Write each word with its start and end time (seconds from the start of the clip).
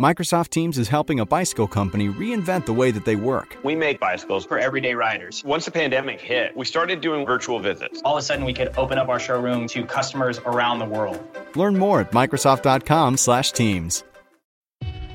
Microsoft 0.00 0.50
Teams 0.50 0.78
is 0.78 0.88
helping 0.88 1.18
a 1.20 1.26
bicycle 1.26 1.66
company 1.66 2.08
reinvent 2.08 2.66
the 2.66 2.72
way 2.72 2.90
that 2.92 3.04
they 3.04 3.16
work. 3.16 3.56
We 3.64 3.74
make 3.74 3.98
bicycles 3.98 4.44
for 4.46 4.58
everyday 4.58 4.94
riders. 4.94 5.42
Once 5.44 5.64
the 5.64 5.70
pandemic 5.72 6.20
hit, 6.20 6.56
we 6.56 6.64
started 6.64 7.00
doing 7.00 7.26
virtual 7.26 7.58
visits. 7.58 8.00
All 8.04 8.16
of 8.16 8.20
a 8.20 8.22
sudden, 8.22 8.44
we 8.44 8.52
could 8.52 8.72
open 8.76 8.96
up 8.98 9.08
our 9.08 9.18
showroom 9.18 9.66
to 9.68 9.84
customers 9.84 10.38
around 10.40 10.78
the 10.78 10.84
world. 10.84 11.20
Learn 11.56 11.76
more 11.76 12.00
at 12.00 12.12
Microsoft.com/Teams. 12.12 14.04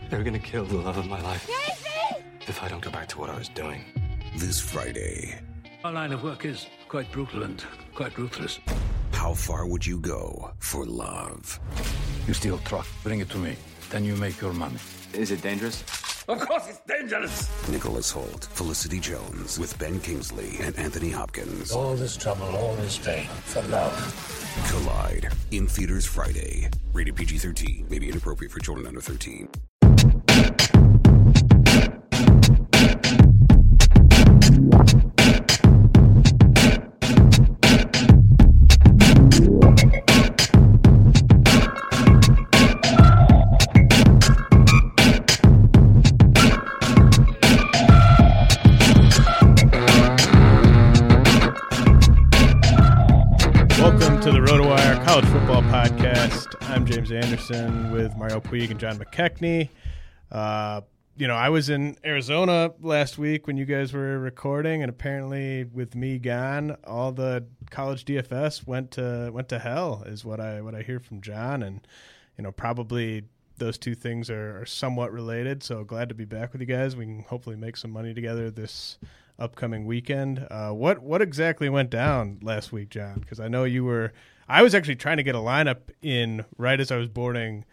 They're 0.09 0.23
gonna 0.23 0.40
kill 0.40 0.66
the 0.66 0.78
love 0.78 0.97
of 0.97 1.07
my 1.07 1.22
life 1.22 1.50
if 2.47 2.62
I 2.62 2.68
don't 2.68 2.81
go 2.84 2.91
back 2.91 3.07
to 3.09 3.19
what 3.19 3.30
I 3.30 3.38
was 3.38 3.47
doing. 3.50 3.86
This 4.36 4.59
Friday, 4.59 5.40
Our 5.86 5.91
line 5.94 6.12
of 6.12 6.24
work 6.24 6.44
is 6.46 6.68
quite 6.90 7.12
brutal 7.12 7.44
and 7.44 7.63
quite 7.96 8.18
ruthless. 8.18 8.59
how 9.12 9.34
far 9.34 9.66
would 9.66 9.86
you 9.86 9.97
go 10.00 10.52
for 10.59 10.86
love? 10.86 11.59
You 12.28 12.34
steal 12.34 12.57
truck, 12.59 12.86
bring 13.03 13.22
it 13.22 13.30
to 13.30 13.38
me. 13.38 13.56
Then 13.89 14.05
you 14.05 14.16
make 14.16 14.41
your 14.41 14.53
money. 14.53 14.77
Is 15.13 15.31
it 15.31 15.41
dangerous? 15.41 15.83
Of 16.27 16.39
course 16.39 16.69
it's 16.69 16.79
dangerous! 16.88 17.49
Nicholas 17.69 18.11
Hoult, 18.11 18.45
Felicity 18.45 18.99
Jones, 18.99 19.59
with 19.59 19.77
Ben 19.77 19.99
Kingsley 19.99 20.57
and 20.61 20.77
Anthony 20.77 21.11
Hopkins. 21.11 21.71
All 21.71 21.95
this 21.95 22.16
trouble, 22.16 22.47
all 22.55 22.75
this 22.75 22.97
pain, 22.97 23.27
for 23.27 23.61
love. 23.63 23.94
Collide 24.69 25.31
in 25.51 25.67
theaters 25.67 26.05
Friday. 26.05 26.69
Rated 26.94 27.16
PG 27.16 27.39
13, 27.39 27.88
may 27.89 27.99
be 27.99 28.09
inappropriate 28.09 28.51
for 28.51 28.59
children 28.59 28.88
under 28.88 29.01
13. 29.01 29.49
Podcast. 55.72 56.56
I'm 56.69 56.85
James 56.85 57.12
Anderson 57.12 57.91
with 57.91 58.16
Mario 58.18 58.40
Puig 58.40 58.72
and 58.72 58.79
John 58.79 58.97
McKechnie. 58.97 59.69
Uh, 60.31 60.81
you 61.18 61.28
know, 61.28 61.35
I 61.35 61.50
was 61.50 61.69
in 61.69 61.97
Arizona 62.03 62.72
last 62.81 63.18
week 63.18 63.47
when 63.47 63.57
you 63.57 63.66
guys 63.66 63.94
were 63.94 64.19
recording, 64.19 64.81
and 64.81 64.90
apparently, 64.90 65.63
with 65.66 65.96
me 65.96 66.19
gone, 66.19 66.75
all 66.85 67.12
the 67.12 67.46
college 67.69 68.06
DFS 68.06 68.66
went 68.66 68.91
to 68.91 69.29
went 69.34 69.50
to 69.50 69.59
hell, 69.59 70.03
is 70.06 70.25
what 70.25 70.40
I 70.40 70.62
what 70.62 70.75
I 70.75 70.81
hear 70.81 71.00
from 71.00 71.22
John, 71.22 71.62
and 71.63 71.85
you 72.38 72.44
know, 72.44 72.51
probably 72.51 73.24
those 73.57 73.78
two 73.78 73.95
things 73.95 74.30
are, 74.30 74.62
are 74.62 74.66
somewhat 74.66 75.12
related. 75.12 75.63
So 75.63 75.84
glad 75.84 76.09
to 76.09 76.16
be 76.16 76.25
back 76.25 76.51
with 76.51 76.62
you 76.62 76.68
guys. 76.68 76.95
We 76.95 77.06
can 77.06 77.25
hopefully 77.30 77.56
make 77.56 77.78
some 77.78 77.91
money 77.91 78.13
together 78.13 78.50
this 78.50 78.97
upcoming 79.40 79.85
weekend. 79.85 80.45
Uh, 80.50 80.72
what 80.72 81.00
what 81.00 81.22
exactly 81.22 81.69
went 81.69 81.90
down 81.90 82.40
last 82.41 82.72
week, 82.72 82.90
John? 82.90 83.19
Because 83.19 83.40
I 83.40 83.47
know 83.47 83.63
you 83.63 83.84
were. 83.84 84.13
I 84.48 84.62
was 84.62 84.76
actually 84.76 84.96
trying 84.96 85.18
to 85.18 85.24
get 85.24 85.36
a 85.36 85.40
lineup 85.40 85.90
in 86.02 86.46
right 86.58 86.80
as 86.80 86.92
I 86.92 86.98
was 86.98 87.08
boarding 87.08 87.66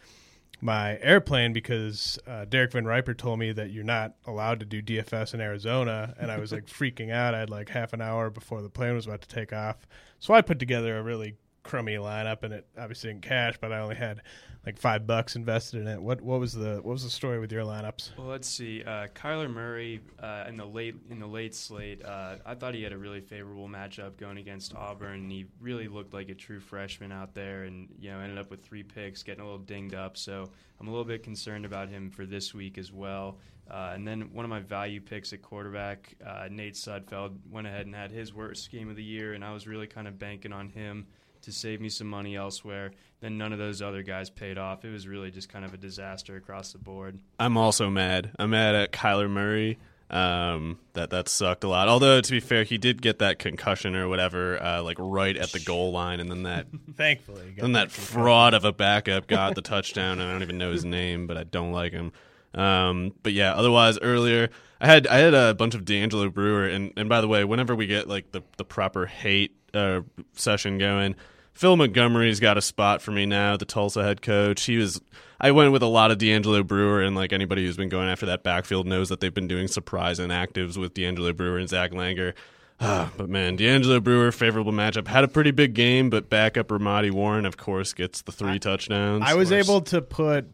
my 0.60 0.98
airplane 1.00 1.52
because 1.52 2.18
uh, 2.26 2.44
Derek 2.44 2.72
VanRiper 2.72 3.16
told 3.16 3.38
me 3.38 3.52
that 3.52 3.70
you're 3.70 3.84
not 3.84 4.14
allowed 4.26 4.60
to 4.60 4.66
do 4.66 4.82
DFS 4.82 5.34
in 5.34 5.40
Arizona, 5.40 6.14
and 6.18 6.30
I 6.30 6.38
was 6.38 6.52
like 6.52 6.66
freaking 6.66 7.10
out. 7.10 7.34
I 7.34 7.40
had 7.40 7.50
like 7.50 7.70
half 7.70 7.92
an 7.92 8.00
hour 8.00 8.30
before 8.30 8.62
the 8.62 8.68
plane 8.68 8.94
was 8.94 9.06
about 9.06 9.22
to 9.22 9.28
take 9.28 9.52
off, 9.52 9.86
so 10.18 10.34
I 10.34 10.42
put 10.42 10.58
together 10.58 10.98
a 10.98 11.02
really 11.02 11.34
crummy 11.70 11.94
lineup, 11.94 12.42
and 12.42 12.52
it 12.52 12.66
obviously 12.76 13.10
in 13.10 13.20
cash, 13.20 13.54
but 13.60 13.72
I 13.72 13.78
only 13.78 13.94
had 13.94 14.22
like 14.66 14.76
five 14.76 15.06
bucks 15.06 15.36
invested 15.36 15.80
in 15.80 15.86
it. 15.86 16.02
What 16.02 16.20
what 16.20 16.40
was 16.40 16.52
the 16.52 16.80
what 16.82 16.92
was 16.92 17.04
the 17.04 17.10
story 17.10 17.38
with 17.38 17.52
your 17.52 17.62
lineups? 17.62 18.18
Well, 18.18 18.26
let's 18.26 18.48
see. 18.48 18.82
Uh, 18.82 19.06
Kyler 19.14 19.48
Murray 19.48 20.00
uh, 20.18 20.46
in 20.48 20.56
the 20.56 20.64
late 20.64 20.96
in 21.10 21.20
the 21.20 21.28
late 21.28 21.54
slate. 21.54 22.04
Uh, 22.04 22.36
I 22.44 22.56
thought 22.56 22.74
he 22.74 22.82
had 22.82 22.92
a 22.92 22.98
really 22.98 23.20
favorable 23.20 23.68
matchup 23.68 24.16
going 24.16 24.38
against 24.38 24.74
Auburn. 24.74 25.20
And 25.20 25.30
He 25.30 25.46
really 25.60 25.86
looked 25.86 26.12
like 26.12 26.28
a 26.28 26.34
true 26.34 26.58
freshman 26.58 27.12
out 27.12 27.34
there, 27.34 27.62
and 27.62 27.88
you 28.00 28.10
know 28.10 28.18
ended 28.18 28.38
up 28.38 28.50
with 28.50 28.64
three 28.64 28.82
picks, 28.82 29.22
getting 29.22 29.40
a 29.40 29.44
little 29.44 29.60
dinged 29.60 29.94
up. 29.94 30.16
So 30.16 30.50
I'm 30.80 30.88
a 30.88 30.90
little 30.90 31.04
bit 31.04 31.22
concerned 31.22 31.64
about 31.64 31.88
him 31.88 32.10
for 32.10 32.26
this 32.26 32.52
week 32.52 32.78
as 32.78 32.90
well. 32.90 33.38
Uh, 33.70 33.92
and 33.94 34.08
then 34.08 34.32
one 34.32 34.44
of 34.44 34.48
my 34.48 34.58
value 34.58 35.00
picks 35.00 35.32
at 35.32 35.40
quarterback, 35.40 36.16
uh, 36.26 36.48
Nate 36.50 36.74
Sudfeld, 36.74 37.36
went 37.48 37.68
ahead 37.68 37.86
and 37.86 37.94
had 37.94 38.10
his 38.10 38.34
worst 38.34 38.72
game 38.72 38.90
of 38.90 38.96
the 38.96 39.04
year, 39.04 39.34
and 39.34 39.44
I 39.44 39.52
was 39.52 39.68
really 39.68 39.86
kind 39.86 40.08
of 40.08 40.18
banking 40.18 40.52
on 40.52 40.68
him 40.68 41.06
to 41.42 41.52
save 41.52 41.80
me 41.80 41.88
some 41.88 42.08
money 42.08 42.36
elsewhere. 42.36 42.92
Then 43.20 43.36
none 43.36 43.52
of 43.52 43.58
those 43.58 43.82
other 43.82 44.02
guys 44.02 44.30
paid 44.30 44.56
off. 44.58 44.84
It 44.84 44.90
was 44.90 45.06
really 45.06 45.30
just 45.30 45.48
kind 45.48 45.64
of 45.64 45.74
a 45.74 45.76
disaster 45.76 46.36
across 46.36 46.72
the 46.72 46.78
board. 46.78 47.18
I'm 47.38 47.56
also 47.56 47.90
mad. 47.90 48.30
I'm 48.38 48.50
mad 48.50 48.74
at 48.74 48.92
Kyler 48.92 49.30
Murray. 49.30 49.78
Um, 50.08 50.80
that 50.94 51.10
that 51.10 51.28
sucked 51.28 51.62
a 51.62 51.68
lot. 51.68 51.86
Although 51.88 52.20
to 52.20 52.30
be 52.32 52.40
fair, 52.40 52.64
he 52.64 52.78
did 52.78 53.00
get 53.00 53.20
that 53.20 53.38
concussion 53.38 53.94
or 53.94 54.08
whatever, 54.08 54.60
uh, 54.60 54.82
like 54.82 54.96
right 54.98 55.36
at 55.36 55.52
the 55.52 55.60
goal 55.60 55.92
line, 55.92 56.18
and 56.18 56.28
then 56.28 56.42
that 56.42 56.66
Thankfully, 56.96 57.52
got 57.52 57.62
then 57.62 57.72
that 57.72 57.92
fraud 57.92 58.52
of 58.52 58.64
a 58.64 58.72
backup 58.72 59.28
got 59.28 59.54
the 59.54 59.62
touchdown. 59.62 60.18
And 60.18 60.28
I 60.28 60.32
don't 60.32 60.42
even 60.42 60.58
know 60.58 60.72
his 60.72 60.84
name, 60.84 61.28
but 61.28 61.36
I 61.36 61.44
don't 61.44 61.70
like 61.70 61.92
him. 61.92 62.12
Um, 62.54 63.12
but 63.22 63.32
yeah, 63.34 63.54
otherwise 63.54 63.98
earlier 64.00 64.50
I 64.80 64.86
had 64.86 65.06
I 65.06 65.18
had 65.18 65.34
a 65.34 65.54
bunch 65.54 65.74
of 65.74 65.84
D'Angelo 65.84 66.30
Brewer, 66.30 66.66
and 66.66 66.92
and 66.96 67.08
by 67.08 67.20
the 67.20 67.28
way, 67.28 67.44
whenever 67.44 67.74
we 67.74 67.86
get 67.86 68.08
like 68.08 68.32
the 68.32 68.42
the 68.56 68.64
proper 68.64 69.06
hate 69.06 69.54
uh, 69.74 70.00
session 70.34 70.78
going. 70.78 71.16
Phil 71.52 71.76
Montgomery's 71.76 72.40
got 72.40 72.56
a 72.56 72.62
spot 72.62 73.02
for 73.02 73.10
me 73.10 73.26
now, 73.26 73.56
the 73.56 73.66
Tulsa 73.66 74.02
head 74.02 74.22
coach. 74.22 74.62
He 74.62 74.78
was 74.78 75.00
I 75.40 75.50
went 75.50 75.72
with 75.72 75.82
a 75.82 75.86
lot 75.86 76.10
of 76.10 76.18
D'Angelo 76.18 76.62
Brewer, 76.62 77.02
and 77.02 77.16
like 77.16 77.32
anybody 77.32 77.64
who's 77.64 77.76
been 77.76 77.88
going 77.88 78.08
after 78.08 78.26
that 78.26 78.42
backfield 78.42 78.86
knows 78.86 79.08
that 79.08 79.20
they've 79.20 79.34
been 79.34 79.48
doing 79.48 79.68
surprise 79.68 80.18
inactives 80.18 80.76
with 80.76 80.94
D'Angelo 80.94 81.32
Brewer 81.32 81.58
and 81.58 81.68
Zach 81.68 81.92
Langer. 81.92 82.34
Ah, 82.80 83.10
but 83.16 83.28
man, 83.28 83.56
D'Angelo 83.56 84.00
Brewer, 84.00 84.32
favorable 84.32 84.72
matchup. 84.72 85.08
Had 85.08 85.24
a 85.24 85.28
pretty 85.28 85.50
big 85.50 85.74
game, 85.74 86.10
but 86.10 86.28
backup 86.28 86.68
Ramadi 86.68 87.10
Warren, 87.10 87.46
of 87.46 87.56
course, 87.56 87.92
gets 87.92 88.22
the 88.22 88.32
three 88.32 88.58
touchdowns. 88.58 89.24
I 89.26 89.34
was 89.34 89.52
able 89.52 89.80
to 89.82 90.02
put 90.02 90.46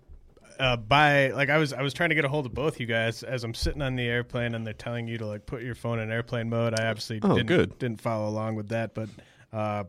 uh, 0.59 0.77
by 0.77 1.29
like 1.29 1.51
I 1.51 1.59
was 1.59 1.73
I 1.73 1.83
was 1.83 1.93
trying 1.95 2.09
to 2.11 2.15
get 2.15 2.25
a 2.25 2.29
hold 2.29 2.47
of 2.47 2.55
both 2.55 2.81
you 2.81 2.87
guys 2.87 3.23
as 3.23 3.45
I'm 3.45 3.55
sitting 3.55 3.83
on 3.83 3.97
the 3.97 4.07
airplane 4.07 4.55
and 4.55 4.67
they're 4.67 4.75
telling 4.75 5.07
you 5.09 5.19
to 5.19 5.27
like 5.27 5.47
put 5.47 5.63
your 5.63 5.75
phone 5.75 5.99
in 5.99 6.11
airplane 6.11 6.49
mode. 6.49 6.79
I 6.79 6.87
obviously 6.87 7.21
Oh, 7.23 7.35
didn't, 7.37 7.47
good. 7.47 7.79
didn't 7.79 8.01
follow 8.01 8.29
along 8.29 8.55
with 8.57 8.69
that, 8.69 8.95
but 8.95 9.09
uh, 9.53 9.85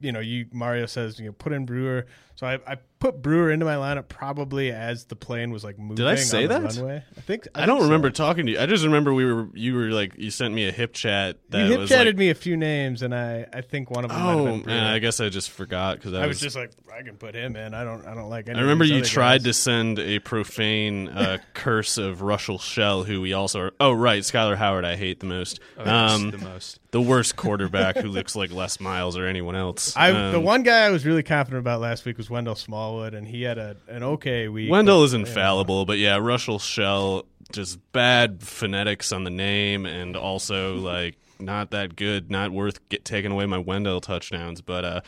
you 0.00 0.12
know, 0.12 0.20
you 0.20 0.46
Mario 0.52 0.86
says 0.86 1.18
you 1.18 1.26
know 1.26 1.32
put 1.32 1.52
in 1.52 1.64
Brewer, 1.66 2.06
so 2.34 2.46
I, 2.46 2.54
I 2.66 2.76
put 3.04 3.20
Brewer 3.20 3.50
into 3.50 3.66
my 3.66 3.74
lineup 3.74 4.08
probably 4.08 4.72
as 4.72 5.04
the 5.04 5.16
plane 5.16 5.50
was 5.50 5.62
like 5.62 5.78
moving. 5.78 5.96
Did 5.96 6.06
I 6.06 6.14
say 6.14 6.44
on 6.44 6.48
the 6.48 6.68
that? 6.68 6.76
Runway. 6.76 7.04
I 7.16 7.20
think 7.20 7.48
I, 7.54 7.58
think 7.58 7.66
don't 7.66 7.80
so. 7.80 7.84
remember 7.84 8.08
talking 8.10 8.46
to 8.46 8.52
you. 8.52 8.58
I 8.58 8.64
just 8.64 8.82
remember 8.82 9.12
we 9.12 9.30
were 9.30 9.48
you 9.52 9.74
were 9.74 9.90
like 9.90 10.16
you 10.16 10.30
sent 10.30 10.54
me 10.54 10.66
a 10.66 10.72
HipChat 10.72 11.34
that 11.50 11.68
You 11.68 11.80
hip 11.80 11.88
chatted 11.88 12.14
like, 12.14 12.18
me 12.18 12.30
a 12.30 12.34
few 12.34 12.56
names, 12.56 13.02
and 13.02 13.14
I, 13.14 13.46
I 13.52 13.60
think 13.60 13.90
one 13.90 14.04
of 14.04 14.10
them. 14.10 14.20
Oh 14.22 14.56
man, 14.56 14.86
I 14.86 15.00
guess 15.00 15.20
I 15.20 15.28
just 15.28 15.50
forgot 15.50 15.98
because 15.98 16.14
I, 16.14 16.24
I 16.24 16.26
was 16.26 16.40
just 16.40 16.56
like, 16.56 16.72
I 16.90 17.02
can 17.02 17.16
put 17.16 17.34
him 17.34 17.56
in. 17.56 17.74
I 17.74 17.84
don't, 17.84 18.06
I 18.06 18.14
don't 18.14 18.30
like. 18.30 18.48
Any 18.48 18.58
I 18.58 18.62
remember 18.62 18.84
of 18.84 18.88
these 18.88 18.94
you 18.94 19.00
other 19.02 19.08
tried 19.08 19.38
guys. 19.38 19.44
to 19.44 19.52
send 19.52 19.98
a 19.98 20.18
profane 20.20 21.08
uh, 21.08 21.38
curse 21.52 21.98
of 21.98 22.22
Rushel 22.22 22.58
Shell, 22.58 23.04
who 23.04 23.20
we 23.20 23.34
also 23.34 23.60
are. 23.60 23.72
Oh, 23.78 23.92
right, 23.92 24.22
Skyler 24.22 24.56
Howard. 24.56 24.86
I 24.86 24.96
hate 24.96 25.20
the 25.20 25.26
most. 25.26 25.60
Oh, 25.76 25.90
Um, 25.90 26.30
the 26.30 26.38
most. 26.38 26.80
The 26.94 27.00
worst 27.00 27.34
quarterback 27.34 27.96
who 27.96 28.06
looks 28.06 28.36
like 28.36 28.52
Les 28.52 28.78
Miles 28.78 29.16
or 29.16 29.26
anyone 29.26 29.56
else. 29.56 29.96
I 29.96 30.12
Um, 30.12 30.30
the 30.30 30.38
one 30.38 30.62
guy 30.62 30.86
I 30.86 30.90
was 30.90 31.04
really 31.04 31.24
confident 31.24 31.58
about 31.58 31.80
last 31.80 32.04
week 32.04 32.16
was 32.16 32.30
Wendell 32.30 32.54
Smallwood, 32.54 33.14
and 33.14 33.26
he 33.26 33.42
had 33.42 33.58
a 33.58 33.76
an 33.88 34.04
okay 34.04 34.46
week. 34.46 34.70
Wendell 34.70 35.00
but, 35.00 35.06
is 35.06 35.12
infallible, 35.12 35.86
but 35.86 35.98
yeah, 35.98 36.18
Rushel 36.18 36.60
Shell 36.60 37.26
just 37.50 37.80
bad 37.90 38.44
phonetics 38.44 39.10
on 39.10 39.24
the 39.24 39.30
name, 39.30 39.86
and 39.86 40.16
also 40.16 40.76
like 40.76 41.16
not 41.40 41.72
that 41.72 41.96
good, 41.96 42.30
not 42.30 42.52
worth 42.52 42.88
get 42.90 43.04
taking 43.04 43.32
away 43.32 43.46
my 43.46 43.58
Wendell 43.58 44.00
touchdowns. 44.00 44.60
But 44.60 44.84
uh, 44.84 45.00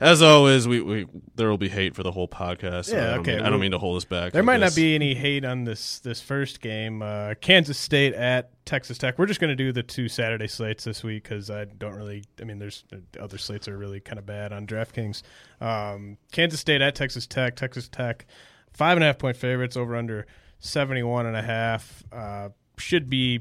as 0.00 0.22
always, 0.22 0.68
we, 0.68 0.80
we 0.80 1.06
there 1.34 1.48
will 1.48 1.58
be 1.58 1.68
hate 1.68 1.94
for 1.94 2.02
the 2.02 2.12
whole 2.12 2.28
podcast. 2.28 2.86
so 2.86 2.96
Yeah, 2.96 3.02
I 3.02 3.10
don't 3.10 3.20
okay, 3.20 3.36
Mean, 3.36 3.44
I 3.46 3.50
don't 3.50 3.60
mean 3.60 3.70
to 3.72 3.78
hold 3.78 3.96
us 3.96 4.04
back. 4.04 4.32
There 4.32 4.42
might 4.42 4.58
guess. 4.58 4.76
not 4.76 4.76
be 4.76 4.94
any 4.94 5.14
hate 5.14 5.44
on 5.44 5.64
this 5.64 5.98
this 6.00 6.20
first 6.20 6.60
game. 6.60 7.02
Uh, 7.02 7.34
Kansas 7.40 7.78
State 7.78 8.14
at 8.14 8.50
Texas 8.64 8.98
Tech. 8.98 9.18
We're 9.18 9.26
just 9.26 9.40
going 9.40 9.48
to 9.50 9.56
do 9.56 9.72
the 9.72 9.82
two 9.82 10.08
Saturday 10.08 10.46
slates 10.46 10.84
this 10.84 11.02
week 11.02 11.24
because 11.24 11.50
I 11.50 11.64
don't 11.64 11.94
really. 11.94 12.24
I 12.40 12.44
mean, 12.44 12.58
there's 12.58 12.84
the 12.90 13.02
other 13.22 13.38
slates 13.38 13.66
are 13.68 13.76
really 13.76 14.00
kind 14.00 14.18
of 14.18 14.26
bad 14.26 14.52
on 14.52 14.66
DraftKings. 14.66 15.22
Um, 15.60 16.18
Kansas 16.32 16.60
State 16.60 16.80
at 16.80 16.94
Texas 16.94 17.26
Tech. 17.26 17.56
Texas 17.56 17.88
Tech, 17.88 18.26
five 18.72 18.96
and 18.96 19.04
a 19.04 19.06
half 19.08 19.18
point 19.18 19.36
favorites 19.36 19.76
over 19.76 19.96
under 19.96 20.26
seventy 20.60 21.02
one 21.02 21.26
and 21.26 21.36
a 21.36 21.42
half. 21.42 22.04
Uh, 22.12 22.50
should 22.76 23.10
be, 23.10 23.40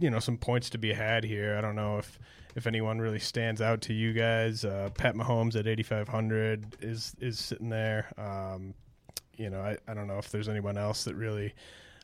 you 0.00 0.10
know, 0.10 0.18
some 0.18 0.36
points 0.36 0.70
to 0.70 0.78
be 0.78 0.92
had 0.92 1.22
here. 1.22 1.56
I 1.56 1.60
don't 1.60 1.76
know 1.76 1.98
if 1.98 2.18
if 2.54 2.66
anyone 2.66 2.98
really 2.98 3.18
stands 3.18 3.60
out 3.60 3.80
to 3.82 3.92
you 3.94 4.12
guys. 4.12 4.64
Uh, 4.64 4.90
Pat 4.96 5.14
Mahomes 5.14 5.56
at 5.56 5.66
eighty 5.66 5.82
five 5.82 6.08
hundred 6.08 6.76
is 6.80 7.14
is 7.20 7.38
sitting 7.38 7.68
there. 7.68 8.10
Um, 8.18 8.74
you 9.36 9.50
know, 9.50 9.60
I, 9.60 9.76
I 9.88 9.94
don't 9.94 10.06
know 10.06 10.18
if 10.18 10.30
there's 10.30 10.48
anyone 10.48 10.76
else 10.76 11.04
that 11.04 11.14
really 11.14 11.54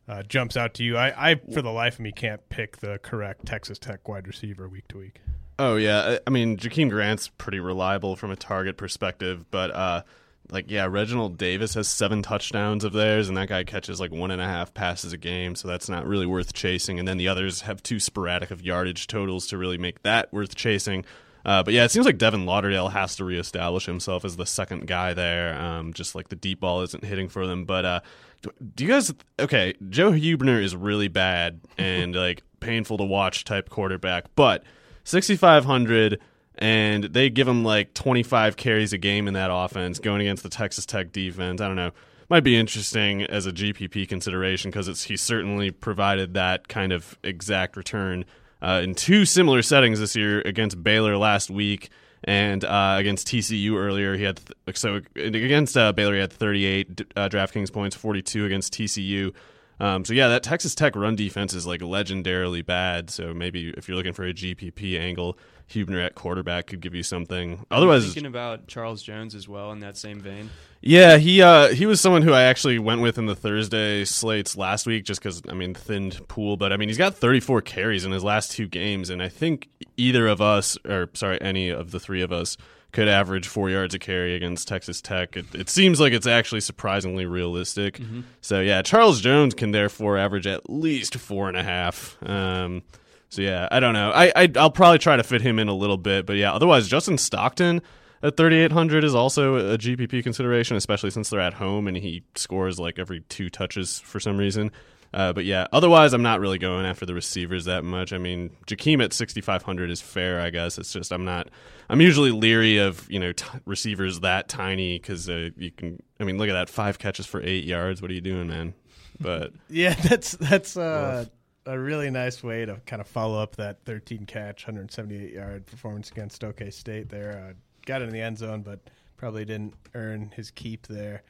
uh, 0.09 0.23
jumps 0.23 0.56
out 0.56 0.75
to 0.75 0.83
you. 0.85 0.97
I, 0.97 1.31
I, 1.31 1.35
for 1.53 1.61
the 1.62 1.71
life 1.71 1.95
of 1.95 2.00
me, 2.00 2.11
can't 2.12 2.47
pick 2.49 2.79
the 2.79 2.99
correct 3.03 3.45
Texas 3.47 3.79
Tech 3.79 4.09
wide 4.09 4.27
receiver 4.27 4.69
week 4.69 4.89
to 4.89 4.99
week. 4.99 5.21
Oh 5.59 5.77
yeah, 5.77 6.00
I- 6.17 6.21
I 6.27 6.31
mean 6.31 6.56
Jakeem 6.56 6.89
Grant's 6.89 7.29
pretty 7.29 7.61
reliable 7.61 8.17
from 8.17 8.31
a 8.31 8.37
target 8.37 8.77
perspective, 8.77 9.45
but 9.50 9.71
uh, 9.73 10.03
like 10.50 10.71
yeah, 10.71 10.87
Reginald 10.87 11.39
Davis 11.39 11.75
has 11.75 11.89
seven 11.89 12.23
touchdowns 12.23 12.85
of 12.85 12.93
theirs, 12.93 13.29
and 13.29 13.37
that 13.37 13.49
guy 13.49 13.65
catches 13.65 14.00
like 14.00 14.11
one 14.11 14.31
and 14.31 14.41
a 14.41 14.47
half 14.47 14.73
passes 14.75 15.12
a 15.12 15.19
game, 15.19 15.55
so 15.55 15.69
that's 15.69 15.89
not 15.89 16.06
really 16.06 16.27
worth 16.27 16.53
chasing. 16.53 16.99
And 16.99 17.06
then 17.06 17.17
the 17.17 17.29
others 17.29 17.62
have 17.62 17.83
too 17.83 18.00
sporadic 18.00 18.50
of 18.50 18.62
yardage 18.62 19.06
totals 19.06 19.47
to 19.49 19.59
really 19.59 19.79
make 19.79 20.03
that 20.03 20.33
worth 20.33 20.55
chasing. 20.55 21.05
Uh, 21.45 21.62
but 21.62 21.73
yeah, 21.73 21.85
it 21.85 21.91
seems 21.91 22.05
like 22.05 22.19
Devin 22.19 22.47
Lauderdale 22.47 22.89
has 22.89 23.17
to 23.17 23.25
reestablish 23.25 23.87
himself 23.87 24.25
as 24.25 24.37
the 24.37 24.47
second 24.47 24.87
guy 24.87 25.15
there. 25.15 25.59
Um, 25.59 25.93
just 25.93 26.15
like 26.15 26.29
the 26.29 26.37
deep 26.37 26.61
ball 26.61 26.83
isn't 26.83 27.05
hitting 27.05 27.29
for 27.29 27.47
them. 27.47 27.65
But 27.65 27.85
uh, 27.85 28.00
do- 28.43 28.53
do 28.75 28.85
you 28.85 28.91
guys? 28.91 29.12
Okay, 29.39 29.75
Joe 29.89 30.12
Hubener 30.12 30.62
is 30.62 30.75
really 30.75 31.09
bad 31.09 31.61
and 31.77 32.15
like 32.15 32.43
painful 32.61 32.99
to 32.99 33.05
watch 33.05 33.45
type 33.45 33.71
quarterback, 33.71 34.27
but 34.35 34.65
6,500 35.05 36.21
and 36.58 37.05
they 37.05 37.31
give 37.31 37.46
him 37.46 37.64
like 37.64 37.94
25 37.94 38.56
carries 38.56 38.93
a 38.93 38.99
game 38.99 39.28
in 39.28 39.34
that 39.34 39.50
offense 39.52 39.99
going 40.00 40.20
against 40.20 40.43
the 40.43 40.49
Texas 40.49 40.84
Tech 40.84 41.12
defense. 41.12 41.60
I 41.60 41.66
don't 41.66 41.76
know. 41.76 41.93
Might 42.28 42.44
be 42.44 42.56
interesting 42.56 43.22
as 43.22 43.46
a 43.46 43.52
GPP 43.52 44.08
consideration 44.08 44.70
because 44.70 45.05
he 45.05 45.16
certainly 45.16 45.70
provided 45.70 46.34
that 46.34 46.69
kind 46.69 46.93
of 46.93 47.19
exact 47.22 47.76
return 47.76 48.25
uh, 48.60 48.81
in 48.82 48.94
two 48.94 49.25
similar 49.25 49.62
settings 49.62 50.00
this 50.00 50.14
year 50.14 50.40
against 50.43 50.82
Baylor 50.82 51.16
last 51.16 51.49
week 51.49 51.88
and 52.25 52.64
uh, 52.64 52.96
against 52.99 53.28
TCU 53.28 53.76
earlier. 53.76 54.16
He 54.16 54.25
had 54.25 54.40
th- 54.44 54.76
so 54.76 55.00
against 55.16 55.76
uh, 55.76 55.93
Baylor 55.93 56.14
he 56.14 56.20
had 56.20 56.32
38 56.32 57.00
uh, 57.16 57.28
DraftKings 57.28 57.72
points, 57.72 57.96
42 57.96 58.44
against 58.44 58.75
TCU. 58.75 59.32
Um, 59.81 60.04
so 60.04 60.12
yeah, 60.12 60.28
that 60.28 60.43
Texas 60.43 60.75
Tech 60.75 60.96
run 60.96 61.14
defense 61.14 61.54
is 61.54 61.66
like 61.66 61.81
legendarily 61.81 62.66
bad. 62.66 63.11
So 63.11 63.32
maybe 63.32 63.72
if 63.76 63.88
you're 63.88 63.96
looking 63.96 64.12
for 64.12 64.25
a 64.25 64.34
GPP 64.34 64.99
angle, 64.99 65.38
Hubener 65.70 66.05
at 66.05 66.15
quarterback 66.15 66.67
could 66.67 66.81
give 66.81 66.94
you 66.94 67.03
something. 67.03 67.67
Otherwise, 67.70 68.05
thinking 68.05 68.26
about 68.26 68.67
Charles 68.69 69.03
Jones 69.03 69.35
as 69.35 69.49
well 69.49 69.70
in 69.73 69.81
that 69.81 69.97
same 69.97 70.20
vein. 70.20 70.50
yeah, 70.81 71.19
he 71.19 71.43
uh, 71.43 71.69
he 71.69 71.85
was 71.87 72.00
someone 72.00 72.23
who 72.23 72.32
I 72.32 72.43
actually 72.44 72.79
went 72.79 73.00
with 73.03 73.19
in 73.19 73.26
the 73.26 73.35
Thursday 73.37 74.05
slates 74.05 74.56
last 74.56 74.87
week, 74.87 75.05
just 75.05 75.20
because 75.20 75.43
I 75.49 75.55
mean 75.55 75.75
thinned 75.75 76.26
pool, 76.29 76.56
but 76.56 76.73
I 76.73 76.76
mean 76.79 76.88
he's 76.88 76.97
got 76.99 77.15
34 77.17 77.61
carries 77.62 78.05
in 78.05 78.12
his 78.12 78.25
last 78.25 78.53
two 78.53 78.67
games, 78.67 79.11
and 79.11 79.23
I 79.23 79.29
think 79.29 79.69
either 79.97 80.26
of 80.26 80.41
us, 80.41 80.79
or 80.87 81.11
sorry, 81.15 81.41
any 81.43 81.69
of 81.69 81.91
the 81.91 82.00
three 82.00 82.23
of 82.23 82.32
us, 82.32 82.56
could 82.93 83.06
average 83.09 83.47
four 83.47 83.69
yards 83.69 83.94
a 83.94 83.99
carry 83.99 84.35
against 84.35 84.67
Texas 84.69 85.03
Tech. 85.03 85.37
It, 85.37 85.55
it 85.55 85.69
seems 85.69 86.00
like 86.00 86.14
it's 86.14 86.26
actually 86.26 86.62
surprisingly 86.62 87.26
realistic. 87.26 87.99
Mhm. 87.99 88.23
So 88.41 88.61
yeah, 88.61 88.81
Charles 88.81 89.21
Jones 89.21 89.53
can 89.53 89.73
therefore 89.73 90.17
average 90.17 90.47
at 90.47 90.71
least 90.71 91.17
four 91.17 91.49
and 91.49 91.56
a 91.59 91.62
half. 91.62 92.17
Um, 92.23 92.82
so 93.28 93.42
yeah, 93.42 93.69
I 93.70 93.80
don't 93.80 93.94
know. 93.94 94.10
I, 94.10 94.32
I 94.34 94.50
I'll 94.56 94.70
probably 94.70 94.98
try 94.98 95.16
to 95.16 95.22
fit 95.22 95.42
him 95.42 95.58
in 95.58 95.69
a 95.69 95.75
little 95.75 95.98
bit, 95.98 96.26
but 96.26 96.36
yeah. 96.36 96.52
Otherwise, 96.52 96.88
Justin 96.88 97.19
Stockton 97.19 97.82
at 98.22 98.36
3800 98.36 99.04
is 99.04 99.14
also 99.14 99.56
a 99.56 99.78
GPP 99.78 100.22
consideration, 100.22 100.76
especially 100.76 101.10
since 101.10 101.30
they're 101.30 101.40
at 101.40 101.54
home 101.54 101.86
and 101.86 101.96
he 101.96 102.25
scores 102.34 102.78
like 102.78 102.98
every 102.98 103.20
two 103.28 103.48
touches 103.50 104.00
for 104.00 104.19
some 104.19 104.36
reason. 104.36 104.72
Uh, 105.14 105.32
but 105.32 105.44
yeah, 105.44 105.66
otherwise, 105.72 106.12
I'm 106.12 106.22
not 106.22 106.40
really 106.40 106.58
going 106.58 106.84
after 106.84 107.06
the 107.06 107.14
receivers 107.14 107.64
that 107.64 107.82
much. 107.82 108.12
I 108.12 108.19
mean, 108.19 108.50
Jakeem 108.66 109.02
at 109.02 109.14
6,500 109.14 109.90
is 109.90 110.02
fair, 110.02 110.40
I 110.40 110.50
guess. 110.50 110.78
It's 110.78 110.92
just 110.92 111.12
I'm 111.12 111.25
not. 111.25 111.48
I'm 111.88 112.02
usually 112.02 112.30
leery 112.30 112.76
of 112.76 113.10
you 113.10 113.19
know 113.19 113.32
t- 113.32 113.46
receivers 113.64 114.20
that 114.20 114.49
tiny 114.49 114.99
because 114.99 115.28
uh, 115.28 115.50
you 115.56 115.70
can. 115.70 116.02
I 116.20 116.25
mean, 116.25 116.37
look 116.37 116.50
at 116.50 116.54
that 116.54 116.68
five 116.68 116.99
catches 116.99 117.25
for 117.25 117.42
eight 117.42 117.64
yards. 117.64 118.02
What 118.02 118.11
are 118.11 118.14
you 118.14 118.20
doing, 118.20 118.49
man? 118.49 118.75
But 119.18 119.52
Yeah, 119.70 119.94
that's 119.94 120.32
that's 120.32 120.76
uh, 120.76 121.25
a 121.68 121.78
really 121.78 122.10
nice 122.10 122.42
way 122.42 122.64
to 122.64 122.80
kind 122.87 123.00
of 123.00 123.06
follow 123.06 123.40
up 123.40 123.54
that 123.56 123.84
13 123.84 124.25
catch, 124.25 124.66
178 124.66 125.32
yard 125.32 125.66
performance 125.66 126.10
against 126.10 126.42
OK 126.42 126.70
State. 126.70 127.10
There, 127.10 127.50
uh, 127.50 127.52
got 127.84 128.00
it 128.00 128.06
in 128.06 128.14
the 128.14 128.22
end 128.22 128.38
zone, 128.38 128.62
but 128.62 128.80
probably 129.18 129.44
didn't 129.44 129.75
earn 129.94 130.32
his 130.34 130.50
keep 130.50 130.87
there. 130.87 131.22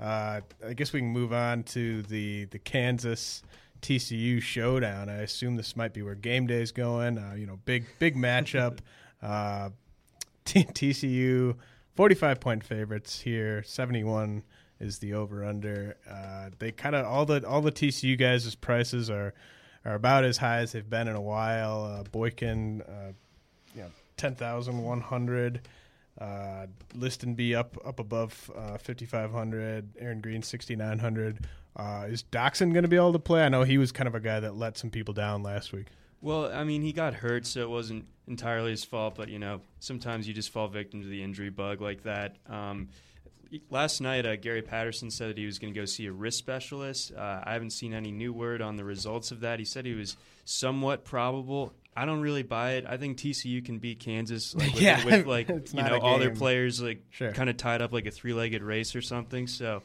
Uh, 0.00 0.40
I 0.66 0.72
guess 0.72 0.94
we 0.94 1.00
can 1.00 1.10
move 1.10 1.32
on 1.32 1.62
to 1.64 2.02
the 2.02 2.46
the 2.46 2.58
Kansas 2.58 3.42
TCU 3.82 4.40
showdown. 4.40 5.10
I 5.10 5.18
assume 5.18 5.56
this 5.56 5.76
might 5.76 5.92
be 5.92 6.02
where 6.02 6.14
game 6.14 6.46
day 6.46 6.62
is 6.62 6.72
going. 6.72 7.18
Uh, 7.18 7.34
you 7.36 7.46
know, 7.46 7.58
big 7.66 7.84
big 7.98 8.16
matchup. 8.16 8.78
uh, 9.22 9.70
T- 10.44 10.64
TCU 10.64 11.54
45 11.94 12.40
point 12.40 12.64
favorites 12.64 13.20
here. 13.20 13.62
71 13.62 14.42
is 14.80 14.98
the 14.98 15.12
over 15.12 15.44
under. 15.44 15.96
Uh, 16.10 16.48
they 16.58 16.72
kind 16.72 16.96
of 16.96 17.04
all 17.04 17.26
the 17.26 17.46
all 17.46 17.60
the 17.60 17.70
TCU 17.70 18.18
guys' 18.18 18.54
prices 18.54 19.10
are 19.10 19.34
are 19.84 19.94
about 19.94 20.24
as 20.24 20.36
high 20.36 20.58
as 20.58 20.72
they've 20.72 20.88
been 20.88 21.08
in 21.08 21.16
a 21.16 21.20
while. 21.20 21.84
Uh, 21.84 22.02
Boykin, 22.04 22.82
uh, 22.82 23.12
you 23.74 23.82
know, 23.82 23.90
ten 24.16 24.34
thousand 24.34 24.82
one 24.82 25.00
hundred. 25.00 25.68
Uh, 26.20 26.66
Listenbee 26.96 27.56
up 27.56 27.76
up 27.86 27.98
above 27.98 28.50
uh, 28.56 28.76
fifty 28.78 29.06
five 29.06 29.32
hundred. 29.32 29.88
Aaron 29.98 30.20
Green 30.20 30.42
sixty 30.42 30.76
nine 30.76 30.98
hundred. 30.98 31.46
Uh, 31.74 32.04
is 32.08 32.22
Doctson 32.22 32.72
going 32.72 32.82
to 32.82 32.88
be 32.88 32.96
able 32.96 33.14
to 33.14 33.18
play? 33.18 33.42
I 33.42 33.48
know 33.48 33.62
he 33.62 33.78
was 33.78 33.92
kind 33.92 34.06
of 34.06 34.14
a 34.14 34.20
guy 34.20 34.40
that 34.40 34.56
let 34.56 34.76
some 34.76 34.90
people 34.90 35.14
down 35.14 35.42
last 35.42 35.72
week. 35.72 35.86
Well, 36.20 36.52
I 36.52 36.64
mean, 36.64 36.82
he 36.82 36.92
got 36.92 37.14
hurt, 37.14 37.46
so 37.46 37.60
it 37.62 37.70
wasn't 37.70 38.04
entirely 38.28 38.70
his 38.70 38.84
fault. 38.84 39.14
But 39.16 39.28
you 39.28 39.38
know, 39.38 39.62
sometimes 39.80 40.28
you 40.28 40.34
just 40.34 40.50
fall 40.50 40.68
victim 40.68 41.02
to 41.02 41.08
the 41.08 41.22
injury 41.22 41.50
bug 41.50 41.80
like 41.80 42.02
that. 42.02 42.36
Um, 42.46 42.90
last 43.70 44.00
night, 44.00 44.26
uh, 44.26 44.36
Gary 44.36 44.62
Patterson 44.62 45.10
said 45.10 45.30
that 45.30 45.38
he 45.38 45.46
was 45.46 45.58
going 45.58 45.72
to 45.72 45.78
go 45.78 45.84
see 45.84 46.06
a 46.06 46.12
wrist 46.12 46.38
specialist. 46.38 47.12
Uh, 47.12 47.40
I 47.44 47.52
haven't 47.52 47.70
seen 47.70 47.94
any 47.94 48.10
new 48.10 48.32
word 48.32 48.62
on 48.62 48.76
the 48.76 48.84
results 48.84 49.30
of 49.30 49.40
that. 49.40 49.58
He 49.58 49.64
said 49.64 49.84
he 49.86 49.94
was 49.94 50.16
somewhat 50.44 51.04
probable. 51.04 51.72
I 51.94 52.06
don't 52.06 52.20
really 52.22 52.42
buy 52.42 52.72
it. 52.72 52.86
I 52.88 52.96
think 52.96 53.18
TCU 53.18 53.64
can 53.64 53.78
beat 53.78 54.00
Kansas. 54.00 54.54
Like, 54.54 54.72
with, 54.72 54.82
Yeah, 54.82 55.04
with 55.04 55.26
like 55.26 55.48
you 55.72 55.82
know 55.82 55.98
all 55.98 56.18
their 56.18 56.34
players 56.34 56.80
like 56.80 57.02
Sure. 57.10 57.32
kind 57.32 57.50
of 57.50 57.56
tied 57.56 57.82
up 57.82 57.92
like 57.92 58.06
a 58.06 58.10
three-legged 58.10 58.62
race 58.62 58.94
or 58.96 59.02
something. 59.02 59.46
So. 59.46 59.82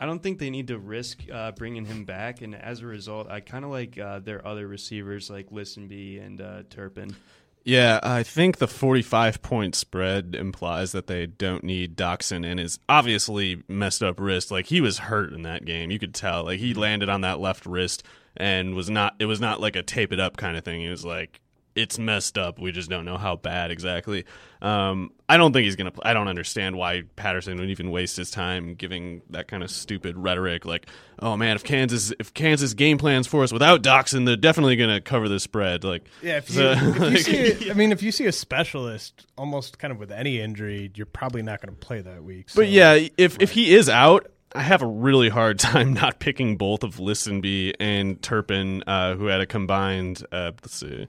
I 0.00 0.06
don't 0.06 0.22
think 0.22 0.38
they 0.38 0.50
need 0.50 0.68
to 0.68 0.78
risk 0.78 1.24
uh, 1.32 1.50
bringing 1.50 1.84
him 1.84 2.04
back, 2.04 2.40
and 2.40 2.54
as 2.54 2.82
a 2.82 2.86
result, 2.86 3.28
I 3.28 3.40
kind 3.40 3.64
of 3.64 3.72
like 3.72 3.98
uh, 3.98 4.20
their 4.20 4.46
other 4.46 4.68
receivers 4.68 5.28
like 5.28 5.50
Listenbee 5.50 6.24
and 6.24 6.40
uh, 6.40 6.62
Turpin. 6.70 7.16
Yeah, 7.64 8.00
I 8.02 8.22
think 8.22 8.58
the 8.58 8.66
45 8.66 9.42
point 9.42 9.74
spread 9.74 10.34
implies 10.34 10.92
that 10.92 11.06
they 11.06 11.26
don't 11.26 11.64
need 11.64 11.96
Doctson 11.96 12.46
and 12.46 12.58
his 12.58 12.78
obviously 12.88 13.62
messed 13.68 14.02
up 14.02 14.18
wrist. 14.18 14.50
Like 14.50 14.66
he 14.66 14.80
was 14.80 14.98
hurt 14.98 15.32
in 15.32 15.42
that 15.42 15.64
game. 15.64 15.90
You 15.90 15.98
could 15.98 16.14
tell. 16.14 16.44
Like 16.44 16.60
he 16.60 16.70
mm-hmm. 16.70 16.80
landed 16.80 17.08
on 17.08 17.20
that 17.22 17.40
left 17.40 17.66
wrist 17.66 18.04
and 18.36 18.74
was 18.74 18.88
not 18.88 19.16
it 19.18 19.26
was 19.26 19.40
not 19.40 19.60
like 19.60 19.76
a 19.76 19.82
tape 19.82 20.12
it 20.12 20.20
up 20.20 20.36
kind 20.36 20.56
of 20.56 20.64
thing. 20.64 20.82
It 20.82 20.90
was 20.90 21.04
like 21.04 21.40
it's 21.78 21.98
messed 21.98 22.36
up. 22.36 22.58
We 22.58 22.72
just 22.72 22.90
don't 22.90 23.04
know 23.04 23.16
how 23.16 23.36
bad 23.36 23.70
exactly. 23.70 24.24
Um, 24.60 25.12
I 25.28 25.36
don't 25.36 25.52
think 25.52 25.64
he's 25.64 25.76
gonna. 25.76 25.92
I 26.02 26.12
don't 26.12 26.28
understand 26.28 26.76
why 26.76 27.02
Patterson 27.16 27.58
would 27.58 27.70
even 27.70 27.90
waste 27.90 28.16
his 28.16 28.30
time 28.30 28.74
giving 28.74 29.22
that 29.30 29.46
kind 29.46 29.62
of 29.62 29.70
stupid 29.70 30.16
rhetoric. 30.16 30.64
Like, 30.64 30.88
oh 31.20 31.36
man, 31.36 31.56
if 31.56 31.62
Kansas 31.62 32.12
if 32.18 32.34
Kansas 32.34 32.74
game 32.74 32.98
plans 32.98 33.26
for 33.26 33.42
us 33.44 33.52
without 33.52 33.82
Doctson, 33.82 34.26
they're 34.26 34.36
definitely 34.36 34.76
gonna 34.76 35.00
cover 35.00 35.28
the 35.28 35.38
spread. 35.38 35.84
Like, 35.84 36.06
Yeah, 36.22 36.38
if 36.38 36.50
you, 36.50 36.56
so, 36.56 36.72
if 36.72 37.12
you 37.12 37.18
see, 37.54 37.70
I 37.70 37.74
mean, 37.74 37.92
if 37.92 38.02
you 38.02 38.10
see 38.10 38.26
a 38.26 38.32
specialist, 38.32 39.26
almost 39.36 39.78
kind 39.78 39.92
of 39.92 39.98
with 39.98 40.10
any 40.10 40.40
injury, 40.40 40.90
you're 40.94 41.06
probably 41.06 41.42
not 41.42 41.60
going 41.60 41.74
to 41.74 41.78
play 41.78 42.00
that 42.00 42.24
week. 42.24 42.50
So. 42.50 42.60
But 42.60 42.68
yeah, 42.68 43.08
if 43.16 43.40
if 43.40 43.52
he 43.52 43.74
is 43.74 43.88
out, 43.88 44.28
I 44.54 44.62
have 44.62 44.82
a 44.82 44.86
really 44.86 45.28
hard 45.28 45.58
time 45.58 45.92
not 45.92 46.18
picking 46.18 46.56
both 46.56 46.82
of 46.82 46.96
Listenbee 46.96 47.74
and 47.78 48.20
Turpin, 48.22 48.82
uh, 48.86 49.14
who 49.14 49.26
had 49.26 49.40
a 49.40 49.46
combined. 49.46 50.24
Uh, 50.32 50.52
let's 50.62 50.74
see, 50.74 51.08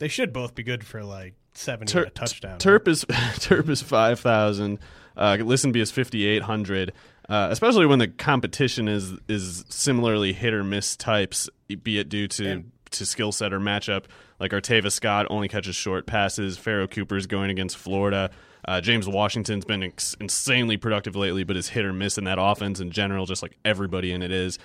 they 0.00 0.08
should 0.08 0.32
both 0.32 0.56
be 0.56 0.64
good 0.64 0.84
for 0.84 1.04
like 1.04 1.34
seventy 1.54 1.92
Tur- 1.92 2.10
touchdown. 2.10 2.58
Turp 2.58 2.88
is 2.88 3.04
Turp 3.08 3.68
is 3.68 3.80
five 3.80 4.18
thousand. 4.18 4.80
Uh, 5.16 5.36
Listenbee 5.38 5.80
is 5.80 5.92
fifty 5.92 6.26
eight 6.26 6.42
hundred. 6.42 6.92
Uh, 7.28 7.46
especially 7.52 7.86
when 7.86 8.00
the 8.00 8.08
competition 8.08 8.88
is 8.88 9.12
is 9.28 9.64
similarly 9.68 10.32
hit 10.32 10.52
or 10.52 10.64
miss 10.64 10.96
types, 10.96 11.48
be 11.84 11.98
it 12.00 12.08
due 12.08 12.26
to 12.26 12.50
And- 12.50 12.72
to 12.90 13.06
skill 13.06 13.30
set 13.30 13.52
or 13.52 13.60
matchup. 13.60 14.06
Like 14.40 14.50
Artavis 14.50 14.92
Scott 14.92 15.26
only 15.30 15.46
catches 15.46 15.76
short 15.76 16.06
passes. 16.06 16.58
Pharoh 16.58 16.88
Cooper's 16.88 17.26
going 17.28 17.50
against 17.50 17.76
Florida. 17.76 18.30
Uh, 18.66 18.80
James 18.80 19.06
Washington's 19.06 19.64
been 19.64 19.82
ex- 19.84 20.16
insanely 20.20 20.76
productive 20.76 21.14
lately, 21.14 21.44
but 21.44 21.56
is 21.56 21.68
hit 21.68 21.84
or 21.84 21.92
miss 21.92 22.18
in 22.18 22.24
that 22.24 22.38
offense 22.40 22.80
in 22.80 22.90
general, 22.90 23.26
just 23.26 23.42
like 23.42 23.56
everybody 23.64 24.10
in 24.12 24.22
it 24.22 24.32
is. 24.32 24.58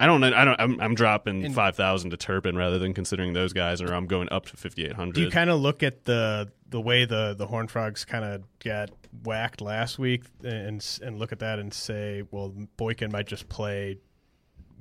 I 0.00 0.06
don't. 0.06 0.20
know. 0.20 0.32
I 0.34 0.44
don't. 0.44 0.60
I'm, 0.60 0.80
I'm 0.80 0.94
dropping 0.94 1.44
And- 1.44 1.54
five 1.54 1.76
thousand 1.76 2.10
to 2.10 2.16
Turpin 2.16 2.56
rather 2.56 2.78
than 2.78 2.94
considering 2.94 3.34
those 3.34 3.52
guys, 3.52 3.80
or 3.82 3.94
I'm 3.94 4.06
going 4.06 4.28
up 4.32 4.46
to 4.46 4.56
fifty 4.56 4.84
eight 4.84 4.94
hundred. 4.94 5.14
Do 5.14 5.20
you 5.20 5.30
kind 5.30 5.50
of 5.50 5.60
look 5.60 5.82
at 5.82 6.04
the 6.06 6.50
the 6.68 6.80
way 6.80 7.04
the 7.04 7.34
the 7.36 7.46
Horn 7.46 7.68
Frogs 7.68 8.04
kind 8.04 8.24
of 8.24 8.42
got 8.64 8.90
whacked 9.24 9.60
last 9.60 9.98
week 9.98 10.24
and 10.42 10.84
and 11.02 11.18
look 11.18 11.32
at 11.32 11.38
that 11.40 11.58
and 11.58 11.72
say, 11.72 12.22
well, 12.30 12.52
Boykin 12.76 13.12
might 13.12 13.26
just 13.26 13.48
play 13.48 13.98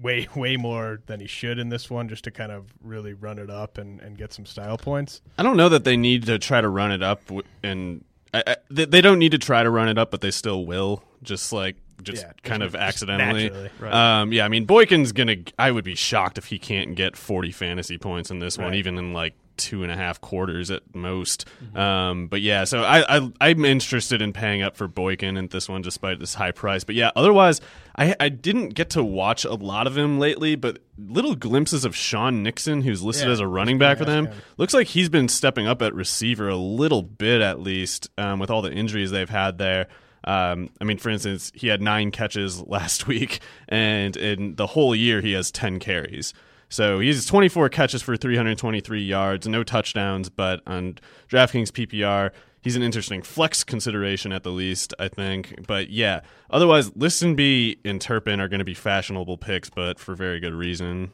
way 0.02 0.28
way 0.36 0.56
more 0.56 1.02
than 1.08 1.20
he 1.20 1.28
should 1.28 1.60
in 1.60 1.70
this 1.70 1.90
one 1.90 2.08
just 2.08 2.24
to 2.24 2.32
kind 2.32 2.52
of 2.52 2.68
really 2.82 3.14
run 3.14 3.40
it 3.40 3.50
up 3.50 3.78
and, 3.78 4.00
and 4.00 4.18
get 4.18 4.32
some 4.32 4.46
style 4.46 4.78
points. 4.78 5.22
I 5.38 5.44
don't 5.44 5.58
know 5.58 5.70
that 5.70 5.84
they 5.84 5.98
need 5.98 6.26
to 6.28 6.40
try 6.40 6.62
to 6.62 6.70
run 6.70 6.92
it 6.92 7.04
up, 7.04 7.22
and 7.62 8.06
I, 8.34 8.44
I, 8.48 8.56
they 8.70 9.02
don't 9.02 9.20
need 9.20 9.32
to 9.32 9.38
try 9.40 9.64
to 9.64 9.70
run 9.70 9.90
it 9.90 9.98
up, 9.98 10.12
but 10.12 10.22
they 10.22 10.32
still 10.32 10.66
will. 10.66 11.04
Just 11.22 11.52
like 11.52 11.76
just 12.03 12.24
Yeah, 12.24 12.32
kind 12.44 12.62
just- 12.63 12.75
of 12.75 12.82
accidentally. 12.82 13.51
Right. 13.79 13.94
Um, 14.22 14.32
yeah, 14.34 14.46
I 14.46 14.50
mean 14.50 14.65
Boykin's 14.65 15.12
gonna. 15.12 15.38
I 15.58 15.72
would 15.72 15.84
be 15.86 15.96
shocked 15.96 16.38
if 16.38 16.46
he 16.46 16.60
can't 16.60 16.96
get 16.96 17.15
forty 17.15 17.51
fantasy 17.51 17.98
points 17.98 18.32
in 18.32 18.39
this 18.39 18.58
one, 18.58 18.74
even 18.74 18.98
in 18.98 19.13
like 19.13 19.34
two 19.58 19.84
and 19.84 19.91
a 19.91 19.96
half 19.98 20.22
quarters 20.22 20.72
at 20.72 20.82
most. 20.96 21.46
Um, 21.75 22.27
but 22.27 22.39
yeah, 22.39 22.63
so 22.63 22.82
I, 22.84 23.18
I 23.18 23.32
I'm 23.41 23.65
interested 23.65 24.22
in 24.22 24.32
paying 24.32 24.62
up 24.62 24.77
for 24.77 24.88
Boykin 24.88 25.36
in 25.36 25.48
this 25.48 25.68
one, 25.68 25.82
despite 25.82 26.18
this 26.20 26.34
high 26.36 26.51
price. 26.51 26.86
But 26.86 26.96
yeah, 26.96 27.12
otherwise, 27.15 27.60
I 27.98 28.15
I 28.22 28.29
didn't 28.29 28.70
get 28.70 28.89
to 28.91 29.03
watch 29.03 29.44
a 29.44 29.53
lot 29.56 29.86
of 29.86 29.98
him 29.98 30.18
lately, 30.18 30.56
but 30.56 30.79
little 30.98 31.36
glimpses 31.36 31.84
of 31.84 31.94
Shaun 31.94 32.41
Nixon, 32.41 32.84
who's 32.84 33.03
listed 33.03 33.27
Yeah, 33.27 33.34
as 33.34 33.39
a 33.41 33.48
running 33.48 33.77
back 33.77 33.98
for 33.98 34.06
them. 34.06 34.27
him. 34.27 34.34
Looks 34.58 34.74
like 34.74 34.88
he's 34.88 35.10
been 35.10 35.27
stepping 35.27 35.68
up 35.68 35.82
at 35.82 35.94
receiver 35.94 36.48
a 36.48 36.56
little 36.56 37.03
bit 37.03 37.41
at 37.41 37.60
least, 37.60 38.10
um, 38.18 38.39
with 38.39 38.50
all 38.50 38.62
the 38.62 38.72
injuries 38.72 39.12
they've 39.12 39.29
had 39.29 39.58
there. 39.58 39.88
Um, 40.24 40.70
I 40.82 40.84
mean, 40.84 40.98
for 40.98 41.10
instance, 41.10 41.52
he 41.56 41.68
had 41.68 41.82
nine 41.82 42.12
catches 42.12 42.62
last 42.68 43.08
week, 43.08 43.40
and 43.68 44.16
in 44.18 44.56
the 44.56 44.68
whole 44.68 44.96
year, 44.96 45.22
he 45.22 45.34
has 45.34 45.52
10 45.52 45.80
carries. 45.80 46.34
So 46.70 47.00
he 47.00 47.08
has 47.08 47.26
24 47.26 47.70
catches 47.70 48.02
for 48.02 48.16
323 48.16 49.02
yards, 49.02 49.48
no 49.48 49.64
touchdowns, 49.64 50.30
but 50.30 50.62
on 50.68 51.00
DraftKings 51.28 51.72
PPR, 51.72 52.32
he's 52.62 52.76
an 52.76 52.84
interesting 52.84 53.24
flex 53.24 53.64
consideration 53.64 54.32
at 54.32 54.44
the 54.44 54.52
least, 54.52 54.94
I 55.00 55.08
think. 55.08 55.66
But 55.66 55.90
yeah, 55.90 56.22
otherwise, 56.52 56.92
Listenbee 56.92 57.80
and 57.84 58.00
Turpin 58.00 58.40
are 58.40 58.48
going 58.48 58.60
to 58.60 58.66
be 58.66 58.76
fashionable 58.76 59.38
picks, 59.38 59.70
but 59.70 60.00
for 60.00 60.14
very 60.14 60.40
good 60.40 60.54
reason. 60.54 61.12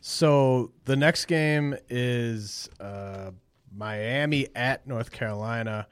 So 0.00 0.70
the 0.84 0.96
next 0.96 1.24
game 1.24 1.74
is 1.88 2.68
uh, 2.78 3.30
Miami 3.74 4.48
at 4.54 4.86
North 4.86 5.10
Carolina. 5.10 5.88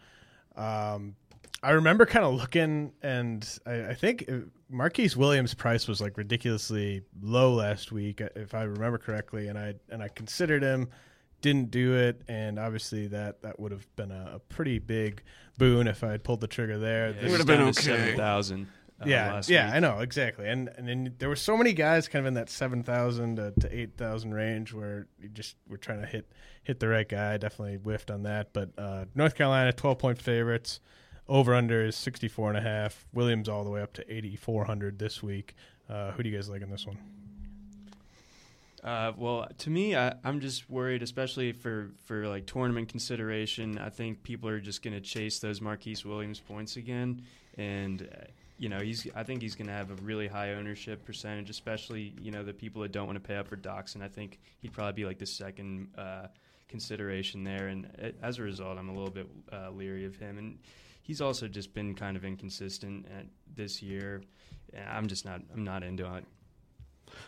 Um, 0.55 1.17
I 1.63 1.71
remember 1.73 2.07
kind 2.07 2.25
of 2.25 2.35
looking, 2.35 2.93
and 3.03 3.49
I, 3.65 3.87
I 3.91 3.95
think 3.95 4.25
uh, 4.29 4.33
Marquise 4.69 5.17
Williams' 5.17 5.55
price 5.55 5.87
was 5.87 6.01
like 6.01 6.19
ridiculously 6.19 7.03
low 7.21 7.55
last 7.55 7.93
week, 7.93 8.21
uh, 8.21 8.29
if 8.35 8.55
I 8.55 8.63
remember 8.65 8.99
correctly, 8.99 9.49
and 9.49 9.59
I 9.59 9.75
and 9.89 10.03
I 10.03 10.09
considered 10.09 10.63
him, 10.63 10.89
didn't 11.41 11.71
do 11.71 11.95
it, 11.97 12.23
and 12.27 12.59
obviously 12.59 13.07
that 13.09 13.43
that 13.43 13.61
would 13.61 13.71
have 13.73 13.87
been 13.97 14.11
a, 14.11 14.33
a 14.35 14.39
pretty 14.41 14.79
big 14.81 15.23
boon 15.59 15.87
if 15.87 16.03
I 16.03 16.11
had 16.13 16.25
pulled 16.25 16.41
the 16.41 16.49
trigger 16.49 16.79
there. 16.79 17.09
Yeah, 17.09 17.13
This- 17.13 17.25
it 17.25 17.31
would've 17.31 17.47
been 17.47 17.59
down 17.61 17.69
okay. 17.69 17.81
Seven 17.83 18.17
thousand. 18.17 18.67
Uh, 19.01 19.05
yeah, 19.07 19.43
yeah, 19.49 19.67
week. 19.67 19.75
I 19.75 19.79
know 19.81 19.99
exactly, 20.01 20.49
and 20.49 20.69
and 20.77 20.89
then 20.89 21.15
there 21.19 21.29
were 21.29 21.37
so 21.37 21.57
many 21.57 21.73
guys 21.73 22.09
kind 22.09 22.21
of 22.25 22.29
in 22.29 22.35
that 22.35 22.51
seven 22.51 22.83
thousand 22.83 23.37
to, 23.37 23.53
to 23.61 23.77
eight 23.77 23.97
thousand 23.97 24.33
range 24.35 24.73
where 24.73 25.07
you 25.21 25.29
just 25.29 25.57
were 25.69 25.77
trying 25.77 26.01
to 26.01 26.07
hit 26.07 26.31
hit 26.65 26.81
the 26.81 26.89
right 26.89 27.09
guy. 27.09 27.37
Definitely 27.37 27.77
whiffed 27.77 28.11
on 28.11 28.25
that, 28.25 28.53
but 28.53 28.71
uh, 28.79 29.05
North 29.15 29.35
Carolina 29.37 29.73
twelve 29.73 29.99
point 29.99 30.21
favorites. 30.21 30.81
Over 31.33 31.55
under 31.55 31.83
is 31.83 31.97
64 31.97 32.51
and 32.51 32.59
a 32.59 32.61
half. 32.61 33.07
Williams 33.15 33.49
all 33.49 33.65
the 33.65 33.71
way 33.71 33.81
up 33.81 33.95
to 33.95 34.15
8400 34.15 34.99
this 34.99 35.23
week. 35.23 35.57
Uh, 35.89 36.11
who 36.11 36.23
do 36.23 36.29
you 36.29 36.37
guys 36.37 36.51
like 36.51 36.61
in 36.61 36.69
this 36.69 36.87
one? 36.87 36.99
Uh, 38.85 39.13
well, 39.17 39.49
to 39.57 39.71
me, 39.71 39.97
I, 39.97 40.13
I'm 40.25 40.41
just 40.41 40.69
worried, 40.69 41.03
especially 41.03 41.53
for, 41.53 41.89
for 42.05 42.29
like 42.29 42.45
tournament 42.45 42.91
consideration. 42.91 43.79
I 43.79 43.89
think 43.89 44.23
people 44.23 44.51
are 44.51 44.61
just 44.61 44.83
going 44.83 44.93
to 44.93 45.01
chase 45.01 45.39
those 45.39 45.63
Marquise 45.63 46.05
Williams 46.05 46.39
points 46.39 46.77
again, 46.77 47.23
and 47.57 48.03
uh, 48.03 48.25
you 48.59 48.69
know 48.69 48.81
he's. 48.81 49.07
I 49.17 49.23
think 49.23 49.41
he's 49.41 49.55
going 49.55 49.69
to 49.69 49.73
have 49.73 49.91
a 49.91 49.95
really 50.03 50.29
high 50.29 50.53
ownership 50.53 51.03
percentage, 51.03 51.49
especially 51.49 52.13
you 52.21 52.31
know 52.31 52.43
the 52.43 52.53
people 52.53 52.83
that 52.83 52.93
don't 52.93 53.07
want 53.07 53.17
to 53.17 53.27
pay 53.27 53.37
up 53.37 53.49
for 53.49 53.57
Doctson. 53.57 54.03
I 54.03 54.09
think 54.09 54.39
he'd 54.61 54.75
probably 54.75 54.93
be 54.93 55.07
like 55.07 55.19
the 55.19 55.25
second 55.25 55.89
uh, 55.97 56.27
consideration 56.69 57.43
there, 57.43 57.69
and 57.69 57.87
uh, 58.03 58.09
as 58.23 58.39
a 58.39 58.43
result, 58.43 58.77
I'm 58.77 58.91
a 58.91 58.93
little 58.93 59.11
bit 59.11 59.29
uh, 59.51 59.71
leery 59.71 60.05
of 60.05 60.15
him. 60.17 60.37
And 60.37 60.59
he's 61.03 61.21
also 61.21 61.49
just 61.49 61.75
been 61.75 61.95
kind 61.95 62.17
of 62.17 62.25
inconsistent 62.25 63.07
at 63.19 63.27
this 63.55 63.83
year. 63.83 64.23
I'm 64.89 65.09
just 65.09 65.25
not. 65.25 65.43
I'm 65.53 65.65
not 65.65 65.83
into 65.83 66.13
it. 66.15 66.25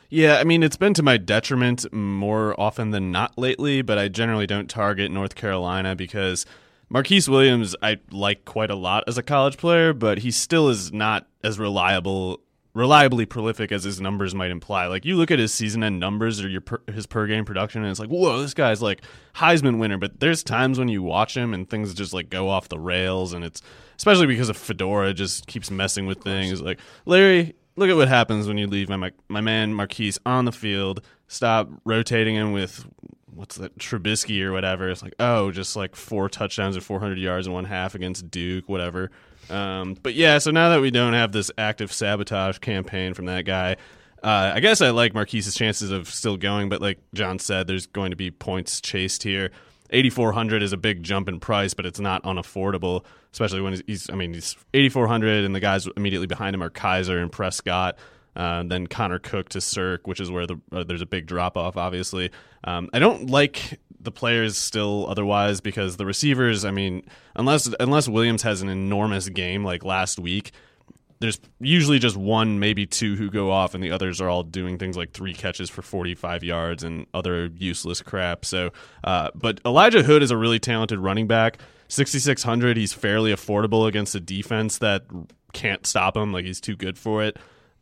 Yeah, 0.08 0.38
I 0.38 0.44
mean, 0.44 0.62
it's 0.62 0.76
been 0.76 0.94
to 0.94 1.02
my 1.02 1.18
detriment 1.18 1.92
more 1.92 2.58
often 2.58 2.90
than 2.90 3.10
not 3.12 3.36
lately, 3.36 3.82
but 3.82 3.98
I 3.98 4.08
generally 4.08 4.46
don't 4.46 4.70
target 4.70 5.10
North 5.10 5.34
Carolina 5.34 5.94
because 5.94 6.46
Marquise 6.88 7.28
Williams 7.28 7.76
I 7.82 7.98
like 8.10 8.44
quite 8.44 8.70
a 8.70 8.74
lot 8.74 9.04
as 9.06 9.18
a 9.18 9.22
college 9.22 9.58
player, 9.58 9.92
but 9.92 10.18
he 10.18 10.30
still 10.30 10.68
is 10.68 10.92
not 10.92 11.26
as 11.42 11.58
reliable 11.58 12.40
reliably 12.74 13.24
prolific 13.24 13.70
as 13.70 13.84
his 13.84 14.00
numbers 14.00 14.34
might 14.34 14.50
imply. 14.50 14.86
Like 14.86 15.04
you 15.04 15.16
look 15.16 15.30
at 15.30 15.38
his 15.38 15.54
season 15.54 15.84
end 15.84 16.00
numbers 16.00 16.42
or 16.44 16.48
your 16.48 16.60
per, 16.60 16.82
his 16.92 17.06
per 17.06 17.26
game 17.26 17.44
production 17.44 17.82
and 17.82 17.90
it's 17.90 18.00
like, 18.00 18.10
"Whoa, 18.10 18.42
this 18.42 18.52
guy's 18.52 18.82
like 18.82 19.02
Heisman 19.36 19.78
winner." 19.78 19.96
But 19.96 20.20
there's 20.20 20.42
times 20.42 20.78
when 20.78 20.88
you 20.88 21.02
watch 21.02 21.36
him 21.36 21.54
and 21.54 21.70
things 21.70 21.94
just 21.94 22.12
like 22.12 22.28
go 22.28 22.48
off 22.48 22.68
the 22.68 22.78
rails 22.78 23.32
and 23.32 23.44
it's 23.44 23.62
especially 23.96 24.26
because 24.26 24.48
of 24.48 24.56
Fedora 24.56 25.14
just 25.14 25.46
keeps 25.46 25.70
messing 25.70 26.06
with 26.06 26.22
things. 26.22 26.60
Like, 26.60 26.80
"Larry, 27.06 27.54
look 27.76 27.88
at 27.88 27.96
what 27.96 28.08
happens 28.08 28.48
when 28.48 28.58
you 28.58 28.66
leave 28.66 28.88
my 28.88 29.12
my 29.28 29.40
man 29.40 29.72
Marquise 29.72 30.18
on 30.26 30.44
the 30.44 30.52
field. 30.52 31.04
Stop 31.28 31.70
rotating 31.84 32.34
him 32.34 32.52
with 32.52 32.86
what's 33.26 33.56
that 33.56 33.78
Trubisky 33.78 34.42
or 34.42 34.52
whatever. 34.52 34.88
It's 34.90 35.02
like 35.02 35.14
oh, 35.20 35.52
just 35.52 35.76
like 35.76 35.94
four 35.94 36.28
touchdowns 36.28 36.74
and 36.74 36.84
400 36.84 37.18
yards 37.18 37.46
in 37.46 37.52
one 37.52 37.66
half 37.66 37.94
against 37.94 38.30
Duke, 38.32 38.68
whatever. 38.68 39.12
Um, 39.50 39.96
but 40.02 40.14
yeah, 40.14 40.38
so 40.38 40.50
now 40.50 40.70
that 40.70 40.80
we 40.80 40.90
don't 40.90 41.12
have 41.12 41.32
this 41.32 41.50
active 41.58 41.92
sabotage 41.92 42.58
campaign 42.58 43.14
from 43.14 43.26
that 43.26 43.44
guy. 43.44 43.76
Uh, 44.22 44.52
I 44.54 44.60
guess 44.60 44.80
I 44.80 44.90
like 44.90 45.12
Marquise's 45.12 45.54
chances 45.54 45.90
of 45.90 46.08
still 46.08 46.38
going, 46.38 46.70
but 46.70 46.80
like 46.80 46.98
John 47.12 47.38
said, 47.38 47.66
there's 47.66 47.86
going 47.86 48.10
to 48.10 48.16
be 48.16 48.30
points 48.30 48.80
chased 48.80 49.22
here. 49.22 49.50
8400 49.90 50.62
is 50.62 50.72
a 50.72 50.78
big 50.78 51.02
jump 51.02 51.28
in 51.28 51.40
price, 51.40 51.74
but 51.74 51.84
it's 51.84 52.00
not 52.00 52.22
unaffordable, 52.24 53.04
especially 53.32 53.60
when 53.60 53.80
he's, 53.86 54.08
I 54.08 54.14
mean, 54.14 54.32
he's 54.32 54.56
8400 54.72 55.44
and 55.44 55.54
the 55.54 55.60
guys 55.60 55.86
immediately 55.96 56.26
behind 56.26 56.54
him 56.54 56.62
are 56.62 56.70
Kizer 56.70 57.20
and 57.20 57.30
Prescott. 57.30 57.98
Uh, 58.34 58.64
then 58.64 58.86
Connor 58.86 59.18
Cook 59.18 59.50
to 59.50 59.60
Cirque, 59.60 60.06
which 60.06 60.20
is 60.20 60.30
where 60.30 60.46
the, 60.46 60.56
uh, 60.72 60.84
there's 60.84 61.02
a 61.02 61.06
big 61.06 61.26
drop 61.26 61.56
off, 61.56 61.76
obviously. 61.76 62.30
Um, 62.64 62.88
I 62.92 62.98
don't 62.98 63.30
like 63.30 63.78
the 64.04 64.12
players 64.12 64.56
still 64.56 65.06
otherwise 65.08 65.60
because 65.60 65.96
the 65.96 66.06
receivers, 66.06 66.64
I 66.64 66.70
mean, 66.70 67.02
unless 67.34 67.68
unless 67.80 68.08
Williams 68.08 68.42
has 68.42 68.62
an 68.62 68.68
enormous 68.68 69.28
game 69.28 69.64
like 69.64 69.84
last 69.84 70.18
week, 70.18 70.52
there's 71.20 71.40
usually 71.58 71.98
just 71.98 72.16
one, 72.16 72.58
maybe 72.58 72.86
two 72.86 73.16
who 73.16 73.30
go 73.30 73.50
off, 73.50 73.74
and 73.74 73.82
the 73.82 73.90
others 73.90 74.20
are 74.20 74.28
all 74.28 74.42
doing 74.42 74.78
things 74.78 74.96
like 74.96 75.12
three 75.12 75.34
catches 75.34 75.70
for 75.70 75.82
45 75.82 76.44
yards 76.44 76.84
and 76.84 77.06
other 77.14 77.46
useless 77.56 78.02
crap. 78.02 78.44
So, 78.44 78.70
uh, 79.02 79.30
but 79.34 79.60
Elijah 79.64 80.02
Hood 80.02 80.22
is 80.22 80.30
a 80.30 80.36
really 80.36 80.58
talented 80.58 80.98
running 80.98 81.26
back. 81.26 81.58
6,600, 81.88 82.76
he's 82.76 82.92
fairly 82.92 83.32
affordable 83.32 83.86
against 83.86 84.14
a 84.14 84.20
defense 84.20 84.78
that 84.78 85.04
can't 85.52 85.86
stop 85.86 86.16
him. 86.16 86.32
Like 86.32 86.44
he's 86.44 86.60
too 86.60 86.76
good 86.76 86.98
for 86.98 87.22
it. 87.22 87.38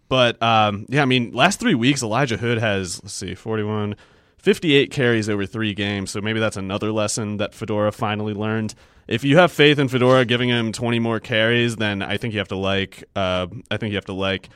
But 0.09 0.41
um, 0.43 0.87
yeah, 0.89 1.03
I 1.03 1.07
mean, 1.07 1.33
last 1.33 1.59
three 1.59 1.75
weeks, 1.75 2.03
Elijah 2.03 2.37
Hood 2.37 2.59
has 2.59 3.03
let's 3.03 3.15
see, 3.15 3.35
41, 3.35 3.97
58 4.43 4.91
carries 4.91 5.29
over 5.29 5.47
three 5.47 5.75
games. 5.75 6.11
So 6.11 6.21
maybe 6.21 6.41
that's 6.41 6.57
another 6.57 6.93
lesson 6.93 7.39
that 7.39 7.55
Fedora 7.55 7.93
finally 7.93 8.35
learned 8.35 8.75
if 9.09 9.25
you 9.25 9.37
have 9.37 9.53
faith 9.53 9.79
in 9.79 9.89
Fedora 9.89 10.25
giving 10.25 10.49
him 10.49 10.73
20 10.73 10.99
more 10.99 11.21
carries, 11.21 11.77
then 11.77 12.03
I 12.03 12.17
think 12.17 12.35
you 12.35 12.39
have 12.39 12.49
to 12.49 12.57
like. 12.57 13.05
Uh, 13.17 13.47
I 13.71 13.77
think 13.77 13.91
you 13.91 13.97
have 13.97 14.07
to 14.07 14.13
like 14.13 14.49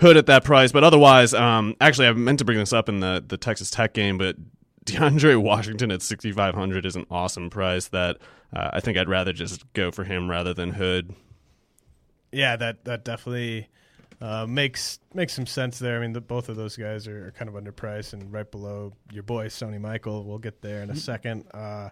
Hood 0.00 0.16
at 0.16 0.26
that 0.26 0.44
price. 0.44 0.72
But 0.72 0.84
otherwise, 0.84 1.34
um, 1.34 1.76
actually, 1.80 2.08
I 2.08 2.12
meant 2.12 2.38
to 2.38 2.44
bring 2.44 2.58
this 2.58 2.72
up 2.72 2.88
in 2.88 3.00
the 3.00 3.22
the 3.26 3.36
Texas 3.36 3.70
Tech 3.70 3.92
game, 3.92 4.18
but 4.18 4.36
DeAndre 4.86 5.36
Washington 5.42 5.90
at 5.90 6.02
6,500 6.02 6.86
is 6.86 6.96
an 6.96 7.06
awesome 7.10 7.50
price 7.50 7.88
that 7.88 8.18
uh, 8.52 8.70
I 8.72 8.80
think 8.80 8.98
I'd 8.98 9.08
rather 9.08 9.32
just 9.32 9.70
go 9.74 9.90
for 9.90 10.04
him 10.04 10.28
rather 10.28 10.54
than 10.54 10.70
Hood. 10.70 11.14
Yeah, 12.32 12.56
that 12.56 12.84
that 12.84 13.04
definitely 13.04 13.68
uh, 14.22 14.46
makes 14.46 15.00
makes 15.12 15.34
some 15.34 15.46
sense 15.46 15.80
there. 15.80 15.98
I 15.98 16.00
mean, 16.00 16.12
the, 16.12 16.20
both 16.20 16.48
of 16.48 16.54
those 16.54 16.76
guys 16.76 17.08
are, 17.08 17.26
are, 17.26 17.30
kind 17.32 17.48
of 17.48 17.56
underpriced 17.56 18.12
and 18.12 18.32
right 18.32 18.48
below 18.48 18.92
your 19.10 19.24
boy 19.24 19.46
Sony 19.46 19.80
Michel. 19.80 20.22
We'll 20.22 20.38
get 20.38 20.62
there 20.62 20.82
in 20.82 20.90
a 20.90 20.92
mm-hmm. 20.92 21.00
second. 21.00 21.44
Uh, 21.52 21.88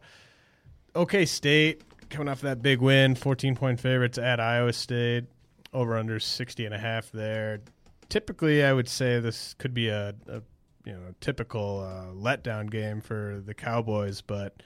OK 0.95 1.27
State 1.27 1.83
coming 2.09 2.29
off 2.29 2.41
that 2.43 2.63
big 2.63 2.81
win, 2.81 3.17
14 3.17 3.57
point 3.57 3.81
favorites 3.81 4.17
at 4.17 4.39
Iowa 4.39 4.73
State, 4.73 5.25
over 5.73 5.99
under 5.99 6.21
60 6.21 6.65
and 6.67 6.75
a 6.75 6.79
half 6.79 7.11
there. 7.11 7.63
Typically, 8.09 8.63
I 8.63 8.73
would 8.73 8.89
say 8.89 9.19
this 9.19 9.55
could 9.55 9.75
be 9.75 9.89
a, 9.89 10.15
a 10.29 10.43
you 10.85 10.93
know 10.93 11.15
typical 11.21 11.81
uh, 11.81 12.13
letdown 12.15 12.71
game 12.71 13.01
for 13.01 13.43
the 13.45 13.55
Cowboys, 13.55 14.21
but 14.21 14.63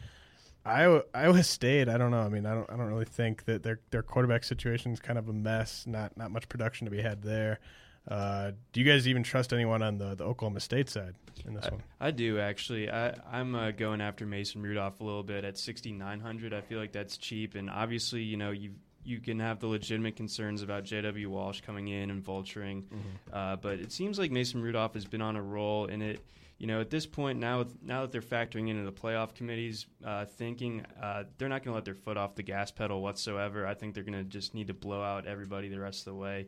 Iowa, 0.64 1.02
Iowa 1.14 1.42
State, 1.42 1.88
I 1.88 1.98
don't 1.98 2.10
know. 2.10 2.22
I 2.22 2.28
mean, 2.28 2.46
I 2.46 2.54
don't 2.54 2.70
I 2.70 2.76
don't 2.76 2.86
really 2.86 3.04
think 3.04 3.44
that 3.44 3.62
their 3.62 3.80
their 3.90 4.02
quarterback 4.02 4.44
situation 4.44 4.92
is 4.92 5.00
kind 5.00 5.18
of 5.18 5.28
a 5.28 5.32
mess. 5.32 5.86
Not 5.86 6.16
not 6.16 6.30
much 6.30 6.48
production 6.48 6.86
to 6.86 6.90
be 6.90 7.02
had 7.02 7.22
there. 7.22 7.60
Uh, 8.06 8.52
do 8.72 8.80
you 8.80 8.86
guys 8.86 9.08
even 9.08 9.22
trust 9.22 9.52
anyone 9.52 9.82
on 9.82 9.96
the, 9.96 10.14
the 10.14 10.24
Oklahoma 10.24 10.60
State 10.60 10.90
side 10.90 11.14
in 11.46 11.54
this 11.54 11.64
I, 11.64 11.70
one? 11.70 11.82
I 12.00 12.10
do 12.10 12.38
actually. 12.38 12.90
I, 12.90 13.14
I'm 13.30 13.54
uh, 13.54 13.70
going 13.70 14.00
after 14.00 14.26
Mason 14.26 14.62
Rudolph 14.62 15.00
a 15.00 15.04
little 15.04 15.22
bit 15.22 15.44
at 15.44 15.56
6,900. 15.56 16.52
I 16.52 16.60
feel 16.60 16.78
like 16.78 16.92
that's 16.92 17.16
cheap, 17.16 17.54
and 17.54 17.70
obviously, 17.70 18.22
you 18.22 18.36
know, 18.36 18.50
you 18.50 18.72
you 19.04 19.20
can 19.20 19.38
have 19.40 19.60
the 19.60 19.66
legitimate 19.66 20.16
concerns 20.16 20.62
about 20.62 20.84
J.W. 20.84 21.28
Walsh 21.28 21.60
coming 21.60 21.88
in 21.88 22.10
and 22.10 22.24
vulturing, 22.24 22.84
mm-hmm. 22.84 22.98
uh, 23.32 23.56
but 23.56 23.78
it 23.78 23.92
seems 23.92 24.18
like 24.18 24.30
Mason 24.30 24.62
Rudolph 24.62 24.94
has 24.94 25.04
been 25.04 25.22
on 25.22 25.36
a 25.36 25.42
roll, 25.42 25.86
and 25.86 26.02
it. 26.02 26.20
You 26.58 26.68
know, 26.68 26.80
at 26.80 26.88
this 26.88 27.04
point 27.04 27.40
now, 27.40 27.66
now 27.82 28.02
that 28.02 28.12
they're 28.12 28.22
factoring 28.22 28.68
into 28.68 28.84
the 28.84 28.92
playoff 28.92 29.34
committee's 29.34 29.86
uh, 30.04 30.24
thinking, 30.24 30.86
uh, 31.02 31.24
they're 31.36 31.48
not 31.48 31.64
going 31.64 31.72
to 31.72 31.74
let 31.74 31.84
their 31.84 31.94
foot 31.94 32.16
off 32.16 32.36
the 32.36 32.42
gas 32.42 32.70
pedal 32.70 33.02
whatsoever. 33.02 33.66
I 33.66 33.74
think 33.74 33.94
they're 33.94 34.04
going 34.04 34.18
to 34.18 34.24
just 34.24 34.54
need 34.54 34.68
to 34.68 34.74
blow 34.74 35.02
out 35.02 35.26
everybody 35.26 35.68
the 35.68 35.80
rest 35.80 36.00
of 36.00 36.14
the 36.14 36.14
way. 36.14 36.46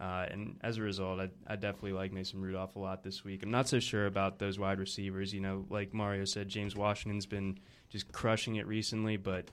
Uh, 0.00 0.26
and 0.30 0.56
as 0.62 0.78
a 0.78 0.82
result, 0.82 1.18
I, 1.18 1.28
I, 1.48 1.56
definitely 1.56 1.92
like 1.92 2.12
Mason 2.12 2.40
Rudolph 2.40 2.76
a 2.76 2.78
lot 2.78 3.02
this 3.02 3.24
week. 3.24 3.42
I'm 3.42 3.50
not 3.50 3.68
so 3.68 3.80
sure 3.80 4.06
about 4.06 4.38
those 4.38 4.56
wide 4.56 4.78
receivers. 4.78 5.34
You 5.34 5.40
know, 5.40 5.66
like 5.70 5.92
Mario 5.92 6.24
said, 6.24 6.48
James 6.48 6.76
Washington's 6.76 7.26
been 7.26 7.58
just 7.88 8.12
crushing 8.12 8.56
it 8.56 8.66
recently, 8.68 9.16
but 9.16 9.50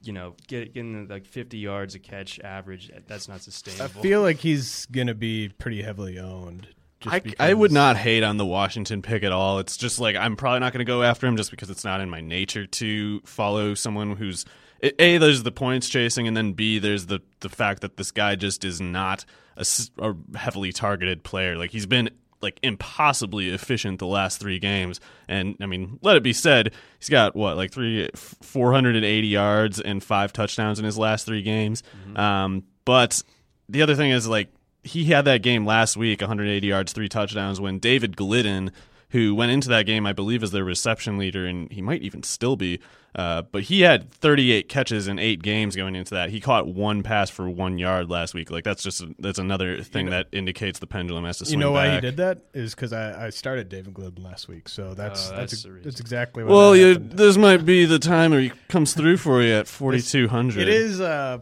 you 0.00 0.12
know, 0.12 0.34
get, 0.46 0.74
getting 0.74 1.08
like 1.08 1.26
50 1.26 1.58
yards 1.58 1.96
a 1.96 1.98
catch 1.98 2.38
average, 2.40 2.90
that's 3.08 3.26
not 3.26 3.42
sustainable. 3.42 4.00
I 4.00 4.02
feel 4.02 4.22
like 4.22 4.38
he's 4.38 4.86
going 4.86 5.08
to 5.08 5.14
be 5.14 5.48
pretty 5.48 5.82
heavily 5.82 6.20
owned. 6.20 6.68
I, 7.06 7.22
I 7.38 7.54
would 7.54 7.72
not 7.72 7.96
hate 7.96 8.22
on 8.22 8.36
the 8.36 8.46
Washington 8.46 9.02
pick 9.02 9.22
at 9.22 9.32
all. 9.32 9.58
It's 9.58 9.76
just 9.76 9.98
like 9.98 10.16
I'm 10.16 10.36
probably 10.36 10.60
not 10.60 10.72
going 10.72 10.84
to 10.84 10.90
go 10.90 11.02
after 11.02 11.26
him 11.26 11.36
just 11.36 11.50
because 11.50 11.70
it's 11.70 11.84
not 11.84 12.00
in 12.00 12.10
my 12.10 12.20
nature 12.20 12.66
to 12.66 13.20
follow 13.20 13.74
someone 13.74 14.16
who's 14.16 14.44
a 14.82 15.18
there's 15.18 15.42
the 15.42 15.52
points 15.52 15.88
chasing, 15.88 16.28
and 16.28 16.36
then 16.36 16.52
b 16.52 16.78
there's 16.78 17.06
the 17.06 17.20
the 17.40 17.48
fact 17.48 17.82
that 17.82 17.96
this 17.96 18.10
guy 18.10 18.34
just 18.36 18.64
is 18.64 18.80
not 18.80 19.24
a, 19.56 19.64
a 19.98 20.14
heavily 20.36 20.72
targeted 20.72 21.24
player. 21.24 21.56
Like 21.56 21.70
he's 21.70 21.86
been 21.86 22.10
like 22.44 22.60
impossibly 22.62 23.48
efficient 23.48 23.98
the 23.98 24.06
last 24.06 24.38
three 24.38 24.58
games. 24.58 25.00
And 25.26 25.56
I 25.60 25.66
mean, 25.66 25.98
let 26.02 26.16
it 26.16 26.22
be 26.22 26.34
said, 26.34 26.72
he's 27.00 27.08
got 27.08 27.34
what 27.34 27.56
like 27.56 27.72
three, 27.72 28.08
480 28.14 29.26
yards 29.26 29.80
and 29.80 30.04
five 30.04 30.32
touchdowns 30.32 30.78
in 30.78 30.84
his 30.84 30.98
last 30.98 31.26
three 31.26 31.42
games. 31.42 31.82
Mm-hmm. 32.06 32.16
Um, 32.18 32.64
but 32.84 33.22
the 33.68 33.82
other 33.82 33.96
thing 33.96 34.10
is 34.10 34.28
like 34.28 34.52
he 34.84 35.06
had 35.06 35.24
that 35.24 35.42
game 35.42 35.66
last 35.66 35.96
week, 35.96 36.20
180 36.20 36.66
yards, 36.66 36.92
three 36.92 37.08
touchdowns, 37.08 37.60
when 37.60 37.78
David 37.78 38.16
Glidden 38.16 38.70
who 39.14 39.32
went 39.32 39.52
into 39.52 39.68
that 39.68 39.86
game, 39.86 40.06
I 40.06 40.12
believe, 40.12 40.42
as 40.42 40.50
their 40.50 40.64
reception 40.64 41.18
leader, 41.18 41.46
and 41.46 41.70
he 41.70 41.80
might 41.80 42.02
even 42.02 42.24
still 42.24 42.56
be. 42.56 42.80
Uh, 43.14 43.42
but 43.42 43.62
he 43.62 43.82
had 43.82 44.10
38 44.10 44.68
catches 44.68 45.06
in 45.06 45.20
eight 45.20 45.40
games 45.40 45.76
going 45.76 45.94
into 45.94 46.16
that. 46.16 46.30
He 46.30 46.40
caught 46.40 46.66
one 46.66 47.04
pass 47.04 47.30
for 47.30 47.48
one 47.48 47.78
yard 47.78 48.10
last 48.10 48.34
week. 48.34 48.50
Like 48.50 48.64
that's 48.64 48.82
just 48.82 49.04
that's 49.20 49.38
another 49.38 49.82
thing 49.82 50.06
you 50.06 50.10
know, 50.10 50.16
that 50.16 50.26
indicates 50.32 50.80
the 50.80 50.88
pendulum 50.88 51.24
has 51.26 51.38
to 51.38 51.44
swing. 51.44 51.60
You 51.60 51.64
know 51.64 51.72
back. 51.72 51.88
why 51.88 51.94
he 51.94 52.00
did 52.00 52.16
that 52.16 52.40
is 52.54 52.74
because 52.74 52.92
I, 52.92 53.26
I, 53.26 53.30
started 53.30 53.68
David 53.68 53.94
Glidden 53.94 54.24
last 54.24 54.48
week, 54.48 54.68
so 54.68 54.94
that's 54.94 55.30
uh, 55.30 55.36
that's, 55.36 55.62
that's, 55.62 55.84
that's, 55.84 56.00
exactly 56.00 56.42
what. 56.42 56.52
Well, 56.52 56.74
you, 56.74 56.96
this 56.96 57.36
might 57.36 57.64
be 57.64 57.84
the 57.84 58.00
time 58.00 58.32
where 58.32 58.40
he 58.40 58.50
comes 58.68 58.94
through 58.94 59.18
for 59.18 59.40
you 59.42 59.52
at 59.54 59.68
4200. 59.68 60.60
It 60.60 60.68
is. 60.68 61.00
Uh, 61.00 61.38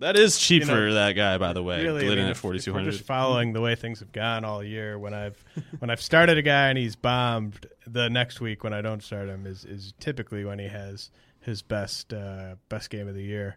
that 0.00 0.16
is 0.16 0.38
cheap 0.38 0.62
you 0.62 0.68
know, 0.68 0.74
for 0.74 0.92
that 0.94 1.12
guy, 1.12 1.38
by 1.38 1.52
the 1.52 1.62
way. 1.62 1.82
Really, 1.82 2.04
Glidden 2.04 2.24
I 2.24 2.26
mean, 2.26 2.30
at 2.30 2.36
forty 2.36 2.58
two 2.58 2.72
hundred. 2.72 2.92
Just 2.92 3.04
following 3.04 3.52
the 3.52 3.60
way 3.60 3.74
things 3.74 4.00
have 4.00 4.12
gone 4.12 4.44
all 4.44 4.62
year, 4.62 4.98
when 4.98 5.14
I've 5.14 5.42
when 5.78 5.90
I've 5.90 6.02
started 6.02 6.38
a 6.38 6.42
guy 6.42 6.68
and 6.68 6.78
he's 6.78 6.96
bombed, 6.96 7.66
the 7.86 8.10
next 8.10 8.40
week 8.40 8.64
when 8.64 8.72
I 8.72 8.82
don't 8.82 9.02
start 9.02 9.28
him 9.28 9.46
is 9.46 9.64
is 9.64 9.94
typically 9.98 10.44
when 10.44 10.58
he 10.58 10.68
has 10.68 11.10
his 11.40 11.62
best 11.62 12.12
uh, 12.12 12.56
best 12.68 12.90
game 12.90 13.08
of 13.08 13.14
the 13.14 13.22
year. 13.22 13.56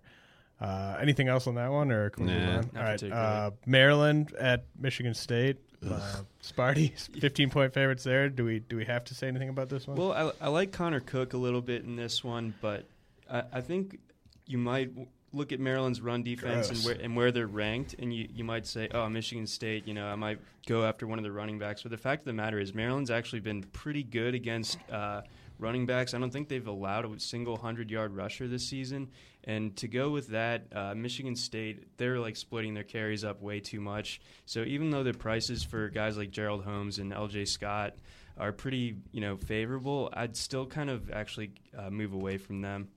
Uh, 0.62 0.98
anything 1.00 1.30
else 1.30 1.48
on 1.48 1.56
that 1.56 1.72
one, 1.72 1.90
or 1.92 2.10
can 2.10 2.26
we 2.26 2.34
nah, 2.34 2.40
move 2.40 2.58
on? 2.58 2.72
All 2.78 2.84
right, 2.84 3.04
uh, 3.04 3.52
Maryland 3.66 4.34
at 4.40 4.66
Michigan 4.78 5.14
State. 5.14 5.58
Uh, 5.86 6.24
Sparty, 6.44 6.92
fifteen 7.20 7.50
point 7.50 7.74
favorites 7.74 8.04
there. 8.04 8.30
Do 8.30 8.44
we 8.44 8.60
do 8.60 8.76
we 8.76 8.86
have 8.86 9.06
to 9.06 9.16
say 9.16 9.28
anything 9.28 9.50
about 9.50 9.70
this 9.70 9.88
one? 9.88 9.96
Well, 9.96 10.12
I, 10.12 10.46
I 10.46 10.50
like 10.50 10.74
Connor 10.74 11.00
Cook 11.00 11.34
a 11.34 11.38
little 11.38 11.62
bit 11.62 11.86
in 11.86 11.96
this 11.96 12.24
one, 12.24 12.54
but 12.62 12.86
I, 13.32 13.44
I 13.54 13.62
think 13.62 14.00
you 14.46 14.58
might 14.58 14.92
look 15.34 15.52
at 15.52 15.60
Maryland's 15.60 16.02
run 16.02 16.24
defense 16.24 16.70
and 16.70 16.80
where, 16.80 16.96
and 16.96 17.16
where 17.16 17.32
they're 17.32 17.48
ranked, 17.48 17.96
and 18.00 18.14
you, 18.14 18.28
you 18.34 18.44
might 18.44 18.66
say, 18.66 18.90
oh, 18.94 19.08
Michigan 19.10 19.48
State, 19.48 19.88
you 19.88 19.94
know, 19.94 20.08
I 20.08 20.16
might 20.16 20.40
go 20.68 20.84
after 20.84 21.08
one 21.08 21.20
of 21.20 21.24
the 21.24 21.32
running 21.32 21.60
backs. 21.60 21.84
But 21.84 21.92
the 21.92 21.98
fact 21.98 22.22
of 22.22 22.26
the 22.26 22.34
matter 22.34 22.60
is, 22.60 22.74
Maryland's 22.74 23.12
actually 23.12 23.42
been 23.42 23.64
pretty 23.64 24.04
good 24.04 24.36
against 24.36 24.78
uh, 24.92 25.22
running 25.60 25.86
backs. 25.86 26.14
I 26.14 26.20
don't 26.20 26.32
think 26.32 26.48
they've 26.48 26.66
allowed 26.66 27.06
a 27.06 27.20
single 27.20 27.54
100 27.54 27.92
yard 27.92 28.16
rusher 28.16 28.48
this 28.48 28.68
season. 28.68 29.10
And 29.44 29.76
to 29.78 29.88
go 29.88 30.10
with 30.10 30.28
that, 30.30 30.68
uh, 30.74 30.96
Michigan 30.96 31.36
State, 31.36 31.98
they're 31.98 32.20
like 32.20 32.36
splitting 32.36 32.74
their 32.74 32.84
carries 32.84 33.24
up 33.24 33.42
way 33.42 33.60
too 33.60 33.82
much. 33.82 34.22
So 34.46 34.64
even 34.64 34.90
though 34.90 35.04
the 35.04 35.14
prices 35.14 35.64
for 35.64 35.90
guys 35.90 36.18
like 36.18 36.32
Gerald 36.32 36.64
Holmes 36.64 37.00
and 37.00 37.12
LJ 37.12 37.48
Scott 37.48 37.96
are 38.38 38.52
pretty, 38.52 38.96
you 39.12 39.22
know, 39.22 39.38
favorable, 39.38 40.10
I'd 40.14 40.36
still 40.36 40.66
kind 40.66 40.90
of 40.90 41.12
actually 41.12 41.52
uh, 41.78 41.90
move 41.90 42.14
away 42.14 42.38
from 42.38 42.62
them. 42.62 42.90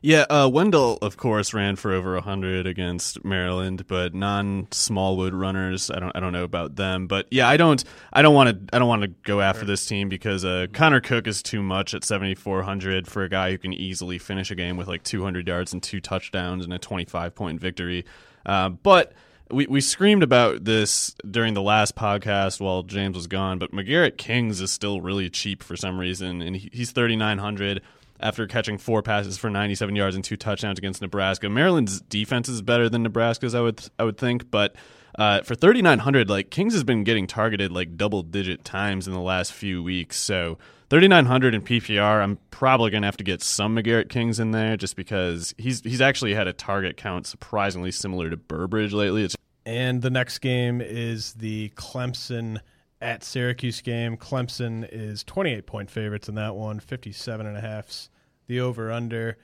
Yeah, 0.00 0.26
uh, 0.30 0.48
Wendell, 0.52 0.98
of 1.02 1.16
course, 1.16 1.52
ran 1.52 1.74
for 1.74 1.92
over 1.92 2.20
hundred 2.20 2.68
against 2.68 3.24
Maryland, 3.24 3.86
but 3.88 4.14
non-Smallwood 4.14 5.34
runners, 5.34 5.90
I 5.90 5.98
don't, 5.98 6.14
I 6.14 6.20
don't 6.20 6.32
know 6.32 6.44
about 6.44 6.76
them. 6.76 7.08
But 7.08 7.26
yeah, 7.32 7.48
I 7.48 7.56
don't, 7.56 7.82
I 8.12 8.22
don't 8.22 8.34
want 8.34 8.68
to, 8.68 8.76
I 8.76 8.78
don't 8.78 8.86
want 8.86 9.02
to 9.02 9.08
go 9.08 9.40
after 9.40 9.64
this 9.64 9.84
team 9.86 10.08
because 10.08 10.44
uh, 10.44 10.68
Connor 10.72 11.00
Cook 11.00 11.26
is 11.26 11.42
too 11.42 11.62
much 11.62 11.94
at 11.94 12.04
seventy 12.04 12.36
four 12.36 12.62
hundred 12.62 13.08
for 13.08 13.24
a 13.24 13.28
guy 13.28 13.50
who 13.50 13.58
can 13.58 13.72
easily 13.72 14.18
finish 14.18 14.52
a 14.52 14.54
game 14.54 14.76
with 14.76 14.86
like 14.86 15.02
two 15.02 15.24
hundred 15.24 15.48
yards 15.48 15.72
and 15.72 15.82
two 15.82 16.00
touchdowns 16.00 16.64
and 16.64 16.72
a 16.72 16.78
twenty 16.78 17.04
five 17.04 17.34
point 17.34 17.60
victory. 17.60 18.04
Uh, 18.46 18.68
but 18.68 19.12
we, 19.50 19.66
we 19.66 19.80
screamed 19.80 20.22
about 20.22 20.64
this 20.64 21.16
during 21.28 21.54
the 21.54 21.62
last 21.62 21.96
podcast 21.96 22.60
while 22.60 22.82
James 22.82 23.16
was 23.16 23.26
gone, 23.26 23.58
but 23.58 23.72
Macgarrett 23.72 24.16
Kings 24.16 24.60
is 24.60 24.70
still 24.70 25.00
really 25.00 25.30
cheap 25.30 25.62
for 25.62 25.74
some 25.74 25.98
reason, 25.98 26.42
and 26.42 26.54
he, 26.54 26.70
he's 26.72 26.92
thirty 26.92 27.16
nine 27.16 27.38
hundred 27.38 27.82
after 28.20 28.46
catching 28.46 28.78
four 28.78 29.02
passes 29.02 29.38
for 29.38 29.50
97 29.50 29.94
yards 29.94 30.16
and 30.16 30.24
two 30.24 30.36
touchdowns 30.36 30.78
against 30.78 31.00
Nebraska. 31.02 31.48
Maryland's 31.48 32.00
defense 32.00 32.48
is 32.48 32.62
better 32.62 32.88
than 32.88 33.02
Nebraska's, 33.02 33.54
I 33.54 33.60
would 33.60 33.88
I 33.98 34.04
would 34.04 34.18
think, 34.18 34.50
but 34.50 34.74
uh, 35.18 35.42
for 35.42 35.54
3900, 35.54 36.30
like 36.30 36.50
Kings 36.50 36.72
has 36.74 36.84
been 36.84 37.04
getting 37.04 37.26
targeted 37.26 37.72
like 37.72 37.96
double 37.96 38.22
digit 38.22 38.64
times 38.64 39.08
in 39.08 39.14
the 39.14 39.20
last 39.20 39.52
few 39.52 39.82
weeks. 39.82 40.16
So 40.16 40.58
3900 40.90 41.54
in 41.54 41.62
PPR, 41.62 42.22
I'm 42.22 42.38
probably 42.50 42.90
gonna 42.90 43.06
have 43.06 43.16
to 43.18 43.24
get 43.24 43.42
some 43.42 43.76
Macgarrett 43.76 44.08
Kings 44.08 44.38
in 44.38 44.52
there 44.52 44.76
just 44.76 44.96
because 44.96 45.54
he's 45.58 45.82
he's 45.82 46.00
actually 46.00 46.34
had 46.34 46.46
a 46.46 46.52
target 46.52 46.96
count 46.96 47.26
surprisingly 47.26 47.90
similar 47.90 48.30
to 48.30 48.36
Burbridge 48.36 48.92
lately. 48.92 49.24
It's 49.24 49.36
and 49.66 50.00
the 50.00 50.10
next 50.10 50.38
game 50.38 50.80
is 50.80 51.34
the 51.34 51.70
Clemson 51.76 52.60
at 53.00 53.22
Syracuse 53.22 53.80
game. 53.80 54.16
Clemson 54.16 54.88
is 54.90 55.22
28 55.24 55.66
point 55.66 55.90
favorites 55.90 56.28
in 56.28 56.34
that 56.36 56.54
one, 56.54 56.80
57 56.80 57.46
and 57.46 57.56
a 57.56 57.60
half's 57.60 58.10
the 58.46 58.60
over 58.60 58.90
under. 58.90 59.36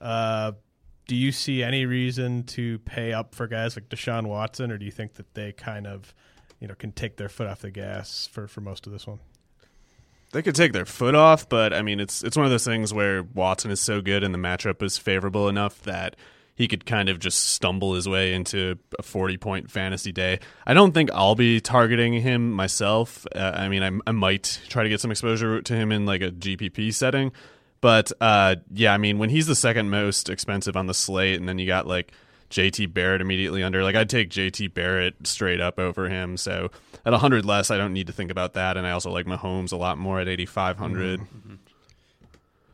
Uh, 0.00 0.52
do 1.06 1.16
you 1.16 1.32
see 1.32 1.62
any 1.62 1.84
reason 1.84 2.44
to 2.44 2.78
pay 2.80 3.12
up 3.12 3.34
for 3.34 3.46
guys 3.46 3.76
like 3.76 3.88
Deshaun 3.88 4.26
Watson, 4.26 4.70
or 4.70 4.78
do 4.78 4.84
you 4.84 4.90
think 4.90 5.14
that 5.14 5.34
they 5.34 5.52
kind 5.52 5.86
of, 5.86 6.14
you 6.60 6.68
know, 6.68 6.74
can 6.74 6.92
take 6.92 7.16
their 7.16 7.28
foot 7.28 7.46
off 7.46 7.60
the 7.60 7.70
gas 7.70 8.28
for, 8.30 8.46
for 8.46 8.60
most 8.60 8.86
of 8.86 8.92
this 8.92 9.06
one? 9.06 9.18
They 10.32 10.42
could 10.42 10.54
take 10.54 10.72
their 10.72 10.86
foot 10.86 11.14
off, 11.14 11.48
but 11.48 11.74
I 11.74 11.82
mean, 11.82 12.00
it's 12.00 12.24
it's 12.24 12.38
one 12.38 12.46
of 12.46 12.50
those 12.50 12.64
things 12.64 12.94
where 12.94 13.22
Watson 13.22 13.70
is 13.70 13.80
so 13.80 14.00
good 14.00 14.24
and 14.24 14.32
the 14.32 14.38
matchup 14.38 14.82
is 14.82 14.96
favorable 14.96 15.46
enough 15.48 15.82
that 15.82 16.16
he 16.54 16.68
could 16.68 16.84
kind 16.84 17.08
of 17.08 17.18
just 17.18 17.50
stumble 17.50 17.94
his 17.94 18.08
way 18.08 18.34
into 18.34 18.78
a 18.98 19.02
40 19.02 19.36
point 19.38 19.70
fantasy 19.70 20.12
day. 20.12 20.38
I 20.66 20.74
don't 20.74 20.92
think 20.92 21.10
I'll 21.12 21.34
be 21.34 21.60
targeting 21.60 22.12
him 22.12 22.52
myself. 22.52 23.26
Uh, 23.34 23.52
I 23.54 23.68
mean, 23.68 23.82
I, 23.82 23.90
I, 24.08 24.12
might 24.12 24.60
try 24.68 24.82
to 24.82 24.88
get 24.88 25.00
some 25.00 25.10
exposure 25.10 25.62
to 25.62 25.74
him 25.74 25.92
in 25.92 26.04
like 26.04 26.20
a 26.22 26.30
GPP 26.30 26.92
setting. 26.92 27.32
But 27.80 28.12
uh, 28.20 28.56
yeah, 28.72 28.92
I 28.92 28.98
mean, 28.98 29.18
when 29.18 29.30
he's 29.30 29.46
the 29.46 29.56
second 29.56 29.90
most 29.90 30.28
expensive 30.28 30.76
on 30.76 30.86
the 30.86 30.94
slate, 30.94 31.40
and 31.40 31.48
then 31.48 31.58
you 31.58 31.66
got 31.66 31.86
like 31.86 32.12
JT 32.50 32.92
Barrett 32.92 33.20
immediately 33.20 33.62
under, 33.62 33.82
like 33.82 33.96
I'd 33.96 34.10
take 34.10 34.30
JT 34.30 34.74
Barrett 34.74 35.26
straight 35.26 35.60
up 35.60 35.78
over 35.78 36.08
him. 36.08 36.36
So 36.36 36.70
at 37.04 37.10
100 37.10 37.44
less, 37.44 37.70
I 37.70 37.78
don't 37.78 37.92
need 37.92 38.06
to 38.06 38.12
think 38.12 38.30
about 38.30 38.52
that. 38.54 38.76
And 38.76 38.86
I 38.86 38.92
also 38.92 39.10
like 39.10 39.26
Mahomes 39.26 39.72
a 39.72 39.76
lot 39.76 39.98
more 39.98 40.20
at 40.20 40.28
8,500. 40.28 41.20
Mm-hmm. 41.20 41.54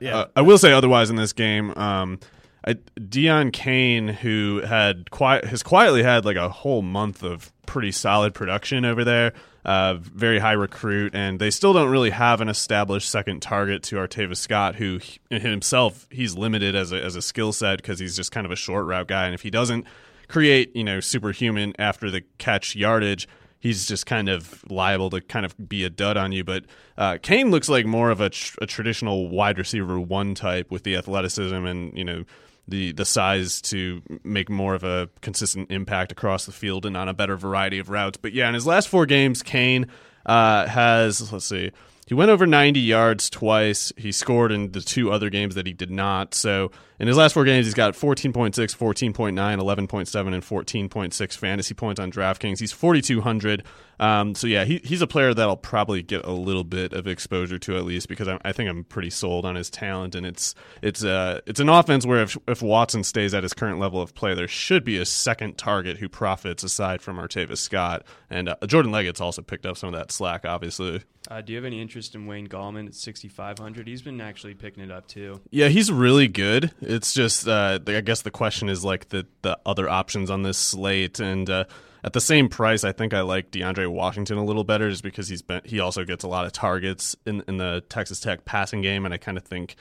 Yeah. 0.00 0.16
Uh, 0.16 0.26
I 0.36 0.42
will 0.42 0.58
say 0.58 0.72
otherwise 0.72 1.10
in 1.10 1.16
this 1.16 1.32
game. 1.32 1.76
Um, 1.76 2.20
I, 2.66 2.74
Deon 2.98 3.52
Cain, 3.52 4.08
who 4.08 4.62
had 4.66 5.10
quiet, 5.10 5.44
has 5.46 5.62
quietly 5.62 6.02
had 6.02 6.24
like 6.24 6.36
a 6.36 6.48
whole 6.48 6.82
month 6.82 7.22
of 7.22 7.52
pretty 7.66 7.92
solid 7.92 8.34
production 8.34 8.84
over 8.84 9.04
there, 9.04 9.32
uh, 9.64 9.94
very 10.00 10.38
high 10.38 10.52
recruit, 10.52 11.14
and 11.14 11.38
they 11.38 11.50
still 11.50 11.72
don't 11.72 11.90
really 11.90 12.10
have 12.10 12.40
an 12.40 12.48
established 12.48 13.08
second 13.08 13.40
target 13.40 13.82
to 13.84 13.96
Artavis 13.96 14.38
Scott, 14.38 14.76
who 14.76 15.00
himself 15.30 16.06
he's 16.10 16.36
limited 16.36 16.74
as 16.74 16.92
a 16.92 17.02
as 17.02 17.16
a 17.16 17.22
skill 17.22 17.52
set 17.52 17.76
because 17.76 17.98
he's 17.98 18.16
just 18.16 18.32
kind 18.32 18.44
of 18.44 18.50
a 18.50 18.56
short 18.56 18.86
route 18.86 19.08
guy, 19.08 19.26
and 19.26 19.34
if 19.34 19.42
he 19.42 19.50
doesn't 19.50 19.86
create 20.28 20.74
you 20.74 20.84
know 20.84 21.00
superhuman 21.00 21.74
after 21.78 22.10
the 22.10 22.22
catch 22.38 22.74
yardage, 22.74 23.28
he's 23.60 23.86
just 23.86 24.06
kind 24.06 24.28
of 24.28 24.64
liable 24.70 25.10
to 25.10 25.20
kind 25.20 25.44
of 25.46 25.54
be 25.68 25.84
a 25.84 25.90
dud 25.90 26.16
on 26.16 26.32
you. 26.32 26.44
But 26.44 26.64
uh, 26.96 27.18
Cain 27.22 27.50
looks 27.50 27.68
like 27.68 27.86
more 27.86 28.10
of 28.10 28.20
a, 28.20 28.30
tr- 28.30 28.58
a 28.60 28.66
traditional 28.66 29.28
wide 29.28 29.58
receiver 29.58 29.98
one 30.00 30.34
type 30.34 30.70
with 30.70 30.84
the 30.84 30.96
athleticism 30.96 31.54
and 31.54 31.96
you 31.96 32.04
know 32.04 32.24
the 32.68 32.92
the 32.92 33.04
size 33.04 33.60
to 33.62 34.02
make 34.22 34.50
more 34.50 34.74
of 34.74 34.84
a 34.84 35.08
consistent 35.22 35.70
impact 35.70 36.12
across 36.12 36.46
the 36.46 36.52
field 36.52 36.86
and 36.86 36.96
on 36.96 37.08
a 37.08 37.14
better 37.14 37.36
variety 37.36 37.78
of 37.78 37.88
routes. 37.88 38.18
But 38.20 38.32
yeah, 38.32 38.46
in 38.46 38.54
his 38.54 38.66
last 38.66 38.88
four 38.88 39.06
games, 39.06 39.42
Cain 39.42 39.86
uh, 40.26 40.66
has 40.66 41.32
let's 41.32 41.46
see, 41.46 41.72
he 42.08 42.14
went 42.14 42.30
over 42.30 42.46
90 42.46 42.80
yards 42.80 43.28
twice. 43.28 43.92
He 43.98 44.12
scored 44.12 44.50
in 44.50 44.72
the 44.72 44.80
two 44.80 45.12
other 45.12 45.28
games 45.28 45.54
that 45.56 45.66
he 45.66 45.74
did 45.74 45.90
not. 45.90 46.32
So 46.32 46.70
in 46.98 47.06
his 47.06 47.18
last 47.18 47.34
four 47.34 47.44
games, 47.44 47.66
he's 47.66 47.74
got 47.74 47.92
14.6, 47.92 48.52
14.9, 48.54 49.34
11.7, 49.34 50.34
and 50.34 50.42
14.6 50.42 51.36
fantasy 51.36 51.74
points 51.74 52.00
on 52.00 52.10
DraftKings. 52.10 52.60
He's 52.60 52.72
4,200. 52.72 53.62
Um, 54.00 54.34
so 54.34 54.46
yeah, 54.46 54.64
he, 54.64 54.80
he's 54.84 55.02
a 55.02 55.06
player 55.06 55.34
that 55.34 55.48
I'll 55.48 55.56
probably 55.58 56.02
get 56.02 56.24
a 56.24 56.32
little 56.32 56.64
bit 56.64 56.94
of 56.94 57.06
exposure 57.06 57.58
to 57.58 57.76
at 57.76 57.84
least 57.84 58.08
because 58.08 58.26
I, 58.26 58.38
I 58.42 58.52
think 58.52 58.70
I'm 58.70 58.84
pretty 58.84 59.10
sold 59.10 59.44
on 59.44 59.54
his 59.56 59.68
talent, 59.68 60.14
and 60.14 60.24
it's 60.24 60.54
it's 60.82 61.02
uh 61.02 61.40
it's 61.46 61.58
an 61.58 61.68
offense 61.68 62.06
where 62.06 62.22
if 62.22 62.38
if 62.46 62.62
Watson 62.62 63.02
stays 63.02 63.34
at 63.34 63.42
his 63.42 63.54
current 63.54 63.80
level 63.80 64.00
of 64.00 64.14
play, 64.14 64.34
there 64.34 64.46
should 64.46 64.84
be 64.84 64.98
a 64.98 65.04
second 65.04 65.58
target 65.58 65.96
who 65.98 66.08
profits 66.08 66.62
aside 66.62 67.02
from 67.02 67.16
Artavis 67.16 67.58
Scott, 67.58 68.04
and 68.30 68.48
uh, 68.48 68.56
Jordan 68.66 68.92
Leggett's 68.92 69.20
also 69.20 69.42
picked 69.42 69.66
up 69.66 69.76
some 69.76 69.92
of 69.92 69.98
that 69.98 70.12
slack, 70.12 70.44
obviously. 70.46 71.02
Uh, 71.30 71.42
do 71.42 71.52
you 71.52 71.58
have 71.58 71.66
any 71.66 71.80
interest 71.80 72.14
in 72.14 72.26
Wayne 72.26 72.46
Gallman 72.46 72.86
at 72.86 72.94
6,500? 72.94 73.86
He's 73.86 74.00
been 74.00 74.20
actually 74.20 74.54
picking 74.54 74.82
it 74.82 74.90
up 74.90 75.06
too. 75.06 75.40
Yeah, 75.50 75.68
he's 75.68 75.92
really 75.92 76.26
good. 76.26 76.72
It's 76.80 77.12
just, 77.12 77.46
uh, 77.46 77.78
I 77.86 78.00
guess 78.00 78.22
the 78.22 78.30
question 78.30 78.70
is 78.70 78.82
like 78.82 79.10
the 79.10 79.26
the 79.42 79.58
other 79.66 79.88
options 79.88 80.30
on 80.30 80.42
this 80.42 80.56
slate, 80.56 81.20
and 81.20 81.48
uh, 81.50 81.64
at 82.02 82.14
the 82.14 82.20
same 82.20 82.48
price, 82.48 82.82
I 82.82 82.92
think 82.92 83.12
I 83.12 83.20
like 83.20 83.50
DeAndre 83.50 83.90
Washington 83.90 84.38
a 84.38 84.44
little 84.44 84.64
better, 84.64 84.88
just 84.88 85.02
because 85.02 85.28
he's 85.28 85.42
been 85.42 85.60
he 85.64 85.80
also 85.80 86.04
gets 86.04 86.24
a 86.24 86.28
lot 86.28 86.46
of 86.46 86.52
targets 86.52 87.14
in 87.26 87.44
in 87.46 87.58
the 87.58 87.84
Texas 87.90 88.20
Tech 88.20 88.46
passing 88.46 88.80
game, 88.80 89.04
and 89.04 89.12
I 89.12 89.18
kind 89.18 89.36
of 89.36 89.44
think. 89.44 89.76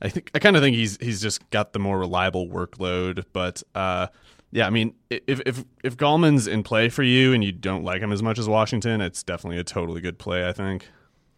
I 0.00 0.10
think 0.10 0.30
I 0.34 0.40
kind 0.40 0.56
of 0.56 0.62
think 0.62 0.76
he's 0.76 0.98
he's 1.00 1.22
just 1.22 1.48
got 1.48 1.72
the 1.72 1.78
more 1.78 1.98
reliable 1.98 2.48
workload, 2.48 3.24
but 3.32 3.62
uh, 3.74 4.08
yeah, 4.56 4.66
I 4.66 4.70
mean, 4.70 4.94
if 5.10 5.42
if 5.44 5.64
if 5.84 5.98
Gallman's 5.98 6.46
in 6.46 6.62
play 6.62 6.88
for 6.88 7.02
you 7.02 7.34
and 7.34 7.44
you 7.44 7.52
don't 7.52 7.84
like 7.84 8.00
him 8.00 8.10
as 8.10 8.22
much 8.22 8.38
as 8.38 8.48
Washington, 8.48 9.02
it's 9.02 9.22
definitely 9.22 9.58
a 9.58 9.64
totally 9.64 10.00
good 10.00 10.18
play. 10.18 10.48
I 10.48 10.52
think. 10.54 10.88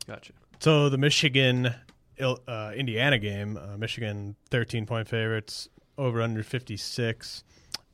Gotcha. 0.06 0.34
So 0.60 0.88
the 0.88 0.98
Michigan 0.98 1.74
uh, 2.20 2.72
Indiana 2.76 3.18
game, 3.18 3.56
uh, 3.56 3.76
Michigan 3.76 4.36
thirteen 4.50 4.86
point 4.86 5.08
favorites 5.08 5.68
over 5.98 6.22
under 6.22 6.44
fifty 6.44 6.76
six. 6.76 7.42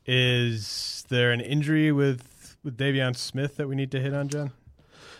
Is 0.05 1.03
there 1.09 1.31
an 1.31 1.41
injury 1.41 1.91
with 1.91 2.55
with 2.63 2.77
De'Veon 2.77 3.15
Smith 3.15 3.57
that 3.57 3.67
we 3.67 3.75
need 3.75 3.89
to 3.93 3.99
hit 3.99 4.13
on, 4.13 4.29
John? 4.29 4.51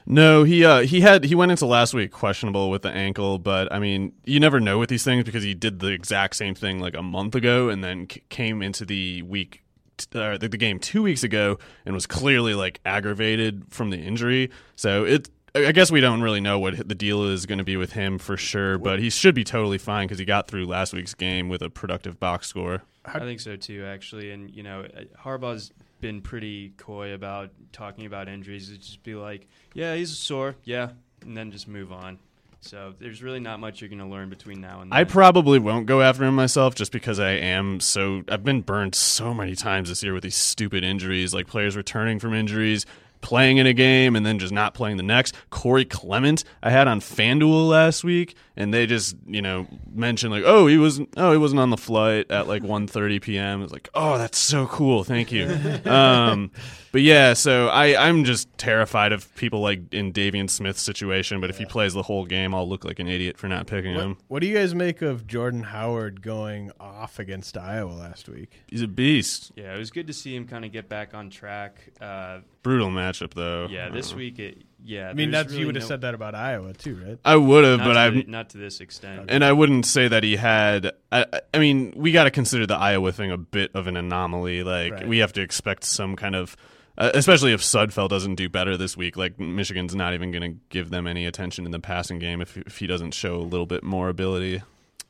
No, 0.06 0.44
he 0.44 0.64
uh, 0.64 0.82
he 0.82 1.02
had 1.02 1.24
he 1.24 1.34
went 1.34 1.50
into 1.50 1.66
last 1.66 1.96
week 1.96 2.12
questionable 2.12 2.70
with 2.70 2.84
the 2.84 2.92
ankle, 2.92 3.40
but 3.40 3.74
I 3.74 3.80
mean, 3.80 4.14
you 4.24 4.40
never 4.40 4.60
know 4.60 4.78
with 4.78 4.90
these 4.90 5.04
things 5.04 5.24
because 5.24 5.42
he 5.42 5.56
did 5.56 5.80
the 5.80 5.88
exact 5.88 6.36
same 6.36 6.54
thing 6.54 6.80
like 6.80 6.96
a 6.96 7.02
month 7.02 7.34
ago, 7.34 7.70
and 7.70 7.84
then 7.84 8.08
c- 8.08 8.22
came 8.30 8.62
into 8.62 8.86
the 8.86 9.24
week 9.24 9.64
uh, 10.14 10.38
the, 10.38 10.50
the, 10.50 10.58
game 10.58 10.80
two 10.80 11.04
weeks 11.04 11.24
ago 11.24 11.58
and 11.86 11.94
was 11.94 12.08
clearly 12.08 12.54
like 12.54 12.80
aggravated 12.86 13.66
from 13.70 13.90
the 13.90 13.98
injury. 13.98 14.52
So 14.76 15.06
it. 15.06 15.30
I 15.54 15.72
guess 15.72 15.90
we 15.90 16.02
don't 16.02 16.22
really 16.22 16.42
know 16.42 16.60
what 16.60 16.86
the 16.86 16.96
deal 16.96 17.24
is 17.24 17.46
going 17.46 17.60
to 17.60 17.64
be 17.64 17.78
with 17.78 17.94
him 17.94 18.18
for 18.18 18.36
sure, 18.36 18.78
but 18.78 19.00
he 19.00 19.10
should 19.10 19.34
be 19.34 19.46
totally 19.46 19.78
fine 19.78 20.06
because 20.06 20.20
he 20.20 20.26
got 20.26 20.50
through 20.50 20.66
last 20.66 20.92
week's 20.92 21.14
game 21.14 21.48
with 21.48 21.62
a 21.62 21.70
productive 21.70 22.20
box 22.20 22.48
score. 22.48 22.84
I 23.06 23.20
think 23.20 23.40
so 23.40 23.56
too, 23.56 23.86
actually. 23.86 24.32
And 24.32 24.54
you 24.54 24.64
know, 24.64 24.82
uh, 24.82 25.04
Harbaugh's 25.18 25.72
been 26.02 26.22
pretty 26.22 26.74
coy 26.78 27.14
about 27.14 27.52
talking 27.72 28.06
about 28.06 28.28
injuries. 28.28 28.70
It's 28.70 28.86
just 28.86 29.04
be 29.04 29.16
like, 29.16 29.48
yeah, 29.74 29.96
he's 29.96 30.18
sore, 30.18 30.56
yeah, 30.66 30.90
and 31.22 31.38
then 31.38 31.52
just 31.52 31.68
move 31.68 31.92
on. 31.92 32.20
So 32.66 32.96
there's 33.00 33.22
really 33.22 33.40
not 33.40 33.60
much 33.60 33.80
you're 33.80 33.90
going 33.90 34.00
to 34.00 34.08
learn 34.08 34.30
between 34.30 34.60
now 34.60 34.82
and 34.82 34.92
then. 34.92 34.98
I 34.98 35.04
probably 35.04 35.60
won't 35.60 35.86
go 35.86 36.02
after 36.02 36.24
him 36.24 36.36
myself 36.36 36.74
just 36.74 36.92
because 36.92 37.20
I 37.20 37.32
am 37.32 37.80
so 37.80 38.24
I've 38.28 38.44
been 38.44 38.62
burned 38.62 38.96
so 38.96 39.36
many 39.36 39.56
times 39.56 39.90
this 39.90 40.02
year 40.02 40.16
with 40.16 40.24
these 40.24 40.36
stupid 40.36 40.84
injuries, 40.84 41.32
like 41.32 41.46
players 41.46 41.78
returning 41.78 42.20
from 42.20 42.34
injuries, 42.34 42.88
playing 43.22 43.58
in 43.58 43.68
a 43.68 43.74
game 43.74 44.16
and 44.16 44.26
then 44.26 44.40
just 44.40 44.52
not 44.52 44.74
playing 44.74 44.98
the 44.98 45.04
next. 45.04 45.36
Corey 45.52 45.86
Clement, 45.86 46.44
I 46.64 46.72
had 46.72 46.88
on 46.88 47.02
FanDuel 47.02 47.70
last 47.70 48.04
week, 48.04 48.36
and 48.56 48.74
they 48.74 48.88
just 48.88 49.16
you 49.28 49.44
know 49.44 49.68
mentioned 49.94 50.34
like, 50.34 50.44
oh, 50.44 50.66
he 50.66 50.78
was 50.78 51.00
oh 51.18 51.32
he 51.32 51.38
wasn't 51.38 51.60
on 51.60 51.70
the 51.70 51.78
flight 51.78 52.32
at 52.32 52.48
like 52.48 52.64
1.30 52.64 53.22
p.m. 53.22 53.62
It's 53.62 53.74
like, 53.74 53.90
oh, 53.94 54.18
that's 54.18 54.40
so 54.40 54.66
cool, 54.66 55.04
thank 55.04 55.32
you. 55.32 55.46
um, 55.86 56.50
but 56.96 57.02
yeah, 57.02 57.34
so 57.34 57.68
I 57.68 58.08
I'm 58.08 58.24
just 58.24 58.48
terrified 58.58 59.12
of 59.12 59.36
people 59.36 59.60
like 59.60 59.94
in 59.94 60.14
De'Veon 60.14 60.50
Smith's 60.50 60.82
situation. 60.82 61.42
But 61.42 61.50
if 61.50 61.58
he 61.58 61.66
plays 61.66 61.94
the 61.94 62.04
whole 62.04 62.24
game, 62.24 62.56
I'll 62.56 62.70
look 62.70 62.86
like 62.86 63.00
an 63.00 63.08
idiot 63.10 63.38
for 63.38 63.50
not 63.50 63.68
picking 63.68 63.96
what, 63.96 64.04
him. 64.06 64.18
What 64.30 64.40
do 64.40 64.48
you 64.48 64.56
guys 64.56 64.74
make 64.74 65.02
of 65.02 65.28
Jordan 65.28 65.64
Howard 65.64 66.22
going 66.22 66.72
off 66.80 67.20
against 67.20 67.58
Iowa 67.58 67.92
last 67.92 68.30
week? 68.30 68.62
He's 68.70 68.82
a 68.82 68.88
beast. 68.88 69.52
Yeah, 69.58 69.76
it 69.76 69.78
was 69.78 69.92
good 69.92 70.08
to 70.08 70.14
see 70.14 70.34
him 70.34 70.48
kind 70.48 70.64
of 70.64 70.72
get 70.72 70.88
back 70.88 71.14
on 71.14 71.30
track. 71.30 71.82
Uh, 72.00 72.40
Brutal 72.64 72.88
matchup 72.88 73.34
though. 73.34 73.68
Yeah, 73.70 73.90
this 73.90 74.14
uh, 74.14 74.16
week 74.16 74.40
it. 74.40 74.64
Yeah, 74.82 75.10
I 75.10 75.14
mean 75.14 75.32
that's 75.32 75.50
really 75.50 75.60
you 75.60 75.66
would 75.66 75.76
have 75.76 75.84
no, 75.84 75.88
said 75.90 76.02
that 76.02 76.14
about 76.14 76.34
Iowa 76.34 76.72
too, 76.72 76.96
right? 77.06 77.20
I 77.26 77.36
would 77.36 77.66
have, 77.66 77.80
but 77.80 77.98
I'm 77.98 78.24
not 78.28 78.52
to 78.52 78.58
this 78.58 78.80
extent. 78.80 79.26
And 79.28 79.44
I 79.44 79.52
wouldn't 79.52 79.86
say 79.86 80.08
that 80.08 80.24
he 80.24 80.38
had. 80.38 80.94
I, 81.12 81.26
I 81.54 81.60
mean, 81.60 81.92
we 81.98 82.14
got 82.14 82.24
to 82.24 82.32
consider 82.32 82.66
the 82.66 82.78
Iowa 82.78 83.12
thing 83.12 83.32
a 83.32 83.38
bit 83.38 83.72
of 83.74 83.88
an 83.88 83.98
anomaly. 83.98 84.64
Like 84.64 84.94
right. 84.94 85.08
we 85.10 85.18
have 85.18 85.34
to 85.34 85.42
expect 85.42 85.84
some 85.84 86.16
kind 86.16 86.38
of. 86.38 86.56
Uh, 86.98 87.12
especially 87.14 87.52
if 87.52 87.62
Sudfeld 87.62 88.10
doesn't 88.10 88.36
do 88.36 88.48
better 88.48 88.78
this 88.78 88.96
week, 88.96 89.18
like 89.18 89.40
Michigan's 89.40 89.94
not 89.94 90.14
even 90.14 90.32
going 90.32 90.54
to 90.54 90.60
give 90.70 90.90
them 90.90 91.08
any 91.08 91.26
attention 91.26 91.66
in 91.66 91.72
the 91.72 91.80
passing 91.80 92.20
game 92.20 92.42
if 92.42 92.58
if 92.58 92.78
he 92.78 92.88
doesn't 92.88 93.14
show 93.14 93.36
a 93.36 93.44
little 93.44 93.66
bit 93.66 93.84
more 93.84 94.10
ability. 94.10 94.62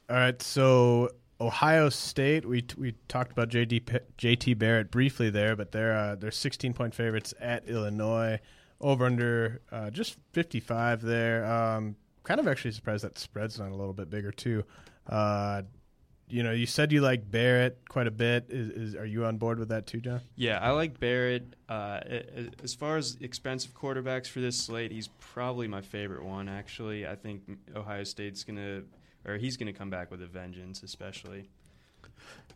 All 0.10 0.16
right, 0.16 0.40
so 0.42 1.10
Ohio 1.40 1.90
State, 1.90 2.46
we 2.46 2.66
we 2.78 2.96
talked 3.08 3.32
about 3.32 3.50
JD 3.50 4.00
JT 4.18 4.58
Barrett 4.58 4.90
briefly 4.90 5.30
there, 5.30 5.56
but 5.56 5.72
they're 5.72 5.96
uh, 5.96 6.16
they're 6.16 6.32
16 6.32 6.74
point 6.74 6.96
favorites 6.96 7.34
at 7.40 7.68
Illinois, 7.68 8.40
over 8.82 9.06
under 9.06 9.62
uh, 9.72 9.90
just 9.90 10.18
55 10.34 11.02
there. 11.02 11.46
Um, 11.46 11.96
kind 12.24 12.40
of 12.40 12.48
actually 12.48 12.72
surprised 12.72 13.04
that 13.04 13.20
spread's 13.20 13.60
not 13.60 13.72
a 13.72 13.76
little 13.76 13.94
bit 13.94 14.10
bigger 14.10 14.32
too. 14.32 14.64
Uh, 15.08 15.64
you 16.28 16.42
know, 16.42 16.52
you 16.52 16.66
said 16.66 16.92
you 16.92 17.02
like 17.02 17.30
Barrett 17.30 17.78
quite 17.88 18.08
a 18.08 18.12
bit. 18.12 18.46
Is, 18.50 18.70
is, 18.70 18.96
are 18.96 19.06
you 19.06 19.26
on 19.26 19.38
board 19.38 19.60
with 19.60 19.70
that 19.70 19.86
too, 19.86 20.00
John? 20.00 20.22
Yeah, 20.36 20.60
I 20.60 20.72
like 20.72 21.00
Barrett. 21.00 21.56
Uh, 21.70 22.00
as 22.64 22.74
far 22.74 22.98
as 22.98 23.18
expensive 23.22 23.74
quarterbacks 23.74 24.28
for 24.28 24.40
this 24.40 24.58
slate, 24.58 24.92
he's 24.92 25.10
probably 25.20 25.68
my 25.68 25.82
favorite 25.82 26.24
one. 26.24 26.50
Actually, 26.50 27.08
I 27.08 27.16
think 27.16 27.44
Ohio 27.76 28.04
State's 28.04 28.44
gonna, 28.44 28.82
or 29.26 29.38
he's 29.38 29.56
gonna 29.56 29.74
come 29.74 29.90
back 29.90 30.10
with 30.10 30.22
a 30.22 30.28
vengeance, 30.28 30.82
especially. 30.82 31.50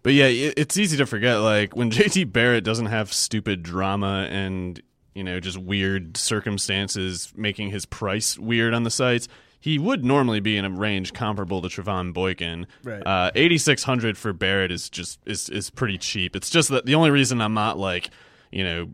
But 0.02 0.14
yeah, 0.14 0.28
it's 0.28 0.78
easy 0.78 0.98
to 0.98 1.06
forget. 1.06 1.40
Like 1.40 1.76
when 1.76 1.92
JT 1.92 2.32
Barrett 2.32 2.64
doesn't 2.64 2.88
have 2.88 3.14
stupid 3.14 3.62
drama 3.62 4.28
and 4.30 4.82
you 5.14 5.24
know 5.24 5.40
just 5.40 5.58
weird 5.58 6.18
circumstances 6.18 7.32
making 7.36 7.70
his 7.70 7.86
price 7.86 8.38
weird 8.40 8.74
on 8.74 8.84
the 8.84 8.92
sites 8.92 9.28
he 9.60 9.78
would 9.78 10.06
normally 10.06 10.40
be 10.40 10.58
in 10.58 10.66
a 10.66 10.70
range 10.70 11.14
comparable 11.14 11.62
to 11.62 11.68
Trevone 11.68 12.14
Boykin. 12.14 12.66
Right. 12.84 13.06
Uh, 13.06 13.32
8600 13.36 14.18
for 14.18 14.34
Barrett 14.34 14.72
is 14.72 14.90
just 14.90 15.20
is 15.26 15.50
is 15.50 15.70
pretty 15.70 15.98
cheap. 15.98 16.36
It's 16.36 16.50
just 16.50 16.70
that 16.70 16.86
the 16.86 16.96
only 16.96 17.12
reason 17.12 17.42
I'm 17.42 17.54
not 17.54 17.78
like, 17.78 18.10
you 18.52 18.64
know, 18.64 18.90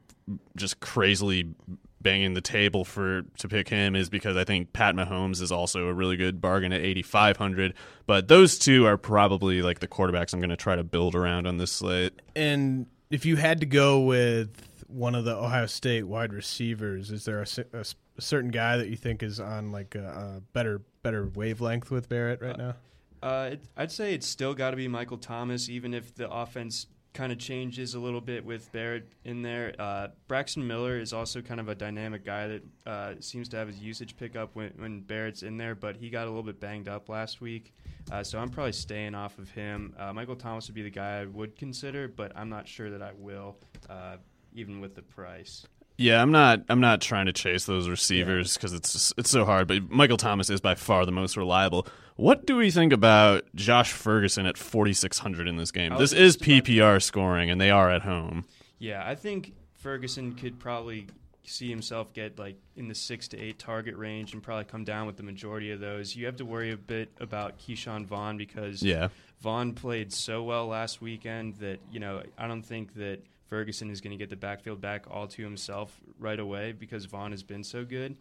just 0.56 0.80
crazily 0.80 1.54
banging 2.02 2.36
the 2.36 2.42
table 2.42 2.86
for 2.86 3.24
to 3.40 3.48
pick 3.48 3.68
him 3.68 3.96
is 3.96 4.10
because 4.10 4.38
I 4.38 4.44
think 4.44 4.74
Pat 4.74 4.96
Mahomes 4.96 5.42
is 5.42 5.52
also 5.52 5.88
a 5.88 5.94
really 5.94 6.18
good 6.18 6.40
bargain 6.40 6.72
at 6.72 6.82
8500, 6.82 7.74
but 8.06 8.28
those 8.28 8.60
two 8.60 8.86
are 8.86 8.96
probably 8.96 9.64
like 9.64 9.80
the 9.80 9.88
quarterbacks 9.88 10.32
I'm 10.32 10.40
going 10.40 10.52
to 10.52 10.56
try 10.56 10.76
to 10.76 10.84
build 10.84 11.16
around 11.16 11.48
on 11.48 11.58
this 11.58 11.72
slate. 11.72 12.14
And 12.36 12.86
if 13.10 13.26
you 13.26 13.38
had 13.38 13.60
to 13.62 13.66
go 13.66 14.02
with 14.02 14.75
one 14.96 15.14
of 15.14 15.26
the 15.26 15.36
Ohio 15.36 15.66
State 15.66 16.04
wide 16.04 16.34
receivers, 16.34 17.12
is 17.12 17.26
there 17.26 17.42
a, 17.42 17.48
a, 17.74 17.86
a 18.18 18.22
certain 18.22 18.52
guy 18.52 18.78
that 18.78 18.88
you 18.88 18.96
think 18.96 19.22
is 19.22 19.40
on 19.40 19.72
like 19.72 19.96
a, 19.96 20.38
a 20.38 20.42
better 20.54 20.82
better 21.04 21.28
wavelength 21.36 21.92
with 21.92 22.08
Barrett 22.08 22.42
right 22.42 22.58
now? 22.58 22.76
Uh, 23.22 23.50
it, 23.54 23.64
I'd 23.76 23.92
say 23.92 24.14
it's 24.14 24.28
still 24.28 24.54
got 24.54 24.72
to 24.72 24.78
be 24.78 24.88
Michael 24.88 25.18
Thomas, 25.18 25.70
even 25.70 25.94
if 25.94 26.16
the 26.16 26.30
offense 26.30 26.88
kind 27.16 27.32
of 27.32 27.40
changes 27.40 27.96
a 27.96 28.00
little 28.00 28.22
bit 28.22 28.46
with 28.46 28.72
Barrett 28.72 29.08
in 29.24 29.42
there. 29.42 29.74
Uh, 29.80 30.10
Braxton 30.28 30.68
Miller 30.68 31.00
is 31.00 31.14
also 31.14 31.42
kind 31.42 31.60
of 31.60 31.70
a 31.70 31.76
dynamic 31.76 32.26
guy 32.26 32.48
that 32.48 32.64
uh, 32.86 33.14
seems 33.22 33.48
to 33.50 33.58
have 33.58 33.68
his 33.68 33.80
usage 33.80 34.18
pick 34.18 34.36
up 34.36 34.54
when, 34.54 34.72
when, 34.78 35.00
Barrett's 35.00 35.42
in 35.42 35.58
there, 35.58 35.76
but 35.76 35.96
he 35.96 36.10
got 36.10 36.26
a 36.26 36.30
little 36.30 36.44
bit 36.44 36.60
banged 36.60 36.90
up 36.90 37.08
last 37.08 37.40
week. 37.40 37.74
Uh, 38.12 38.22
so 38.22 38.38
I'm 38.38 38.50
probably 38.50 38.74
staying 38.74 39.16
off 39.16 39.40
of 39.40 39.50
him. 39.50 39.96
Uh, 39.98 40.12
Michael 40.14 40.36
Thomas 40.36 40.68
would 40.68 40.76
be 40.76 40.84
the 40.84 40.90
guy 40.90 41.22
I 41.22 41.26
would 41.26 41.56
consider, 41.56 42.10
but 42.10 42.34
I'm 42.36 42.50
not 42.50 42.68
sure 42.68 42.90
that 42.90 43.02
I 43.02 43.12
will, 43.18 43.56
uh, 43.90 44.18
even 44.56 44.82
with 44.82 44.96
the 44.96 45.02
price. 45.02 45.66
Yeah, 45.98 46.22
I'm 46.22 46.32
not. 46.32 46.64
I'm 46.68 46.82
not 46.82 47.02
trying 47.02 47.28
to 47.28 47.34
chase 47.34 47.66
those 47.66 47.88
receivers 47.88 48.56
because 48.56 48.72
yeah. 48.74 48.78
it's 48.78 48.94
just, 48.94 49.14
it's 49.18 49.30
so 49.30 49.46
hard. 49.46 49.68
But 49.68 49.90
Michael 49.90 50.18
Thomas 50.18 50.50
is 50.50 50.60
by 50.60 50.76
far 50.76 51.06
the 51.06 51.12
most 51.12 51.38
reliable. 51.38 51.88
What 52.18 52.46
do 52.46 52.58
we 52.58 52.72
think 52.72 52.92
about 52.92 53.46
Josh 53.56 53.92
Ferguson 53.92 54.46
at 54.46 54.58
4600 54.58 55.48
in 55.48 55.58
this 55.58 55.72
game? 55.72 55.94
Oh, 55.94 55.98
this 55.98 56.14
is 56.14 56.38
PPR 56.38 57.02
scoring, 57.02 57.50
and 57.50 57.60
they 57.60 57.70
are 57.70 57.92
at 57.92 58.02
home. 58.02 58.46
Yeah, 58.80 59.04
I 59.06 59.16
think 59.16 59.54
Ferguson 59.74 60.36
could 60.36 60.60
probably 60.60 61.08
see 61.48 61.70
himself 61.70 62.12
get 62.14 62.40
like 62.40 62.58
in 62.76 62.88
the 62.88 62.96
six 62.96 63.28
to 63.30 63.40
eight 63.40 63.60
target 63.60 63.96
range 63.96 64.34
and 64.34 64.42
probably 64.42 64.66
come 64.66 64.84
down 64.84 65.08
with 65.08 65.18
the 65.18 65.24
majority 65.24 65.72
of 65.72 65.80
those. 65.80 66.16
You 66.16 66.26
have 66.26 66.38
to 66.38 66.46
worry 66.46 66.72
a 66.72 66.78
bit 66.78 67.10
about 67.20 67.60
Ke'Shawn 67.60 68.06
Vaughn 68.06 68.38
because 68.38 68.82
yeah. 68.82 69.10
Vaughn 69.42 69.74
played 69.74 70.12
so 70.12 70.44
well 70.44 70.68
last 70.68 71.02
weekend 71.02 71.56
that 71.56 71.80
you 71.92 72.00
know 72.00 72.24
I 72.38 72.48
don't 72.48 72.64
think 72.64 72.96
that 72.96 73.20
Ferguson 73.56 73.90
is 73.90 74.02
going 74.02 74.12
to 74.12 74.18
get 74.18 74.30
the 74.30 74.36
backfield 74.36 74.82
back 74.82 75.06
all 75.10 75.28
to 75.28 75.42
himself 75.42 76.02
right 76.20 76.42
away 76.42 76.74
because 76.74 77.06
Vaughn 77.06 77.32
has 77.32 77.42
been 77.42 77.64
so 77.64 77.86
good. 77.86 78.18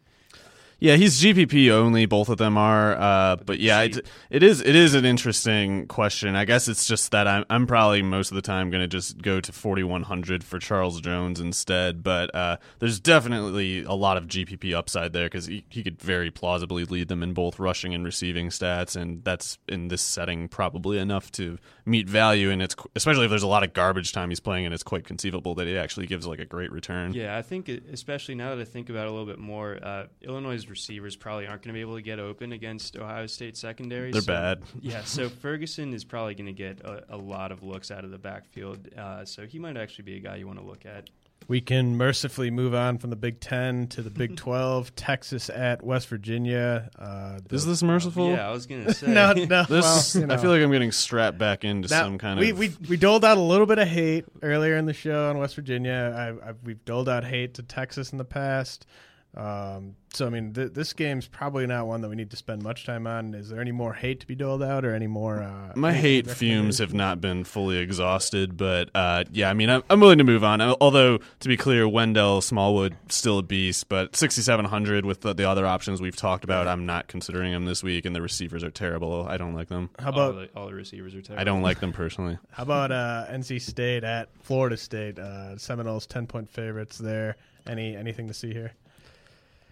Yeah, 0.84 0.96
he's 0.96 1.18
GPP 1.18 1.70
only. 1.70 2.04
Both 2.04 2.28
of 2.28 2.36
them 2.36 2.58
are. 2.58 2.92
Uh, 2.92 3.36
but 3.36 3.58
yeah, 3.58 3.80
it, 3.80 4.06
it 4.28 4.42
is 4.42 4.60
it 4.60 4.76
is 4.76 4.92
an 4.92 5.06
interesting 5.06 5.86
question. 5.86 6.36
I 6.36 6.44
guess 6.44 6.68
it's 6.68 6.86
just 6.86 7.10
that 7.12 7.26
I'm 7.26 7.46
I'm 7.48 7.66
probably 7.66 8.02
most 8.02 8.30
of 8.30 8.34
the 8.34 8.42
time 8.42 8.68
going 8.68 8.82
to 8.82 8.86
just 8.86 9.22
go 9.22 9.40
to 9.40 9.50
4100 9.50 10.44
for 10.44 10.58
Charles 10.58 11.00
Jones 11.00 11.40
instead. 11.40 12.02
But 12.02 12.34
uh, 12.34 12.58
there's 12.80 13.00
definitely 13.00 13.82
a 13.84 13.94
lot 13.94 14.18
of 14.18 14.26
GPP 14.26 14.74
upside 14.74 15.14
there 15.14 15.24
because 15.24 15.46
he, 15.46 15.64
he 15.70 15.82
could 15.82 15.98
very 15.98 16.30
plausibly 16.30 16.84
lead 16.84 17.08
them 17.08 17.22
in 17.22 17.32
both 17.32 17.58
rushing 17.58 17.94
and 17.94 18.04
receiving 18.04 18.50
stats, 18.50 18.94
and 18.94 19.24
that's 19.24 19.56
in 19.66 19.88
this 19.88 20.02
setting 20.02 20.48
probably 20.48 20.98
enough 20.98 21.32
to 21.32 21.56
meet 21.86 22.10
value. 22.10 22.50
And 22.50 22.60
it's 22.60 22.76
especially 22.94 23.24
if 23.24 23.30
there's 23.30 23.42
a 23.42 23.46
lot 23.46 23.62
of 23.64 23.72
garbage 23.72 24.12
time 24.12 24.28
he's 24.28 24.38
playing, 24.38 24.66
and 24.66 24.74
it's 24.74 24.82
quite 24.82 25.06
conceivable 25.06 25.54
that 25.54 25.66
he 25.66 25.78
actually 25.78 26.08
gives 26.08 26.26
like 26.26 26.40
a 26.40 26.44
great 26.44 26.70
return. 26.70 27.14
Yeah, 27.14 27.38
I 27.38 27.40
think 27.40 27.70
it, 27.70 27.84
especially 27.90 28.34
now 28.34 28.54
that 28.54 28.60
I 28.60 28.66
think 28.66 28.90
about 28.90 29.06
it 29.06 29.08
a 29.08 29.12
little 29.12 29.24
bit 29.24 29.38
more, 29.38 29.78
uh, 29.82 30.08
Illinois 30.20 30.73
receivers 30.74 31.14
probably 31.14 31.46
aren't 31.46 31.62
going 31.62 31.72
to 31.72 31.74
be 31.74 31.80
able 31.80 31.94
to 31.94 32.02
get 32.02 32.18
open 32.18 32.50
against 32.50 32.96
Ohio 32.96 33.28
State 33.28 33.56
secondary. 33.56 34.10
They're 34.10 34.22
so, 34.22 34.32
bad. 34.32 34.62
Yeah, 34.80 35.04
so 35.04 35.28
Ferguson 35.42 35.94
is 35.94 36.04
probably 36.04 36.34
going 36.34 36.46
to 36.46 36.52
get 36.52 36.80
a, 36.80 37.14
a, 37.14 37.16
lot 37.16 37.52
of 37.52 37.62
looks 37.62 37.92
out 37.92 38.04
of 38.04 38.10
the 38.10 38.18
backfield. 38.18 38.88
Uh, 38.96 39.24
so 39.24 39.46
he 39.46 39.60
might 39.60 39.76
actually 39.76 40.04
be 40.04 40.16
a 40.16 40.20
guy 40.20 40.36
you 40.36 40.48
want 40.48 40.58
to 40.58 40.64
look 40.64 40.84
at. 40.84 41.10
We 41.46 41.60
can 41.60 41.96
mercifully 41.96 42.50
move 42.50 42.74
on 42.74 42.98
from 42.98 43.10
the 43.10 43.16
Big 43.16 43.38
Ten 43.38 43.86
to 43.88 44.02
the 44.02 44.10
Big 44.10 44.36
Twelve. 44.44 44.94
Texas 44.96 45.50
at 45.50 45.84
West 45.84 46.08
Virginia. 46.08 46.90
Uh, 46.98 47.38
the, 47.46 47.54
is 47.54 47.66
this 47.66 47.82
merciful? 47.82 48.30
yeah, 48.30 48.48
I 48.48 48.50
was 48.50 48.66
gonna 48.66 48.94
say. 48.94 49.08
no, 49.08 49.32
no. 49.34 49.64
This, 49.64 50.14
well, 50.14 50.22
you 50.22 50.26
know. 50.26 50.34
I 50.34 50.38
feel 50.38 50.50
like 50.50 50.62
I'm 50.62 50.72
getting 50.72 50.92
strapped 50.92 51.36
back 51.36 51.64
into 51.64 51.88
now, 51.88 52.04
some 52.04 52.18
kind 52.18 52.40
we, 52.40 52.50
of. 52.50 52.58
We 52.58 52.74
we 52.88 52.96
doled 52.96 53.24
out 53.24 53.36
a 53.36 53.42
little 53.42 53.66
bit 53.66 53.78
of 53.78 53.86
hate 53.86 54.24
earlier 54.42 54.76
in 54.76 54.86
the 54.86 54.94
show 54.94 55.28
on 55.28 55.38
West 55.38 55.54
Virginia. 55.54 56.14
I, 56.16 56.48
I, 56.48 56.52
we've 56.64 56.82
doled 56.86 57.10
out 57.10 57.24
hate 57.24 57.54
to 57.54 57.62
Texas 57.62 58.12
in 58.12 58.18
the 58.18 58.24
past. 58.24 58.86
Um, 59.36 59.96
so 60.12 60.26
I 60.26 60.30
mean, 60.30 60.52
th- 60.52 60.72
this 60.72 60.92
game's 60.92 61.26
probably 61.26 61.66
not 61.66 61.88
one 61.88 62.00
that 62.02 62.08
we 62.08 62.14
need 62.14 62.30
to 62.30 62.36
spend 62.36 62.62
much 62.62 62.86
time 62.86 63.06
on. 63.06 63.34
Is 63.34 63.48
there 63.48 63.60
any 63.60 63.72
more 63.72 63.92
hate 63.92 64.20
to 64.20 64.26
be 64.26 64.36
doled 64.36 64.62
out, 64.62 64.84
or 64.84 64.94
any 64.94 65.08
more? 65.08 65.42
Uh, 65.42 65.72
My 65.74 65.92
hate 65.92 66.30
fumes 66.30 66.78
have 66.78 66.94
not 66.94 67.20
been 67.20 67.42
fully 67.42 67.78
exhausted, 67.78 68.56
but 68.56 68.90
uh, 68.94 69.24
yeah, 69.32 69.50
I 69.50 69.54
mean, 69.54 69.70
I'm, 69.70 69.82
I'm, 69.90 69.98
willing 69.98 70.18
to 70.18 70.24
move 70.24 70.44
on. 70.44 70.60
Although 70.60 71.18
to 71.40 71.48
be 71.48 71.56
clear, 71.56 71.88
Wendell 71.88 72.42
Smallwood 72.42 72.96
still 73.08 73.38
a 73.38 73.42
beast, 73.42 73.88
but 73.88 74.14
6,700 74.14 75.04
with 75.04 75.22
the, 75.22 75.34
the, 75.34 75.48
other 75.48 75.66
options 75.66 76.00
we've 76.00 76.16
talked 76.16 76.44
about, 76.44 76.68
I'm 76.68 76.86
not 76.86 77.08
considering 77.08 77.52
him 77.52 77.64
this 77.64 77.82
week, 77.82 78.04
and 78.04 78.14
the 78.14 78.22
receivers 78.22 78.62
are 78.62 78.70
terrible. 78.70 79.26
I 79.28 79.36
don't 79.36 79.54
like 79.54 79.68
them. 79.68 79.90
How 79.98 80.10
about 80.10 80.34
all 80.34 80.40
the, 80.40 80.48
all 80.56 80.66
the 80.66 80.74
receivers 80.74 81.14
are 81.14 81.22
terrible? 81.22 81.40
I 81.40 81.44
don't 81.44 81.62
like 81.62 81.80
them 81.80 81.92
personally. 81.92 82.38
How 82.50 82.62
about 82.62 82.92
uh, 82.92 83.26
NC 83.30 83.60
State 83.60 84.04
at 84.04 84.28
Florida 84.42 84.76
State? 84.76 85.18
Uh, 85.18 85.58
Seminoles 85.58 86.06
10 86.06 86.28
point 86.28 86.48
favorites 86.48 86.98
there. 86.98 87.36
Any 87.66 87.96
anything 87.96 88.28
to 88.28 88.34
see 88.34 88.52
here? 88.52 88.72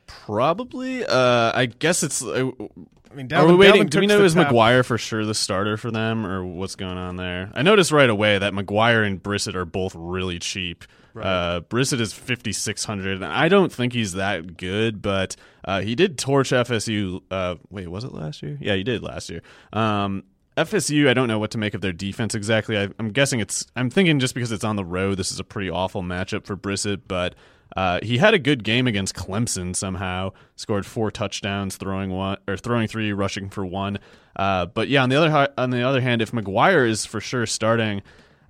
Probably. 0.07 1.05
Uh, 1.05 1.53
I 1.55 1.67
guess 1.67 2.03
it's. 2.03 2.23
Uh, 2.23 2.51
I 3.11 3.15
mean, 3.15 3.29
Dalvin, 3.29 3.39
are 3.39 3.47
we 3.47 3.55
waiting? 3.55 3.87
Do 3.87 4.01
we 4.01 4.07
know 4.07 4.25
is 4.25 4.35
Maguire 4.35 4.83
for 4.83 4.97
sure 4.97 5.25
the 5.27 5.35
starter 5.35 5.77
for 5.77 5.91
them, 5.91 6.25
or 6.27 6.45
what's 6.45 6.77
going 6.77 6.97
on 6.97 7.17
there? 7.17 7.51
I 7.55 7.63
noticed 7.63 7.93
right 7.93 8.09
away 8.09 8.39
that 8.39 8.55
Maguire 8.55 9.03
and 9.03 9.23
Brissett 9.23 9.55
are 9.55 9.67
both 9.67 9.95
really 9.95 10.39
cheap. 10.39 10.85
Right. 11.13 11.27
Uh, 11.27 11.61
Brissett 11.61 12.01
is 12.01 12.15
fifty 12.15 12.53
six 12.53 12.85
hundred. 12.85 13.23
I 13.23 13.49
don't 13.49 13.71
think 13.71 13.93
he's 13.93 14.13
that 14.13 14.57
good, 14.57 15.03
but 15.03 15.37
uh, 15.65 15.83
he 15.83 15.95
did 15.95 16.17
torch 16.17 16.51
FSU. 16.51 17.21
Uh, 17.31 17.57
wait, 17.71 17.89
was 17.89 18.05
it 18.05 18.15
last 18.15 18.43
year? 18.43 18.57
Yeah, 18.61 18.77
he 18.77 18.83
did 18.83 19.03
last 19.03 19.29
year. 19.29 19.43
Um, 19.75 20.25
FSU, 20.57 21.09
I 21.09 21.15
don't 21.15 21.29
know 21.29 21.39
what 21.39 21.51
to 21.53 21.59
make 21.59 21.75
of 21.75 21.81
their 21.81 21.93
defense 21.93 22.35
exactly. 22.35 22.79
I, 22.79 22.89
am 22.99 23.11
guessing 23.11 23.41
it's. 23.41 23.67
I'm 23.77 23.91
thinking 23.91 24.21
just 24.21 24.35
because 24.35 24.53
it's 24.53 24.65
on 24.65 24.77
the 24.77 24.85
road, 24.85 25.19
this 25.19 25.31
is 25.31 25.41
a 25.41 25.45
pretty 25.45 25.71
awful 25.71 26.03
matchup 26.03 26.47
for 26.47 26.57
Brissett. 26.57 27.03
But 27.07 27.35
uh, 27.77 28.01
he 28.03 28.19
had 28.19 28.35
a 28.35 28.39
good 28.39 28.65
game 28.65 28.87
against 28.87 29.15
Clemson 29.15 29.75
somehow. 29.75 30.33
Scored 30.57 30.87
four 30.87 31.11
touchdowns, 31.11 31.77
throwing 31.77 32.11
one 32.11 32.39
or 32.47 32.57
throwing 32.57 32.89
three, 32.89 33.13
rushing 33.13 33.49
for 33.51 33.65
one. 33.65 33.99
Uh, 34.37 34.67
but 34.67 34.89
yeah, 34.89 35.03
on 35.03 35.09
the 35.09 35.17
other 35.17 35.49
on 35.57 35.71
the 35.71 35.83
other 35.83 36.01
hand, 36.01 36.23
if 36.23 36.33
Maguire 36.33 36.87
is 36.87 37.07
for 37.07 37.21
sure 37.21 37.47
starting, 37.47 38.03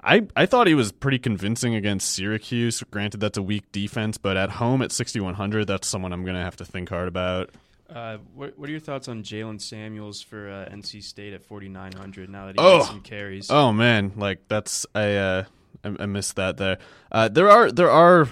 I 0.02 0.26
I 0.36 0.46
thought 0.46 0.66
he 0.66 0.74
was 0.74 0.92
pretty 0.92 1.18
convincing 1.18 1.74
against 1.74 2.10
Syracuse. 2.10 2.82
Granted, 2.90 3.20
that's 3.20 3.38
a 3.38 3.42
weak 3.42 3.70
defense, 3.72 4.18
but 4.18 4.36
at 4.36 4.50
home 4.50 4.82
at 4.82 4.92
6100, 4.92 5.66
that's 5.66 5.86
someone 5.86 6.12
I'm 6.12 6.24
going 6.24 6.36
to 6.36 6.42
have 6.42 6.56
to 6.56 6.64
think 6.64 6.88
hard 6.88 7.08
about. 7.08 7.50
Uh, 7.88 8.16
what, 8.34 8.58
what, 8.58 8.70
are 8.70 8.72
your 8.72 8.80
thoughts 8.80 9.06
on 9.06 9.22
Jaylen 9.22 9.60
Samuels 9.60 10.22
for 10.22 10.48
uh, 10.48 10.74
NC 10.74 11.02
State 11.02 11.34
at 11.34 11.42
4,900 11.42 12.30
now 12.30 12.46
that 12.46 12.52
he 12.52 12.58
oh. 12.58 12.84
some 12.84 13.02
carries? 13.02 13.50
Oh 13.50 13.70
man, 13.70 14.12
like 14.16 14.48
that's 14.48 14.86
I 14.94 15.14
uh, 15.14 15.44
I, 15.84 15.96
I 16.00 16.06
missed 16.06 16.36
that 16.36 16.56
there. 16.56 16.78
Uh, 17.10 17.28
there 17.28 17.50
are 17.50 17.70
there 17.70 17.90
are 17.90 18.28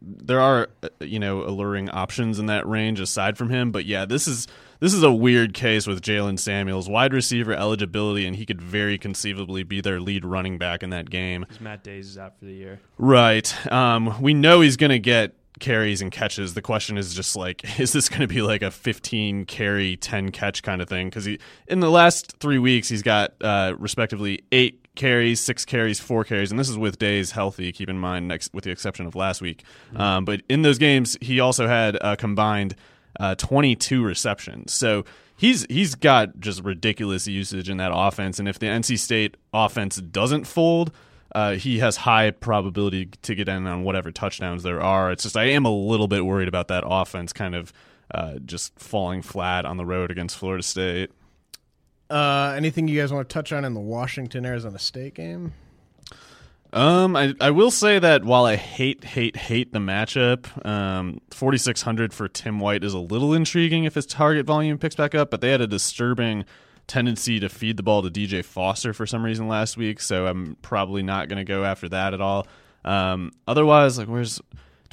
there 0.00 0.40
are 0.40 0.68
uh, 0.82 0.88
you 1.00 1.18
know 1.18 1.42
alluring 1.42 1.90
options 1.90 2.38
in 2.38 2.46
that 2.46 2.66
range 2.66 3.00
aside 3.00 3.38
from 3.38 3.50
him, 3.50 3.72
but 3.72 3.84
yeah, 3.84 4.04
this 4.04 4.26
is 4.26 4.46
this 4.80 4.92
is 4.92 5.02
a 5.02 5.12
weird 5.12 5.54
case 5.54 5.86
with 5.86 6.02
Jaylen 6.02 6.38
Samuels, 6.38 6.88
wide 6.88 7.12
receiver 7.12 7.52
eligibility, 7.52 8.26
and 8.26 8.36
he 8.36 8.44
could 8.44 8.60
very 8.60 8.98
conceivably 8.98 9.62
be 9.62 9.80
their 9.80 10.00
lead 10.00 10.24
running 10.24 10.58
back 10.58 10.82
in 10.82 10.90
that 10.90 11.10
game. 11.10 11.46
Matt 11.60 11.82
Dayes 11.82 12.08
is 12.08 12.18
out 12.18 12.38
for 12.38 12.44
the 12.44 12.54
year, 12.54 12.80
right? 12.98 13.72
Um, 13.72 14.20
we 14.20 14.34
know 14.34 14.60
he's 14.60 14.76
going 14.76 14.90
to 14.90 14.98
get 14.98 15.34
carries 15.58 16.02
and 16.02 16.12
catches. 16.12 16.54
The 16.54 16.62
question 16.62 16.98
is 16.98 17.14
just 17.14 17.36
like, 17.36 17.64
is 17.80 17.92
this 17.92 18.08
going 18.08 18.20
to 18.20 18.26
be 18.26 18.42
like 18.42 18.62
a 18.62 18.70
15 18.70 19.46
carry, 19.46 19.96
10 19.96 20.30
catch 20.30 20.62
kind 20.62 20.82
of 20.82 20.88
thing? 20.88 21.08
Because 21.08 21.24
he 21.24 21.38
in 21.66 21.80
the 21.80 21.90
last 21.90 22.36
three 22.38 22.58
weeks 22.58 22.88
he's 22.88 23.02
got 23.02 23.34
uh, 23.40 23.74
respectively 23.78 24.44
eight 24.52 24.85
carries, 24.96 25.40
six 25.40 25.64
carries, 25.64 26.00
four 26.00 26.24
carries, 26.24 26.50
and 26.50 26.58
this 26.58 26.68
is 26.68 26.76
with 26.76 26.98
Dayes 26.98 27.30
healthy. 27.30 27.70
Keep 27.72 27.88
in 27.88 27.98
mind, 27.98 28.26
next 28.26 28.52
with 28.52 28.64
the 28.64 28.70
exception 28.70 29.06
of 29.06 29.14
last 29.14 29.40
week. 29.40 29.62
Mm-hmm. 29.88 30.00
Um, 30.00 30.24
but 30.24 30.42
in 30.48 30.62
those 30.62 30.78
games, 30.78 31.16
he 31.20 31.38
also 31.38 31.68
had 31.68 31.96
a 32.00 32.16
combined 32.16 32.74
uh, 33.20 33.34
22 33.36 34.04
receptions. 34.04 34.72
So 34.72 35.04
he's 35.36 35.66
he's 35.68 35.94
got 35.94 36.40
just 36.40 36.62
ridiculous 36.64 37.26
usage 37.26 37.68
in 37.68 37.76
that 37.76 37.92
offense. 37.94 38.38
And 38.38 38.48
if 38.48 38.58
the 38.58 38.66
NC 38.66 38.98
State 38.98 39.36
offense 39.52 39.96
doesn't 39.96 40.44
fold, 40.44 40.92
uh, 41.34 41.54
he 41.54 41.78
has 41.78 41.98
high 41.98 42.30
probability 42.30 43.06
to 43.22 43.34
get 43.34 43.48
in 43.48 43.66
on 43.66 43.84
whatever 43.84 44.10
touchdowns 44.10 44.62
there 44.62 44.80
are. 44.80 45.12
It's 45.12 45.22
just 45.22 45.36
I 45.36 45.44
am 45.44 45.64
a 45.64 45.70
little 45.70 46.08
bit 46.08 46.24
worried 46.24 46.48
about 46.48 46.68
that 46.68 46.84
offense 46.86 47.32
kind 47.32 47.54
of 47.54 47.72
uh, 48.12 48.34
just 48.44 48.78
falling 48.78 49.22
flat 49.22 49.64
on 49.64 49.76
the 49.76 49.84
road 49.84 50.10
against 50.10 50.38
Florida 50.38 50.62
State. 50.62 51.10
Uh, 52.08 52.54
anything 52.56 52.86
you 52.88 53.00
guys 53.00 53.12
want 53.12 53.28
to 53.28 53.32
touch 53.32 53.52
on 53.52 53.64
in 53.64 53.74
the 53.74 53.80
Washington 53.80 54.46
Arizona 54.46 54.78
State 54.78 55.14
game? 55.14 55.52
Um, 56.72 57.16
I, 57.16 57.34
I 57.40 57.50
will 57.52 57.70
say 57.70 57.98
that 57.98 58.24
while 58.24 58.44
I 58.44 58.56
hate 58.56 59.04
hate 59.04 59.36
hate 59.36 59.72
the 59.72 59.78
matchup, 59.78 60.64
um, 60.66 61.20
4600 61.30 62.12
for 62.12 62.28
Tim 62.28 62.58
White 62.60 62.84
is 62.84 62.92
a 62.92 62.98
little 62.98 63.32
intriguing 63.32 63.84
if 63.84 63.94
his 63.94 64.04
target 64.04 64.44
volume 64.46 64.76
picks 64.76 64.94
back 64.96 65.14
up, 65.14 65.30
but 65.30 65.40
they 65.40 65.50
had 65.50 65.60
a 65.60 65.66
disturbing 65.66 66.44
tendency 66.86 67.40
to 67.40 67.48
feed 67.48 67.76
the 67.76 67.82
ball 67.82 68.02
to 68.02 68.10
DJ 68.10 68.44
Foster 68.44 68.92
for 68.92 69.06
some 69.06 69.24
reason 69.24 69.48
last 69.48 69.76
week, 69.76 70.00
so 70.00 70.26
I'm 70.26 70.56
probably 70.60 71.02
not 71.02 71.28
going 71.28 71.38
to 71.38 71.44
go 71.44 71.64
after 71.64 71.88
that 71.88 72.14
at 72.14 72.20
all. 72.20 72.46
Um, 72.84 73.32
otherwise, 73.48 73.98
like 73.98 74.08
where's 74.08 74.40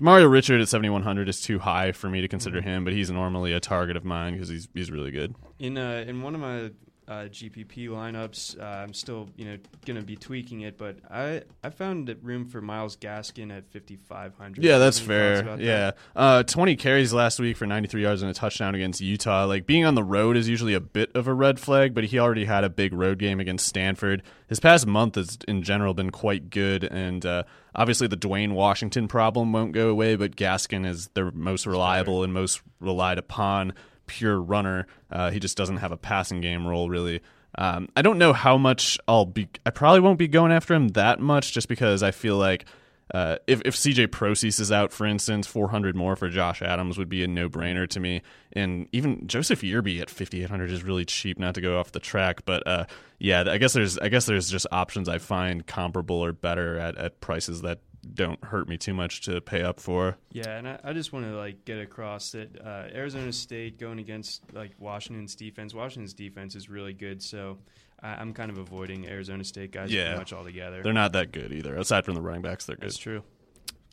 Mario 0.01 0.27
Richard 0.27 0.61
at 0.61 0.67
7100 0.69 1.27
is 1.29 1.41
too 1.41 1.59
high 1.59 1.91
for 1.91 2.09
me 2.09 2.21
to 2.21 2.27
consider 2.27 2.59
Mm-hmm. 2.61 2.67
him, 2.69 2.83
but 2.83 2.93
he's 2.93 3.11
normally 3.11 3.51
a 3.51 3.59
target 3.59 3.97
of 3.97 4.05
mine 4.05 4.33
because 4.33 4.47
he's 4.49 4.67
he's 4.73 4.89
really 4.91 5.11
good. 5.11 5.35
In 5.59 5.77
uh, 5.77 6.05
in 6.07 6.21
one 6.21 6.33
of 6.35 6.41
my 6.41 6.71
uh, 7.07 7.25
GPP 7.29 7.89
lineups, 7.89 8.59
uh, 8.59 8.63
I'm 8.63 8.93
still 8.93 9.29
you 9.35 9.45
know 9.45 9.57
going 9.85 9.99
to 9.99 10.05
be 10.05 10.15
tweaking 10.15 10.61
it, 10.61 10.77
but 10.77 10.97
I 11.09 11.43
I 11.63 11.69
found 11.69 12.07
that 12.07 12.23
room 12.23 12.45
for 12.45 12.61
Myles 12.61 12.95
Gaskin 12.95 13.55
at 13.55 13.69
5500. 13.71 14.63
Yeah, 14.63 14.77
that's 14.77 14.99
fair. 14.99 15.41
about 15.41 15.57
that? 15.57 15.63
Yeah, 15.63 15.91
uh, 16.15 16.43
twenty 16.43 16.75
carries 16.75 17.13
last 17.13 17.39
week 17.39 17.57
for 17.57 17.65
ninety 17.65 17.87
three 17.87 18.01
yards 18.01 18.21
and 18.21 18.31
a 18.31 18.33
touchdown 18.33 18.75
against 18.75 19.01
Utah. 19.01 19.45
Like 19.45 19.65
being 19.65 19.85
on 19.85 19.95
the 19.95 20.03
road 20.03 20.37
is 20.37 20.47
usually 20.47 20.73
a 20.73 20.79
bit 20.79 21.11
of 21.15 21.27
a 21.27 21.33
red 21.33 21.59
flag, 21.59 21.93
but 21.93 22.05
he 22.05 22.19
already 22.19 22.45
had 22.45 22.63
a 22.63 22.69
big 22.69 22.93
road 22.93 23.19
game 23.19 23.39
against 23.39 23.67
Stanford. 23.67 24.23
His 24.47 24.59
past 24.59 24.85
month 24.85 25.15
has, 25.15 25.37
in 25.47 25.63
general, 25.63 25.93
been 25.93 26.11
quite 26.11 26.49
good, 26.49 26.83
and 26.83 27.25
uh, 27.25 27.43
obviously 27.75 28.07
the 28.07 28.17
Dwayne 28.17 28.53
Washington 28.53 29.07
problem 29.07 29.51
won't 29.51 29.71
go 29.71 29.89
away. 29.89 30.15
But 30.15 30.35
Gaskin 30.35 30.85
is 30.85 31.07
their 31.15 31.31
most 31.31 31.65
reliable 31.65 32.23
and 32.23 32.33
most 32.33 32.61
relied 32.79 33.17
upon 33.17 33.73
pure 34.07 34.39
runner. 34.39 34.87
Uh, 35.11 35.31
he 35.31 35.39
just 35.39 35.57
doesn't 35.57 35.77
have 35.77 35.91
a 35.91 35.97
passing 35.97 36.41
game 36.41 36.67
role 36.67 36.89
really. 36.89 37.21
Um, 37.55 37.89
I 37.95 38.01
don't 38.01 38.17
know 38.17 38.33
how 38.33 38.57
much 38.57 38.97
I'll 39.07 39.25
be. 39.25 39.47
I 39.65 39.69
probably 39.69 39.99
won't 39.99 40.17
be 40.17 40.27
going 40.27 40.51
after 40.51 40.73
him 40.73 40.89
that 40.89 41.19
much, 41.19 41.51
just 41.51 41.67
because 41.67 42.01
I 42.01 42.11
feel 42.11 42.37
like 42.37 42.65
uh, 43.13 43.37
if 43.45 43.61
if 43.63 43.75
CJ 43.75 44.11
Prosise 44.11 44.59
is 44.59 44.71
out, 44.71 44.91
for 44.91 45.05
instance, 45.05 45.45
400 45.45 45.95
more 45.95 46.15
for 46.15 46.29
Josh 46.29 46.63
Adams 46.63 46.97
would 46.97 47.09
be 47.09 47.23
a 47.23 47.27
no 47.27 47.49
brainer 47.49 47.87
to 47.89 47.99
me. 47.99 48.23
And 48.53 48.87
even 48.91 49.27
Joseph 49.27 49.61
Yearby 49.61 50.01
at 50.01 50.09
5800 50.09 50.71
is 50.71 50.83
really 50.83 51.05
cheap, 51.05 51.37
not 51.37 51.53
to 51.55 51.61
go 51.61 51.79
off 51.79 51.91
the 51.91 51.99
track. 51.99 52.43
But 52.45 52.65
uh, 52.65 52.85
yeah, 53.19 53.43
I 53.47 53.59
guess 53.59 53.73
there's 53.73 53.99
I 53.99 54.09
guess 54.09 54.25
there's 54.25 54.49
just 54.49 54.65
options 54.71 55.07
I 55.07 55.19
find 55.19 55.65
comparable 55.67 56.23
or 56.23 56.33
better 56.33 56.79
at, 56.79 56.97
at 56.97 57.21
prices 57.21 57.61
that 57.61 57.79
don't 58.13 58.43
hurt 58.43 58.67
me 58.67 58.77
too 58.77 58.93
much 58.93 59.21
to 59.21 59.41
pay 59.41 59.63
up 59.63 59.79
for. 59.79 60.17
Yeah, 60.31 60.57
and 60.57 60.67
I, 60.67 60.79
I 60.83 60.93
just 60.93 61.13
want 61.13 61.25
to 61.25 61.35
like 61.35 61.65
get 61.65 61.79
across 61.79 62.31
that 62.31 62.59
uh, 62.61 62.87
Arizona 62.93 63.31
State 63.31 63.79
going 63.79 63.99
against 63.99 64.41
like 64.53 64.71
Washington's 64.79 65.35
defense. 65.35 65.73
Washington's 65.73 66.13
defense 66.13 66.55
is 66.55 66.69
really 66.69 66.93
good, 66.93 67.21
so 67.21 67.57
I, 68.01 68.15
I'm 68.15 68.33
kind 68.33 68.51
of 68.51 68.57
avoiding 68.57 69.07
Arizona 69.07 69.43
State 69.43 69.71
guys 69.71 69.91
Yeah, 69.91 70.05
pretty 70.05 70.19
much 70.19 70.33
altogether. 70.33 70.83
They're 70.83 70.93
not 70.93 71.13
that 71.13 71.31
good 71.31 71.51
either. 71.51 71.75
Aside 71.75 72.05
from 72.05 72.15
the 72.15 72.21
running 72.21 72.41
backs, 72.41 72.65
they're 72.65 72.75
good. 72.75 72.85
That's 72.85 72.97
true. 72.97 73.23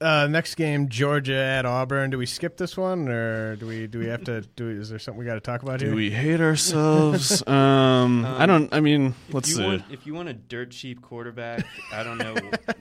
Uh, 0.01 0.27
next 0.29 0.55
game, 0.55 0.89
Georgia 0.89 1.37
at 1.37 1.67
Auburn. 1.67 2.09
Do 2.09 2.17
we 2.17 2.25
skip 2.25 2.57
this 2.57 2.75
one, 2.75 3.07
or 3.09 3.57
do 3.57 3.67
we? 3.67 3.87
Do 3.87 3.99
we 3.99 4.07
have 4.07 4.25
to? 4.25 4.41
Do 4.41 4.69
is 4.71 4.89
there 4.89 4.99
something 4.99 5.19
we 5.19 5.27
got 5.27 5.35
to 5.35 5.41
talk 5.41 5.63
about 5.63 5.83
here? 5.83 5.91
Do 5.91 5.97
we 5.97 6.11
hate 6.11 6.41
ourselves? 6.41 7.47
um, 7.47 8.25
I 8.25 8.47
don't. 8.47 8.73
I 8.73 8.81
mean, 8.81 9.15
let's 9.31 9.51
you 9.51 9.57
see. 9.57 9.63
Want, 9.63 9.85
if 9.91 10.07
you 10.07 10.15
want 10.15 10.31
a 10.31 10.33
dirt 10.33 10.71
cheap 10.71 11.03
quarterback, 11.03 11.67
I 11.93 12.03
don't 12.03 12.17
know, 12.17 12.35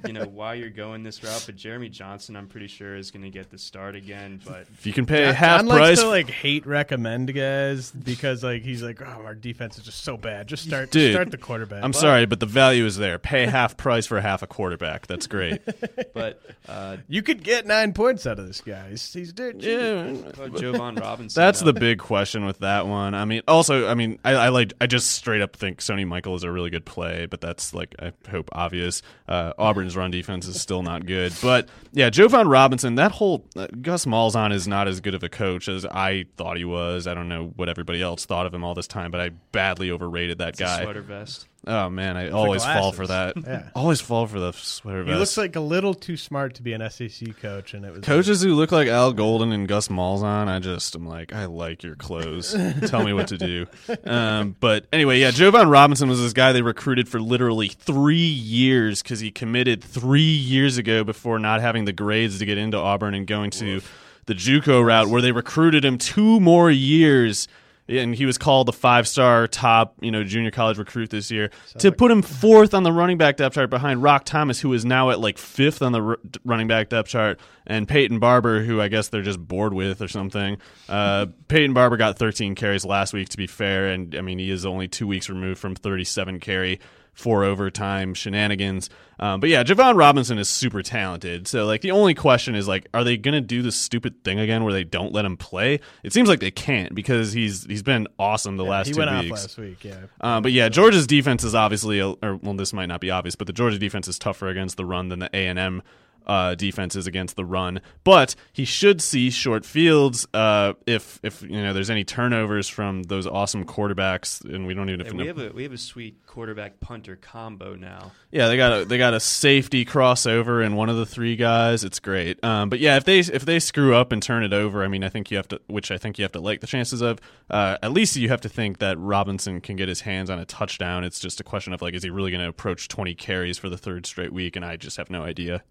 you 0.08 0.14
know 0.14 0.28
why 0.28 0.54
you're 0.54 0.70
going 0.70 1.04
this 1.04 1.22
route, 1.22 1.44
but 1.46 1.58
Jeremy 1.58 1.90
Johnson, 1.90 2.38
I'm 2.38 2.48
pretty 2.48 2.68
sure 2.68 2.96
is 2.96 3.12
going 3.12 3.24
to 3.24 3.30
get 3.30 3.50
the 3.50 3.58
start 3.58 3.96
again. 3.96 4.40
But 4.46 4.68
if 4.74 4.86
you 4.86 4.94
can 4.94 5.06
pay 5.06 5.26
John, 5.26 5.36
half 5.36 5.60
John 5.60 5.68
likes 5.68 5.80
price, 5.80 6.00
to 6.00 6.08
like 6.08 6.30
hate 6.30 6.66
recommend 6.66 7.34
guys 7.34 7.92
because 7.92 8.46
like 8.46 8.62
he's 8.62 8.82
like, 8.82 9.02
oh, 9.02 9.24
our 9.26 9.36
defense 9.36 9.78
is 9.78 9.84
just 9.84 10.06
so 10.06 10.16
bad. 10.16 10.48
Just 10.48 10.64
start, 10.64 10.90
Dude, 10.90 11.14
start 11.14 11.32
the 11.32 11.38
quarterback. 11.38 11.84
I'm 11.84 11.92
But- 11.92 12.00
sorry, 12.00 12.26
but 12.26 12.40
the 12.40 12.46
value 12.46 12.86
is 12.86 12.96
there. 12.96 13.20
Pay 13.20 13.46
half 13.48 13.76
price 13.76 14.06
for 14.06 14.22
half 14.22 14.42
a 14.42 14.48
quarterback. 14.48 15.08
That's 15.08 15.28
great. 15.28 15.62
but 16.14 16.42
uh, 16.70 16.96
You 17.12 17.24
could 17.24 17.44
get 17.44 17.66
nine 17.66 17.94
points 17.94 18.28
out 18.28 18.38
of 18.38 18.46
this 18.46 18.62
guy. 18.62 18.92
He's, 18.92 19.12
he's 19.12 19.34
dirt 19.34 19.54
cheap. 19.60 19.80
Yeah, 19.80 20.04
About 20.12 20.52
Jovon 20.52 21.00
Robinson. 21.02 21.42
That's 21.42 21.60
though. 21.62 21.72
the 21.72 21.80
big 21.80 21.98
question 21.98 22.46
with 22.46 22.60
that 22.60 22.86
one. 22.86 23.16
I 23.16 23.26
mean, 23.26 23.42
also, 23.48 23.88
I 23.88 23.96
mean, 23.96 24.20
I, 24.24 24.34
I 24.34 24.50
like, 24.50 24.74
I 24.80 24.86
just 24.86 25.12
straight 25.14 25.42
up 25.42 25.56
think 25.56 25.80
Sony 25.80 26.08
Michel 26.08 26.36
is 26.36 26.44
a 26.44 26.52
really 26.52 26.70
good 26.70 26.86
play, 26.86 27.26
but 27.26 27.42
that's 27.42 27.74
like, 27.74 27.96
I 28.00 28.12
hope 28.30 28.50
obvious. 28.52 29.02
Uh, 29.28 29.54
Auburn's 29.58 29.98
run 29.98 30.12
defense 30.12 30.48
is 30.48 30.62
still 30.62 30.84
not 30.84 31.08
good, 31.08 31.34
but 31.42 31.68
yeah, 31.94 32.12
Jovon 32.12 32.48
Robinson. 32.48 32.94
That 32.94 33.12
whole 33.14 33.44
uh, 33.56 33.66
Gus 33.82 34.06
Malzahn 34.06 34.54
is 34.54 34.68
not 34.68 34.88
as 34.88 35.02
good 35.02 35.16
of 35.16 35.24
a 35.24 35.30
coach 35.30 35.68
as 35.68 35.88
I 35.88 36.26
thought 36.38 36.58
he 36.58 36.66
was. 36.66 37.08
I 37.08 37.16
don't 37.16 37.28
know 37.28 37.52
what 37.56 37.70
everybody 37.70 38.04
else 38.04 38.26
thought 38.26 38.46
of 38.46 38.54
him 38.54 38.64
all 38.64 38.76
this 38.76 38.88
time, 38.88 39.10
but 39.10 39.20
I 39.20 39.30
badly 39.52 39.90
overrated 39.90 40.38
that 40.38 40.50
It's 40.50 40.62
a 40.62 40.64
guy. 40.64 40.84
sweater 40.84 41.02
vest. 41.02 41.48
Oh 41.68 41.90
man, 41.90 42.16
I 42.16 42.30
always 42.30 42.64
fall 42.64 42.94
for 42.94 43.06
that. 43.08 43.36
Yeah. 43.36 43.70
Always 43.76 44.00
fall 44.00 44.26
for 44.28 44.40
the 44.40 44.54
sweater 44.54 45.04
He 45.04 45.10
vest. 45.10 45.20
looks 45.20 45.38
like 45.38 45.56
a 45.58 45.60
little 45.60 45.94
too 45.94 46.16
smart 46.16 46.56
to 46.56 46.64
be 46.64 46.72
an 46.74 46.90
SEC 46.90 47.38
coach, 47.42 47.74
and 47.74 47.84
it 47.86 47.92
was 47.92 48.02
Coaches 48.02 48.42
who 48.42 48.56
look 48.56 48.72
like 48.72 48.88
Al 48.88 49.12
Golden 49.12 49.52
and 49.52 49.68
Gus 49.68 49.90
Malzahn, 49.90 50.48
I 50.48 50.60
just 50.60 50.96
am 50.96 51.06
like, 51.06 51.34
I 51.34 51.46
like 51.46 51.84
your 51.84 51.96
clothes. 51.96 52.56
Tell 52.88 53.04
me 53.04 53.12
what 53.12 53.28
to 53.28 53.38
do. 53.38 53.66
Um, 54.06 54.56
but 54.60 54.86
anyway, 54.94 55.20
yeah, 55.20 55.32
Jovon 55.32 55.70
Robinson 55.70 56.08
was 56.08 56.22
this 56.22 56.34
guy 56.34 56.54
they 56.54 56.62
recruited 56.62 57.10
for 57.10 57.20
literally 57.20 57.68
three 57.68 58.16
years 58.18 59.04
because 59.04 59.20
he 59.20 59.30
committed 59.30 59.84
three 59.84 60.22
years 60.22 60.78
ago 60.78 61.04
before 61.04 61.40
not 61.40 61.60
having 61.62 61.84
the 61.86 61.94
grades 61.94 62.40
to 62.40 62.46
get 62.46 62.58
into 62.58 62.78
Auburn 62.78 63.14
and 63.14 63.28
going 63.28 63.52
to 63.52 63.82
the 64.28 64.34
JUCO 64.34 64.84
route, 64.86 65.08
where 65.10 65.22
they 65.22 65.32
recruited 65.34 65.84
him 65.84 65.98
two 65.98 66.40
more 66.40 66.72
years. 66.72 67.48
And 67.90 68.14
he 68.14 68.26
was 68.26 68.38
called 68.38 68.68
the 68.68 68.74
five-star 68.74 69.48
top, 69.48 69.96
you 70.00 70.12
know, 70.12 70.24
junior 70.24 70.52
college 70.52 70.78
recruit 70.78 71.10
this 71.10 71.32
year. 71.32 71.50
to 71.80 71.92
put 71.92 72.12
him 72.12 72.22
fourth 72.22 72.74
on 72.76 72.84
the 72.84 72.92
running 72.92 73.18
back 73.18 73.38
depth 73.38 73.56
chart 73.56 73.70
behind 73.72 74.04
Roc 74.04 74.26
Thomas, 74.26 74.60
who 74.60 74.72
is 74.74 74.86
now 74.86 75.10
at 75.10 75.20
like 75.20 75.38
fifth 75.38 75.82
on 75.82 75.92
the 75.92 76.02
r- 76.02 76.20
running 76.46 76.68
back 76.68 76.90
depth 76.90 77.10
chart, 77.10 77.40
and 77.66 77.88
Peyton 77.88 78.20
Barber, 78.20 78.62
who 78.62 78.80
I 78.80 78.90
guess 78.90 79.10
they're 79.10 79.24
just 79.24 79.40
bored 79.40 79.74
with 79.74 80.02
or 80.02 80.08
something. 80.08 80.58
Uh, 80.88 81.28
Peyton 81.48 81.74
Barber 81.74 81.98
got 81.98 82.18
13 82.18 82.54
carries 82.56 82.86
last 82.86 83.12
week, 83.14 83.30
to 83.30 83.38
be 83.38 83.48
fair, 83.48 83.88
and 83.88 84.14
I 84.14 84.22
mean 84.22 84.38
he 84.38 84.52
is 84.52 84.66
only 84.66 84.88
two 84.88 85.08
weeks 85.08 85.28
removed 85.28 85.60
from 85.60 85.76
37 85.76 86.40
carry 86.40 86.80
for 87.20 87.44
overtime 87.44 88.14
shenanigans. 88.14 88.90
Um, 89.20 89.42
but 89.42 89.50
yeah, 89.50 89.64
Jovon 89.64 89.98
Robinson 89.98 90.38
is 90.38 90.48
super 90.48 90.82
talented. 90.82 91.48
So 91.48 91.66
like 91.66 91.82
the 91.82 91.92
only 91.92 92.14
question 92.14 92.56
is 92.56 92.68
like, 92.68 92.88
are 92.94 93.04
they 93.04 93.18
gonna 93.18 93.42
do 93.42 93.62
this 93.62 93.76
stupid 93.76 94.24
thing 94.24 94.40
again 94.40 94.64
where 94.64 94.72
they 94.72 94.86
don't 94.86 95.12
let 95.12 95.26
him 95.26 95.36
play? 95.36 95.82
It 96.04 96.14
seems 96.14 96.30
like 96.30 96.40
they 96.40 96.52
can't 96.52 96.96
because 96.96 97.34
he's 97.34 97.66
he's 97.66 97.84
been 97.84 98.08
awesome 98.18 98.56
the 98.58 98.64
last 98.64 98.88
he 98.88 98.94
two 98.94 99.00
went 99.00 99.12
weeks. 99.12 99.32
off 99.32 99.44
last 99.44 99.58
week. 99.58 99.84
Yeah, 99.84 99.98
Uh, 100.22 100.40
but 100.40 100.54
yeah, 100.54 100.70
Georgia's 100.70 101.06
defense 101.06 101.44
is 101.44 101.54
obviously, 101.54 102.00
a, 102.00 102.08
or 102.10 102.38
well, 102.42 102.54
this 102.54 102.72
might 102.72 102.86
not 102.88 103.02
be 103.02 103.12
obvious, 103.12 103.36
but 103.36 103.48
the 103.48 103.54
Georgia 103.54 103.78
defense 103.78 104.08
is 104.08 104.18
tougher 104.18 104.48
against 104.48 104.78
the 104.78 104.86
run 104.86 105.10
than 105.10 105.20
the 105.20 105.30
A 105.34 105.48
and 105.48 105.60
M 105.60 105.84
uh, 106.30 106.56
defense 106.56 106.96
is 106.96 107.08
against 107.08 107.36
the 107.36 107.44
run. 107.44 107.82
But 108.04 108.36
he 108.54 108.64
should 108.64 109.02
see 109.02 109.30
short 109.32 109.66
fields 109.66 110.28
uh, 110.34 110.74
if 110.86 111.20
if 111.24 111.42
you 111.42 111.62
know 111.62 111.74
there's 111.74 111.90
any 111.90 112.04
turnovers 112.04 112.70
from 112.70 113.04
those 113.04 113.28
awesome 113.28 113.66
quarterbacks, 113.66 114.44
and 114.46 114.66
we 114.68 114.74
don't 114.74 114.90
even 114.90 115.06
Hey, 115.06 115.12
know. 115.12 115.18
we 115.22 115.28
have 115.28 115.40
a 115.40 115.50
we 115.50 115.64
have 115.64 115.74
a 115.74 115.78
sweet 115.78 116.26
quarterback 116.26 116.80
punter 116.80 117.16
combo 117.16 117.76
now. 117.76 118.12
Yeah, 118.32 118.48
they 118.48 118.58
got 118.58 118.82
a 118.82 118.86
they 118.86 118.98
got 118.98 119.14
a 119.14 119.20
safety 119.20 119.84
crossover 119.86 120.64
in 120.66 120.76
one 120.76 120.90
of 120.90 120.98
the 120.98 121.06
three 121.06 121.36
guys. 121.36 121.84
It's 121.84 122.00
great. 122.00 122.42
Um, 122.44 122.70
but 122.70 122.80
yeah, 122.80 122.96
if 122.98 123.06
they 123.06 123.20
if 123.20 123.46
they 123.46 123.60
screw 123.60 123.96
up 123.96 124.12
and 124.12 124.22
turn 124.22 124.44
it 124.44 124.54
over, 124.54 124.84
I 124.84 124.88
mean, 124.88 125.04
I 125.04 125.10
think 125.10 125.32
you 125.32 125.38
have 125.38 125.48
to, 125.50 125.60
which 125.68 125.90
I 125.92 125.98
think 125.98 126.20
you 126.20 126.24
have 126.24 126.32
to 126.34 126.40
like 126.40 126.62
the 126.62 126.68
chances 126.68 127.02
of. 127.02 127.20
Uh, 127.50 127.78
at 127.82 127.92
least 127.92 128.16
you 128.16 128.30
have 128.30 128.42
to 128.42 128.50
think 128.50 128.78
that 128.78 129.00
Robinson 129.00 129.60
can 129.62 129.76
get 129.76 129.90
his 129.90 130.02
hands 130.02 130.30
on 130.30 130.38
a 130.38 130.46
touchdown. 130.46 131.04
It's 131.04 131.20
just 131.20 131.40
a 131.40 131.44
question 131.44 131.74
of 131.74 131.82
like, 131.82 131.96
is 131.96 132.04
he 132.04 132.12
really 132.12 132.30
going 132.32 132.44
to 132.44 132.50
approach 132.50 132.88
twenty 132.88 133.16
carries 133.16 133.58
for 133.58 133.70
the 133.70 133.78
third 133.78 134.06
straight 134.06 134.32
week? 134.32 134.56
And 134.56 134.64
I 134.64 134.76
just 134.78 134.98
have 134.98 135.10
no 135.10 135.24
idea. 135.24 135.64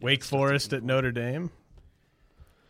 Wake 0.00 0.24
Forest 0.24 0.72
at 0.72 0.82
Notre 0.82 1.12
Dame. 1.12 1.50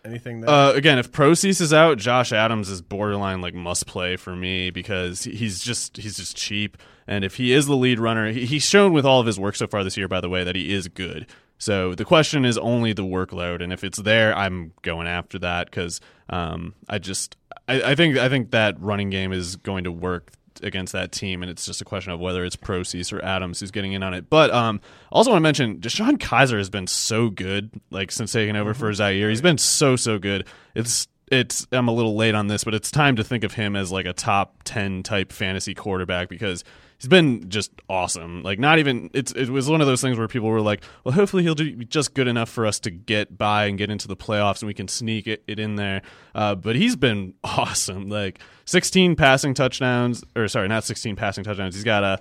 Anything 0.05 0.41
that 0.41 0.49
Uh, 0.49 0.73
again, 0.75 0.99
if 0.99 1.13
Prosise 1.13 1.61
is 1.61 1.73
out, 1.73 1.99
Josh 1.99 2.33
Adams 2.33 2.71
is 2.71 2.81
borderline 2.81 3.41
like 3.41 3.55
must 3.55 3.87
play 3.87 4.17
for 4.17 4.35
me 4.35 4.71
because 4.71 5.25
he's 5.25 5.63
just 5.63 5.99
he's 5.99 6.17
just 6.17 6.37
cheap, 6.37 6.79
and 7.07 7.25
if 7.25 7.37
he 7.37 7.53
is 7.53 7.67
the 7.67 7.77
lead 7.77 7.99
runner, 7.99 8.31
he, 8.33 8.47
he's 8.47 8.63
shown 8.65 8.93
with 8.93 9.05
all 9.05 9.21
of 9.21 9.27
his 9.27 9.39
work 9.39 9.57
so 9.57 9.67
far 9.67 9.85
this 9.85 9.97
year, 9.97 10.09
by 10.09 10.21
the 10.21 10.29
way, 10.29 10.43
that 10.43 10.57
he 10.57 10.73
is 10.73 10.89
good. 10.89 11.27
So 11.59 11.95
the 11.95 12.07
question 12.07 12.47
is 12.47 12.57
only 12.57 12.95
the 12.95 13.05
workload, 13.05 13.63
and 13.63 13.75
if 13.75 13.85
it's 13.85 13.99
there, 13.99 14.35
I'm 14.35 14.73
going 14.81 15.07
after 15.07 15.39
that 15.41 15.67
because 15.67 16.01
um, 16.31 16.73
I 16.89 16.99
just 16.99 17.37
I, 17.69 17.91
I 17.91 17.95
think 17.95 18.17
I 18.17 18.31
think 18.31 18.53
that 18.53 18.81
running 18.81 19.11
game 19.11 19.33
is 19.35 19.57
going 19.57 19.85
to 19.85 19.93
work 19.93 20.31
against 20.63 20.93
that 20.93 21.13
team, 21.13 21.43
and 21.43 21.51
it's 21.51 21.67
just 21.67 21.81
a 21.81 21.85
question 21.85 22.13
of 22.13 22.21
whether 22.21 22.45
it's 22.45 22.57
Prosise 22.57 23.13
or 23.13 23.23
Adams 23.25 23.61
who's 23.61 23.71
getting 23.71 23.93
in 23.93 24.03
on 24.03 24.15
it. 24.15 24.31
But 24.31 24.51
um, 24.53 24.81
also 25.11 25.31
want 25.31 25.41
to 25.41 25.43
mention 25.43 25.79
DeShone 25.79 26.19
Kizer 26.19 26.59
has 26.59 26.71
been 26.71 26.87
so 26.87 27.31
good, 27.31 27.71
like 27.91 28.11
since 28.11 28.33
taking 28.33 28.57
over 28.57 28.75
for 28.75 28.93
Zaire. 28.93 29.29
He's 29.29 29.43
been 29.43 29.59
so 29.59 29.97
so 29.97 30.19
good. 30.19 30.47
It's 30.75 31.09
it's 31.31 31.67
I'm 31.73 31.89
a 31.89 31.93
little 31.93 32.17
late 32.17 32.35
on 32.35 32.49
this, 32.49 32.65
but 32.65 32.75
it's 32.75 32.91
time 32.91 33.17
to 33.17 33.25
think 33.25 33.45
of 33.45 33.55
him 33.55 33.77
as 33.77 33.93
like 33.93 34.07
a 34.07 34.13
top 34.13 34.63
ten 34.65 35.03
type 35.03 35.33
fantasy 35.33 35.75
quarterback 35.75 36.29
because 36.29 36.65
he's 37.01 37.09
been 37.09 37.49
just 37.49 37.73
awesome. 37.89 38.43
Like 38.43 38.59
not 38.59 38.79
even 38.79 39.11
it's 39.15 39.33
it 39.33 39.49
was 39.49 39.69
one 39.69 39.81
of 39.81 39.87
those 39.87 40.03
things 40.03 40.19
where 40.19 40.29
people 40.29 40.49
were 40.49 40.61
like, 40.61 40.83
well, 41.03 41.15
hopefully 41.15 41.43
he'll 41.43 41.55
do 41.55 41.85
just 41.85 42.15
good 42.15 42.29
enough 42.29 42.51
for 42.51 42.67
us 42.67 42.79
to 42.81 42.91
get 42.91 43.37
by 43.39 43.67
and 43.67 43.79
get 43.79 43.91
into 43.91 44.07
the 44.07 44.17
playoffs 44.17 44.61
and 44.61 44.67
we 44.67 44.75
can 44.75 44.87
sneak 44.87 45.27
it, 45.27 45.43
it 45.47 45.59
in 45.59 45.77
there. 45.77 46.03
Uh, 46.35 46.55
but 46.55 46.77
he's 46.77 46.97
been 46.97 47.35
awesome. 47.45 48.09
Like 48.09 48.39
16 48.67 49.17
passing 49.17 49.55
touchdowns, 49.55 50.23
or 50.37 50.47
sorry, 50.49 50.69
not 50.69 50.85
16 50.85 51.17
passing 51.17 51.43
touchdowns. 51.43 51.75
He's 51.75 51.85
got 51.85 52.05
a 52.05 52.21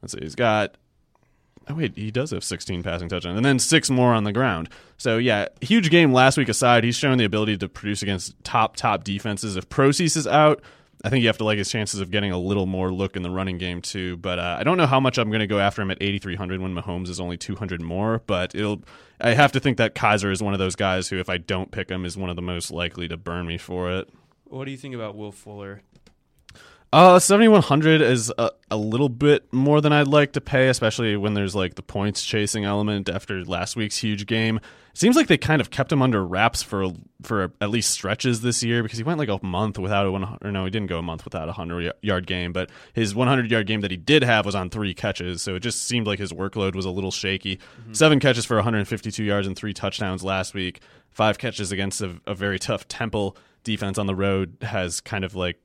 let's 0.00 0.14
see, 0.14 0.20
he's 0.20 0.34
got 0.34 0.76
Oh 1.68 1.74
wait, 1.74 1.96
he 1.96 2.12
does 2.12 2.30
have 2.30 2.44
16 2.44 2.84
passing 2.84 3.08
touchdowns, 3.08 3.36
and 3.36 3.44
then 3.44 3.58
six 3.58 3.90
more 3.90 4.14
on 4.14 4.22
the 4.22 4.32
ground. 4.32 4.68
So 4.98 5.18
yeah, 5.18 5.48
huge 5.60 5.90
game 5.90 6.12
last 6.12 6.38
week 6.38 6.48
aside, 6.48 6.84
he's 6.84 6.96
shown 6.96 7.18
the 7.18 7.24
ability 7.24 7.58
to 7.58 7.68
produce 7.68 8.02
against 8.02 8.34
top 8.44 8.76
top 8.76 9.02
defenses. 9.02 9.56
If 9.56 9.68
Prosise 9.68 10.16
is 10.16 10.28
out, 10.28 10.62
I 11.06 11.08
think 11.08 11.22
you 11.22 11.28
have 11.28 11.38
to 11.38 11.44
like 11.44 11.58
his 11.58 11.70
chances 11.70 12.00
of 12.00 12.10
getting 12.10 12.32
a 12.32 12.38
little 12.38 12.66
more 12.66 12.92
look 12.92 13.14
in 13.14 13.22
the 13.22 13.30
running 13.30 13.58
game 13.58 13.80
too. 13.80 14.16
But 14.16 14.40
uh, 14.40 14.56
I 14.58 14.64
don't 14.64 14.76
know 14.76 14.86
how 14.86 14.98
much 14.98 15.18
I'm 15.18 15.28
going 15.28 15.38
to 15.38 15.46
go 15.46 15.60
after 15.60 15.80
him 15.80 15.92
at 15.92 15.98
8,300 16.00 16.60
when 16.60 16.74
Mahomes 16.74 17.08
is 17.08 17.20
only 17.20 17.36
200 17.36 17.80
more. 17.80 18.22
But 18.26 18.56
it'll, 18.56 18.82
I 19.20 19.34
have 19.34 19.52
to 19.52 19.60
think 19.60 19.76
that 19.76 19.94
Kizer 19.94 20.32
is 20.32 20.42
one 20.42 20.52
of 20.52 20.58
those 20.58 20.74
guys 20.74 21.06
who, 21.06 21.20
if 21.20 21.28
I 21.28 21.36
don't 21.36 21.70
pick 21.70 21.90
him, 21.90 22.04
is 22.04 22.16
one 22.16 22.28
of 22.28 22.34
the 22.34 22.42
most 22.42 22.72
likely 22.72 23.06
to 23.06 23.16
burn 23.16 23.46
me 23.46 23.56
for 23.56 23.92
it. 23.92 24.08
What 24.46 24.64
do 24.64 24.72
you 24.72 24.76
think 24.76 24.96
about 24.96 25.14
Will 25.14 25.30
Fuller? 25.30 25.82
Uh, 26.92 27.18
7100 27.18 28.00
is 28.00 28.32
a, 28.38 28.50
a 28.70 28.76
little 28.76 29.08
bit 29.08 29.52
more 29.52 29.80
than 29.80 29.92
I'd 29.92 30.06
like 30.06 30.32
to 30.32 30.40
pay, 30.40 30.68
especially 30.68 31.16
when 31.16 31.34
there's 31.34 31.54
like 31.54 31.74
the 31.74 31.82
points 31.82 32.24
chasing 32.24 32.64
element 32.64 33.08
after 33.08 33.44
last 33.44 33.76
week's 33.76 33.98
huge 33.98 34.26
game. 34.26 34.56
It 34.56 34.98
seems 34.98 35.16
like 35.16 35.26
they 35.26 35.36
kind 35.36 35.60
of 35.60 35.68
kept 35.68 35.92
him 35.92 36.00
under 36.00 36.24
wraps 36.24 36.62
for 36.62 36.92
for 37.22 37.52
at 37.60 37.70
least 37.70 37.90
stretches 37.90 38.40
this 38.40 38.62
year 38.62 38.82
because 38.82 38.98
he 38.98 39.04
went 39.04 39.18
like 39.18 39.28
a 39.28 39.44
month 39.44 39.78
without 39.78 40.06
a 40.06 40.12
one 40.12 40.38
or 40.40 40.52
no, 40.52 40.64
he 40.64 40.70
didn't 40.70 40.86
go 40.86 40.98
a 40.98 41.02
month 41.02 41.24
without 41.24 41.44
a 41.44 41.52
100 41.52 41.92
yard 42.02 42.26
game, 42.26 42.52
but 42.52 42.70
his 42.94 43.14
100 43.14 43.50
yard 43.50 43.66
game 43.66 43.80
that 43.80 43.90
he 43.90 43.96
did 43.96 44.22
have 44.22 44.46
was 44.46 44.54
on 44.54 44.70
three 44.70 44.94
catches, 44.94 45.42
so 45.42 45.56
it 45.56 45.60
just 45.60 45.84
seemed 45.84 46.06
like 46.06 46.18
his 46.18 46.32
workload 46.32 46.74
was 46.74 46.86
a 46.86 46.90
little 46.90 47.10
shaky. 47.10 47.56
Mm-hmm. 47.56 47.92
Seven 47.94 48.20
catches 48.20 48.46
for 48.46 48.56
152 48.56 49.22
yards 49.22 49.46
and 49.46 49.56
three 49.56 49.74
touchdowns 49.74 50.22
last 50.22 50.54
week. 50.54 50.80
Five 51.10 51.36
catches 51.36 51.72
against 51.72 52.00
a, 52.00 52.20
a 52.26 52.34
very 52.34 52.58
tough 52.58 52.88
Temple 52.88 53.36
defense 53.64 53.98
on 53.98 54.06
the 54.06 54.14
road 54.14 54.56
has 54.62 55.00
kind 55.00 55.24
of 55.24 55.34
like 55.34 55.58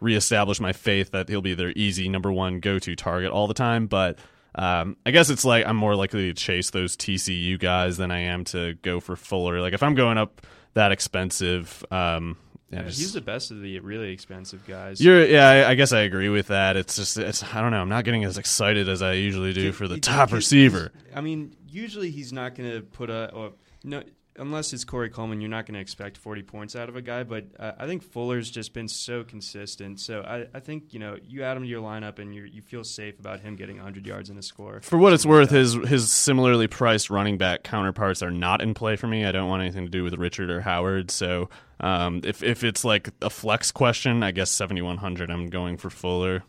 reestablish 0.00 0.60
my 0.60 0.72
faith 0.72 1.12
that 1.12 1.28
he'll 1.28 1.42
be 1.42 1.54
their 1.54 1.72
easy 1.76 2.08
number 2.08 2.32
one 2.32 2.60
go 2.60 2.78
to 2.78 2.96
target 2.96 3.30
all 3.30 3.46
the 3.46 3.54
time. 3.54 3.86
But 3.86 4.18
um, 4.54 4.96
I 5.04 5.10
guess 5.10 5.30
it's 5.30 5.44
like 5.44 5.66
I'm 5.66 5.76
more 5.76 5.94
likely 5.94 6.28
to 6.28 6.34
chase 6.34 6.70
those 6.70 6.96
TCU 6.96 7.58
guys 7.58 7.96
than 7.96 8.10
I 8.10 8.20
am 8.20 8.44
to 8.44 8.74
go 8.82 9.00
for 9.00 9.16
Fuller. 9.16 9.60
Like 9.60 9.74
if 9.74 9.82
I'm 9.82 9.94
going 9.94 10.18
up 10.18 10.46
that 10.74 10.92
expensive, 10.92 11.84
um, 11.90 12.36
yeah, 12.70 12.82
just, 12.82 12.98
he's 12.98 13.12
the 13.12 13.20
best 13.20 13.50
of 13.50 13.60
the 13.60 13.78
really 13.80 14.12
expensive 14.12 14.66
guys. 14.66 15.00
You're, 15.00 15.24
yeah, 15.24 15.48
I, 15.48 15.70
I, 15.70 15.74
guess 15.76 15.92
I 15.92 16.00
agree 16.00 16.28
with 16.28 16.48
that. 16.48 16.76
It's 16.76 16.96
just, 16.96 17.16
it's, 17.16 17.42
I 17.42 17.60
don't 17.60 17.70
know. 17.70 17.80
I'm 17.80 17.88
not 17.88 18.04
getting 18.04 18.24
as 18.24 18.38
excited 18.38 18.88
as 18.88 19.02
I 19.02 19.12
usually 19.12 19.52
do 19.52 19.70
for 19.72 19.86
the 19.86 20.00
top 20.00 20.32
receiver. 20.32 20.90
I 21.14 21.20
mean, 21.20 21.54
usually 21.68 22.10
he's 22.10 22.32
not 22.32 22.56
going 22.56 22.72
to 22.72 22.80
put 22.82 23.08
a, 23.08 23.32
or, 23.32 23.52
no, 23.84 24.02
unless 24.38 24.72
it's 24.72 24.84
Corey 24.84 25.10
Coleman, 25.10 25.40
you're 25.40 25.50
not 25.50 25.66
going 25.66 25.74
to 25.74 25.80
expect 25.80 26.16
40 26.16 26.42
points 26.42 26.76
out 26.76 26.88
of 26.88 26.96
a 26.96 27.02
guy. 27.02 27.22
But 27.22 27.46
uh, 27.58 27.72
I 27.78 27.86
think 27.86 28.02
Fuller's 28.02 28.50
just 28.50 28.72
been 28.72 28.88
so 28.88 29.24
consistent. 29.24 30.00
So 30.00 30.20
I, 30.20 30.46
I, 30.56 30.60
think 30.60 30.92
you 30.92 30.98
know 30.98 31.16
you 31.22 31.42
add 31.42 31.56
him 31.56 31.62
to 31.62 31.68
your 31.68 31.82
lineup 31.82 32.18
and 32.18 32.34
you 32.34 32.62
feel 32.62 32.84
safe 32.84 33.18
about 33.18 33.40
him 33.40 33.56
getting 33.56 33.76
100 33.76 34.06
yards 34.06 34.30
in 34.30 34.38
a 34.38 34.42
score. 34.42 34.80
For 34.82 34.98
what 34.98 35.12
it's 35.12 35.26
worth, 35.26 35.50
his 35.50 35.74
his 35.74 36.12
similarly 36.12 36.66
priced 36.66 37.10
running 37.10 37.38
back 37.38 37.62
counterparts 37.62 38.22
are 38.22 38.30
not 38.30 38.62
in 38.62 38.74
play 38.74 38.96
for 38.96 39.06
me. 39.06 39.24
I 39.24 39.32
don't 39.32 39.48
want 39.48 39.62
anything 39.62 39.84
to 39.84 39.90
do 39.90 40.04
with 40.04 40.14
Richard 40.14 40.50
or 40.50 40.60
Howard. 40.60 41.10
So 41.10 41.48
um, 41.80 42.20
if 42.24 42.42
if 42.42 42.64
it's 42.64 42.84
like 42.84 43.10
a 43.22 43.30
flex 43.30 43.72
question, 43.72 44.22
I 44.22 44.30
guess 44.30 44.50
7100. 44.50 45.30
I'm 45.30 45.48
going 45.48 45.76
for 45.76 45.90
Fuller. 45.90 46.42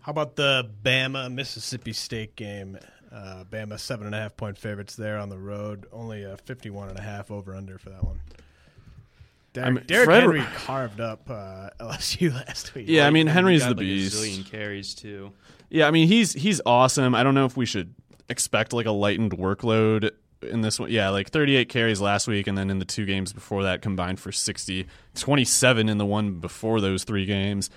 How 0.00 0.10
about 0.10 0.36
the 0.36 0.68
Bama 0.82 1.32
Mississippi 1.32 1.92
State 1.92 2.34
game? 2.34 2.78
Uh, 3.12 3.44
Bama 3.44 3.78
seven 3.78 4.06
and 4.06 4.14
a 4.14 4.18
half 4.18 4.36
point 4.36 4.56
favorites 4.56 4.96
there 4.96 5.18
on 5.18 5.28
the 5.28 5.38
road. 5.38 5.86
Only 5.92 6.22
a 6.24 6.36
fifty 6.36 6.70
one 6.70 6.88
and 6.88 6.98
a 6.98 7.02
half 7.02 7.30
over 7.30 7.54
under 7.54 7.78
for 7.78 7.90
that 7.90 8.02
one. 8.04 8.20
Derek, 9.52 9.66
I 9.66 9.70
mean, 9.70 9.84
Derrick 9.86 10.04
Fred, 10.06 10.20
Henry 10.20 10.42
carved 10.54 11.00
up 11.00 11.28
uh, 11.28 11.68
LSU 11.80 12.32
last 12.32 12.74
week. 12.74 12.86
Yeah, 12.88 13.06
I 13.06 13.10
mean 13.10 13.26
Henry's 13.26 13.62
the 13.62 13.68
like 13.68 13.78
beast. 13.78 14.14
A 14.14 14.26
zillion 14.26 14.50
carries 14.50 14.94
too. 14.94 15.32
Yeah, 15.68 15.86
I 15.86 15.90
mean 15.90 16.08
he's 16.08 16.32
he's 16.32 16.60
awesome. 16.64 17.14
I 17.14 17.22
don't 17.22 17.34
know 17.34 17.44
if 17.44 17.56
we 17.56 17.66
should 17.66 17.94
expect 18.28 18.72
like 18.72 18.86
a 18.86 18.90
lightened 18.90 19.32
workload 19.32 20.10
in 20.42 20.62
this 20.62 20.80
one. 20.80 20.90
Yeah, 20.90 21.10
like 21.10 21.30
38 21.30 21.68
carries 21.68 22.00
last 22.00 22.26
week, 22.26 22.46
and 22.46 22.56
then 22.56 22.70
in 22.70 22.78
the 22.78 22.84
two 22.84 23.04
games 23.04 23.32
before 23.32 23.62
that 23.64 23.82
combined 23.82 24.20
for 24.20 24.32
60, 24.32 24.86
27 25.14 25.88
in 25.88 25.98
the 25.98 26.06
one 26.06 26.40
before 26.40 26.80
those 26.80 27.04
three 27.04 27.26
games. 27.26 27.70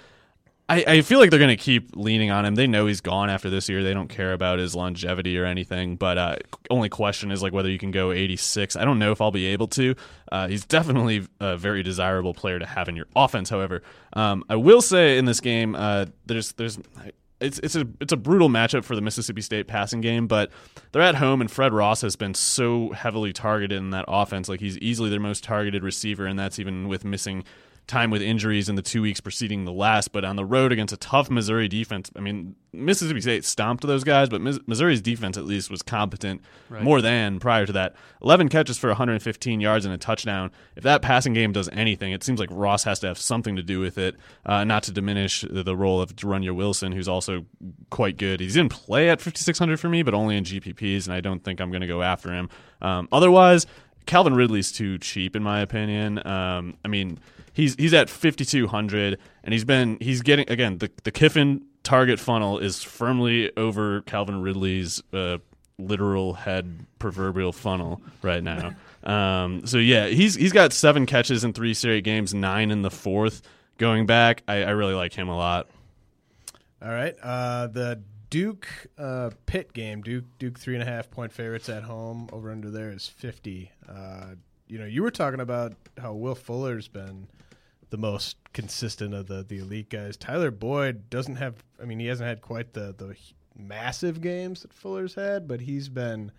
I, 0.68 0.84
I 0.88 1.02
feel 1.02 1.20
like 1.20 1.30
they're 1.30 1.40
going 1.40 1.56
to 1.56 1.64
keep 1.64 1.96
leaning 1.96 2.32
on 2.32 2.44
him. 2.44 2.56
They 2.56 2.66
know 2.66 2.88
he's 2.88 3.02
gone 3.02 3.30
after 3.30 3.52
this 3.52 3.70
year. 3.70 3.84
They 3.84 3.94
don't 3.94 4.08
care 4.08 4.34
about 4.34 4.58
his 4.58 4.76
longevity 4.76 5.38
or 5.38 5.46
anything. 5.46 5.96
But 5.96 6.18
uh, 6.18 6.36
only 6.72 6.90
question 6.90 7.30
is 7.30 7.44
like 7.44 7.54
whether 7.54 7.70
you 7.70 7.78
can 7.78 7.92
go 7.92 8.12
86. 8.12 8.76
I 8.76 8.84
don't 8.84 8.98
know 8.98 9.12
if 9.12 9.22
I'll 9.22 9.32
be 9.32 9.46
able 9.48 9.68
to. 9.70 9.96
Uh, 10.32 10.48
he's 10.48 10.66
definitely 10.66 11.28
a 11.40 11.56
very 11.56 11.84
desirable 11.84 12.34
player 12.34 12.58
to 12.58 12.66
have 12.66 12.90
in 12.90 12.96
your 12.96 13.06
offense. 13.16 13.50
However, 13.50 13.84
um, 14.14 14.44
I 14.50 14.56
will 14.56 14.82
say 14.82 15.20
in 15.20 15.26
this 15.26 15.40
game, 15.40 15.76
uh, 15.76 16.08
there's 16.26 16.54
there's 16.54 16.80
it's 17.40 17.60
it's 17.60 17.76
a 17.76 17.88
it's 18.02 18.14
a 18.14 18.18
brutal 18.18 18.50
matchup 18.50 18.86
for 18.86 18.96
the 18.96 19.02
Mississippi 19.02 19.42
State 19.42 19.68
passing 19.68 20.02
game, 20.02 20.26
but 20.26 20.52
they're 20.92 21.02
at 21.02 21.16
home 21.16 21.42
and 21.42 21.52
Fred 21.52 21.74
Ross 21.74 22.02
has 22.02 22.16
been 22.16 22.34
so 22.34 22.92
heavily 22.92 23.34
targeted 23.34 23.78
in 23.78 23.92
that 23.92 24.06
offense. 24.08 24.50
Like 24.50 24.62
he's 24.62 24.80
easily 24.80 25.12
their 25.12 25.20
most 25.20 25.44
targeted 25.44 25.84
receiver, 25.84 26.26
and 26.26 26.40
that's 26.40 26.58
even 26.58 26.88
with 26.88 27.06
missing 27.06 27.44
time 27.88 28.10
with 28.10 28.22
injuries 28.22 28.68
in 28.68 28.76
the 28.76 28.82
two 28.82 29.02
weeks 29.02 29.20
preceding 29.22 29.66
the 29.66 29.72
last, 29.72 30.12
but 30.12 30.26
on 30.26 30.36
the 30.36 30.46
road 30.46 30.72
against 30.72 30.94
a 30.94 30.98
tough 30.98 31.30
Missouri 31.30 31.68
defense. 31.68 32.12
I 32.16 32.20
mean, 32.20 32.56
Mississippi 32.74 33.22
State 33.22 33.46
stomped 33.46 33.86
those 33.86 34.04
guys, 34.04 34.28
but 34.30 34.42
Missouri's 34.42 35.02
defense 35.02 35.38
at 35.38 35.46
least 35.46 35.70
was 35.70 35.82
competent 35.82 36.42
right. 36.70 36.82
more 36.82 37.02
than 37.02 37.40
prior 37.40 37.66
to 37.66 37.72
that. 37.74 37.96
11 38.22 38.50
catches 38.50 38.78
for 38.78 38.88
115 38.88 39.62
yards 39.62 39.86
and 39.86 39.94
a 39.94 39.98
touchdown. 39.98 40.52
If 40.76 40.84
that 40.84 41.02
passing 41.02 41.34
game 41.34 41.52
does 41.52 41.70
anything, 41.70 42.12
it 42.12 42.24
seems 42.24 42.40
like 42.40 42.50
Ross 42.52 42.84
has 42.84 43.00
to 43.00 43.08
have 43.08 43.18
something 43.18 43.56
to 43.56 43.64
do 43.64 43.80
with 43.80 43.98
it, 43.98 44.16
uh, 44.46 44.64
not 44.64 44.84
to 44.84 44.92
diminish 44.92 45.46
the 45.50 45.76
role 45.76 46.02
of 46.02 46.16
De'Runnya 46.16 46.56
Wilson, 46.56 46.92
who's 46.92 47.08
also 47.08 47.46
quite 47.90 48.18
good. 48.18 48.40
He's 48.40 48.58
in 48.58 48.70
play 48.70 49.10
at 49.10 49.22
5,600 49.22 49.80
for 49.80 49.90
me, 49.90 50.04
but 50.04 50.14
only 50.14 50.38
in 50.38 50.44
GPPs, 50.44 51.06
and 51.06 51.14
I 51.14 51.22
don't 51.22 51.44
think 51.44 51.62
I'm 51.62 51.70
going 51.70 51.82
to 51.82 51.88
go 51.88 52.02
after 52.02 52.34
him. 52.34 52.50
Um, 52.82 53.08
otherwise, 53.12 53.68
Calvin 54.06 54.34
Ridley's 54.34 54.72
too 54.72 54.98
cheap 54.98 55.36
in 55.36 55.44
my 55.44 55.60
opinion. 55.62 56.26
Um, 56.26 56.78
I 56.84 56.88
mean, 56.88 57.20
he's 57.54 57.76
he's 57.76 57.94
at 57.94 58.10
5200 58.10 59.20
and 59.44 59.54
he's 59.54 59.66
been 59.66 59.98
he's 60.00 60.22
getting 60.22 60.50
again 60.50 60.78
the 60.78 60.92
the 61.04 61.12
Kiffin 61.12 61.66
target 61.84 62.20
funnel 62.20 62.60
is 62.60 62.84
firmly 62.84 63.52
over 63.58 64.02
Calvin 64.02 64.42
Ridley's 64.42 65.02
uh, 65.14 65.38
literal 65.78 66.34
head 66.34 66.86
proverbial 67.00 67.52
funnel 67.52 68.02
right 68.22 68.44
now. 68.44 68.74
Um, 69.06 69.68
so 69.68 69.78
yeah, 69.78 70.08
he's 70.08 70.34
he's 70.34 70.52
got 70.52 70.74
seven 70.74 71.06
catches 71.06 71.44
in 71.44 71.54
three 71.54 71.76
straight 71.76 72.04
games, 72.04 72.34
nine 72.34 72.72
in 72.72 72.82
the 72.82 72.90
fourth. 72.90 73.44
Going 73.78 74.08
back, 74.08 74.42
I, 74.48 74.64
I 74.64 74.72
really 74.72 74.96
like 74.96 75.14
him 75.14 75.30
a 75.30 75.38
lot. 75.38 75.70
All 76.82 76.90
right, 76.90 77.16
uh, 77.22 77.68
the 77.68 78.02
Duke 78.36 78.68
uh, 78.98 79.30
Pitt 79.46 79.72
game. 79.72 80.02
Duke 80.02 80.26
Duke 80.40 80.60
three 80.60 80.74
and 80.74 80.84
a 80.84 80.86
half 80.86 81.10
point 81.10 81.32
favorites 81.32 81.70
at 81.70 81.84
home. 81.84 82.28
Over 82.34 82.52
under 82.52 82.70
there 82.70 82.92
is 82.92 83.08
fifty. 83.08 83.72
Uh, 83.88 84.36
you 84.68 84.78
know, 84.78 84.84
you 84.84 85.04
were 85.04 85.12
talking 85.12 85.40
about 85.40 85.72
how 85.98 86.12
Will 86.12 86.36
Fuller's 86.36 86.90
been 86.90 87.30
the 87.92 87.98
most 87.98 88.36
consistent 88.52 89.14
of 89.14 89.28
the 89.28 89.42
the 89.48 89.60
elite 89.60 89.90
guys. 89.90 90.18
Tyler 90.18 90.52
Boyd 90.52 91.10
doesn't 91.10 91.38
have. 91.38 91.64
I 91.82 91.86
mean, 91.86 91.98
he 91.98 92.08
hasn't 92.08 92.28
had 92.28 92.42
quite 92.42 92.74
the 92.74 92.94
the 92.98 93.16
massive 93.58 94.20
games 94.20 94.64
that 94.64 94.74
Fuller's 94.74 95.16
had, 95.16 95.48
but 95.48 95.62
he's 95.62 95.88
been 95.88 96.30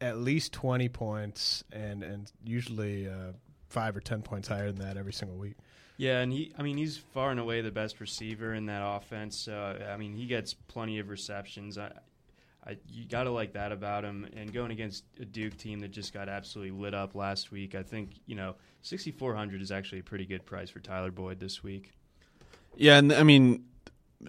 at 0.00 0.16
least 0.16 0.54
twenty 0.54 0.88
points 0.88 1.62
and 1.70 2.02
and 2.02 2.32
usually 2.46 3.10
uh, 3.10 3.32
five 3.68 3.94
or 3.94 4.00
ten 4.00 4.22
points 4.22 4.48
higher 4.48 4.72
than 4.72 4.80
that 4.80 4.96
every 4.96 5.12
single 5.12 5.36
week. 5.36 5.56
Yeah, 5.96 6.20
and 6.20 6.32
he, 6.32 6.52
I 6.58 6.62
mean, 6.62 6.76
he's 6.76 6.98
far 6.98 7.30
and 7.30 7.40
away 7.40 7.62
the 7.62 7.70
best 7.70 8.00
receiver 8.00 8.52
in 8.54 8.66
that 8.66 8.82
offense. 8.84 9.48
Uh, 9.48 9.88
I 9.90 9.96
mean, 9.96 10.14
he 10.14 10.26
gets 10.26 10.52
plenty 10.52 10.98
of 10.98 11.08
receptions. 11.08 11.78
I, 11.78 11.90
I, 12.66 12.76
you 12.88 13.06
got 13.06 13.24
to 13.24 13.30
like 13.30 13.54
that 13.54 13.72
about 13.72 14.04
him. 14.04 14.28
And 14.36 14.52
going 14.52 14.72
against 14.72 15.04
a 15.20 15.24
Duke 15.24 15.56
team 15.56 15.80
that 15.80 15.92
just 15.92 16.12
got 16.12 16.28
absolutely 16.28 16.78
lit 16.78 16.92
up 16.92 17.14
last 17.14 17.50
week, 17.50 17.74
I 17.74 17.82
think 17.82 18.10
you 18.26 18.34
know 18.34 18.56
6,400 18.82 19.62
is 19.62 19.70
actually 19.72 20.00
a 20.00 20.04
pretty 20.04 20.26
good 20.26 20.44
price 20.44 20.68
for 20.68 20.80
Tyler 20.80 21.10
Boyd 21.10 21.40
this 21.40 21.62
week. 21.62 21.92
Yeah, 22.76 22.98
and 22.98 23.12
I 23.12 23.22
mean, 23.22 23.64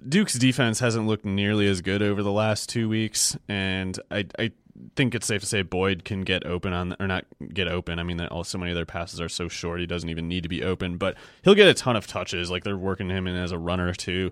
Duke's 0.07 0.33
defense 0.33 0.79
hasn't 0.79 1.07
looked 1.07 1.25
nearly 1.25 1.67
as 1.67 1.81
good 1.81 2.01
over 2.01 2.21
the 2.21 2.31
last 2.31 2.69
two 2.69 2.89
weeks, 2.89 3.37
and 3.47 3.99
I, 4.11 4.25
I 4.37 4.51
think 4.95 5.15
it's 5.15 5.27
safe 5.27 5.41
to 5.41 5.47
say 5.47 5.61
Boyd 5.61 6.03
can 6.03 6.21
get 6.21 6.45
open 6.45 6.73
on 6.73 6.95
or 6.99 7.07
not 7.07 7.25
get 7.53 7.67
open. 7.67 7.99
I 7.99 8.03
mean, 8.03 8.19
all 8.21 8.43
so 8.43 8.57
many 8.57 8.71
of 8.71 8.75
their 8.75 8.85
passes 8.85 9.21
are 9.21 9.29
so 9.29 9.47
short, 9.47 9.79
he 9.79 9.85
doesn't 9.85 10.09
even 10.09 10.27
need 10.27 10.43
to 10.43 10.49
be 10.49 10.63
open, 10.63 10.97
but 10.97 11.15
he'll 11.43 11.55
get 11.55 11.67
a 11.67 11.73
ton 11.73 11.95
of 11.95 12.07
touches. 12.07 12.51
Like 12.51 12.63
they're 12.63 12.77
working 12.77 13.09
him 13.09 13.27
in 13.27 13.35
as 13.35 13.51
a 13.51 13.57
runner 13.57 13.93
too. 13.93 14.31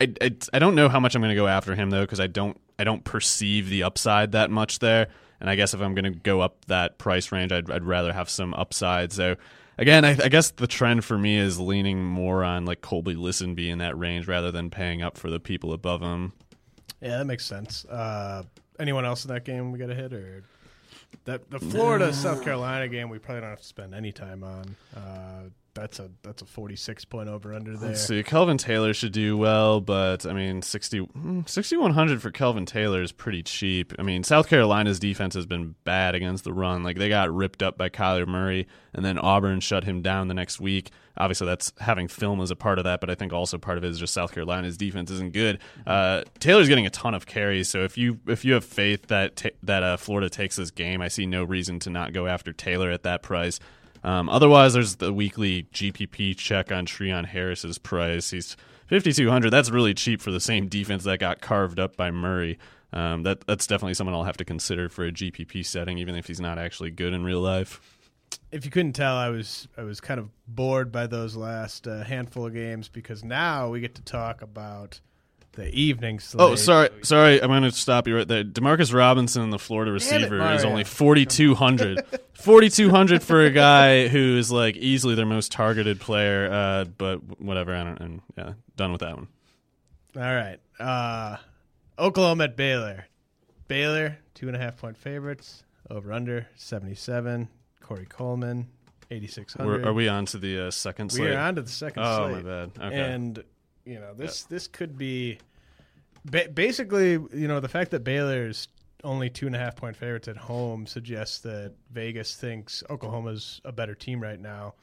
I, 0.00 0.12
I, 0.20 0.36
I 0.52 0.58
don't 0.58 0.74
know 0.74 0.88
how 0.88 1.00
much 1.00 1.14
I'm 1.14 1.22
going 1.22 1.30
to 1.30 1.40
go 1.40 1.46
after 1.46 1.74
him 1.74 1.90
though 1.90 2.02
because 2.02 2.20
I 2.20 2.26
don't 2.26 2.60
I 2.78 2.84
don't 2.84 3.04
perceive 3.04 3.68
the 3.68 3.82
upside 3.82 4.32
that 4.32 4.50
much 4.50 4.80
there. 4.80 5.08
And 5.40 5.50
I 5.50 5.54
guess 5.54 5.74
if 5.74 5.80
I'm 5.80 5.94
going 5.94 6.12
to 6.12 6.18
go 6.18 6.40
up 6.40 6.64
that 6.66 6.98
price 6.98 7.30
range, 7.32 7.52
I'd, 7.52 7.70
I'd 7.70 7.84
rather 7.84 8.12
have 8.12 8.30
some 8.30 8.54
upside. 8.54 9.12
So 9.12 9.36
again, 9.78 10.04
I, 10.04 10.10
I, 10.10 10.28
guess 10.28 10.50
the 10.50 10.66
trend 10.66 11.04
for 11.04 11.18
me 11.18 11.36
is 11.36 11.60
leaning 11.60 12.04
more 12.04 12.42
on 12.42 12.64
like 12.64 12.80
Colby 12.80 13.14
Listenbee 13.14 13.68
in 13.68 13.78
that 13.78 13.98
range 13.98 14.26
rather 14.26 14.50
than 14.50 14.70
paying 14.70 15.02
up 15.02 15.18
for 15.18 15.30
the 15.30 15.40
people 15.40 15.72
above 15.72 16.00
him. 16.00 16.32
Yeah, 17.00 17.18
that 17.18 17.26
makes 17.26 17.44
sense. 17.44 17.84
Uh, 17.84 18.44
anyone 18.78 19.04
else 19.04 19.24
in 19.24 19.32
that 19.32 19.44
game 19.44 19.72
we 19.72 19.78
got 19.78 19.86
to 19.86 19.94
hit 19.94 20.12
or 20.12 20.44
that 21.24 21.50
the 21.50 21.58
Florida 21.58 22.12
South 22.12 22.42
Carolina 22.42 22.88
game 22.88 23.08
we 23.08 23.18
probably 23.18 23.42
don't 23.42 23.50
have 23.50 23.60
to 23.60 23.66
spend 23.66 23.94
any 23.94 24.12
time 24.12 24.42
on. 24.42 24.76
Uh, 24.94 25.42
that's 25.76 26.00
a 26.00 26.10
that's 26.22 26.42
a 26.42 26.46
46 26.46 27.04
point 27.04 27.28
over 27.28 27.52
under 27.54 27.76
there. 27.76 27.90
Let's 27.90 28.04
see. 28.04 28.22
Kelvin 28.22 28.58
Taylor 28.58 28.94
should 28.94 29.12
do 29.12 29.36
well, 29.36 29.80
but 29.80 30.26
I 30.26 30.32
mean, 30.32 30.62
60, 30.62 30.98
hmm, 30.98 31.40
6,100 31.46 32.22
for 32.22 32.30
Kelvin 32.30 32.66
Taylor 32.66 33.02
is 33.02 33.12
pretty 33.12 33.42
cheap. 33.42 33.92
I 33.98 34.02
mean, 34.02 34.24
South 34.24 34.48
Carolina's 34.48 34.98
defense 34.98 35.34
has 35.34 35.46
been 35.46 35.76
bad 35.84 36.14
against 36.14 36.44
the 36.44 36.52
run. 36.52 36.82
Like, 36.82 36.96
they 36.96 37.08
got 37.08 37.32
ripped 37.32 37.62
up 37.62 37.76
by 37.76 37.90
Kyler 37.90 38.26
Murray, 38.26 38.66
and 38.94 39.04
then 39.04 39.18
Auburn 39.18 39.60
shut 39.60 39.84
him 39.84 40.02
down 40.02 40.28
the 40.28 40.34
next 40.34 40.58
week. 40.58 40.90
Obviously, 41.18 41.46
that's 41.46 41.72
having 41.78 42.08
film 42.08 42.40
as 42.40 42.50
a 42.50 42.56
part 42.56 42.78
of 42.78 42.84
that, 42.84 43.00
but 43.00 43.08
I 43.08 43.14
think 43.14 43.32
also 43.32 43.58
part 43.58 43.78
of 43.78 43.84
it 43.84 43.90
is 43.90 43.98
just 43.98 44.14
South 44.14 44.32
Carolina's 44.32 44.76
defense 44.76 45.10
isn't 45.10 45.32
good. 45.32 45.58
Uh, 45.86 46.22
Taylor's 46.40 46.68
getting 46.68 46.86
a 46.86 46.90
ton 46.90 47.14
of 47.14 47.26
carries, 47.26 47.68
so 47.68 47.84
if 47.84 47.96
you 47.96 48.18
if 48.26 48.44
you 48.44 48.54
have 48.54 48.64
faith 48.64 49.06
that 49.08 49.36
ta- 49.36 49.48
that 49.62 49.82
uh, 49.82 49.96
Florida 49.96 50.28
takes 50.28 50.56
this 50.56 50.70
game, 50.70 51.00
I 51.00 51.08
see 51.08 51.26
no 51.26 51.44
reason 51.44 51.78
to 51.80 51.90
not 51.90 52.12
go 52.12 52.26
after 52.26 52.52
Taylor 52.52 52.90
at 52.90 53.02
that 53.04 53.22
price. 53.22 53.60
Um, 54.06 54.28
otherwise, 54.28 54.72
there's 54.72 54.96
the 54.96 55.12
weekly 55.12 55.64
GPP 55.64 56.36
check 56.36 56.70
on 56.70 56.86
Treon 56.86 57.26
Harris's 57.26 57.76
price. 57.76 58.30
He's 58.30 58.56
5200. 58.86 59.50
That's 59.50 59.68
really 59.68 59.94
cheap 59.94 60.22
for 60.22 60.30
the 60.30 60.38
same 60.38 60.68
defense 60.68 61.02
that 61.04 61.18
got 61.18 61.40
carved 61.40 61.80
up 61.80 61.96
by 61.96 62.12
Murray. 62.12 62.56
Um, 62.92 63.24
that 63.24 63.44
that's 63.48 63.66
definitely 63.66 63.94
someone 63.94 64.14
I'll 64.14 64.22
have 64.22 64.36
to 64.36 64.44
consider 64.44 64.88
for 64.88 65.04
a 65.04 65.10
GPP 65.10 65.66
setting, 65.66 65.98
even 65.98 66.14
if 66.14 66.28
he's 66.28 66.40
not 66.40 66.56
actually 66.56 66.92
good 66.92 67.12
in 67.12 67.24
real 67.24 67.40
life. 67.40 67.80
If 68.52 68.64
you 68.64 68.70
couldn't 68.70 68.92
tell, 68.92 69.16
I 69.16 69.28
was 69.28 69.66
I 69.76 69.82
was 69.82 70.00
kind 70.00 70.20
of 70.20 70.30
bored 70.46 70.92
by 70.92 71.08
those 71.08 71.34
last 71.34 71.88
uh, 71.88 72.04
handful 72.04 72.46
of 72.46 72.54
games 72.54 72.88
because 72.88 73.24
now 73.24 73.70
we 73.70 73.80
get 73.80 73.96
to 73.96 74.02
talk 74.02 74.40
about 74.40 75.00
the 75.56 75.68
evening 75.74 76.20
slate. 76.20 76.40
Oh, 76.40 76.54
sorry, 76.54 76.90
sorry. 77.02 77.42
I'm 77.42 77.48
going 77.48 77.62
to 77.62 77.72
stop 77.72 78.06
you 78.06 78.16
right 78.16 78.28
there. 78.28 78.44
Demarcus 78.44 78.94
Robinson, 78.94 79.50
the 79.50 79.58
Florida 79.58 79.90
receiver, 79.90 80.40
is 80.54 80.64
only 80.64 80.84
4,200. 80.84 82.04
4,200 82.34 83.22
for 83.22 83.44
a 83.44 83.50
guy 83.50 84.08
who 84.08 84.36
is 84.38 84.52
like 84.52 84.76
easily 84.76 85.14
their 85.14 85.26
most 85.26 85.50
targeted 85.50 86.00
player. 86.00 86.50
Uh, 86.50 86.84
but 86.84 87.40
whatever. 87.40 87.74
I 87.74 87.84
don't. 87.84 88.00
And 88.00 88.22
yeah, 88.36 88.52
done 88.76 88.92
with 88.92 89.00
that 89.00 89.16
one. 89.16 89.28
All 90.16 90.22
right. 90.22 90.58
Uh, 90.78 91.36
Oklahoma 91.98 92.44
at 92.44 92.56
Baylor. 92.56 93.06
Baylor, 93.68 94.18
two 94.34 94.46
and 94.46 94.56
a 94.56 94.60
half 94.60 94.76
point 94.76 94.96
favorites. 94.96 95.64
Over 95.90 96.12
under 96.12 96.46
77. 96.56 97.48
Corey 97.80 98.06
Coleman, 98.06 98.66
8,600. 99.10 99.84
We're, 99.84 99.92
we 99.92 100.08
on 100.08 100.26
to 100.26 100.38
the 100.38 100.66
uh, 100.66 100.70
second 100.72 101.12
We 101.16 101.28
are 101.28 101.38
on 101.38 101.54
to 101.54 101.62
the 101.62 101.70
second 101.70 102.02
oh, 102.02 102.30
slate. 102.30 102.44
my 102.44 102.50
bad. 102.50 102.70
Okay. 102.80 102.96
And, 102.96 103.44
you 103.86 104.00
know, 104.00 104.12
this 104.14 104.42
this 104.44 104.66
could 104.66 104.98
be 104.98 105.38
ba- 106.24 106.48
basically, 106.52 107.12
you 107.12 107.48
know, 107.48 107.60
the 107.60 107.68
fact 107.68 107.92
that 107.92 108.04
Baylor's 108.04 108.68
only 109.04 109.30
two 109.30 109.46
and 109.46 109.54
a 109.54 109.58
half 109.58 109.76
point 109.76 109.96
favorites 109.96 110.28
at 110.28 110.36
home 110.36 110.86
suggests 110.86 111.38
that 111.38 111.72
Vegas 111.92 112.34
thinks 112.36 112.82
Oklahoma's 112.90 113.60
a 113.64 113.72
better 113.72 113.94
team 113.94 114.20
right 114.20 114.40
now. 114.40 114.74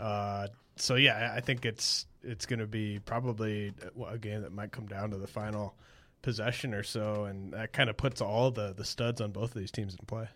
Uh, 0.00 0.48
so 0.76 0.94
yeah, 0.94 1.32
I 1.34 1.36
I 1.36 1.40
think 1.40 1.64
it's 1.64 2.06
it's 2.22 2.46
going 2.46 2.60
to 2.60 2.66
be 2.66 2.98
probably 3.00 3.72
a 4.08 4.18
game 4.18 4.42
that 4.42 4.52
might 4.52 4.72
come 4.72 4.86
down 4.86 5.10
to 5.10 5.18
the 5.18 5.26
final 5.26 5.74
possession 6.22 6.72
or 6.72 6.82
so, 6.82 7.24
and 7.24 7.52
that 7.52 7.72
kind 7.72 7.90
of 7.90 7.96
puts 7.96 8.20
all 8.20 8.50
the 8.50 8.72
the 8.72 8.84
studs 8.84 9.20
on 9.20 9.32
both 9.32 9.54
of 9.54 9.60
these 9.60 9.70
teams 9.70 9.94
in 9.94 10.06
play. 10.06 10.28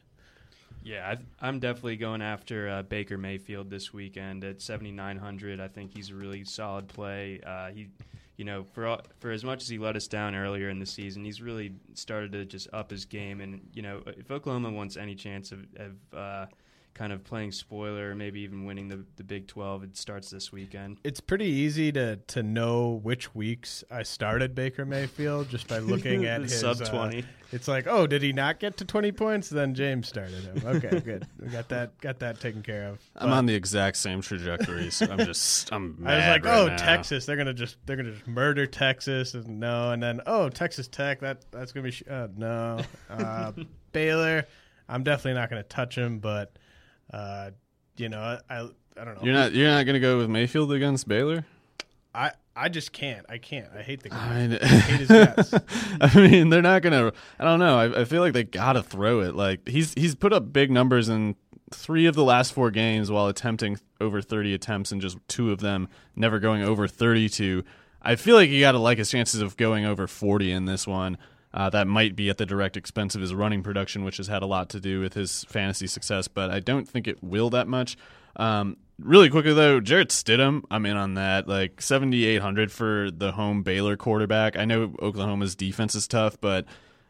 Yeah, 0.86 1.16
I, 1.16 1.46
I'm 1.48 1.58
definitely 1.58 1.96
going 1.96 2.22
after 2.22 2.68
uh, 2.68 2.82
Baker 2.84 3.18
Mayfield 3.18 3.68
this 3.68 3.92
weekend 3.92 4.44
at 4.44 4.62
7,900. 4.62 5.58
I 5.58 5.66
think 5.66 5.92
he's 5.92 6.10
a 6.10 6.14
really 6.14 6.44
solid 6.44 6.86
play. 6.86 7.40
Uh, 7.44 7.70
he, 7.70 7.88
you 8.36 8.44
know, 8.44 8.64
for 8.70 8.86
all, 8.86 9.00
for 9.18 9.32
as 9.32 9.42
much 9.42 9.64
as 9.64 9.68
he 9.68 9.78
let 9.78 9.96
us 9.96 10.06
down 10.06 10.36
earlier 10.36 10.68
in 10.68 10.78
the 10.78 10.86
season, 10.86 11.24
he's 11.24 11.42
really 11.42 11.72
started 11.94 12.30
to 12.30 12.44
just 12.44 12.68
up 12.72 12.92
his 12.92 13.04
game. 13.04 13.40
And 13.40 13.68
you 13.74 13.82
know, 13.82 14.00
if 14.06 14.30
Oklahoma 14.30 14.70
wants 14.70 14.96
any 14.96 15.16
chance 15.16 15.50
of, 15.50 15.66
of 15.74 16.16
uh, 16.16 16.46
kind 16.96 17.12
of 17.12 17.22
playing 17.22 17.52
spoiler, 17.52 18.14
maybe 18.14 18.40
even 18.40 18.64
winning 18.64 18.88
the 18.88 19.04
the 19.16 19.24
Big 19.24 19.46
12, 19.46 19.84
it 19.84 19.96
starts 19.96 20.30
this 20.30 20.50
weekend. 20.50 20.98
It's 21.04 21.20
pretty 21.20 21.44
easy 21.44 21.92
to 21.92 22.16
to 22.16 22.42
know 22.42 23.00
which 23.02 23.34
weeks 23.34 23.84
I 23.90 24.02
started 24.02 24.54
Baker 24.54 24.86
Mayfield 24.86 25.50
just 25.50 25.68
by 25.68 25.78
looking 25.92 26.24
at 26.24 26.40
his 26.40 26.58
Sub 26.58 26.80
uh, 26.80 26.86
20. 26.86 27.24
it's 27.52 27.68
like, 27.68 27.86
oh, 27.86 28.06
did 28.06 28.22
he 28.22 28.32
not 28.32 28.58
get 28.58 28.78
to 28.78 28.84
twenty 28.86 29.12
points? 29.12 29.50
Then 29.50 29.74
James 29.74 30.08
started 30.08 30.42
him. 30.42 30.62
Okay, 30.64 31.00
good. 31.04 31.26
We 31.38 31.48
got 31.48 31.68
that 31.68 32.00
got 32.00 32.18
that 32.20 32.40
taken 32.40 32.62
care 32.62 32.88
of. 32.88 32.98
I'm 33.16 33.28
But 33.28 33.36
on 33.36 33.46
the 33.46 33.54
exact 33.54 33.98
same 33.98 34.22
trajectory. 34.22 34.90
So 34.90 35.06
I'm 35.10 35.18
just. 35.26 35.70
I'm. 35.72 36.02
I 36.06 36.16
was 36.16 36.26
like, 36.26 36.44
right 36.46 36.58
oh, 36.58 36.66
now. 36.68 36.76
Texas, 36.76 37.26
they're 37.26 37.36
gonna 37.36 37.52
just 37.52 37.76
they're 37.84 37.96
gonna 37.96 38.12
just 38.12 38.26
murder 38.26 38.66
Texas, 38.66 39.34
and 39.34 39.60
no, 39.60 39.90
and 39.92 40.02
then 40.02 40.22
oh, 40.26 40.48
Texas 40.48 40.88
Tech, 40.88 41.20
that 41.20 41.44
that's 41.50 41.72
gonna 41.72 41.84
be 41.84 41.90
sh- 41.90 42.04
uh, 42.10 42.28
no, 42.36 42.80
uh, 43.10 43.52
Baylor, 43.92 44.46
I'm 44.88 45.02
definitely 45.02 45.34
not 45.34 45.50
gonna 45.50 45.62
touch 45.62 45.96
him, 45.98 46.20
but 46.20 46.56
uh, 47.12 47.50
you 47.96 48.08
know, 48.08 48.20
I 48.20 48.38
I, 48.48 48.68
I 49.00 49.04
don't 49.04 49.16
know. 49.16 49.22
You're 49.22 49.34
not. 49.34 49.52
You're 49.52 49.68
not 49.68 49.84
going 49.84 49.94
to 49.94 50.00
go 50.00 50.18
with 50.18 50.28
Mayfield 50.28 50.72
against 50.72 51.06
Baylor. 51.08 51.44
I 52.14 52.32
I 52.54 52.70
just 52.70 52.92
can't. 52.92 53.26
I 53.28 53.38
can't. 53.38 53.68
I 53.76 53.82
hate 53.82 54.02
the 54.02 54.08
guy. 54.08 54.16
I, 54.16 54.46
mean, 54.46 54.58
I 54.60 54.66
hate 54.66 55.00
his 55.00 55.08
guts. 55.08 55.54
I 56.00 56.14
mean, 56.14 56.48
they're 56.48 56.62
not 56.62 56.82
gonna. 56.82 57.12
I 57.38 57.44
don't 57.44 57.58
know. 57.58 57.78
I, 57.78 58.00
I 58.00 58.04
feel 58.04 58.22
like 58.22 58.32
they 58.32 58.44
gotta 58.44 58.82
throw 58.82 59.20
it. 59.20 59.34
Like 59.34 59.68
he's 59.68 59.92
he's 59.94 60.14
put 60.14 60.32
up 60.32 60.52
big 60.52 60.70
numbers 60.70 61.08
in 61.08 61.36
three 61.70 62.06
of 62.06 62.14
the 62.14 62.24
last 62.24 62.52
four 62.52 62.70
games 62.70 63.10
while 63.10 63.26
attempting 63.26 63.78
over 64.00 64.22
30 64.22 64.54
attempts 64.54 64.92
and 64.92 65.00
just 65.00 65.18
two 65.28 65.50
of 65.50 65.58
them 65.58 65.88
never 66.14 66.38
going 66.38 66.62
over 66.62 66.86
32. 66.86 67.64
I 68.00 68.16
feel 68.16 68.36
like 68.36 68.50
you 68.50 68.60
got 68.60 68.72
to 68.72 68.78
like 68.78 68.98
his 68.98 69.10
chances 69.10 69.40
of 69.40 69.56
going 69.56 69.84
over 69.84 70.06
40 70.06 70.52
in 70.52 70.64
this 70.64 70.86
one. 70.86 71.18
Uh, 71.56 71.70
that 71.70 71.86
might 71.86 72.14
be 72.14 72.28
at 72.28 72.36
the 72.36 72.44
direct 72.44 72.76
expense 72.76 73.14
of 73.14 73.22
his 73.22 73.34
running 73.34 73.62
production, 73.62 74.04
which 74.04 74.18
has 74.18 74.26
had 74.26 74.42
a 74.42 74.46
lot 74.46 74.68
to 74.68 74.78
do 74.78 75.00
with 75.00 75.14
his 75.14 75.44
fantasy 75.44 75.86
success, 75.86 76.28
but 76.28 76.50
I 76.50 76.60
don't 76.60 76.86
think 76.86 77.08
it 77.08 77.24
will 77.24 77.48
that 77.50 77.66
much. 77.66 77.96
Um, 78.36 78.76
really 78.98 79.30
quickly 79.30 79.54
though, 79.54 79.80
Jarrett 79.80 80.10
Stidham, 80.10 80.64
I'm 80.70 80.84
in 80.84 80.98
on 80.98 81.14
that. 81.14 81.48
Like 81.48 81.80
7,800 81.80 82.70
for 82.70 83.10
the 83.10 83.32
home 83.32 83.62
Baylor 83.62 83.96
quarterback. 83.96 84.58
I 84.58 84.66
know 84.66 84.94
Oklahoma's 85.00 85.54
defense 85.54 85.94
is 85.94 86.06
tough, 86.06 86.38
but 86.40 86.66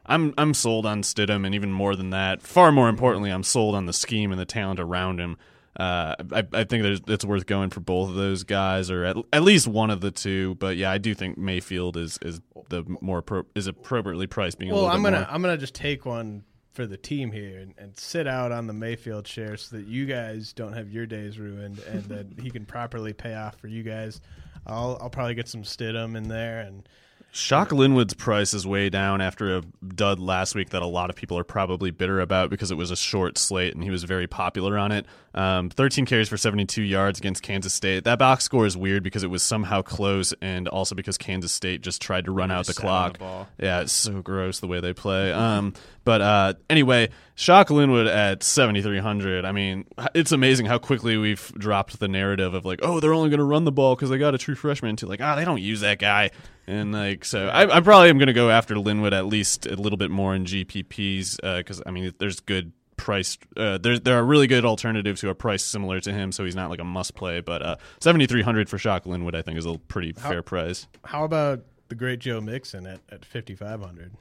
I'm 0.06 0.32
I'm 0.38 0.54
sold 0.54 0.86
on 0.86 1.02
Stidham, 1.02 1.44
and 1.44 1.52
even 1.52 1.72
more 1.72 1.96
than 1.96 2.10
that, 2.10 2.40
far 2.40 2.70
more 2.70 2.88
importantly, 2.88 3.30
I'm 3.30 3.42
sold 3.42 3.74
on 3.74 3.86
the 3.86 3.92
scheme 3.92 4.30
and 4.30 4.40
the 4.40 4.46
talent 4.46 4.78
around 4.78 5.18
him. 5.18 5.36
Uh, 5.78 6.14
I, 6.32 6.46
I 6.52 6.64
think 6.64 6.82
there's, 6.82 7.00
it's 7.06 7.24
worth 7.24 7.44
going 7.44 7.68
for 7.70 7.80
both 7.80 8.08
of 8.08 8.14
those 8.14 8.44
guys, 8.44 8.90
or 8.90 9.04
at, 9.04 9.16
at 9.32 9.42
least 9.42 9.68
one 9.68 9.90
of 9.90 10.00
the 10.00 10.10
two. 10.10 10.54
But 10.54 10.76
yeah, 10.76 10.90
I 10.90 10.98
do 10.98 11.14
think 11.14 11.36
Mayfield 11.36 11.96
is 11.96 12.18
is 12.22 12.40
the 12.70 12.84
more 13.00 13.22
appro- 13.22 13.46
is 13.54 13.66
appropriately 13.66 14.26
priced. 14.26 14.58
Being 14.58 14.72
a 14.72 14.74
well, 14.74 14.86
I'm 14.86 15.02
gonna 15.02 15.18
more. 15.18 15.28
I'm 15.30 15.42
gonna 15.42 15.58
just 15.58 15.74
take 15.74 16.06
one 16.06 16.44
for 16.72 16.86
the 16.86 16.96
team 16.96 17.32
here 17.32 17.58
and, 17.58 17.74
and 17.78 17.98
sit 17.98 18.26
out 18.26 18.52
on 18.52 18.66
the 18.66 18.72
Mayfield 18.72 19.26
share 19.26 19.56
so 19.56 19.76
that 19.76 19.86
you 19.86 20.06
guys 20.06 20.52
don't 20.52 20.74
have 20.74 20.90
your 20.90 21.06
days 21.06 21.38
ruined 21.38 21.78
and 21.80 22.04
that 22.04 22.26
he 22.40 22.50
can 22.50 22.66
properly 22.66 23.12
pay 23.12 23.34
off 23.34 23.58
for 23.58 23.68
you 23.68 23.82
guys. 23.82 24.20
I'll 24.66 24.98
I'll 25.00 25.10
probably 25.10 25.34
get 25.34 25.48
some 25.48 25.62
Stidham 25.62 26.16
in 26.16 26.28
there 26.28 26.60
and 26.60 26.88
Shock 27.36 27.70
Linwood's 27.70 28.14
price 28.14 28.54
is 28.54 28.66
way 28.66 28.88
down 28.88 29.20
after 29.20 29.58
a 29.58 29.62
dud 29.86 30.18
last 30.18 30.54
week 30.54 30.70
that 30.70 30.80
a 30.80 30.86
lot 30.86 31.10
of 31.10 31.16
people 31.16 31.36
are 31.36 31.44
probably 31.44 31.90
bitter 31.90 32.18
about 32.18 32.48
because 32.48 32.70
it 32.70 32.76
was 32.76 32.90
a 32.90 32.96
short 32.96 33.36
slate 33.36 33.74
and 33.74 33.84
he 33.84 33.90
was 33.90 34.04
very 34.04 34.26
popular 34.26 34.78
on 34.78 34.90
it. 34.90 35.04
Um, 35.34 35.68
13 35.68 36.06
carries 36.06 36.30
for 36.30 36.38
72 36.38 36.80
yards 36.80 37.18
against 37.18 37.42
Kansas 37.42 37.74
State. 37.74 38.04
That 38.04 38.18
box 38.18 38.44
score 38.44 38.64
is 38.64 38.74
weird 38.74 39.02
because 39.02 39.22
it 39.22 39.26
was 39.26 39.42
somehow 39.42 39.82
close 39.82 40.32
and 40.40 40.66
also 40.66 40.94
because 40.94 41.18
Kansas 41.18 41.52
State 41.52 41.82
just 41.82 42.00
tried 42.00 42.24
to 42.24 42.32
run 42.32 42.50
out 42.50 42.64
the 42.64 42.70
on 42.70 42.74
the 42.74 42.80
clock. 42.80 43.18
yeah, 43.58 43.82
it's 43.82 43.92
so 43.92 44.22
gross 44.22 44.60
the 44.60 44.66
way 44.66 44.80
they 44.80 44.94
play. 44.94 45.30
Um, 45.30 45.74
but 46.04 46.22
uh, 46.22 46.54
anyway, 46.70 47.10
Shock 47.34 47.68
Linwood 47.68 48.06
at 48.06 48.44
7,300. 48.44 49.44
I 49.44 49.52
mean, 49.52 49.84
it's 50.14 50.32
amazing 50.32 50.64
how 50.64 50.78
quickly 50.78 51.18
we've 51.18 51.52
dropped 51.58 52.00
the 52.00 52.08
narrative 52.08 52.54
of 52.54 52.64
like, 52.64 52.80
oh, 52.82 52.98
they're 52.98 53.12
only 53.12 53.28
going 53.28 53.40
to 53.40 53.44
run 53.44 53.64
the 53.64 53.72
ball 53.72 53.94
because 53.94 54.08
they 54.08 54.16
got 54.16 54.34
a 54.34 54.38
true 54.38 54.54
freshman. 54.54 54.96
To 54.96 55.06
like, 55.06 55.20
ah, 55.20 55.36
they 55.36 55.44
don't 55.44 55.60
use 55.60 55.80
that 55.80 55.98
guy. 55.98 56.30
And 56.66 56.92
like, 56.92 57.24
so 57.24 57.46
I, 57.48 57.76
I 57.76 57.80
probably 57.80 58.10
am 58.10 58.18
going 58.18 58.26
to 58.26 58.32
go 58.32 58.50
after 58.50 58.76
Linwood 58.78 59.14
at 59.14 59.26
least 59.26 59.66
a 59.66 59.76
little 59.76 59.96
bit 59.96 60.10
more 60.10 60.34
in 60.34 60.44
GPPs 60.44 61.36
because 61.58 61.80
I 61.86 61.90
mean, 61.90 62.12
there's 62.18 62.40
good 62.40 62.72
priced. 62.96 63.40
Uh, 63.56 63.78
there 63.78 63.98
there 63.98 64.16
are 64.18 64.24
really 64.24 64.46
good 64.46 64.64
alternatives 64.64 65.20
who 65.20 65.28
are 65.28 65.34
priced 65.34 65.70
similar 65.70 66.00
to 66.00 66.12
him, 66.12 66.32
so 66.32 66.44
he's 66.44 66.56
not 66.56 66.70
like 66.70 66.80
a 66.80 66.84
must 66.84 67.14
play. 67.14 67.40
But 67.40 67.62
uh, 67.62 67.76
7,300 68.00 68.68
for 68.68 68.78
Shock 68.78 69.06
Linwood, 69.06 69.34
I 69.36 69.42
think, 69.42 69.58
is 69.58 69.66
a 69.66 69.78
pretty 69.78 70.12
How- 70.18 70.30
fair 70.30 70.42
price. 70.42 70.86
how 71.04 71.24
about 71.24 71.60
the 71.88 71.94
great 71.94 72.18
Joe 72.18 72.40
Mixon 72.40 72.84
at, 72.86 73.00
at 73.10 73.24
5500? 73.24 74.12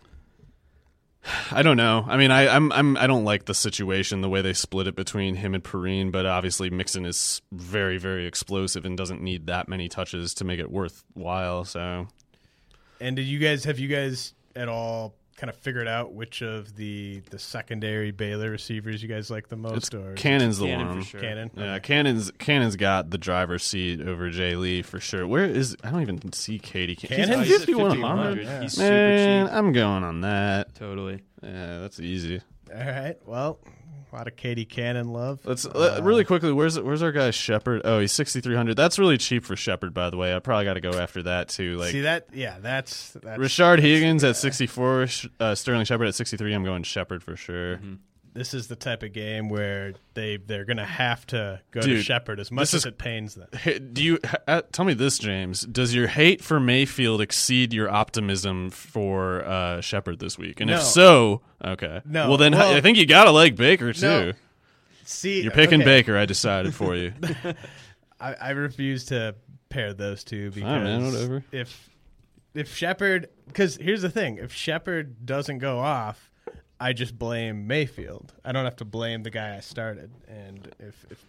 I 1.52 1.64
don't 1.64 1.78
know. 1.78 2.06
I 2.08 2.18
mean, 2.18 2.30
I, 2.30 2.48
I'm, 2.48 2.72
I'm, 2.72 2.96
I 2.98 3.08
don't 3.08 3.24
like 3.24 3.46
the 3.46 3.56
situation, 3.56 4.22
the 4.22 4.30
way 4.30 4.44
they 4.44 4.54
split 4.54 4.86
it 4.86 4.96
between 4.96 5.34
him 5.36 5.56
and 5.56 5.64
Perine. 5.64 6.12
But 6.12 6.28
obviously, 6.28 6.70
Mixon 6.70 7.04
is 7.04 7.42
very, 7.52 7.98
very 7.98 8.28
explosive 8.28 8.86
and 8.86 8.96
doesn't 8.96 9.24
need 9.24 9.48
that 9.48 9.68
many 9.68 9.90
touches 9.90 10.36
to 10.36 10.44
make 10.46 10.60
it 10.60 10.70
worthwhile. 10.70 11.66
So, 11.66 12.08
And 13.00 13.16
did 13.16 13.24
you 13.26 13.40
guys 13.40 13.64
have 13.66 13.80
you 13.80 13.88
guys 13.88 14.34
at 14.56 14.68
all 14.70 15.16
kind 15.38 15.50
of 15.50 15.58
figured 15.58 15.86
out 15.88 16.14
which 16.14 16.42
of 16.42 16.78
the 16.78 17.22
the 17.30 17.38
secondary 17.38 18.12
Baylor 18.12 18.50
receivers 18.52 19.04
you 19.04 19.10
guys 19.10 19.30
like 19.30 19.50
the 19.50 19.58
most? 19.58 19.94
it's 19.94 19.94
or 19.94 20.14
Cannon's 20.14 20.60
the 20.60 20.68
Cannon 20.68 20.88
for 20.88 20.94
one. 20.94 21.04
sure. 21.04 21.20
Cannon. 21.22 21.52
Yeah, 21.56 21.74
Okay. 21.74 21.80
Cannon's 21.88 22.32
Cannon's 22.40 22.76
got 22.78 23.10
the 23.10 23.18
driver's 23.18 23.64
seat 23.64 24.00
over 24.02 24.30
Jay 24.30 24.56
Lee 24.56 24.82
for 24.82 25.00
sure. 25.02 25.28
Where 25.28 25.44
is 25.46 25.76
I 25.84 25.92
don't 25.92 26.02
even 26.02 26.32
see 26.32 26.58
KD. 26.58 26.98
Cannon? 26.98 27.40
He's 27.40 27.48
He's 27.50 27.62
at 27.64 27.68
5100. 27.68 28.00
5100. 28.00 28.44
Yeah. 28.46 28.62
He's 28.62 28.78
Man, 28.80 29.46
cheap. 29.48 29.54
I'm 29.54 29.74
going 29.74 30.04
on 30.06 30.22
that. 30.22 30.74
Totally. 30.76 31.22
Yeah, 31.44 31.80
that's 31.80 32.00
easy. 32.00 32.42
All 32.74 32.80
right. 32.86 33.16
Well, 33.26 33.60
A 34.16 34.20
lot 34.20 34.28
of 34.28 34.38
KD 34.38 34.70
Cannon 34.70 35.12
love. 35.12 35.42
Let's 35.44 35.66
uh, 35.66 36.00
really 36.02 36.24
quickly. 36.24 36.54
Where's 36.54 36.80
where's 36.80 37.02
our 37.02 37.12
guy 37.12 37.32
Shepard? 37.32 37.82
Oh, 37.84 38.00
he's 38.00 38.14
sixty 38.14 38.40
three 38.40 38.56
hundred. 38.56 38.78
That's 38.78 38.98
really 38.98 39.18
cheap 39.18 39.44
for 39.44 39.58
Shepard, 39.58 39.94
by 39.94 40.10
the 40.10 40.16
way. 40.16 40.34
I 40.34 40.40
probably 40.40 40.64
got 40.64 40.76
to 40.76 40.80
go 40.80 40.92
after 40.92 41.24
that 41.24 41.50
too. 41.50 41.76
Like 41.76 41.92
See 41.92 42.02
that? 42.02 42.28
Yeah, 42.32 42.56
that's, 42.62 43.12
that's 43.12 43.38
Rashard 43.38 43.80
Higgins 43.80 44.24
at 44.24 44.38
sixty 44.38 44.68
four, 44.68 45.08
uh, 45.42 45.54
Sterling 45.54 45.84
Shepard 45.84 46.08
at 46.08 46.16
sixty 46.16 46.38
three. 46.38 46.54
I'm 46.54 46.64
going 46.64 46.84
Shepard 46.84 47.24
for 47.24 47.36
sure. 47.36 47.76
Mm-hmm. 47.76 47.94
This 48.36 48.54
is 48.54 48.68
the 48.68 48.76
type 48.76 49.02
of 49.02 49.14
game 49.14 49.48
where 49.50 49.94
they 50.14 50.36
they're 50.38 50.66
gonna 50.66 50.86
have 50.86 51.26
to 51.28 51.62
go 51.72 51.80
to 51.80 51.88
Dude, 51.88 52.04
Shepard 52.06 52.40
as 52.40 52.52
much 52.52 52.64
as 52.64 52.74
is- 52.82 52.86
it 52.86 52.98
pains 52.98 53.36
them. 53.36 53.48
Do 53.94 54.04
you 54.04 54.20
uh, 54.48 54.62
tell 54.74 54.84
me 54.84 54.94
this, 54.94 55.18
James? 55.18 55.62
Does 55.62 55.96
your 55.96 56.08
hate 56.08 56.44
for 56.44 56.60
Mayfield 56.60 57.22
exceed 57.22 57.74
your 57.74 57.90
optimism 57.90 58.70
for 58.72 59.44
uh, 59.46 59.80
Shepard 59.80 60.20
this 60.20 60.38
week? 60.38 60.60
And 60.60 60.70
No. 60.70 60.76
if 60.76 60.84
so, 60.84 61.42
okay. 61.64 62.02
No. 62.06 62.28
Well, 62.28 62.38
then 62.38 62.52
Well- 62.52 62.76
I 62.76 62.82
think 62.82 62.98
you 62.98 63.06
gotta 63.06 63.32
like 63.32 63.56
Baker 63.56 63.94
too. 63.94 64.02
No. 64.06 64.32
See, 65.06 65.42
You're 65.42 65.52
picking 65.54 65.82
okay. 65.82 65.86
Baker. 66.02 66.18
I 66.18 66.26
decided 66.26 66.74
for 66.76 66.96
you. 66.96 67.14
I, 68.20 68.34
I 68.34 68.50
refuse 68.52 69.06
to 69.06 69.36
pair 69.70 69.94
those 69.94 70.24
two 70.24 70.50
because 70.52 70.62
Fine, 70.70 70.84
man, 70.84 71.06
whatever. 71.06 71.44
if 71.52 71.90
if 72.54 72.76
Shepard 72.76 73.30
because 73.48 73.78
here's 73.78 74.02
the 74.02 74.10
thing 74.10 74.38
if 74.40 74.52
Shepard 74.54 75.26
doesn't 75.26 75.60
go 75.60 75.80
off, 75.80 76.32
I 76.80 76.94
just 76.94 77.18
blame 77.18 77.68
Mayfield. 77.68 78.34
I 78.44 78.52
don't 78.52 78.66
have 78.66 78.76
to 78.78 78.86
blame 78.86 79.24
the 79.24 79.30
guy 79.30 79.56
I 79.56 79.60
started, 79.62 80.12
and 80.28 80.68
if, 80.80 81.06
if 81.10 81.24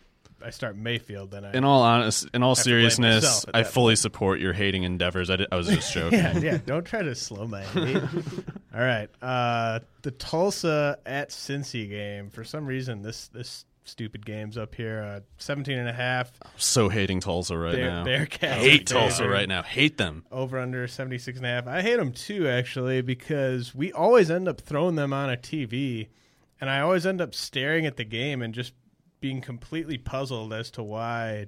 I 0.45 0.51
start 0.51 0.77
Mayfield, 0.77 1.31
then 1.31 1.45
I 1.45 1.53
In 1.53 1.65
all 1.65 1.83
honest, 1.83 2.29
in 2.35 2.43
all 2.43 2.55
have 2.55 2.65
to 2.65 2.71
blame 2.71 2.81
seriousness, 2.81 3.47
I 3.55 3.63
fully 3.63 3.97
support 3.97 4.41
your 4.41 4.53
hating 4.53 4.83
endeavors. 4.83 5.31
I, 5.31 5.37
did, 5.37 5.49
I 5.51 5.57
was 5.57 5.69
just 5.69 5.93
joking. 5.95 6.19
yeah, 6.19 6.39
yeah. 6.39 6.59
Don't 6.65 6.85
try 6.85 7.03
to 7.03 7.15
slow 7.15 7.47
my 7.47 7.63
hate. 7.63 7.97
All 8.75 8.83
right. 8.83 9.09
Uh, 9.23 9.81
the 10.03 10.11
Tulsa 10.11 10.99
at 11.07 11.31
Cincy 11.31 11.89
game. 11.89 12.29
For 12.29 12.45
some 12.45 12.67
reason, 12.67 13.01
this 13.03 13.29
this 13.29 13.65
stupid 13.87 14.27
game's 14.27 14.59
up 14.59 14.75
here. 14.75 15.03
Uh, 15.03 15.21
17 15.39 15.79
and 15.79 15.89
a 15.89 15.93
half. 15.93 16.33
So 16.57 16.89
hating 16.89 17.21
Tulsa 17.21 17.57
right 17.57 17.75
Bear- 17.75 17.91
now. 17.91 18.05
Bearcats 18.05 18.53
Hate. 18.55 18.87
Tulsa 18.87 19.29
right 19.29 19.49
now. 19.49 19.63
Hate 19.63 19.97
them. 19.97 20.25
Over 20.31 20.59
under 20.59 20.87
76 20.87 21.39
and 21.39 21.47
a 21.47 21.49
half. 21.49 21.67
I 21.67 21.83
hate 21.83 21.97
them 21.97 22.13
too, 22.13 22.49
actually, 22.49 23.01
because 23.03 23.75
we 23.75 23.93
always 23.93 24.31
end 24.31 24.49
up 24.49 24.61
throwing 24.61 24.97
them 24.97 25.13
on 25.13 25.31
a 25.31 25.37
TV, 25.37 26.09
and 26.61 26.69
I 26.69 26.81
always 26.81 27.07
end 27.07 27.21
up 27.21 27.35
staring 27.35 27.87
at 27.87 27.97
the 27.97 28.05
game 28.05 28.43
and 28.43 28.53
just 28.55 28.73
being 29.21 29.41
completely 29.41 29.99
puzzled 29.99 30.53
as 30.53 30.71
to 30.73 30.83
why. 30.83 31.47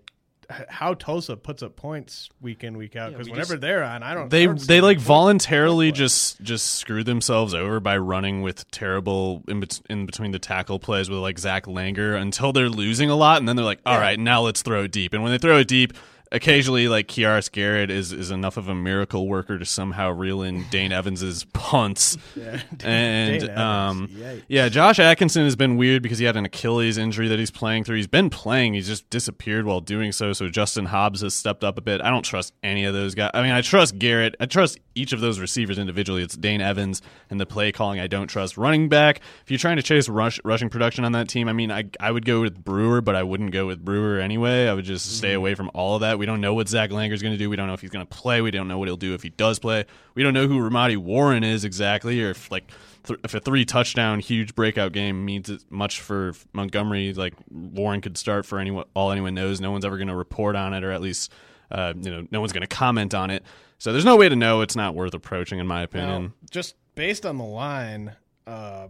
H- 0.50 0.64
How 0.68 0.94
Tulsa 0.94 1.36
puts 1.36 1.62
up 1.62 1.76
points 1.76 2.28
week 2.40 2.64
in 2.64 2.76
week 2.76 2.96
out 2.96 3.10
Yeah, 3.10 3.16
because 3.18 3.26
we 3.26 3.32
whenever 3.32 3.54
just- 3.54 3.60
they're 3.60 3.82
on, 3.84 4.02
I 4.02 4.14
don't. 4.14 4.30
They 4.30 4.44
I 4.44 4.46
don't 4.46 4.60
they 4.60 4.80
like 4.80 4.98
voluntarily 4.98 5.92
just 5.92 6.40
just 6.42 6.66
screw 6.76 7.04
themselves 7.04 7.54
over 7.54 7.80
by 7.80 7.96
running 7.98 8.42
with 8.42 8.70
terrible 8.70 9.42
in, 9.48 9.60
bet- 9.60 9.80
in 9.90 10.06
between 10.06 10.30
the 10.32 10.38
tackle 10.38 10.78
plays 10.78 11.08
with 11.10 11.18
like 11.20 11.38
Zach 11.38 11.66
Langer 11.66 12.20
until 12.20 12.52
they're 12.52 12.68
losing 12.68 13.10
a 13.10 13.16
lot, 13.16 13.38
and 13.38 13.48
then 13.48 13.56
they're 13.56 13.64
like, 13.64 13.80
all 13.86 13.98
right, 13.98 14.18
now 14.18 14.42
let's 14.42 14.62
throw 14.62 14.84
it 14.84 14.92
deep. 14.92 15.12
And 15.14 15.22
when 15.22 15.32
they 15.32 15.38
throw 15.38 15.58
it 15.58 15.68
deep, 15.68 15.92
occasionally 16.32 16.88
like 16.88 17.08
Keyarris 17.08 17.50
Garrett 17.50 17.90
is 17.90 18.12
is 18.12 18.30
enough 18.30 18.56
of 18.56 18.68
a 18.68 18.74
miracle 18.74 19.28
worker 19.28 19.58
to 19.58 19.64
somehow 19.64 20.10
reel 20.10 20.42
in 20.42 20.64
Dane 20.70 20.92
Evans's 20.92 21.44
punts. 21.52 22.16
Yeah, 22.36 22.60
and 22.84 23.40
Dane 23.40 23.58
um, 23.58 24.08
yikes. 24.08 24.42
yeah, 24.48 24.68
Josh 24.68 24.98
Atkinson 24.98 25.44
has 25.44 25.56
been 25.56 25.76
weird 25.76 26.02
because 26.02 26.18
he 26.18 26.24
had 26.24 26.36
an 26.36 26.44
Achilles 26.44 26.98
injury 26.98 27.28
that 27.28 27.38
he's 27.38 27.50
playing 27.50 27.84
through. 27.84 27.96
He's 27.96 28.06
been 28.06 28.30
playing, 28.30 28.74
he's 28.74 28.86
just 28.86 29.08
disappeared 29.10 29.64
while 29.64 29.80
doing 29.80 30.12
so. 30.12 30.32
So 30.32 30.48
Justin 30.48 30.86
Hobbs 30.86 31.22
has 31.22 31.34
stepped 31.34 31.64
up 31.64 31.78
a 31.78 31.80
bit. 31.80 32.00
I 32.00 32.10
don't 32.10 32.24
trust 32.24 32.52
any 32.62 32.84
of 32.84 32.94
those 32.94 33.14
guys. 33.14 33.30
I 33.34 33.42
mean, 33.42 33.52
I 33.52 33.60
trust 33.60 33.98
Garrett. 33.98 34.36
I 34.40 34.46
trust 34.46 34.78
each 34.94 35.12
of 35.12 35.20
those 35.20 35.38
receivers 35.38 35.78
individually. 35.78 36.22
It's 36.22 36.36
Dane 36.36 36.60
Evans 36.60 37.00
and 37.30 37.40
the 37.40 37.46
play 37.46 37.72
calling. 37.72 38.00
I 38.00 38.06
don't 38.06 38.26
trust 38.26 38.56
running 38.56 38.88
back. 38.88 39.20
If 39.44 39.50
you're 39.50 39.58
trying 39.58 39.76
to 39.76 39.82
chase 39.82 40.08
rush, 40.08 40.40
rushing 40.44 40.68
production 40.68 41.04
on 41.04 41.12
that 41.12 41.28
team, 41.28 41.48
I 41.48 41.52
mean, 41.52 41.70
I 41.70 41.84
I 42.00 42.10
would 42.10 42.24
go 42.24 42.40
with 42.40 42.62
Brewer, 42.62 43.00
but 43.00 43.14
I 43.14 43.22
wouldn't 43.22 43.52
go 43.52 43.66
with 43.66 43.84
Brewer 43.84 44.18
anyway. 44.20 44.66
I 44.68 44.74
would 44.74 44.84
just 44.84 45.16
stay 45.16 45.32
away 45.32 45.54
from 45.54 45.70
all 45.74 45.94
of 45.94 46.00
that. 46.00 46.17
We 46.18 46.26
don't 46.26 46.40
know 46.40 46.54
what 46.54 46.68
Zach 46.68 46.90
Langer's 46.90 47.22
going 47.22 47.32
to 47.32 47.38
do. 47.38 47.48
We 47.48 47.56
don't 47.56 47.66
know 47.66 47.74
if 47.74 47.80
he's 47.80 47.90
going 47.90 48.06
to 48.06 48.14
play. 48.14 48.40
We 48.40 48.50
don't 48.50 48.68
know 48.68 48.78
what 48.78 48.88
he'll 48.88 48.96
do 48.96 49.14
if 49.14 49.22
he 49.22 49.30
does 49.30 49.58
play. 49.58 49.86
We 50.14 50.22
don't 50.22 50.34
know 50.34 50.46
who 50.46 50.58
Ramadi 50.58 50.96
Warren 50.96 51.44
is 51.44 51.64
exactly, 51.64 52.22
or 52.22 52.30
if 52.30 52.50
like 52.50 52.70
th- 53.04 53.20
if 53.24 53.34
a 53.34 53.40
three 53.40 53.64
touchdown 53.64 54.20
huge 54.20 54.54
breakout 54.54 54.92
game 54.92 55.24
means 55.24 55.48
as 55.48 55.64
much 55.70 56.00
for 56.00 56.34
Montgomery, 56.52 57.12
like 57.14 57.34
Warren 57.50 58.00
could 58.00 58.18
start 58.18 58.44
for 58.44 58.58
anyone. 58.58 58.84
All 58.94 59.10
anyone 59.10 59.34
knows, 59.34 59.60
no 59.60 59.70
one's 59.70 59.84
ever 59.84 59.96
going 59.96 60.08
to 60.08 60.16
report 60.16 60.56
on 60.56 60.74
it, 60.74 60.84
or 60.84 60.90
at 60.90 61.00
least 61.00 61.32
uh, 61.70 61.94
you 62.00 62.10
know, 62.10 62.26
no 62.30 62.40
one's 62.40 62.52
going 62.52 62.62
to 62.62 62.66
comment 62.66 63.14
on 63.14 63.30
it. 63.30 63.44
So 63.78 63.92
there's 63.92 64.04
no 64.04 64.16
way 64.16 64.28
to 64.28 64.36
know. 64.36 64.60
It's 64.62 64.76
not 64.76 64.94
worth 64.94 65.14
approaching, 65.14 65.58
in 65.58 65.66
my 65.66 65.82
opinion. 65.82 66.22
Now, 66.22 66.32
just 66.50 66.74
based 66.94 67.24
on 67.24 67.38
the 67.38 67.44
line, 67.44 68.16
uh, 68.46 68.88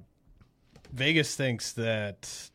Vegas 0.93 1.37
thinks 1.37 1.73
that 1.73 2.51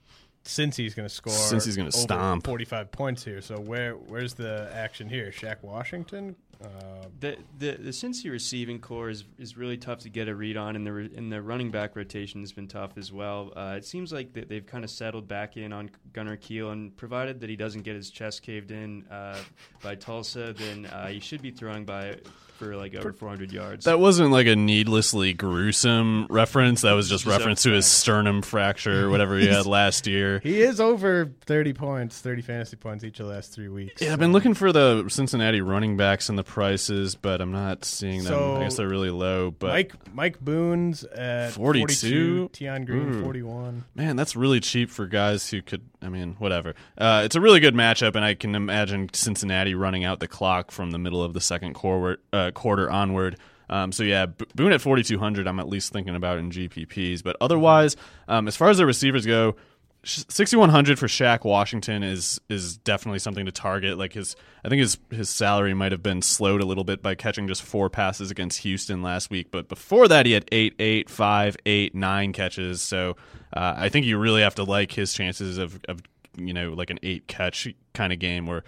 Cincy's 0.45 0.93
going 0.93 1.07
to 1.07 1.13
score. 1.13 1.33
Cincy's 1.33 1.77
gonna 1.77 1.91
stomp. 1.91 2.45
45 2.45 2.91
points 2.91 3.23
here. 3.23 3.41
So 3.41 3.59
where 3.59 3.93
where's 3.93 4.33
the 4.33 4.69
action 4.73 5.07
here? 5.09 5.31
Shaq 5.31 5.63
Washington. 5.63 6.35
Uh, 6.61 6.67
The 7.19 7.37
the 7.59 7.71
the 7.73 7.89
Cincy 7.89 8.29
receiving 8.31 8.79
corps 8.79 9.09
is 9.09 9.23
is 9.37 9.57
really 9.57 9.77
tough 9.77 9.99
to 9.99 10.09
get 10.09 10.27
a 10.27 10.35
read 10.35 10.55
on, 10.57 10.75
and 10.75 10.85
the 10.85 10.93
re- 10.93 11.11
and 11.15 11.31
the 11.31 11.41
running 11.41 11.71
back 11.71 11.95
rotation 11.95 12.41
has 12.41 12.51
been 12.53 12.67
tough 12.67 12.97
as 12.97 13.11
well. 13.11 13.51
Uh, 13.55 13.75
it 13.77 13.85
seems 13.85 14.13
like 14.13 14.33
that 14.33 14.47
they've 14.49 14.65
kind 14.65 14.83
of 14.83 14.89
settled 14.89 15.27
back 15.27 15.57
in 15.57 15.73
on 15.73 15.89
Gunner 16.13 16.37
Kiel, 16.37 16.71
and 16.71 16.95
provided 16.95 17.39
that 17.41 17.49
he 17.49 17.55
doesn't 17.55 17.81
get 17.81 17.95
his 17.95 18.09
chest 18.11 18.43
caved 18.43 18.71
in 18.71 19.05
uh, 19.07 19.37
by 19.81 19.95
Tulsa, 19.95 20.53
then 20.53 20.85
uh, 20.85 21.07
he 21.07 21.19
should 21.19 21.41
be 21.41 21.51
throwing 21.51 21.83
by 21.85 22.15
for 22.63 22.75
like 22.75 22.95
over 22.95 23.13
400 23.13 23.51
yards. 23.51 23.85
That 23.85 23.99
wasn't 23.99 24.31
like 24.31 24.47
a 24.47 24.55
needlessly 24.55 25.33
gruesome 25.33 26.27
reference. 26.29 26.81
That 26.81 26.93
was 26.93 27.09
just 27.09 27.25
Just 27.25 27.37
reference 27.37 27.63
to 27.63 27.71
his 27.71 27.85
sternum 27.85 28.41
fracture 28.41 29.05
or 29.05 29.09
whatever 29.09 29.37
he 29.37 29.47
had 29.47 29.65
last 29.67 30.07
year. 30.07 30.39
he 30.39 30.61
is 30.61 30.79
over 30.79 31.31
30 31.45 31.73
points, 31.73 32.19
30 32.19 32.41
fantasy 32.41 32.75
points 32.75 33.03
each 33.03 33.19
of 33.19 33.27
the 33.27 33.33
last 33.33 33.53
three 33.53 33.69
weeks. 33.69 34.01
Yeah, 34.01 34.13
I've 34.13 34.19
been 34.19 34.33
looking 34.33 34.53
for 34.53 34.71
the 34.71 35.07
Cincinnati 35.09 35.61
running 35.61 35.97
backs 35.97 36.29
and 36.29 36.37
the 36.37 36.43
prices, 36.43 37.15
but 37.15 37.41
I'm 37.41 37.51
not 37.51 37.85
seeing 37.85 38.23
them. 38.23 38.33
So, 38.33 38.55
I 38.57 38.63
guess 38.63 38.77
they're 38.77 38.87
really 38.87 39.09
low. 39.09 39.51
But 39.51 39.69
Mike 39.69 39.93
Mike 40.13 40.39
Boone's 40.39 41.03
at 41.03 41.51
42? 41.51 42.49
42, 42.49 42.49
Tion 42.53 42.85
Green 42.85 43.03
hmm. 43.03 43.19
Ooh. 43.19 43.23
41. 43.23 43.83
Man, 43.95 44.15
that's 44.15 44.35
really 44.35 44.59
cheap 44.59 44.89
for 44.89 45.05
guys 45.05 45.49
who 45.49 45.61
could. 45.61 45.81
I 46.03 46.09
mean, 46.09 46.35
whatever. 46.39 46.75
Uh, 46.97 47.21
it's 47.25 47.35
a 47.35 47.41
really 47.41 47.59
good 47.59 47.73
matchup, 47.73 48.15
and 48.15 48.23
I 48.23 48.33
can 48.35 48.55
imagine 48.55 49.09
Cincinnati 49.13 49.75
running 49.75 50.03
out 50.03 50.19
the 50.19 50.27
clock 50.27 50.71
from 50.71 50.91
the 50.91 50.99
middle 50.99 51.23
of 51.23 51.33
the 51.33 51.41
second 51.41 51.73
quarter, 51.73 52.19
uh, 52.31 52.51
quarter 52.51 52.89
onward. 52.89 53.37
Um, 53.69 53.91
so 53.91 54.03
yeah, 54.03 54.27
Boone 54.55 54.71
at 54.73 54.81
4,200. 54.81 55.47
I'm 55.47 55.59
at 55.59 55.67
least 55.67 55.91
thinking 55.91 56.15
about 56.15 56.37
in 56.37 56.51
GPPs, 56.51 57.23
but 57.23 57.35
otherwise, 57.41 57.95
um, 58.27 58.47
as 58.47 58.55
far 58.55 58.69
as 58.69 58.77
the 58.77 58.85
receivers 58.85 59.25
go, 59.25 59.55
6,100 60.05 60.99
for 60.99 61.07
Shaq 61.07 61.45
Washington 61.45 62.03
is 62.03 62.39
is 62.49 62.75
definitely 62.77 63.19
something 63.19 63.45
to 63.45 63.51
target. 63.51 63.97
Like 63.97 64.13
his, 64.13 64.35
I 64.63 64.69
think 64.69 64.81
his 64.81 64.97
his 65.09 65.29
salary 65.29 65.73
might 65.73 65.93
have 65.93 66.03
been 66.03 66.21
slowed 66.21 66.61
a 66.61 66.65
little 66.65 66.83
bit 66.83 67.01
by 67.01 67.15
catching 67.15 67.47
just 67.47 67.61
four 67.61 67.89
passes 67.89 68.29
against 68.29 68.59
Houston 68.59 69.01
last 69.01 69.29
week, 69.29 69.49
but 69.49 69.69
before 69.69 70.09
that 70.09 70.25
he 70.25 70.33
had 70.33 70.45
eight, 70.51 70.75
eight, 70.77 71.09
five, 71.09 71.55
eight, 71.65 71.95
nine 71.95 72.33
catches. 72.33 72.81
So 72.81 73.15
uh, 73.53 73.75
I 73.77 73.89
think 73.89 74.05
you 74.05 74.17
really 74.17 74.41
have 74.41 74.55
to 74.55 74.63
like 74.63 74.91
his 74.91 75.13
chances 75.13 75.57
of 75.57 75.79
of 75.87 76.01
you 76.35 76.53
know 76.53 76.73
like 76.73 76.89
an 76.89 76.99
eight 77.01 77.27
catch 77.27 77.73
kind 77.93 78.11
of 78.11 78.19
game 78.19 78.45
where 78.45 78.63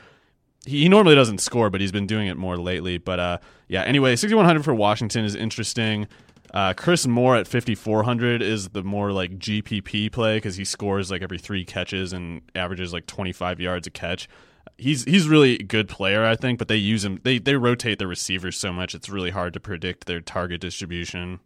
he, 0.65 0.89
normally 0.89 1.15
doesn't 1.15 1.39
score, 1.39 1.69
but 1.69 1.79
he's 1.79 1.91
been 1.91 2.07
doing 2.07 2.27
it 2.27 2.37
more 2.37 2.57
lately. 2.57 2.97
But 2.97 3.19
uh, 3.19 3.37
yeah, 3.67 3.83
anyway, 3.83 4.15
6,100 4.15 4.63
for 4.63 4.73
Washington 4.73 5.23
is 5.23 5.35
interesting. 5.35 6.07
Uh, 6.55 6.73
Chris 6.73 7.05
Moore 7.05 7.35
at 7.35 7.47
5,400 7.49 8.41
is 8.41 8.69
the 8.69 8.81
more 8.81 9.11
like 9.11 9.37
GPP 9.37 10.09
play 10.09 10.37
because 10.37 10.55
he 10.55 10.63
scores 10.63 11.11
like 11.11 11.21
every 11.21 11.37
three 11.37 11.65
catches 11.65 12.13
and 12.13 12.41
averages 12.55 12.93
like 12.93 13.05
25 13.07 13.59
yards 13.59 13.87
a 13.87 13.91
catch. 13.91 14.29
He's 14.77 15.03
he's 15.03 15.27
really 15.27 15.55
a 15.55 15.63
good 15.63 15.89
player, 15.89 16.25
I 16.25 16.37
think, 16.37 16.57
but 16.57 16.69
they 16.69 16.77
use 16.77 17.03
him. 17.03 17.19
They 17.23 17.39
they 17.39 17.55
rotate 17.55 17.99
the 17.99 18.07
receivers 18.07 18.57
so 18.57 18.71
much; 18.73 18.95
it's 18.95 19.09
really 19.09 19.31
hard 19.31 19.53
to 19.53 19.59
predict 19.59 20.05
their 20.05 20.21
target 20.21 20.61
distribution. 20.61 21.39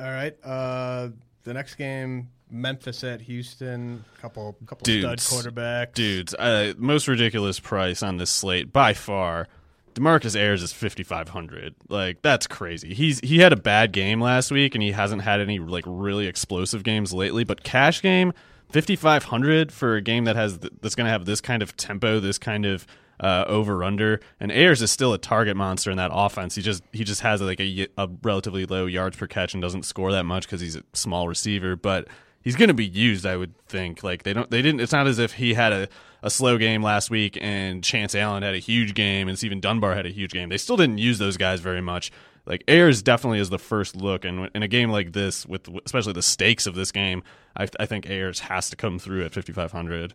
All 0.00 0.06
right. 0.06 0.34
Uh, 0.42 1.10
the 1.44 1.54
next 1.54 1.74
game, 1.74 2.30
Memphis 2.50 3.04
at 3.04 3.20
Houston. 3.22 4.04
Couple 4.20 4.56
couple 4.66 4.84
Dudes. 4.84 5.22
stud 5.22 5.52
quarterbacks. 5.52 5.94
Dudes, 5.94 6.34
uh, 6.34 6.74
most 6.78 7.06
ridiculous 7.08 7.60
price 7.60 8.02
on 8.02 8.16
this 8.16 8.30
slate 8.30 8.72
by 8.72 8.94
far. 8.94 9.48
Demarcus 9.94 10.36
Ayers 10.36 10.62
is 10.62 10.72
fifty 10.72 11.02
five 11.02 11.30
hundred. 11.30 11.74
Like 11.88 12.22
that's 12.22 12.46
crazy. 12.46 12.94
He's 12.94 13.20
he 13.20 13.38
had 13.38 13.52
a 13.52 13.56
bad 13.56 13.92
game 13.92 14.20
last 14.20 14.50
week, 14.50 14.74
and 14.74 14.82
he 14.82 14.92
hasn't 14.92 15.22
had 15.22 15.40
any 15.40 15.58
like 15.58 15.84
really 15.86 16.26
explosive 16.26 16.82
games 16.82 17.12
lately. 17.12 17.44
But 17.44 17.62
cash 17.62 18.02
game 18.02 18.32
fifty 18.70 18.96
five 18.96 19.24
hundred 19.24 19.72
for 19.72 19.96
a 19.96 20.00
game 20.02 20.24
that 20.24 20.36
has 20.36 20.58
th- 20.58 20.72
that's 20.80 20.94
going 20.94 21.06
to 21.06 21.10
have 21.10 21.24
this 21.24 21.40
kind 21.40 21.62
of 21.62 21.76
tempo, 21.76 22.20
this 22.20 22.38
kind 22.38 22.64
of 22.64 22.86
uh, 23.20 23.44
over 23.46 23.84
under. 23.84 24.20
And 24.40 24.50
Ayers 24.50 24.82
is 24.82 24.90
still 24.90 25.12
a 25.12 25.18
target 25.18 25.56
monster 25.56 25.90
in 25.90 25.96
that 25.96 26.10
offense. 26.12 26.54
He 26.54 26.62
just 26.62 26.82
he 26.92 27.04
just 27.04 27.20
has 27.20 27.40
like 27.40 27.60
a 27.60 27.88
relatively 28.22 28.66
low 28.66 28.86
yards 28.86 29.16
per 29.16 29.26
catch 29.26 29.54
and 29.54 29.62
doesn't 29.62 29.84
score 29.84 30.12
that 30.12 30.24
much 30.24 30.46
because 30.46 30.60
he's 30.60 30.76
a 30.76 30.82
small 30.92 31.28
receiver, 31.28 31.76
but 31.76 32.08
he's 32.42 32.56
going 32.56 32.68
to 32.68 32.74
be 32.74 32.86
used. 32.86 33.24
I 33.26 33.36
would 33.36 33.56
think. 33.66 34.02
Like 34.02 34.22
they 34.22 34.32
don't 34.32 34.50
they 34.50 34.62
didn't. 34.62 34.80
It's 34.80 34.92
not 34.92 35.06
as 35.06 35.18
if 35.18 35.34
he 35.34 35.54
had 35.54 35.72
a 35.72 35.88
a 36.22 36.30
slow 36.30 36.56
game 36.56 36.82
last 36.82 37.10
week 37.10 37.36
and 37.40 37.82
Chance 37.82 38.14
Allen 38.14 38.44
had 38.44 38.54
a 38.54 38.58
huge 38.58 38.94
game 38.94 39.28
and 39.28 39.36
Stephen 39.36 39.58
Dunbar 39.58 39.94
had 39.94 40.06
a 40.06 40.10
huge 40.10 40.30
game. 40.30 40.50
They 40.50 40.58
still 40.58 40.76
didn't 40.76 40.98
use 40.98 41.18
those 41.18 41.36
guys 41.36 41.58
very 41.60 41.80
much. 41.80 42.12
like 42.46 42.62
Ayers 42.68 43.02
definitely 43.02 43.40
is 43.40 43.50
the 43.50 43.58
first 43.58 43.96
look, 43.96 44.24
and 44.24 44.48
in 44.54 44.62
a 44.62 44.68
game 44.68 44.90
like 44.90 45.12
this, 45.12 45.44
with 45.46 45.68
especially 45.84 46.12
the 46.12 46.22
stakes 46.22 46.66
of 46.66 46.74
this 46.76 46.92
game, 46.92 47.22
I, 47.56 47.66
I 47.80 47.86
think 47.86 48.08
Ayers 48.08 48.40
has 48.40 48.70
to 48.70 48.76
come 48.76 48.98
through 49.00 49.24
at 49.24 49.32
5500. 49.34 50.14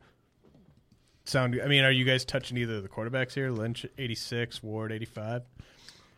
Sound? 1.25 1.59
I 1.61 1.67
mean, 1.67 1.83
are 1.83 1.91
you 1.91 2.05
guys 2.05 2.23
touching 2.23 2.57
either 2.57 2.75
of 2.75 2.83
the 2.83 2.89
quarterbacks 2.89 3.33
here? 3.33 3.51
Lynch 3.51 3.85
eighty 3.97 4.15
six, 4.15 4.63
Ward 4.63 4.91
eighty 4.93 5.05
five. 5.05 5.43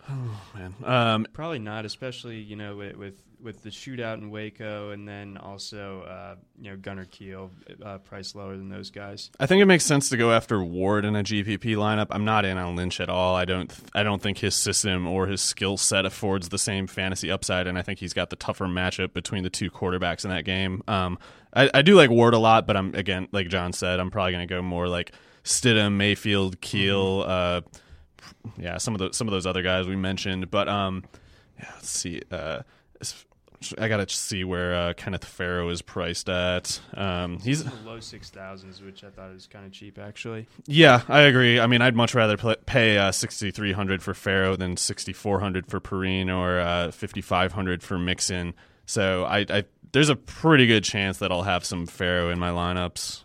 Oh 0.08 0.42
man, 0.56 0.76
um, 0.84 1.28
probably 1.34 1.60
not, 1.60 1.86
especially 1.86 2.38
you 2.38 2.56
know 2.56 2.76
with, 2.76 2.96
with 2.96 3.22
with 3.42 3.64
the 3.64 3.70
shootout 3.70 4.16
in 4.16 4.32
Waco, 4.32 4.92
and 4.92 5.08
then 5.08 5.38
also 5.38 6.02
uh, 6.02 6.36
you 6.60 6.72
know 6.72 6.78
Gunner 6.78 7.06
Kiel, 7.06 7.52
uh, 7.84 7.98
price 8.00 8.36
lower 8.36 8.56
than 8.58 8.70
those 8.70 8.92
guys. 8.92 9.30
I 9.40 9.46
think 9.46 9.62
it 9.62 9.66
makes 9.66 9.86
sense 9.86 10.10
to 10.10 10.18
go 10.18 10.32
after 10.32 10.64
Ward 10.64 11.06
in 11.06 11.16
a 11.16 11.24
GPP 11.24 11.76
lineup. 11.76 12.08
I'm 12.12 12.26
not 12.26 12.46
in 12.46 12.58
on 12.58 12.76
Lynch 12.76 13.00
at 13.00 13.10
all. 13.10 13.36
I 13.36 13.46
don't. 13.46 13.74
I 13.94 14.04
don't 14.04 14.22
think 14.22 14.40
his 14.40 14.56
system 14.56 15.08
or 15.08 15.28
his 15.28 15.42
skill 15.42 15.78
set 15.78 16.06
affords 16.06 16.50
the 16.50 16.60
same 16.60 16.88
fantasy 16.88 17.32
upside, 17.32 17.68
and 17.68 17.78
I 17.78 17.82
think 17.82 18.00
he's 18.00 18.14
got 18.14 18.30
the 18.30 18.36
tougher 18.36 18.66
matchup 18.66 19.14
between 19.14 19.44
the 19.44 19.50
two 19.50 19.70
quarterbacks 19.70 20.24
in 20.24 20.32
that 20.32 20.46
game. 20.46 20.84
Um, 20.88 21.20
I, 21.54 21.70
I 21.74 21.82
do 21.82 21.96
like 21.96 22.10
Ward 22.10 22.34
a 22.34 22.40
lot, 22.40 22.68
but 22.68 22.78
I'm 22.78 22.94
again 22.96 23.28
like 23.32 23.48
John 23.48 23.74
said, 23.74 24.00
I'm 24.00 24.12
probably 24.12 24.34
going 24.34 24.48
to 24.48 24.54
go 24.54 24.62
more 24.62 24.88
like 24.88 25.14
Stidham, 25.44 25.94
Mayfield, 25.94 26.62
Kiel. 26.62 27.24
Uh, 27.26 27.62
yeah, 28.58 28.78
some 28.78 28.96
of 28.96 29.00
the 29.00 29.14
some 29.14 29.28
of 29.28 29.32
those 29.32 29.46
other 29.46 29.62
guys 29.62 29.88
we 29.88 29.96
mentioned, 29.96 30.50
but 30.52 30.68
um, 30.68 31.04
yeah, 31.60 31.70
let's 31.76 31.90
see. 31.90 32.22
Uh, 32.32 32.62
I 33.78 33.90
gotta 33.90 34.08
see 34.08 34.46
where 34.46 34.74
uh, 34.74 34.94
Kenneth 34.94 35.26
Farrow 35.26 35.68
is 35.70 35.82
priced 35.82 36.30
at. 36.30 36.80
Um, 36.94 37.40
he's 37.40 37.66
low 37.84 38.00
six 38.00 38.30
thousands, 38.30 38.82
which 38.82 39.04
I 39.04 39.10
thought 39.10 39.34
was 39.34 39.48
kind 39.48 39.66
of 39.66 39.74
cheap, 39.74 40.00
actually. 40.00 40.48
Yeah, 40.66 41.02
I 41.10 41.22
agree. 41.22 41.60
I 41.60 41.68
mean, 41.68 41.82
I'd 41.82 41.96
much 41.96 42.16
rather 42.16 42.38
pay 42.66 42.98
uh, 42.98 43.12
sixty 43.12 43.52
three 43.52 43.74
hundred 43.74 44.02
for 44.02 44.14
Farrow 44.14 44.56
than 44.56 44.78
sixty 44.78 45.12
four 45.12 45.42
hundred 45.42 45.68
for 45.68 45.82
Perine 45.82 46.34
or 46.34 46.60
uh, 46.60 46.92
fifty 46.92 47.20
five 47.20 47.52
hundred 47.52 47.84
for 47.84 48.00
Mixon. 48.00 48.54
So 48.86 49.26
I, 49.26 49.46
I, 49.50 49.66
there's 49.92 50.10
a 50.10 50.16
pretty 50.16 50.66
good 50.66 50.84
chance 50.86 51.18
that 51.18 51.32
I'll 51.32 51.44
have 51.44 51.66
some 51.66 51.86
Farrow 51.86 52.30
in 52.30 52.40
my 52.40 52.52
lineups. 52.52 53.24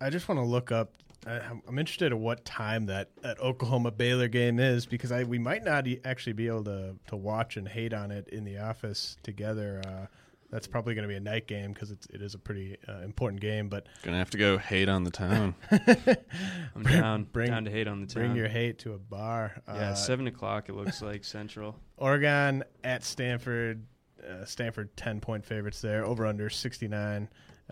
I 0.00 0.10
just 0.10 0.28
want 0.28 0.40
to 0.40 0.44
look 0.44 0.72
up 0.72 0.94
I'm 1.26 1.78
interested 1.78 2.12
in 2.12 2.20
what 2.20 2.44
time 2.44 2.86
that, 2.86 3.10
that 3.22 3.38
Oklahoma 3.40 3.90
Baylor 3.90 4.28
game 4.28 4.58
is 4.58 4.86
because 4.86 5.12
I 5.12 5.24
we 5.24 5.38
might 5.38 5.64
not 5.64 5.86
actually 6.04 6.32
be 6.32 6.46
able 6.46 6.64
to 6.64 6.96
to 7.08 7.16
watch 7.16 7.56
and 7.56 7.68
hate 7.68 7.92
on 7.92 8.10
it 8.10 8.28
in 8.28 8.44
the 8.44 8.58
office 8.58 9.16
together. 9.22 9.82
Uh, 9.86 10.06
that's 10.50 10.66
probably 10.66 10.94
going 10.94 11.02
to 11.02 11.08
be 11.08 11.14
a 11.14 11.20
night 11.20 11.46
game 11.46 11.72
because 11.72 11.90
it 11.90 12.06
is 12.10 12.34
a 12.34 12.38
pretty 12.38 12.76
uh, 12.88 13.02
important 13.02 13.40
game. 13.40 13.68
But 13.68 13.86
gonna 14.02 14.18
have 14.18 14.30
to 14.30 14.38
go 14.38 14.58
hate 14.58 14.88
on 14.88 15.04
the 15.04 15.10
town. 15.10 15.54
I'm 15.70 16.82
down, 16.82 17.24
bring, 17.24 17.50
down 17.50 17.64
to 17.66 17.70
hate 17.70 17.86
on 17.86 18.00
the 18.00 18.06
town. 18.06 18.24
Bring 18.24 18.36
your 18.36 18.48
hate 18.48 18.78
to 18.80 18.94
a 18.94 18.98
bar. 18.98 19.62
Yeah, 19.68 19.90
uh, 19.90 19.94
seven 19.94 20.26
o'clock. 20.26 20.68
It 20.68 20.74
looks 20.74 21.02
like 21.02 21.24
Central. 21.24 21.76
Oregon 21.96 22.64
at 22.82 23.04
Stanford. 23.04 23.84
Uh, 24.28 24.44
Stanford 24.44 24.96
ten 24.96 25.20
point 25.20 25.44
favorites 25.44 25.80
there. 25.80 26.04
Over 26.04 26.26
under 26.26 26.50
sixty 26.50 26.88
nine. 26.88 27.28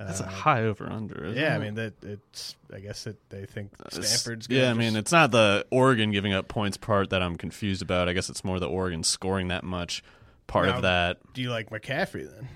That's 0.07 0.21
a 0.21 0.27
uh, 0.27 0.29
high 0.29 0.63
over 0.63 0.91
under. 0.91 1.33
yeah, 1.35 1.55
it? 1.55 1.57
I 1.57 1.59
mean 1.59 1.75
that 1.75 1.95
it's. 2.05 2.55
I 2.73 2.79
guess 2.79 3.05
that 3.05 3.17
they 3.31 3.47
think 3.47 3.73
Stanford's. 3.91 4.47
Yeah, 4.49 4.71
I 4.71 4.75
mean 4.75 4.95
it's 4.95 5.11
not 5.11 5.33
the 5.33 5.67
Oregon 5.71 6.13
giving 6.13 6.33
up 6.33 6.47
points 6.47 6.77
part 6.77 7.11
that 7.11 7.21
I'm 7.21 7.37
confused 7.37 7.83
about. 7.83 8.09
I 8.09 8.13
guess 8.13 8.31
it's 8.31 8.45
more 8.45 8.61
the 8.61 8.69
Oregon 8.69 9.03
scoring 9.03 9.49
that 9.49 9.65
much 9.65 10.05
part 10.47 10.67
now, 10.67 10.77
of 10.77 10.83
that. 10.83 11.19
Do 11.35 11.43
you 11.43 11.51
like 11.51 11.71
McCaffrey 11.71 12.31
then? 12.31 12.49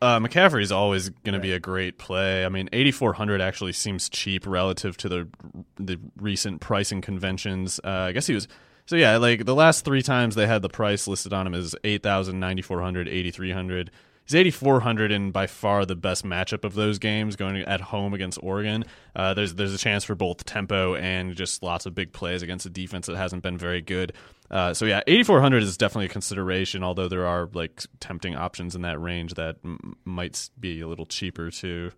Uh, 0.00 0.18
McCaffrey's 0.18 0.72
always 0.72 1.10
going 1.10 1.34
right. 1.34 1.38
to 1.38 1.40
be 1.40 1.52
a 1.52 1.60
great 1.60 1.98
play. 1.98 2.44
I 2.44 2.48
mean, 2.48 2.68
8400 2.72 3.40
actually 3.40 3.72
seems 3.72 4.08
cheap 4.08 4.46
relative 4.46 4.96
to 4.98 5.08
the 5.08 5.28
the 5.76 5.98
recent 6.16 6.60
pricing 6.60 7.02
conventions. 7.02 7.80
Uh, 7.84 7.88
I 7.88 8.12
guess 8.12 8.26
he 8.26 8.34
was 8.34 8.48
so 8.86 8.96
yeah, 8.96 9.18
like 9.18 9.44
the 9.44 9.54
last 9.54 9.84
three 9.84 10.02
times 10.02 10.34
they 10.34 10.46
had 10.46 10.62
the 10.62 10.68
price 10.68 11.06
listed 11.06 11.32
on 11.32 11.46
him 11.46 11.54
is 11.54 11.76
8000, 11.84 12.40
9400, 12.40 13.08
8300 13.08 13.90
he's 14.24 14.34
8400 14.34 15.12
and 15.12 15.32
by 15.32 15.46
far 15.46 15.84
the 15.84 15.96
best 15.96 16.24
matchup 16.24 16.64
of 16.64 16.74
those 16.74 16.98
games 16.98 17.36
going 17.36 17.56
at 17.56 17.80
home 17.80 18.14
against 18.14 18.38
Oregon. 18.42 18.84
Uh, 19.14 19.34
there's 19.34 19.54
there's 19.54 19.74
a 19.74 19.78
chance 19.78 20.04
for 20.04 20.14
both 20.14 20.44
tempo 20.44 20.94
and 20.94 21.34
just 21.34 21.62
lots 21.62 21.86
of 21.86 21.94
big 21.94 22.12
plays 22.12 22.42
against 22.42 22.66
a 22.66 22.70
defense 22.70 23.06
that 23.06 23.16
hasn't 23.16 23.42
been 23.42 23.58
very 23.58 23.80
good. 23.80 24.12
Uh, 24.50 24.74
so 24.74 24.84
yeah, 24.84 25.00
8400 25.06 25.62
is 25.62 25.76
definitely 25.76 26.06
a 26.06 26.10
consideration. 26.10 26.82
Although 26.82 27.08
there 27.08 27.26
are 27.26 27.48
like 27.52 27.82
tempting 28.00 28.36
options 28.36 28.74
in 28.74 28.82
that 28.82 29.00
range 29.00 29.34
that 29.34 29.56
m- 29.64 29.96
might 30.04 30.50
be 30.58 30.80
a 30.80 30.88
little 30.88 31.06
cheaper 31.06 31.50
too. 31.50 31.92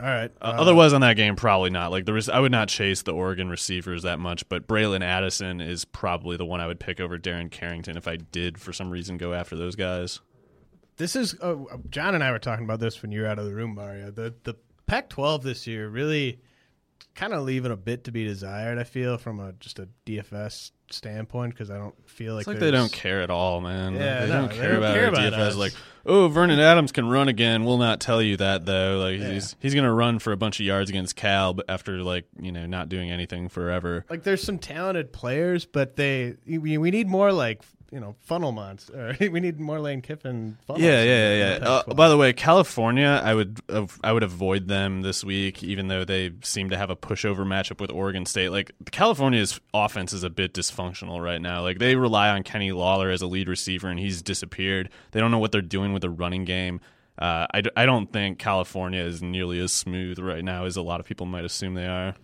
All 0.00 0.08
right. 0.08 0.32
Uh, 0.40 0.54
otherwise, 0.56 0.92
on 0.92 1.00
that 1.02 1.14
game, 1.14 1.36
probably 1.36 1.70
not. 1.70 1.92
Like 1.92 2.06
there 2.06 2.14
was, 2.14 2.28
I 2.28 2.40
would 2.40 2.50
not 2.50 2.68
chase 2.68 3.02
the 3.02 3.12
Oregon 3.12 3.48
receivers 3.48 4.02
that 4.02 4.18
much, 4.18 4.48
but 4.48 4.66
Bralon 4.66 5.02
Addison 5.02 5.60
is 5.60 5.84
probably 5.84 6.36
the 6.36 6.44
one 6.44 6.60
I 6.60 6.66
would 6.66 6.80
pick 6.80 6.98
over 6.98 7.18
Darren 7.18 7.48
Carrington 7.48 7.96
if 7.96 8.08
I 8.08 8.16
did, 8.16 8.58
for 8.60 8.72
some 8.72 8.90
reason, 8.90 9.16
go 9.16 9.32
after 9.32 9.54
those 9.54 9.76
guys. 9.76 10.20
This 11.02 11.16
is 11.16 11.34
uh, 11.40 11.56
John 11.90 12.14
and 12.14 12.22
I 12.22 12.30
were 12.30 12.38
talking 12.38 12.64
about 12.64 12.78
this 12.78 13.02
when 13.02 13.10
you 13.10 13.22
were 13.22 13.26
out 13.26 13.40
of 13.40 13.44
the 13.44 13.52
room, 13.52 13.74
Mario. 13.74 14.12
The 14.12 14.32
the 14.44 14.54
Pac-12 14.86 15.42
this 15.42 15.66
year 15.66 15.88
really 15.88 16.38
kind 17.16 17.32
of 17.32 17.42
leaving 17.42 17.72
a 17.72 17.76
bit 17.76 18.04
to 18.04 18.12
be 18.12 18.22
desired. 18.24 18.78
I 18.78 18.84
feel 18.84 19.18
from 19.18 19.40
a 19.40 19.52
just 19.54 19.80
a 19.80 19.88
DFS 20.06 20.70
standpoint 20.92 21.54
because 21.54 21.72
I 21.72 21.76
don't 21.78 22.08
feel 22.08 22.36
like, 22.36 22.46
like 22.46 22.60
they 22.60 22.70
don't 22.70 22.92
care 22.92 23.20
at 23.20 23.30
all, 23.30 23.60
man. 23.60 23.94
Yeah, 23.94 24.20
they 24.20 24.32
no, 24.32 24.40
don't 24.42 24.50
they 24.50 24.54
care 24.54 24.68
don't 24.68 24.78
about 24.78 24.94
care 24.94 25.08
about 25.08 25.32
DFS. 25.32 25.38
us. 25.38 25.56
Like, 25.56 25.72
oh, 26.06 26.28
Vernon 26.28 26.60
Adams 26.60 26.92
can 26.92 27.08
run 27.08 27.26
again. 27.26 27.64
We'll 27.64 27.78
not 27.78 27.98
tell 28.00 28.22
you 28.22 28.36
that 28.36 28.64
though. 28.64 29.00
Like 29.00 29.18
Yeah. 29.20 29.32
he's 29.32 29.56
he's 29.58 29.74
gonna 29.74 29.92
run 29.92 30.20
for 30.20 30.30
a 30.30 30.36
bunch 30.36 30.60
of 30.60 30.66
yards 30.66 30.88
against 30.88 31.16
Cal 31.16 31.52
but 31.52 31.66
after 31.68 32.04
like 32.04 32.26
you 32.40 32.52
know 32.52 32.66
not 32.66 32.88
doing 32.88 33.10
anything 33.10 33.48
forever. 33.48 34.04
Like 34.08 34.22
there's 34.22 34.44
some 34.44 34.60
talented 34.60 35.12
players, 35.12 35.64
but 35.64 35.96
they 35.96 36.36
we, 36.46 36.78
we 36.78 36.92
need 36.92 37.08
more 37.08 37.32
like 37.32 37.62
you 37.92 38.00
know 38.00 38.16
funnel 38.20 38.50
monster. 38.52 39.14
we 39.20 39.38
need 39.38 39.60
more 39.60 39.78
Lane 39.78 40.00
Kiffin. 40.00 40.56
Funnels 40.66 40.82
Yeah, 40.82 41.02
yeah, 41.04 41.34
yeah. 41.34 41.58
yeah. 41.58 41.68
Uh, 41.68 41.94
by 41.94 42.08
the 42.08 42.16
way, 42.16 42.32
California, 42.32 43.20
I 43.22 43.34
would 43.34 43.60
av- 43.70 44.00
I 44.02 44.12
would 44.12 44.22
avoid 44.22 44.66
them 44.66 45.02
this 45.02 45.22
week, 45.22 45.62
even 45.62 45.88
though 45.88 46.04
they 46.04 46.32
seem 46.42 46.70
to 46.70 46.76
have 46.76 46.90
a 46.90 46.96
pushover 46.96 47.46
matchup 47.46 47.80
with 47.80 47.90
Oregon 47.90 48.24
State. 48.26 48.48
Like 48.48 48.72
California's 48.90 49.60
offense 49.74 50.12
is 50.12 50.24
a 50.24 50.30
bit 50.30 50.54
dysfunctional 50.54 51.22
right 51.22 51.40
now. 51.40 51.62
Like 51.62 51.78
they 51.78 51.94
rely 51.94 52.30
on 52.30 52.42
Kenny 52.42 52.72
Lawler 52.72 53.10
as 53.10 53.20
a 53.22 53.26
lead 53.26 53.48
receiver, 53.48 53.88
and 53.88 54.00
he's 54.00 54.22
disappeared. 54.22 54.88
They 55.12 55.20
don't 55.20 55.30
know 55.30 55.38
what 55.38 55.52
they're 55.52 55.60
doing 55.60 55.92
with 55.92 56.02
the 56.02 56.10
running 56.10 56.44
game. 56.44 56.80
Uh, 57.18 57.46
I, 57.52 57.60
d- 57.60 57.70
I 57.76 57.84
don't 57.84 58.10
think 58.10 58.38
California 58.38 59.02
is 59.02 59.22
nearly 59.22 59.60
as 59.60 59.70
smooth 59.70 60.18
right 60.18 60.42
now 60.42 60.64
as 60.64 60.76
a 60.78 60.82
lot 60.82 60.98
of 60.98 61.04
people 61.04 61.26
might 61.26 61.44
assume 61.44 61.74
they 61.74 61.86
are. 61.86 62.14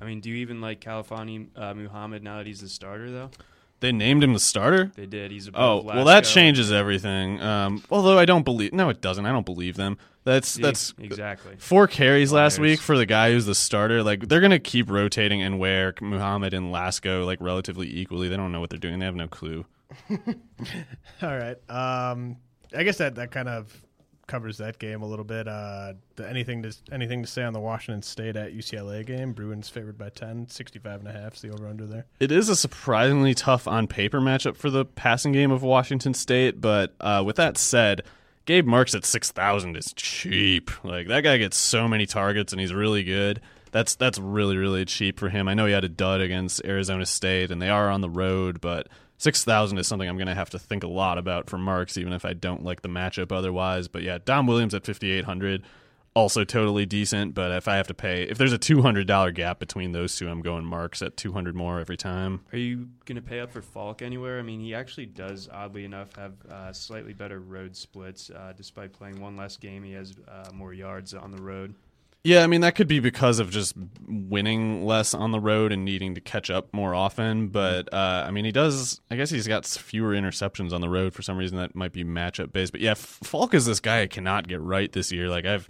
I 0.00 0.04
mean, 0.04 0.20
do 0.20 0.30
you 0.30 0.36
even 0.36 0.60
like 0.60 0.80
California 0.80 1.46
uh, 1.56 1.74
Muhammad 1.74 2.22
now 2.22 2.36
that 2.36 2.46
he's 2.46 2.60
the 2.60 2.68
starter 2.68 3.10
though? 3.10 3.30
They 3.80 3.92
named 3.92 4.24
him 4.24 4.32
the 4.32 4.40
starter. 4.40 4.90
They 4.96 5.06
did. 5.06 5.30
He's 5.30 5.48
a 5.48 5.50
Oh 5.54 5.78
above 5.80 5.84
well, 5.94 6.04
that 6.06 6.24
Lasco. 6.24 6.32
changes 6.34 6.72
everything. 6.72 7.40
Um, 7.42 7.82
although 7.90 8.18
I 8.18 8.24
don't 8.24 8.44
believe. 8.44 8.72
No, 8.72 8.88
it 8.88 9.00
doesn't. 9.00 9.24
I 9.26 9.32
don't 9.32 9.44
believe 9.46 9.76
them. 9.76 9.98
That's 10.24 10.48
See? 10.48 10.62
that's 10.62 10.92
exactly 10.98 11.54
four 11.58 11.86
carries 11.86 12.32
last 12.32 12.58
Liars. 12.58 12.70
week 12.70 12.80
for 12.80 12.96
the 12.98 13.06
guy 13.06 13.30
who's 13.30 13.46
the 13.46 13.54
starter. 13.54 14.02
Like 14.02 14.28
they're 14.28 14.40
gonna 14.40 14.58
keep 14.58 14.90
rotating 14.90 15.40
and 15.42 15.58
wear 15.60 15.94
Muhammad 16.00 16.52
and 16.52 16.72
Lasco 16.72 17.24
like 17.24 17.38
relatively 17.40 17.86
equally. 17.96 18.28
They 18.28 18.36
don't 18.36 18.50
know 18.50 18.58
what 18.60 18.70
they're 18.70 18.78
doing. 18.78 18.98
They 18.98 19.04
have 19.04 19.14
no 19.14 19.28
clue. 19.28 19.66
All 21.22 21.36
right. 21.36 21.56
Um, 21.70 22.38
I 22.76 22.82
guess 22.82 22.98
that 22.98 23.14
that 23.16 23.30
kind 23.30 23.48
of 23.48 23.72
covers 24.26 24.58
that 24.58 24.78
game 24.78 25.02
a 25.02 25.06
little 25.06 25.24
bit. 25.24 25.48
Uh, 25.48 25.94
anything 26.26 26.62
to 26.62 26.74
anything 26.92 27.22
to 27.22 27.28
say 27.28 27.42
on 27.42 27.52
the 27.52 27.60
Washington 27.60 28.02
State 28.02 28.36
at 28.36 28.54
UCLA 28.54 29.04
game? 29.04 29.32
Bruins 29.32 29.68
favored 29.68 29.98
by 29.98 30.08
10, 30.08 30.48
65 30.48 31.00
and 31.00 31.08
a 31.08 31.12
half. 31.12 31.34
Is 31.34 31.42
the 31.42 31.50
over 31.50 31.68
under 31.68 31.86
there? 31.86 32.06
It 32.20 32.32
is 32.32 32.48
a 32.48 32.56
surprisingly 32.56 33.34
tough 33.34 33.66
on 33.66 33.86
paper 33.86 34.20
matchup 34.20 34.56
for 34.56 34.70
the 34.70 34.84
passing 34.84 35.32
game 35.32 35.50
of 35.50 35.62
Washington 35.62 36.14
State, 36.14 36.60
but 36.60 36.94
uh, 37.00 37.22
with 37.24 37.36
that 37.36 37.58
said, 37.58 38.02
Gabe 38.44 38.66
Marks 38.66 38.94
at 38.94 39.04
six 39.04 39.30
thousand 39.30 39.76
is 39.76 39.92
cheap. 39.94 40.70
Like 40.84 41.08
that 41.08 41.22
guy 41.22 41.36
gets 41.38 41.56
so 41.56 41.88
many 41.88 42.06
targets 42.06 42.52
and 42.52 42.60
he's 42.60 42.72
really 42.74 43.04
good. 43.04 43.40
That's 43.72 43.94
that's 43.94 44.18
really 44.18 44.56
really 44.56 44.84
cheap 44.84 45.18
for 45.18 45.28
him. 45.28 45.48
I 45.48 45.54
know 45.54 45.66
he 45.66 45.72
had 45.72 45.84
a 45.84 45.88
dud 45.88 46.20
against 46.20 46.64
Arizona 46.64 47.04
State 47.04 47.50
and 47.50 47.60
they 47.60 47.68
are 47.68 47.90
on 47.90 48.00
the 48.00 48.10
road, 48.10 48.60
but 48.60 48.88
six 49.18 49.44
thousand 49.44 49.78
is 49.78 49.86
something 49.86 50.08
I'm 50.08 50.16
going 50.16 50.28
to 50.28 50.34
have 50.34 50.50
to 50.50 50.58
think 50.58 50.84
a 50.84 50.88
lot 50.88 51.18
about 51.18 51.50
for 51.50 51.58
Marks, 51.58 51.98
even 51.98 52.12
if 52.12 52.24
I 52.24 52.32
don't 52.32 52.64
like 52.64 52.82
the 52.82 52.88
matchup 52.88 53.32
otherwise. 53.32 53.88
But 53.88 54.02
yeah, 54.02 54.18
Dom 54.24 54.46
Williams 54.46 54.74
at 54.74 54.84
fifty 54.84 55.10
eight 55.10 55.24
hundred, 55.24 55.62
also 56.14 56.44
totally 56.44 56.86
decent. 56.86 57.34
But 57.34 57.52
if 57.52 57.68
I 57.68 57.76
have 57.76 57.88
to 57.88 57.94
pay, 57.94 58.22
if 58.22 58.38
there's 58.38 58.52
a 58.52 58.58
two 58.58 58.82
hundred 58.82 59.06
dollar 59.06 59.30
gap 59.30 59.58
between 59.58 59.92
those 59.92 60.16
two, 60.16 60.28
I'm 60.28 60.42
going 60.42 60.64
Marks 60.64 61.02
at 61.02 61.16
two 61.16 61.32
hundred 61.32 61.54
more 61.54 61.80
every 61.80 61.96
time. 61.96 62.40
Are 62.52 62.58
you 62.58 62.88
going 63.04 63.16
to 63.16 63.22
pay 63.22 63.40
up 63.40 63.52
for 63.52 63.62
Falk 63.62 64.00
anywhere? 64.00 64.38
I 64.38 64.42
mean, 64.42 64.60
he 64.60 64.74
actually 64.74 65.06
does, 65.06 65.48
oddly 65.52 65.84
enough, 65.84 66.14
have 66.16 66.34
uh, 66.50 66.72
slightly 66.72 67.12
better 67.12 67.40
road 67.40 67.76
splits. 67.76 68.30
Uh, 68.30 68.52
despite 68.56 68.92
playing 68.92 69.20
one 69.20 69.36
less 69.36 69.56
game, 69.56 69.82
he 69.82 69.92
has 69.92 70.14
uh, 70.28 70.50
more 70.54 70.72
yards 70.72 71.14
on 71.14 71.30
the 71.30 71.42
road. 71.42 71.74
Yeah, 72.26 72.42
I 72.42 72.48
mean 72.48 72.62
that 72.62 72.74
could 72.74 72.88
be 72.88 72.98
because 72.98 73.38
of 73.38 73.50
just 73.50 73.76
winning 74.08 74.84
less 74.84 75.14
on 75.14 75.30
the 75.30 75.38
road 75.38 75.70
and 75.70 75.84
needing 75.84 76.16
to 76.16 76.20
catch 76.20 76.50
up 76.50 76.74
more 76.74 76.92
often. 76.92 77.46
But 77.50 77.94
uh, 77.94 78.24
I 78.26 78.32
mean, 78.32 78.44
he 78.44 78.50
does. 78.50 79.00
I 79.12 79.14
guess 79.14 79.30
he's 79.30 79.46
got 79.46 79.64
fewer 79.64 80.12
interceptions 80.12 80.72
on 80.72 80.80
the 80.80 80.88
road 80.88 81.14
for 81.14 81.22
some 81.22 81.36
reason. 81.36 81.56
That 81.56 81.76
might 81.76 81.92
be 81.92 82.02
matchup 82.02 82.52
based. 82.52 82.72
But 82.72 82.80
yeah, 82.80 82.94
Falk 82.94 83.54
is 83.54 83.64
this 83.64 83.78
guy 83.78 84.02
I 84.02 84.08
cannot 84.08 84.48
get 84.48 84.60
right 84.60 84.90
this 84.90 85.12
year. 85.12 85.28
Like 85.28 85.46
I've 85.46 85.68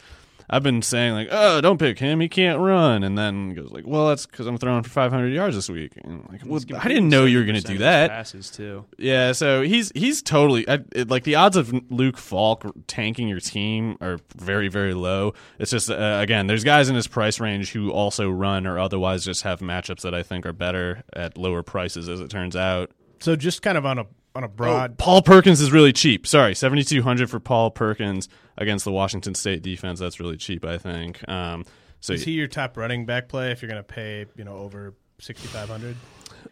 I've 0.48 0.62
been 0.62 0.82
saying 0.82 1.14
like, 1.14 1.28
oh, 1.30 1.60
don't 1.60 1.78
pick 1.78 1.98
him, 1.98 2.20
he 2.20 2.28
can't 2.28 2.60
run, 2.60 3.02
and 3.02 3.16
then 3.18 3.54
goes 3.54 3.70
like, 3.70 3.86
well, 3.86 4.08
that's 4.08 4.26
because 4.26 4.46
I'm 4.46 4.58
throwing 4.58 4.82
for 4.82 4.90
500 4.90 5.28
yards 5.28 5.56
this 5.56 5.68
week. 5.68 5.92
And 5.96 6.24
I'm 6.24 6.28
like, 6.30 6.42
well, 6.44 6.80
I 6.80 6.88
didn't 6.88 7.08
know 7.08 7.24
you 7.24 7.38
were 7.38 7.44
going 7.44 7.60
to 7.60 7.66
do 7.66 7.78
that. 7.78 8.10
Passes 8.10 8.50
too. 8.50 8.84
Yeah, 8.98 9.32
so 9.32 9.62
he's 9.62 9.90
he's 9.94 10.22
totally 10.22 10.68
I, 10.68 10.80
it, 10.92 11.08
like 11.08 11.24
the 11.24 11.34
odds 11.34 11.56
of 11.56 11.72
Luke 11.90 12.16
Falk 12.16 12.64
tanking 12.86 13.28
your 13.28 13.40
team 13.40 13.96
are 14.00 14.18
very 14.36 14.68
very 14.68 14.94
low. 14.94 15.34
It's 15.58 15.70
just 15.70 15.90
uh, 15.90 16.18
again, 16.20 16.46
there's 16.46 16.64
guys 16.64 16.88
in 16.88 16.94
his 16.94 17.06
price 17.06 17.40
range 17.40 17.72
who 17.72 17.90
also 17.90 18.30
run 18.30 18.66
or 18.66 18.78
otherwise 18.78 19.24
just 19.24 19.42
have 19.42 19.60
matchups 19.60 20.02
that 20.02 20.14
I 20.14 20.22
think 20.22 20.46
are 20.46 20.52
better 20.52 21.02
at 21.12 21.36
lower 21.36 21.62
prices, 21.62 22.08
as 22.08 22.20
it 22.20 22.30
turns 22.30 22.56
out. 22.56 22.90
So 23.18 23.34
just 23.34 23.62
kind 23.62 23.78
of 23.78 23.86
on 23.86 23.98
a 23.98 24.06
on 24.36 24.44
a 24.44 24.48
broad. 24.48 24.92
Oh, 24.92 24.94
Paul 24.98 25.22
Perkins 25.22 25.60
is 25.60 25.72
really 25.72 25.92
cheap. 25.92 26.26
Sorry, 26.26 26.54
seventy 26.54 26.84
two 26.84 27.02
hundred 27.02 27.30
for 27.30 27.40
Paul 27.40 27.70
Perkins 27.70 28.28
against 28.58 28.84
the 28.84 28.92
Washington 28.92 29.34
State 29.34 29.62
defense. 29.62 29.98
That's 29.98 30.20
really 30.20 30.36
cheap, 30.36 30.64
I 30.64 30.78
think. 30.78 31.26
Um, 31.28 31.64
so 32.00 32.12
is 32.12 32.24
he 32.24 32.32
your 32.32 32.46
top 32.46 32.76
running 32.76 33.06
back 33.06 33.28
play 33.28 33.50
if 33.50 33.62
you're 33.62 33.70
going 33.70 33.82
to 33.82 33.82
pay 33.82 34.26
you 34.36 34.44
know 34.44 34.56
over 34.56 34.94
sixty 35.18 35.48
five 35.48 35.68
hundred? 35.68 35.96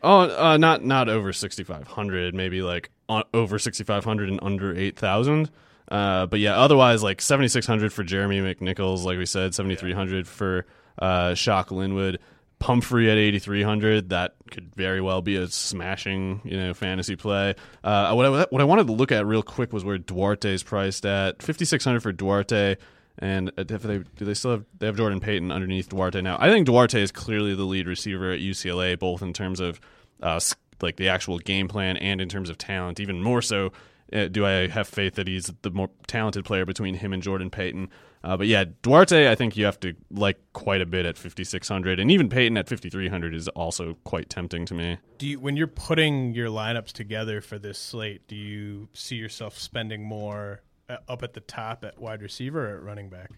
Oh, 0.02 0.20
uh, 0.20 0.56
not 0.56 0.84
not 0.84 1.08
over 1.08 1.32
sixty 1.32 1.62
five 1.62 1.86
hundred. 1.86 2.34
Maybe 2.34 2.62
like 2.62 2.90
on, 3.08 3.22
over 3.32 3.58
sixty 3.58 3.84
five 3.84 4.04
hundred 4.04 4.30
and 4.30 4.40
under 4.42 4.74
eight 4.76 4.98
thousand. 4.98 5.50
Uh, 5.90 6.26
but 6.26 6.40
yeah, 6.40 6.58
otherwise 6.58 7.02
like 7.02 7.20
seventy 7.20 7.48
six 7.48 7.66
hundred 7.66 7.92
for 7.92 8.02
Jeremy 8.02 8.40
McNichols, 8.40 9.04
like 9.04 9.18
we 9.18 9.26
said, 9.26 9.54
seventy 9.54 9.76
three 9.76 9.92
hundred 9.92 10.26
for 10.26 10.66
uh, 10.98 11.34
Shock 11.34 11.70
Linwood. 11.70 12.18
Pumphrey 12.64 13.10
at 13.10 13.18
8,300. 13.18 14.08
That 14.08 14.36
could 14.50 14.74
very 14.74 15.02
well 15.02 15.20
be 15.20 15.36
a 15.36 15.46
smashing, 15.48 16.40
you 16.44 16.56
know, 16.56 16.72
fantasy 16.72 17.14
play. 17.14 17.56
Uh, 17.84 18.14
what 18.14 18.24
I 18.24 18.46
what 18.48 18.62
I 18.62 18.64
wanted 18.64 18.86
to 18.86 18.94
look 18.94 19.12
at 19.12 19.26
real 19.26 19.42
quick 19.42 19.70
was 19.70 19.84
where 19.84 19.98
Duarte's 19.98 20.62
priced 20.62 21.04
at 21.04 21.42
5,600 21.42 22.02
for 22.02 22.10
Duarte. 22.10 22.76
And 23.18 23.52
if 23.58 23.82
they 23.82 23.98
do 23.98 24.24
they 24.24 24.32
still 24.32 24.52
have 24.52 24.64
they 24.78 24.86
have 24.86 24.96
Jordan 24.96 25.20
Payton 25.20 25.52
underneath 25.52 25.90
Duarte 25.90 26.22
now? 26.22 26.38
I 26.40 26.48
think 26.48 26.64
Duarte 26.64 27.02
is 27.02 27.12
clearly 27.12 27.54
the 27.54 27.64
lead 27.64 27.86
receiver 27.86 28.32
at 28.32 28.40
UCLA, 28.40 28.98
both 28.98 29.20
in 29.20 29.34
terms 29.34 29.60
of 29.60 29.78
uh, 30.22 30.40
like 30.80 30.96
the 30.96 31.10
actual 31.10 31.38
game 31.38 31.68
plan 31.68 31.98
and 31.98 32.18
in 32.18 32.30
terms 32.30 32.48
of 32.48 32.56
talent. 32.56 32.98
Even 32.98 33.22
more 33.22 33.42
so, 33.42 33.72
uh, 34.10 34.28
do 34.28 34.46
I 34.46 34.68
have 34.68 34.88
faith 34.88 35.16
that 35.16 35.28
he's 35.28 35.52
the 35.60 35.70
more 35.70 35.90
talented 36.06 36.46
player 36.46 36.64
between 36.64 36.94
him 36.94 37.12
and 37.12 37.22
Jordan 37.22 37.50
Payton? 37.50 37.90
Uh, 38.24 38.38
but 38.38 38.46
yeah, 38.46 38.64
Duarte, 38.80 39.30
I 39.30 39.34
think 39.34 39.54
you 39.54 39.66
have 39.66 39.78
to 39.80 39.94
like 40.10 40.38
quite 40.54 40.80
a 40.80 40.86
bit 40.86 41.04
at 41.04 41.18
5600, 41.18 42.00
and 42.00 42.10
even 42.10 42.30
Payton 42.30 42.56
at 42.56 42.66
5300 42.68 43.34
is 43.34 43.48
also 43.48 43.98
quite 44.04 44.30
tempting 44.30 44.64
to 44.64 44.72
me. 44.74 44.96
Do 45.18 45.26
you, 45.26 45.38
when 45.38 45.58
you're 45.58 45.66
putting 45.66 46.32
your 46.34 46.48
lineups 46.48 46.92
together 46.92 47.42
for 47.42 47.58
this 47.58 47.78
slate, 47.78 48.26
do 48.26 48.34
you 48.34 48.88
see 48.94 49.16
yourself 49.16 49.58
spending 49.58 50.02
more 50.02 50.62
uh, 50.88 50.96
up 51.06 51.22
at 51.22 51.34
the 51.34 51.40
top 51.40 51.84
at 51.84 51.98
wide 51.98 52.22
receiver 52.22 52.70
or 52.72 52.76
at 52.78 52.82
running 52.82 53.10
back? 53.10 53.30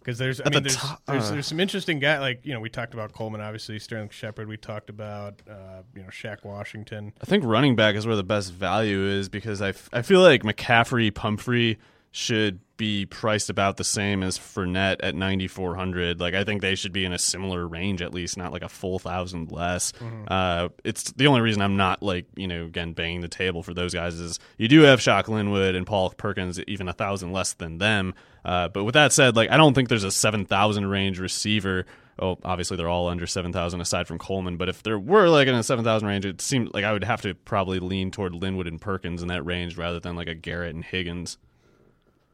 Because 0.00 0.18
there's, 0.18 0.38
I 0.38 0.44
At 0.44 0.52
mean, 0.52 0.62
the 0.64 0.68
there's, 0.68 0.76
top- 0.76 1.02
there's, 1.06 1.30
there's 1.30 1.46
some 1.46 1.58
interesting 1.60 1.98
guy 1.98 2.18
like 2.18 2.44
you 2.44 2.52
know 2.52 2.60
we 2.60 2.68
talked 2.68 2.92
about 2.92 3.14
Coleman, 3.14 3.40
obviously 3.40 3.78
Sterling 3.78 4.10
Shepard. 4.10 4.48
We 4.48 4.58
talked 4.58 4.90
about 4.90 5.40
uh, 5.48 5.80
you 5.96 6.02
know 6.02 6.08
Shaq 6.08 6.44
Washington. 6.44 7.14
I 7.22 7.24
think 7.24 7.42
running 7.42 7.74
back 7.74 7.94
is 7.94 8.06
where 8.06 8.16
the 8.16 8.22
best 8.22 8.52
value 8.52 9.02
is 9.06 9.30
because 9.30 9.62
I, 9.62 9.70
f- 9.70 9.88
I 9.94 10.02
feel 10.02 10.20
like 10.20 10.42
McCaffrey, 10.42 11.14
Pumphrey 11.14 11.78
should 12.16 12.60
be 12.76 13.06
priced 13.06 13.50
about 13.50 13.76
the 13.76 13.82
same 13.82 14.22
as 14.22 14.38
Fournette 14.38 14.98
at 15.00 15.16
9400. 15.16 16.20
Like 16.20 16.34
I 16.34 16.44
think 16.44 16.62
they 16.62 16.76
should 16.76 16.92
be 16.92 17.04
in 17.04 17.12
a 17.12 17.18
similar 17.18 17.66
range 17.66 18.02
at 18.02 18.14
least, 18.14 18.36
not 18.36 18.52
like 18.52 18.62
a 18.62 18.68
full 18.68 19.00
thousand 19.00 19.50
less. 19.50 19.92
Uh, 20.28 20.68
it's 20.84 21.10
the 21.10 21.26
only 21.26 21.40
reason 21.40 21.60
I'm 21.60 21.76
not 21.76 22.04
like 22.04 22.26
you 22.36 22.46
know 22.46 22.66
again 22.66 22.92
banging 22.92 23.20
the 23.20 23.26
table 23.26 23.64
for 23.64 23.74
those 23.74 23.92
guys 23.92 24.14
is 24.20 24.38
you 24.58 24.68
do 24.68 24.82
have 24.82 25.02
Shock 25.02 25.28
Linwood 25.28 25.74
and 25.74 25.88
Paul 25.88 26.10
Perkins 26.10 26.60
even 26.68 26.86
a 26.88 26.92
thousand 26.92 27.32
less 27.32 27.54
than 27.54 27.78
them. 27.78 28.14
Uh, 28.44 28.68
but 28.68 28.84
with 28.84 28.94
that 28.94 29.12
said, 29.12 29.34
like 29.34 29.50
I 29.50 29.56
don't 29.56 29.74
think 29.74 29.88
there's 29.88 30.04
a 30.04 30.12
7000 30.12 30.86
range 30.86 31.18
receiver. 31.18 31.84
Oh, 32.16 32.38
obviously 32.44 32.76
they're 32.76 32.88
all 32.88 33.08
under 33.08 33.26
7,000 33.26 33.80
aside 33.80 34.06
from 34.06 34.18
Coleman. 34.20 34.56
But 34.56 34.68
if 34.68 34.84
there 34.84 35.00
were 35.00 35.28
like 35.28 35.48
in 35.48 35.54
a 35.56 35.64
7,000 35.64 36.06
range, 36.06 36.24
it 36.24 36.40
seemed 36.40 36.72
like 36.74 36.84
I 36.84 36.92
would 36.92 37.02
have 37.02 37.22
to 37.22 37.34
probably 37.34 37.80
lean 37.80 38.12
toward 38.12 38.36
Linwood 38.36 38.68
and 38.68 38.80
Perkins 38.80 39.20
in 39.20 39.26
that 39.28 39.42
range 39.44 39.76
rather 39.76 39.98
than 39.98 40.14
like 40.14 40.28
a 40.28 40.34
Garrett 40.36 40.76
and 40.76 40.84
Higgins. 40.84 41.38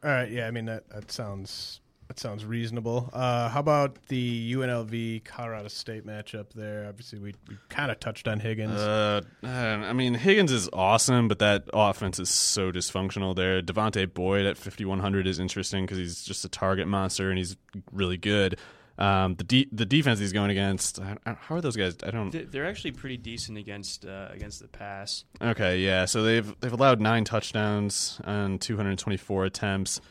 All 0.02 0.10
right, 0.10 0.30
yeah, 0.30 0.46
I 0.46 0.50
mean 0.50 0.66
that 0.66 0.88
that 0.90 1.10
sounds 1.12 1.80
that 2.10 2.18
sounds 2.18 2.44
reasonable. 2.44 3.08
Uh, 3.12 3.48
how 3.48 3.60
about 3.60 3.96
the 4.08 4.52
UNLV 4.54 5.22
Colorado 5.24 5.68
State 5.68 6.04
matchup 6.04 6.52
there? 6.54 6.86
Obviously, 6.88 7.20
we, 7.20 7.34
we 7.48 7.56
kind 7.68 7.88
of 7.92 8.00
touched 8.00 8.26
on 8.26 8.40
Higgins. 8.40 8.80
Uh, 8.80 9.20
I 9.44 9.92
mean, 9.92 10.14
Higgins 10.14 10.50
is 10.50 10.68
awesome, 10.72 11.28
but 11.28 11.38
that 11.38 11.70
offense 11.72 12.18
is 12.18 12.28
so 12.28 12.72
dysfunctional 12.72 13.36
there. 13.36 13.62
Devontae 13.62 14.12
Boyd 14.12 14.44
at 14.44 14.56
5,100 14.56 15.28
is 15.28 15.38
interesting 15.38 15.84
because 15.84 15.98
he's 15.98 16.24
just 16.24 16.44
a 16.44 16.48
target 16.48 16.88
monster 16.88 17.28
and 17.30 17.38
he's 17.38 17.56
really 17.92 18.16
good. 18.16 18.58
Um, 19.00 19.34
the 19.36 19.44
de- 19.44 19.68
the 19.72 19.86
defense 19.86 20.20
he's 20.20 20.32
going 20.34 20.50
against, 20.50 20.98
how 21.24 21.54
are 21.56 21.60
those 21.62 21.74
guys? 21.76 21.96
I 22.04 22.10
don't. 22.10 22.30
They- 22.30 22.44
They're 22.44 22.66
actually 22.66 22.92
pretty 22.92 23.16
decent 23.16 23.56
against 23.56 24.04
uh, 24.04 24.28
against 24.30 24.60
the 24.60 24.68
pass. 24.68 25.24
Okay, 25.40 25.78
yeah. 25.80 26.04
So 26.04 26.22
they've 26.22 26.54
they've 26.60 26.72
allowed 26.72 27.00
nine 27.00 27.24
touchdowns 27.24 28.20
on 28.24 28.58
224 28.58 29.46
attempts, 29.46 30.02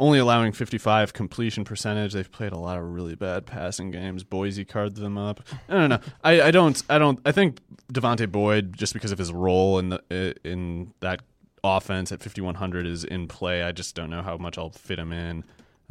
only 0.00 0.18
allowing 0.18 0.50
55 0.50 1.12
completion 1.12 1.64
percentage. 1.64 2.12
They've 2.12 2.30
played 2.30 2.50
a 2.52 2.58
lot 2.58 2.76
of 2.78 2.84
really 2.84 3.14
bad 3.14 3.46
passing 3.46 3.92
games. 3.92 4.24
Boise 4.24 4.64
carded 4.64 4.96
them 4.96 5.16
up. 5.16 5.40
I 5.68 5.72
don't 5.74 5.90
know. 5.90 6.00
I, 6.24 6.42
I 6.42 6.50
don't 6.50 6.82
I 6.90 6.98
don't 6.98 7.20
I 7.24 7.30
think 7.30 7.60
Devontae 7.92 8.30
Boyd 8.32 8.76
just 8.76 8.94
because 8.94 9.12
of 9.12 9.18
his 9.18 9.32
role 9.32 9.78
in 9.78 9.90
the 9.90 10.34
in 10.44 10.92
that 11.00 11.22
offense 11.62 12.10
at 12.10 12.20
5100 12.20 12.84
is 12.86 13.04
in 13.04 13.28
play. 13.28 13.62
I 13.62 13.70
just 13.70 13.94
don't 13.94 14.10
know 14.10 14.22
how 14.22 14.36
much 14.36 14.58
I'll 14.58 14.70
fit 14.70 14.98
him 14.98 15.12
in. 15.12 15.44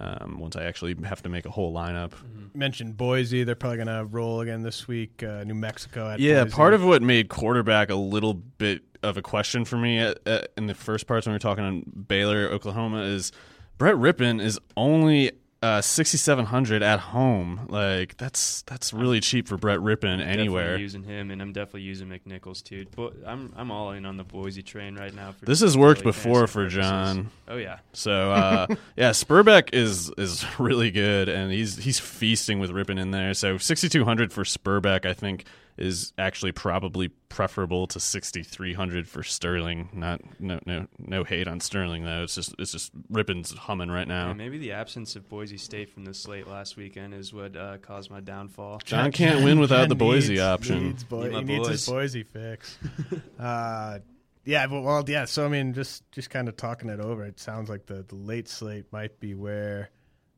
Um, 0.04 0.38
once 0.40 0.58
I 0.58 0.64
actually 0.66 0.98
have 1.06 1.22
to 1.22 1.30
make 1.30 1.46
a 1.46 1.50
whole 1.50 1.74
lineup. 1.74 2.12
mentioned 2.54 2.98
Boise. 2.98 3.46
They're 3.46 3.56
probably 3.56 3.78
going 3.78 3.88
to 3.88 4.04
roll 4.04 4.42
again 4.42 4.62
this 4.62 4.86
week. 4.86 5.24
Uh, 5.24 5.46
New 5.46 5.54
Mexico 5.54 6.10
at 6.10 6.20
Yeah, 6.20 6.44
Boise. 6.44 6.56
part 6.56 6.74
of 6.74 6.84
what 6.84 7.02
made 7.02 7.30
quarterback 7.30 7.90
a 7.90 7.96
little 7.96 8.34
bit 8.34 8.82
of 9.02 9.16
a 9.16 9.22
question 9.22 9.64
for 9.64 9.78
me 9.78 10.00
at, 10.00 10.20
at, 10.28 10.52
in 10.58 10.66
the 10.68 10.74
first 10.76 11.08
parts 11.08 11.26
when 11.26 11.32
we 11.32 11.36
were 11.36 11.40
talking 11.40 11.64
on 11.64 11.84
Baylor, 12.08 12.50
Oklahoma, 12.50 13.04
is 13.04 13.32
Brett 13.78 13.96
Rypien 13.96 14.42
is 14.42 14.60
only 14.76 15.32
uh, 15.64 15.82
sixty 15.82 16.18
seven 16.18 16.46
hundred 16.46 16.84
at 16.84 17.00
home. 17.00 17.68
Like 17.70 18.18
that's 18.18 18.64
that's 18.64 18.92
really 18.92 19.22
cheap 19.22 19.48
for 19.48 19.56
Brett 19.58 19.80
Rypien 19.80 20.20
anywhere. 20.20 20.64
Definitely 20.64 20.82
using 20.82 21.04
him, 21.04 21.32
and 21.32 21.42
I'm 21.42 21.54
definitely 21.54 21.84
using 21.84 22.10
McNichols 22.10 22.62
too. 22.62 22.86
But 22.94 23.14
I'm 23.26 23.54
I'm 23.56 23.72
all 23.72 23.92
in 23.92 24.06
on 24.06 24.18
the 24.18 24.26
Boise 24.26 24.62
train 24.62 24.96
right 24.96 25.16
now. 25.16 25.32
For 25.32 25.46
This 25.46 25.62
has 25.62 25.78
worked 25.78 26.04
before 26.04 26.48
for 26.48 26.66
purposes. 26.66 26.82
John. 26.82 27.32
Oh 27.48 27.56
yeah. 27.56 27.80
So 27.94 28.32
uh, 28.32 28.68
yeah, 28.98 29.12
Sperbeck 29.12 29.70
is 29.74 30.12
is 30.18 30.46
really 30.60 30.92
good, 30.92 31.30
and 31.30 31.50
he's 31.50 31.78
he's 31.78 32.00
feasting 32.00 32.60
with 32.60 32.70
Rypien 32.70 33.00
in 33.00 33.12
there. 33.12 33.34
So 33.34 33.58
sixty 33.58 33.88
two 33.88 34.04
hundred 34.04 34.34
for 34.34 34.44
Sperbeck, 34.44 35.06
I 35.06 35.14
think, 35.14 35.46
is 35.78 36.14
actually 36.18 36.52
probably 36.52 37.10
preferable 37.30 37.88
to 37.88 38.00
sixty 38.00 38.44
three 38.44 38.74
hundred 38.74 39.08
for 39.08 39.24
Sterling. 39.24 39.90
Not 39.94 40.22
no 40.40 40.60
no 40.66 40.88
no 41.00 41.24
hate 41.24 41.48
on 41.48 41.60
Sterling 41.60 42.06
though. 42.06 42.24
It's 42.24 42.36
just 42.36 42.56
it's 42.60 42.72
just 42.72 42.92
Rypien's 43.12 43.54
humming 43.54 43.90
right 43.90 44.08
now. 44.08 44.28
Yeah, 44.28 44.34
maybe 44.34 44.58
the 44.58 44.74
absence 44.74 45.16
of 45.16 45.28
Boise 45.30 45.58
State 45.58 45.90
from 45.90 46.06
the 46.06 46.14
slate 46.14 46.48
last 46.48 46.78
weekend 46.78 47.14
is 47.14 47.34
what 47.34 47.56
uh, 47.56 47.78
caused 47.80 48.12
my 48.12 48.20
downfall. 48.20 48.82
John 48.86 49.12
can't 49.12 49.44
win 49.44 49.60
without 49.60 49.82
John 49.82 49.90
the 49.90 49.96
Boise 49.96 50.34
needs- 50.34 50.42
option. 50.42 50.84
Needs 50.88 51.04
Bo- 51.04 51.30
he 51.30 51.42
needs 51.44 51.68
his. 51.68 51.88
Boise 51.88 52.24
fix. 52.24 52.78
uh, 53.40 54.00
yeah, 54.46 54.68
but 54.68 54.82
well, 54.82 55.04
yeah. 55.08 55.26
So 55.26 55.46
I 55.46 55.48
mean, 55.48 55.74
just 55.74 56.10
just 56.12 56.30
kind 56.30 56.48
of 56.48 56.58
talking 56.58 56.90
it 56.90 57.00
over, 57.00 57.24
it 57.26 57.40
sounds 57.40 57.70
like 57.70 57.86
the, 57.86 58.04
the 58.08 58.16
late 58.16 58.48
slate 58.50 58.86
might 58.92 59.20
be 59.20 59.34
where 59.34 59.90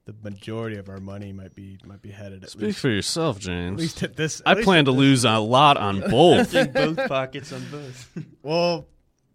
the 0.05 0.13
majority 0.23 0.77
of 0.77 0.87
our 0.89 0.99
money 0.99 1.33
might 1.33 1.55
be 1.55 1.77
might 1.85 2.01
be 2.01 2.11
headed. 2.11 2.43
At 2.43 2.51
Speak 2.51 2.61
least, 2.61 2.79
for 2.79 2.89
yourself, 2.89 3.39
James. 3.39 3.47
at 3.47 3.51
James. 3.69 3.79
least 3.79 4.03
at 4.03 4.15
this. 4.15 4.41
I 4.45 4.51
at 4.51 4.57
least 4.57 4.65
plan 4.65 4.79
at 4.79 4.85
to 4.85 4.91
this- 4.91 4.97
lose 4.99 5.25
a 5.25 5.37
lot 5.39 5.77
on 5.77 5.99
both. 6.09 6.53
in 6.55 6.71
both 6.71 6.97
pockets 7.07 7.51
on 7.51 7.63
both. 7.71 8.11
Well, 8.43 8.87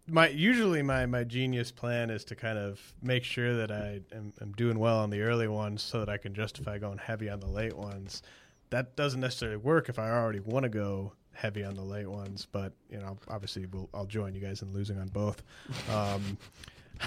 my 0.06 0.28
usually 0.28 0.82
my 0.82 1.06
my 1.06 1.24
genius 1.24 1.70
plan 1.72 2.10
is 2.10 2.24
to 2.26 2.34
kind 2.36 2.58
of 2.58 2.80
make 3.02 3.22
sure 3.24 3.56
that 3.56 3.70
I 3.70 4.00
am, 4.14 4.32
am 4.40 4.52
doing 4.52 4.78
well 4.78 4.98
on 4.98 5.10
the 5.10 5.22
early 5.22 5.48
ones, 5.48 5.82
so 5.82 6.00
that 6.00 6.08
I 6.08 6.16
can 6.16 6.34
justify 6.34 6.78
going 6.78 6.98
heavy 6.98 7.28
on 7.28 7.40
the 7.40 7.48
late 7.48 7.76
ones. 7.76 8.22
That 8.70 8.94
doesn't 8.96 9.20
necessarily 9.20 9.56
work 9.56 9.88
if 9.88 9.98
I 9.98 10.10
already 10.10 10.38
want 10.40 10.62
to 10.64 10.68
go 10.68 11.12
heavy 11.32 11.64
on 11.64 11.74
the 11.74 11.82
late 11.82 12.08
ones, 12.08 12.46
but 12.50 12.72
you 12.90 12.98
know, 12.98 13.16
obviously, 13.28 13.66
we'll, 13.66 13.88
I'll 13.94 14.04
join 14.06 14.34
you 14.34 14.40
guys 14.40 14.62
in 14.62 14.72
losing 14.72 14.98
on 15.00 15.08
both. 15.08 15.42
Um, 15.90 16.38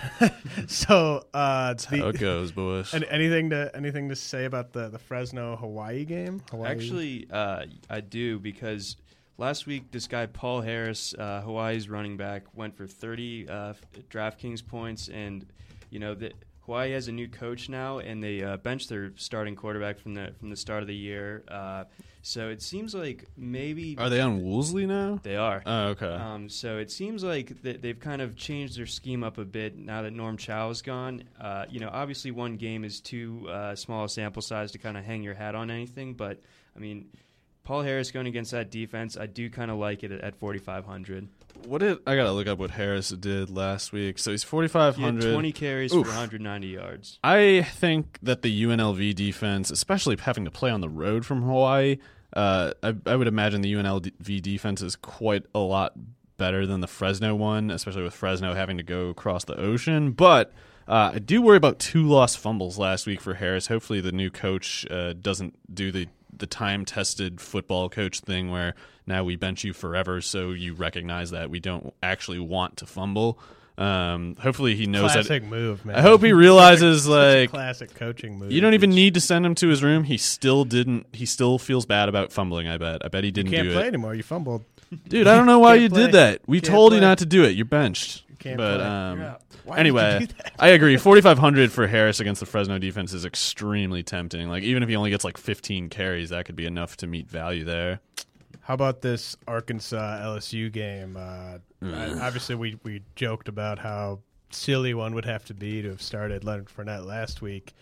so, 0.68 1.26
uh, 1.34 1.74
the, 1.74 1.98
How 1.98 2.08
it 2.10 2.20
goes, 2.20 2.52
boys. 2.52 2.94
and 2.94 3.04
anything 3.06 3.50
to 3.52 3.72
anything 3.76 4.10
to 4.10 4.16
say 4.16 4.46
about 4.46 4.74
the 4.74 4.90
the 4.90 5.00
Fresno 5.00 5.56
Hawaii 5.56 6.06
game? 6.06 6.42
Hawaii? 6.52 6.70
Actually, 6.72 7.28
uh, 7.32 7.66
I 7.90 8.02
do 8.02 8.40
because 8.40 8.98
last 9.38 9.66
week 9.68 9.92
this 9.92 10.08
guy 10.08 10.26
Paul 10.26 10.62
Harris, 10.62 11.14
uh, 11.18 11.42
Hawaii's 11.42 11.90
running 11.90 12.18
back, 12.18 12.44
went 12.56 12.76
for 12.76 12.88
30 12.88 13.48
uh, 13.48 13.70
f- 13.70 13.82
DraftKings 14.10 14.66
points, 14.66 15.10
and 15.10 15.46
you 15.90 16.00
know 16.00 16.14
that 16.16 16.34
Hawaii 16.66 16.92
has 16.92 17.08
a 17.08 17.12
new 17.12 17.28
coach 17.28 17.68
now, 17.68 18.00
and 18.00 18.24
they 18.24 18.42
uh, 18.42 18.58
benched 18.58 18.90
their 18.90 19.12
starting 19.16 19.56
quarterback 19.56 20.00
from 20.00 20.14
the 20.14 20.34
from 20.40 20.50
the 20.50 20.56
start 20.56 20.82
of 20.82 20.88
the 20.88 20.96
year. 20.96 21.44
Uh, 21.48 21.84
so 22.22 22.48
it 22.48 22.62
seems 22.62 22.96
like 22.96 23.26
maybe 23.36 23.98
Are 23.98 24.10
they 24.10 24.22
on 24.22 24.42
Woolsey 24.44 24.86
now? 24.86 25.20
they 25.24 25.36
are. 25.36 25.62
Oh, 25.66 25.88
okay. 25.88 26.14
Um, 26.14 26.48
so 26.48 26.78
it 26.78 26.90
seems 26.90 27.22
like 27.22 27.62
that 27.64 27.82
they've 27.82 28.00
kind 28.00 28.22
of 28.22 28.38
changed 28.38 28.78
their 28.78 28.86
scheme 28.86 29.26
up 29.26 29.38
a 29.38 29.44
bit 29.44 29.78
now 29.78 30.04
that 30.04 30.12
Norm 30.14 30.38
Chow 30.38 30.70
is 30.70 30.82
gone. 30.82 31.24
Uh, 31.40 31.66
you 31.70 31.82
know, 31.82 31.90
obviously 31.92 32.32
one 32.32 32.56
game 32.56 32.86
is 32.86 33.02
too 33.02 33.50
uh, 33.50 33.76
small 33.76 34.06
a 34.06 34.10
sample 34.10 34.42
size 34.42 34.72
to 34.72 34.78
kind 34.78 34.96
of 34.96 35.04
hang 35.04 35.22
your 35.22 35.34
hat 35.34 35.54
on 35.54 35.70
anything, 35.70 36.14
but 36.14 36.40
I 36.78 36.80
mean, 36.80 37.10
Paul 37.66 37.82
Harris 37.82 38.12
going 38.12 38.28
against 38.28 38.52
that 38.52 38.72
defense, 38.72 39.18
I 39.18 39.26
do 39.26 39.50
kind 39.50 39.70
of 39.70 39.78
like 39.78 40.04
it 40.04 40.12
at, 40.14 40.22
at 40.22 40.36
4,500. 40.38 41.28
What 41.66 41.80
did 41.80 42.00
I 42.06 42.16
gotta 42.16 42.32
look 42.32 42.48
up 42.48 42.60
what 42.60 42.72
Harris 42.72 43.10
did 43.10 43.50
last 43.50 43.92
week? 43.92 44.20
So 44.20 44.32
he's 44.32 44.44
forty 44.44 44.68
five 44.68 44.96
He 44.96 45.04
20 45.04 45.52
carries 45.52 45.94
Oof. 45.94 46.06
for 46.06 46.12
190 46.12 46.68
yards. 46.68 47.20
I 47.24 47.64
think 47.64 48.20
that 48.24 48.42
the 48.42 48.64
UNLV 48.64 49.16
defense, 49.16 49.72
especially 49.72 50.18
having 50.18 50.46
to 50.46 50.52
play 50.52 50.72
on 50.72 50.82
the 50.82 50.90
road 50.90 51.26
from 51.26 51.42
Hawaii, 51.44 51.98
uh, 52.36 52.72
I, 52.82 52.96
I 53.06 53.16
would 53.16 53.28
imagine 53.28 53.62
the 53.62 53.74
UNLV 53.74 54.42
defense 54.42 54.82
is 54.82 54.96
quite 54.96 55.44
a 55.54 55.60
lot 55.60 55.94
better 56.38 56.66
than 56.66 56.82
the 56.82 56.88
Fresno 56.88 57.36
one, 57.36 57.72
especially 57.72 58.04
with 58.04 58.14
Fresno 58.14 58.54
having 58.54 58.78
to 58.78 58.84
go 58.84 59.10
across 59.10 59.46
the 59.46 59.58
ocean. 59.60 60.12
But 60.12 60.52
uh, 60.88 61.12
I 61.16 61.20
do 61.20 61.42
worry 61.42 61.58
about 61.58 61.80
two 61.80 62.08
lost 62.08 62.38
fumbles 62.38 62.78
last 62.78 63.06
week 63.06 63.22
for 63.22 63.36
Harris. 63.36 63.68
Hopefully, 63.68 64.02
the 64.02 64.12
new 64.12 64.30
coach 64.30 64.86
uh, 64.90 65.14
doesn't 65.14 65.56
do 65.74 65.92
the 65.92 66.08
the 66.38 66.48
time 66.48 66.86
tested 66.86 67.40
football 67.42 67.90
coach 67.90 68.20
thing 68.22 68.52
where 68.52 68.76
now 69.06 69.24
we 69.24 69.36
bench 69.36 69.64
you 69.64 69.74
forever, 69.74 70.22
so 70.22 70.52
you 70.52 70.74
recognize 70.74 71.32
that 71.32 71.50
we 71.50 71.60
don't 71.60 71.94
actually 72.02 72.40
want 72.40 72.78
to 72.78 72.86
fumble. 72.86 73.40
Um, 73.78 74.36
hopefully, 74.40 74.76
he 74.76 74.86
knows 74.86 75.14
that. 75.14 75.26
Classic 75.26 75.44
move, 75.44 75.84
man. 75.84 75.96
I 75.96 76.02
hope 76.02 76.22
he 76.24 76.32
realizes 76.48 77.08
like 77.08 77.50
classic 77.50 77.96
coaching 77.96 78.38
move. 78.38 78.52
you 78.52 78.62
don't 78.62 78.76
even 78.76 78.92
need 78.92 79.16
to 79.16 79.20
send 79.22 79.46
him 79.46 79.56
to 79.56 79.68
his 79.68 79.82
room. 79.82 80.04
He 80.04 80.18
still 80.18 80.64
didn't. 80.64 81.08
He 81.12 81.26
still 81.26 81.58
feels 81.58 81.86
bad 81.86 82.08
about 82.08 82.32
fumbling. 82.32 82.68
I 82.68 82.78
bet. 82.78 83.04
I 83.04 83.08
bet 83.08 83.24
he 83.24 83.32
didn't 83.32 83.52
can't 83.52 83.68
do 83.68 83.74
play 83.74 83.86
it. 83.86 83.88
anymore. 83.88 84.14
You 84.14 84.22
fumbled. 84.24 84.64
Dude, 85.08 85.26
I 85.28 85.36
don't 85.36 85.48
know 85.48 85.58
why 85.66 85.76
you 85.76 85.90
play. 85.90 86.04
did 86.04 86.12
that. 86.12 86.42
We 86.46 86.62
Can't 86.62 86.72
told 86.72 86.94
you 86.94 87.02
not 87.02 87.18
to 87.18 87.26
do 87.26 87.44
it. 87.44 87.56
You're 87.56 87.66
benched. 87.66 88.24
Can't 88.44 88.58
but 88.58 88.82
um, 88.82 89.36
Why 89.64 89.80
anyway. 89.80 90.28
I 90.60 90.70
agree. 90.70 90.98
4500 91.04 91.72
for 91.72 91.88
Harris 91.88 92.20
against 92.20 92.42
the 92.42 92.46
Fresno 92.46 92.78
defense 92.78 93.14
is 93.14 93.24
extremely 93.24 94.04
tempting. 94.04 94.50
Like 94.50 94.64
even 94.64 94.84
if 94.84 94.90
he 94.90 94.98
only 94.98 95.10
gets 95.10 95.24
like 95.24 95.38
15 95.38 95.88
carries, 95.90 96.30
that 96.30 96.46
could 96.46 96.58
be 96.58 96.66
enough 96.66 96.98
to 96.98 97.08
meet 97.08 97.30
value 97.30 97.64
there. 97.64 98.02
How 98.62 98.74
about 98.74 99.02
this 99.02 99.38
Arkansas 99.48 100.20
LSU 100.22 100.72
game? 100.72 101.18
Uh, 101.18 101.60
obviously, 102.22 102.56
we 102.56 102.78
we 102.84 103.02
joked 103.16 103.48
about 103.48 103.80
how 103.80 104.20
silly 104.52 104.94
one 104.94 105.16
would 105.16 105.26
have 105.26 105.46
to 105.46 105.54
be 105.54 105.82
to 105.82 105.90
have 105.90 106.02
started 106.02 106.44
Leonard 106.44 106.68
Fournette 106.68 107.06
last 107.06 107.42
week. 107.42 107.74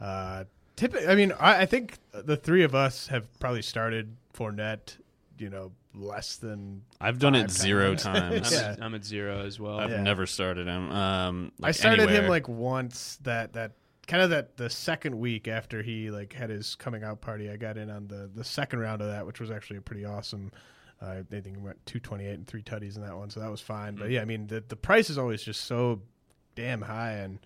Uh, 0.00 0.44
typically, 0.76 1.06
I 1.06 1.14
mean, 1.14 1.32
I, 1.32 1.62
I 1.62 1.66
think 1.66 1.98
the 2.12 2.36
three 2.36 2.62
of 2.62 2.74
us 2.74 3.08
have 3.08 3.24
probably 3.40 3.62
started 3.62 4.14
Fournette. 4.34 4.96
You 5.38 5.50
know, 5.50 5.72
less 5.94 6.36
than 6.36 6.82
I've 7.00 7.18
done 7.18 7.34
it 7.34 7.50
zero 7.50 7.94
times. 7.94 8.50
times. 8.50 8.52
I'm, 8.52 8.60
Yeah. 8.62 8.72
at, 8.72 8.82
I'm 8.82 8.94
at 8.94 9.04
zero 9.04 9.44
as 9.44 9.60
well. 9.60 9.78
I've 9.78 9.90
Yeah. 9.90 10.02
never 10.02 10.26
started 10.26 10.66
him. 10.66 10.90
Um, 10.90 11.52
I 11.62 11.66
like, 11.68 11.74
started 11.74 12.02
him 12.04 12.08
anywhere. 12.08 12.28
like 12.30 12.48
once 12.48 13.16
that 13.22 13.52
that 13.54 13.72
kind 14.08 14.22
of 14.22 14.30
that 14.30 14.56
the 14.56 14.68
second 14.70 15.18
week 15.18 15.46
after 15.48 15.82
he 15.82 16.10
like 16.10 16.32
had 16.32 16.50
his 16.50 16.74
coming 16.74 17.04
out 17.04 17.20
party. 17.20 17.50
I 17.50 17.56
got 17.56 17.76
in 17.76 17.90
on 17.90 18.08
the 18.08 18.30
the 18.34 18.44
second 18.44 18.80
round 18.80 19.00
of 19.02 19.08
that, 19.08 19.26
which 19.26 19.38
was 19.40 19.50
actually 19.50 19.76
a 19.78 19.82
pretty 19.82 20.04
awesome. 20.04 20.50
Uh, 21.00 21.06
I 21.06 21.22
think 21.28 21.46
he 21.56 21.62
went 21.62 21.84
two 21.84 22.00
twenty 22.00 22.26
eight 22.26 22.34
and 22.34 22.46
three 22.46 22.62
tutties 22.62 22.96
in 22.96 23.02
that 23.02 23.16
one, 23.16 23.28
so 23.30 23.40
that 23.40 23.50
was 23.50 23.60
fine. 23.60 23.96
But 23.96 24.10
yeah, 24.10 24.22
I 24.22 24.24
mean 24.24 24.46
the 24.46 24.62
the 24.66 24.76
price 24.76 25.10
is 25.10 25.18
always 25.18 25.42
just 25.42 25.62
so 25.64 26.00
damn 26.54 26.80
high, 26.82 27.12
and 27.12 27.38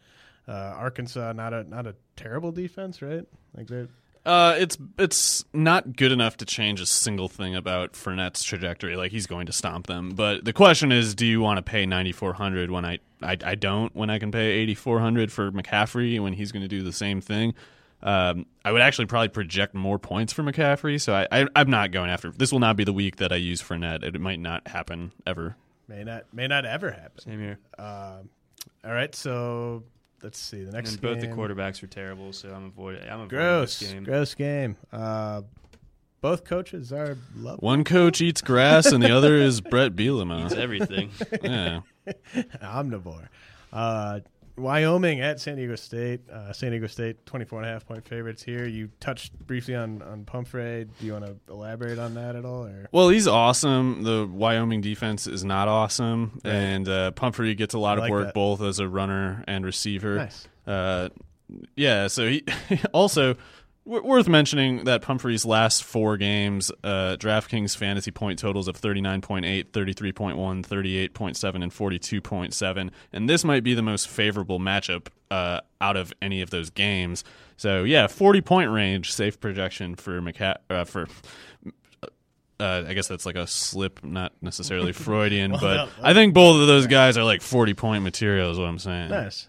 uh, 0.47 0.53
Arkansas 0.77 1.33
not 1.33 1.53
a 1.53 1.65
not 1.65 1.87
a 1.87 1.95
terrible 2.17 2.53
defense, 2.53 3.03
right? 3.03 3.25
Like 3.57 3.67
they 3.67 3.87
Uh, 4.27 4.57
it's 4.59 4.77
it's 4.99 5.45
not 5.53 5.97
good 5.97 6.11
enough 6.11 6.37
to 6.39 6.45
change 6.45 6.81
a 6.81 6.87
single 6.87 7.29
thing 7.29 7.55
about 7.55 7.93
Fournette's 7.93 8.43
trajectory. 8.43 8.97
Like 8.97 9.13
he's 9.13 9.29
going 9.29 9.47
to 9.47 9.53
stomp 9.53 9.87
them. 9.87 10.11
But 10.17 10.45
the 10.45 10.53
question 10.53 10.91
is, 10.91 11.15
do 11.15 11.25
you 11.25 11.41
want 11.41 11.59
to 11.59 11.63
pay 11.63 11.87
ninety 11.87 12.11
four 12.11 12.33
hundred 12.33 12.73
when 12.73 12.85
I, 12.85 12.99
I 13.23 13.39
I 13.45 13.55
don't 13.55 13.95
when 13.95 14.11
I 14.11 14.19
can 14.19 14.33
pay 14.33 14.47
eighty 14.51 14.75
four 14.75 14.99
hundred 14.99 15.31
for 15.31 15.53
McCaffrey 15.53 16.21
when 16.21 16.33
he's 16.33 16.51
going 16.51 16.63
to 16.63 16.69
do 16.69 16.83
the 16.83 16.93
same 16.93 17.21
thing? 17.21 17.55
Um, 18.03 18.47
I 18.65 18.73
would 18.73 18.83
actually 18.83 19.07
probably 19.07 19.29
project 19.29 19.75
more 19.75 19.99
points 19.99 20.33
for 20.33 20.43
McCaffrey. 20.43 21.01
So 21.01 21.15
I, 21.15 21.29
I 21.31 21.47
I'm 21.55 21.71
not 21.71 21.93
going 21.93 22.11
after. 22.11 22.31
This 22.33 22.51
will 22.51 22.59
not 22.59 22.75
be 22.75 22.83
the 22.83 22.93
week 22.93 23.17
that 23.17 23.33
I 23.33 23.37
use 23.37 23.63
Fournette. 23.63 24.03
It, 24.03 24.21
might 24.21 24.41
not 24.41 24.67
happen 24.67 25.13
ever. 25.25 25.57
may 25.87 26.03
not 26.03 26.25
may 26.33 26.49
not 26.49 26.65
ever 26.65 26.91
happen. 26.91 27.21
Same 27.21 27.39
here. 27.39 27.59
Um, 27.79 28.29
all 28.85 28.93
right, 28.93 29.15
so 29.15 29.85
let's 30.23 30.39
see 30.39 30.59
the 30.61 30.65
And 30.67 30.73
next. 30.75 30.97
both 30.97 31.21
the 31.21 31.29
quarterbacks 31.29 31.83
are 31.83 31.87
terrible, 31.87 32.33
so 32.33 32.51
I'm 32.51 32.67
avoiding. 32.67 33.03
I'm 33.03 33.21
avoiding 33.21 33.29
Gross, 33.29 33.79
this 33.81 33.93
game. 33.93 34.05
gross 34.05 34.35
game. 34.35 34.77
Uh, 34.93 35.43
both 36.21 36.45
coaches 36.45 36.93
are 36.93 37.17
lovely. 37.37 37.65
One 37.65 37.85
coach 37.85 38.21
eats 38.21 38.41
grass 38.41 38.87
and 38.87 39.03
the 39.03 39.11
other 39.17 39.37
is 39.37 39.61
Bret 39.61 39.95
Bielema. 39.95 40.47
It's 40.47 40.55
everything. 40.55 41.11
yeah. 41.43 41.81
omnivore. 42.63 43.29
Uh, 43.73 44.21
Wyoming 44.57 45.21
at 45.21 45.39
San 45.41 45.57
Diego 45.57 45.77
State. 45.77 46.29
Uh, 46.31 46.53
San 46.53 46.71
Diego 46.71 46.87
State, 46.87 47.27
24 47.27 47.61
and 47.61 47.69
a 47.69 47.73
half 47.73 47.87
point 47.87 48.07
favorites 48.09 48.43
here. 48.43 48.67
You 48.67 48.89
touched 49.01 49.39
briefly 49.39 49.75
on, 49.75 50.03
on 50.03 50.25
Pumphrey. 50.25 50.87
Do 50.99 51.07
you 51.07 51.13
want 51.13 51.27
to 51.27 51.37
elaborate 51.49 51.99
on 51.99 52.15
that 52.15 52.37
at 52.37 52.45
all? 52.45 52.65
Or 52.65 52.89
Well, 52.93 53.09
he's 53.11 53.29
awesome. 53.29 54.03
The 54.03 54.27
Wyoming 54.31 54.81
defense 54.81 55.27
is 55.27 55.45
not 55.45 55.69
awesome, 55.69 56.41
Right. 56.45 56.53
and 56.55 56.89
uh, 56.89 57.11
Pumphrey 57.13 57.55
gets 57.55 57.75
a 57.75 57.79
lot 57.79 57.93
I 57.93 57.95
of 57.95 58.03
like 58.03 58.11
work 58.13 58.25
that. 58.29 58.35
both 58.35 58.63
as 58.63 58.79
a 58.79 58.89
runner 58.89 59.45
and 59.47 59.65
receiver. 59.65 60.17
Nice. 60.17 60.49
Uh, 60.67 61.11
yeah, 61.77 62.07
so 62.09 62.29
he 62.29 62.43
also 62.93 63.37
worth 63.87 64.29
mentioning 64.29 64.85
that 64.85 65.01
Pumphrey's 65.03 65.45
last 65.47 65.85
four 65.85 66.17
games, 66.17 66.71
uh, 66.85 67.17
DraftKings 67.19 67.77
fantasy 67.77 68.11
point 68.11 68.39
totals 68.39 68.69
of 68.69 68.79
39.8, 68.81 69.67
33.1, 69.71 70.35
38.7, 70.67 71.55
and 71.63 71.73
42.7, 71.73 72.91
and 73.13 73.29
this 73.31 73.45
might 73.45 73.63
be 73.63 73.75
the 73.75 73.83
most 73.83 74.09
favorable 74.09 74.59
matchup 74.59 75.07
uh, 75.31 75.61
out 75.81 75.97
of 75.97 76.13
any 76.21 76.43
of 76.43 76.51
those 76.51 76.71
games. 76.71 77.25
So 77.57 77.85
yeah, 77.85 78.07
40 78.07 78.41
point 78.43 78.71
range, 78.71 79.13
safe 79.13 79.41
projection 79.41 79.95
for 79.95 80.21
McCa- 80.21 80.59
uh, 80.69 80.85
for 80.85 81.07
uh, 82.59 82.85
I 82.89 82.95
guess 82.95 83.07
that's 83.07 83.27
like 83.27 83.37
a 83.37 83.47
slip, 83.47 84.03
not 84.03 84.33
necessarily 84.41 84.93
Freudian, 84.95 85.53
Well, 85.53 85.61
but 85.61 85.75
no, 85.77 85.89
I 86.03 86.15
think 86.15 86.33
both 86.35 86.61
of 86.61 86.67
those 86.67 86.87
guys 86.87 87.19
are 87.19 87.25
like 87.25 87.43
forty 87.43 87.75
point 87.75 88.03
material. 88.03 88.51
Is 88.51 88.59
what 88.59 88.67
I'm 88.69 88.79
saying. 88.79 89.11
nice. 89.11 89.47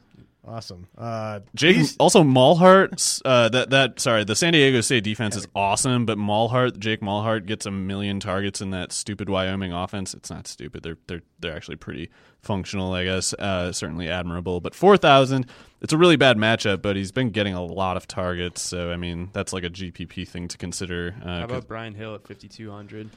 Awesome. 0.48 0.88
Uh, 0.98 1.42
Jake, 1.56 1.76
these- 1.76 1.98
also 1.98 2.24
Maulhardt. 2.24 3.22
Uh, 3.26 3.50
that 3.50 3.70
that 3.72 4.00
sorry, 4.00 4.24
the 4.24 4.36
San 4.36 4.54
Diego 4.54 4.80
State 4.82 5.04
defense 5.04 5.36
is 5.36 5.46
awesome, 5.54 6.06
but 6.06 6.18
Maulhardt, 6.18 6.80
Jake 6.80 7.02
Maulhardt 7.02 7.46
gets 7.46 7.66
a 7.66 7.72
million 7.72 8.22
targets 8.22 8.62
in 8.62 8.70
that 8.72 8.94
stupid 8.94 9.28
Wyoming 9.30 9.74
offense. 9.74 10.14
It's 10.14 10.30
not 10.30 10.48
stupid. 10.48 10.84
They're 10.84 10.98
they're 11.08 11.24
they're 11.40 11.56
actually 11.56 11.78
pretty 11.78 12.10
functional, 12.42 12.94
I 12.94 13.04
guess. 13.06 13.34
Uh, 13.34 13.72
certainly 13.72 14.10
admirable. 14.10 14.62
But 14.62 14.76
four 14.76 14.98
thousand, 14.98 15.48
it's 15.82 15.94
a 15.94 15.98
really 15.98 16.16
bad 16.16 16.38
matchup. 16.38 16.82
But 16.82 16.96
he's 16.96 17.12
been 17.12 17.30
getting 17.30 17.54
a 17.54 17.64
lot 17.64 17.98
of 17.98 18.08
targets, 18.08 18.62
so 18.62 18.92
I 18.92 18.98
mean 18.98 19.30
that's 19.34 19.54
like 19.54 19.64
a 19.64 19.70
GPP 19.70 20.28
thing 20.28 20.48
to 20.48 20.58
consider. 20.58 21.16
Uh, 21.22 21.40
How 21.40 21.46
about 21.46 21.68
Brian 21.68 21.94
Hill 21.94 22.16
at 22.16 22.28
5200? 22.28 23.10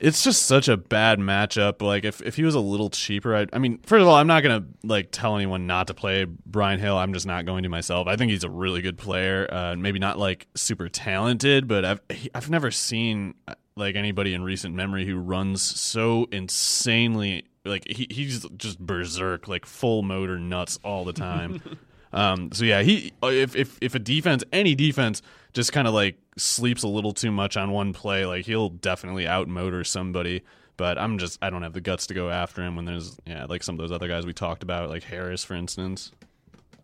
it's 0.00 0.24
just 0.24 0.46
such 0.46 0.68
a 0.68 0.76
bad 0.76 1.18
matchup. 1.18 1.82
Like 1.82 2.04
if, 2.04 2.22
if 2.22 2.36
he 2.36 2.42
was 2.42 2.54
a 2.54 2.60
little 2.60 2.90
cheaper, 2.90 3.36
I, 3.36 3.46
I 3.52 3.58
mean, 3.58 3.78
first 3.84 4.00
of 4.00 4.08
all, 4.08 4.14
I'm 4.14 4.26
not 4.26 4.42
gonna 4.42 4.64
like 4.82 5.08
tell 5.10 5.36
anyone 5.36 5.66
not 5.66 5.86
to 5.88 5.94
play 5.94 6.24
Brian 6.24 6.80
Hill. 6.80 6.96
I'm 6.96 7.12
just 7.12 7.26
not 7.26 7.44
going 7.44 7.62
to 7.64 7.68
myself. 7.68 8.06
I 8.06 8.16
think 8.16 8.30
he's 8.30 8.44
a 8.44 8.50
really 8.50 8.82
good 8.82 8.96
player. 8.98 9.46
Uh, 9.50 9.76
maybe 9.76 9.98
not 9.98 10.18
like 10.18 10.46
super 10.54 10.88
talented, 10.88 11.68
but 11.68 11.84
I've 11.84 12.00
he, 12.08 12.30
I've 12.34 12.50
never 12.50 12.70
seen 12.70 13.34
uh, 13.46 13.54
like 13.80 13.96
anybody 13.96 14.34
in 14.34 14.42
recent 14.42 14.74
memory 14.74 15.04
who 15.04 15.16
runs 15.16 15.62
so 15.62 16.28
insanely. 16.30 17.46
Like 17.64 17.86
he, 17.88 18.06
he's 18.10 18.46
just 18.56 18.78
berserk, 18.78 19.48
like 19.48 19.66
full 19.66 20.02
motor 20.02 20.38
nuts 20.38 20.78
all 20.84 21.04
the 21.04 21.12
time. 21.12 21.60
Um, 22.12 22.50
so 22.52 22.64
yeah, 22.64 22.82
he 22.82 23.12
if 23.22 23.54
if 23.54 23.78
if 23.80 23.94
a 23.94 24.00
defense, 24.00 24.42
any 24.52 24.74
defense, 24.74 25.22
just 25.52 25.72
kind 25.72 25.86
of 25.86 25.94
like 25.94 26.18
sleeps 26.36 26.82
a 26.82 26.88
little 26.88 27.12
too 27.12 27.30
much 27.30 27.56
on 27.56 27.70
one 27.70 27.92
play, 27.92 28.26
like 28.26 28.46
he'll 28.46 28.68
definitely 28.68 29.26
outmotor 29.26 29.86
somebody. 29.86 30.42
But 30.76 30.98
I'm 30.98 31.18
just 31.18 31.38
I 31.40 31.50
don't 31.50 31.62
have 31.62 31.72
the 31.72 31.80
guts 31.80 32.08
to 32.08 32.14
go 32.14 32.28
after 32.28 32.62
him 32.62 32.74
when 32.74 32.84
there's 32.84 33.16
yeah 33.26 33.44
like 33.44 33.62
some 33.62 33.76
of 33.76 33.78
those 33.78 33.92
other 33.92 34.08
guys 34.08 34.26
we 34.26 34.32
talked 34.32 34.64
about, 34.64 34.90
like 34.90 35.04
Harris 35.04 35.44
for 35.44 35.54
instance. 35.54 36.10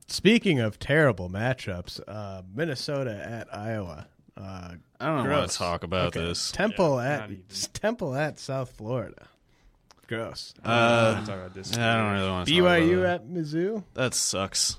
speaking 0.07 0.61
of 0.61 0.79
terrible 0.79 1.29
matchups, 1.29 2.01
uh, 2.07 2.43
Minnesota 2.55 3.21
at 3.29 3.53
Iowa. 3.53 4.07
Uh, 4.37 4.75
I 5.01 5.07
don't 5.07 5.29
want 5.29 5.51
to 5.51 5.57
talk 5.57 5.83
about 5.85 6.09
Okay. 6.09 6.21
this. 6.27 6.53
Temple 6.53 6.97
Yeah, 7.03 7.25
at. 7.25 7.73
Temple 7.75 8.15
at 8.15 8.39
South 8.39 8.71
Florida. 8.77 9.29
Gross. 10.09 10.55
Uh, 10.65 11.15
Talk 11.25 11.29
about 11.29 11.55
this. 11.55 11.77
I 11.77 11.97
don't 11.97 12.13
really 12.13 12.31
want 12.31 12.49
to. 12.49 12.55
BYU 12.55 13.05
at 13.09 13.27
Mizzou. 13.27 13.83
That 13.95 14.15
sucks. 14.15 14.79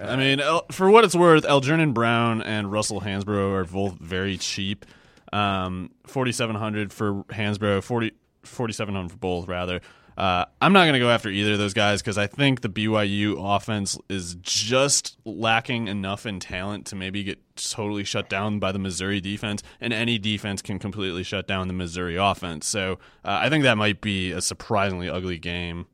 I 0.00 0.14
mean, 0.14 0.38
El- 0.38 0.66
for 0.70 0.88
what 0.90 1.04
it's 1.04 1.16
worth, 1.16 1.44
Algernon 1.44 1.92
Brown 1.92 2.42
and 2.42 2.70
Russell 2.70 3.00
Hansbrough 3.00 3.52
are 3.54 3.64
both 3.64 3.94
very 3.94 4.36
cheap. 4.36 4.86
Um, 5.32 5.90
4700 6.06 6.92
for 6.92 7.24
Hansbrough, 7.24 7.82
40, 7.82 8.12
4700 8.44 9.10
for 9.10 9.16
both, 9.18 9.48
rather. 9.48 9.80
Uh, 10.18 10.44
I'm 10.60 10.72
not 10.72 10.82
going 10.82 10.94
to 10.94 10.98
go 10.98 11.10
after 11.10 11.28
either 11.28 11.52
of 11.52 11.58
those 11.58 11.74
guys 11.74 12.02
because 12.02 12.18
I 12.18 12.26
think 12.26 12.62
the 12.62 12.68
BYU 12.68 13.36
offense 13.38 13.96
is 14.08 14.34
just 14.40 15.16
lacking 15.24 15.86
enough 15.86 16.26
in 16.26 16.40
talent 16.40 16.86
to 16.86 16.96
maybe 16.96 17.22
get 17.22 17.38
totally 17.54 18.02
shut 18.02 18.28
down 18.28 18.58
by 18.58 18.72
the 18.72 18.80
Missouri 18.80 19.20
defense, 19.20 19.62
and 19.80 19.92
any 19.92 20.18
defense 20.18 20.60
can 20.60 20.80
completely 20.80 21.22
shut 21.22 21.46
down 21.46 21.68
the 21.68 21.74
Missouri 21.74 22.16
offense. 22.16 22.66
So 22.66 22.94
uh, 23.24 23.38
I 23.42 23.48
think 23.48 23.62
that 23.62 23.78
might 23.78 24.00
be 24.00 24.32
a 24.32 24.40
surprisingly 24.40 25.08
ugly 25.08 25.38
game. 25.38 25.86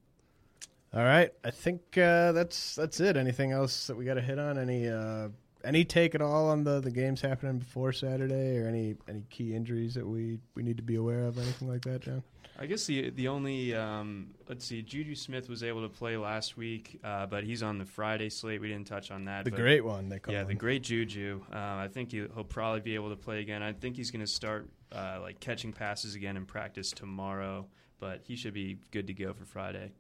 All 0.95 1.05
right, 1.05 1.31
I 1.45 1.51
think 1.51 1.99
uh, 1.99 2.33
that's 2.33 2.77
that's 2.77 3.01
it. 3.01 3.19
Anything 3.19 3.53
else 3.53 3.89
that 3.89 3.97
we 3.97 4.07
got 4.07 4.15
to 4.15 4.23
hit 4.23 4.39
on? 4.39 4.57
Any 4.57 4.89
uh, 4.89 5.29
any 5.65 5.85
take 5.85 6.15
at 6.15 6.23
all 6.23 6.49
on 6.51 6.65
the, 6.65 6.81
the 6.81 6.91
games 6.91 7.21
happening 7.21 7.59
before 7.59 7.93
Saturday, 7.93 8.59
or 8.59 8.69
any 8.69 8.97
any 9.09 9.25
key 9.31 9.55
injuries 9.55 9.95
that 9.95 10.07
we, 10.07 10.39
we 10.55 10.63
need 10.63 10.77
to 10.77 10.83
be 10.83 10.97
aware 10.97 11.25
of, 11.25 11.39
anything 11.39 11.69
like 11.69 11.83
that, 11.83 12.01
John? 12.01 12.23
I 12.59 12.67
guess 12.67 12.87
the 12.87 13.11
the 13.11 13.29
only 13.29 13.75
um, 13.75 14.35
let's 14.49 14.65
see, 14.65 14.83
Juju 14.83 15.15
Smith 15.17 15.49
was 15.49 15.65
able 15.65 15.83
to 15.83 15.89
play 15.89 16.17
last 16.17 16.57
week, 16.57 17.01
uh, 17.03 17.27
but 17.27 17.45
he's 17.45 17.63
on 17.63 17.79
the 17.79 17.85
Friday 17.85 18.29
slate. 18.29 18.61
We 18.61 18.69
didn't 18.69 18.87
touch 18.87 19.11
on 19.11 19.25
that. 19.25 19.45
The 19.45 19.51
great 19.51 19.85
one, 19.85 20.09
they 20.09 20.21
call 20.21 20.35
yeah, 20.35 20.43
him. 20.43 20.49
the 20.49 20.55
great 20.55 20.83
Juju. 20.83 21.43
Uh, 21.53 21.57
I 21.57 21.89
think 21.93 22.13
he, 22.13 22.21
will 22.23 22.45
probably 22.45 22.81
be 22.81 22.95
able 22.95 23.11
to 23.11 23.17
play 23.17 23.41
again. 23.41 23.63
I 23.63 23.73
think 23.73 23.97
he's 23.97 24.11
going 24.11 24.25
to 24.25 24.31
start 24.31 24.69
uh, 24.93 25.19
like 25.21 25.41
catching 25.41 25.73
passes 25.73 26.15
again 26.15 26.37
in 26.37 26.47
practice 26.47 26.93
tomorrow, 26.93 27.67
but 27.99 28.21
he 28.23 28.37
should 28.37 28.55
be 28.55 28.79
good 28.93 29.09
to 29.09 29.15
go 29.15 29.33
for 29.33 29.45
Friday. 29.45 29.91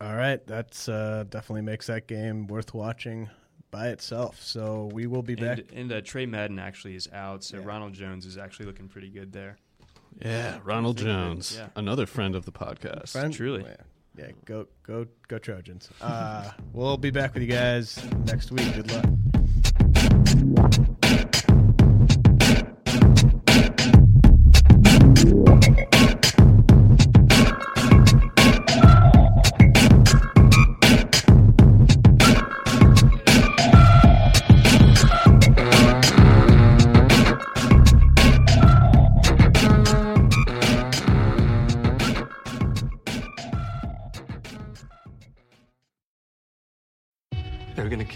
All 0.00 0.16
right, 0.16 0.44
that's 0.44 0.88
uh, 0.88 1.24
definitely 1.30 1.62
makes 1.62 1.86
that 1.86 2.08
game 2.08 2.48
worth 2.48 2.74
watching 2.74 3.30
by 3.72 3.88
itself. 3.88 4.40
So 4.40 4.88
we 4.92 5.08
will 5.08 5.22
be 5.22 5.34
back. 5.34 5.58
And, 5.58 5.72
and 5.72 5.92
uh, 5.92 6.00
Tre 6.02 6.26
Madden 6.26 6.60
actually 6.60 6.94
is 6.94 7.08
out, 7.12 7.42
so 7.42 7.56
yeah. 7.56 7.64
Ronald 7.64 7.94
Jones 7.94 8.24
is 8.24 8.38
actually 8.38 8.66
looking 8.66 8.86
pretty 8.86 9.08
good 9.08 9.32
there. 9.32 9.56
Yeah, 10.20 10.58
Ronald 10.62 10.98
Jones, 10.98 11.56
yeah. 11.58 11.68
another 11.74 12.06
friend 12.06 12.36
of 12.36 12.44
the 12.44 12.52
podcast. 12.52 13.12
Friend? 13.12 13.32
Truly. 13.32 13.64
Yeah. 13.64 14.26
yeah, 14.26 14.32
go 14.44 14.68
go 14.84 15.06
go 15.26 15.38
Trojans. 15.38 15.88
Uh, 16.00 16.50
we'll 16.72 16.98
be 16.98 17.10
back 17.10 17.34
with 17.34 17.42
you 17.42 17.48
guys 17.48 17.98
next 18.26 18.52
week. 18.52 18.72
Good 18.74 18.92
luck. 18.92 19.41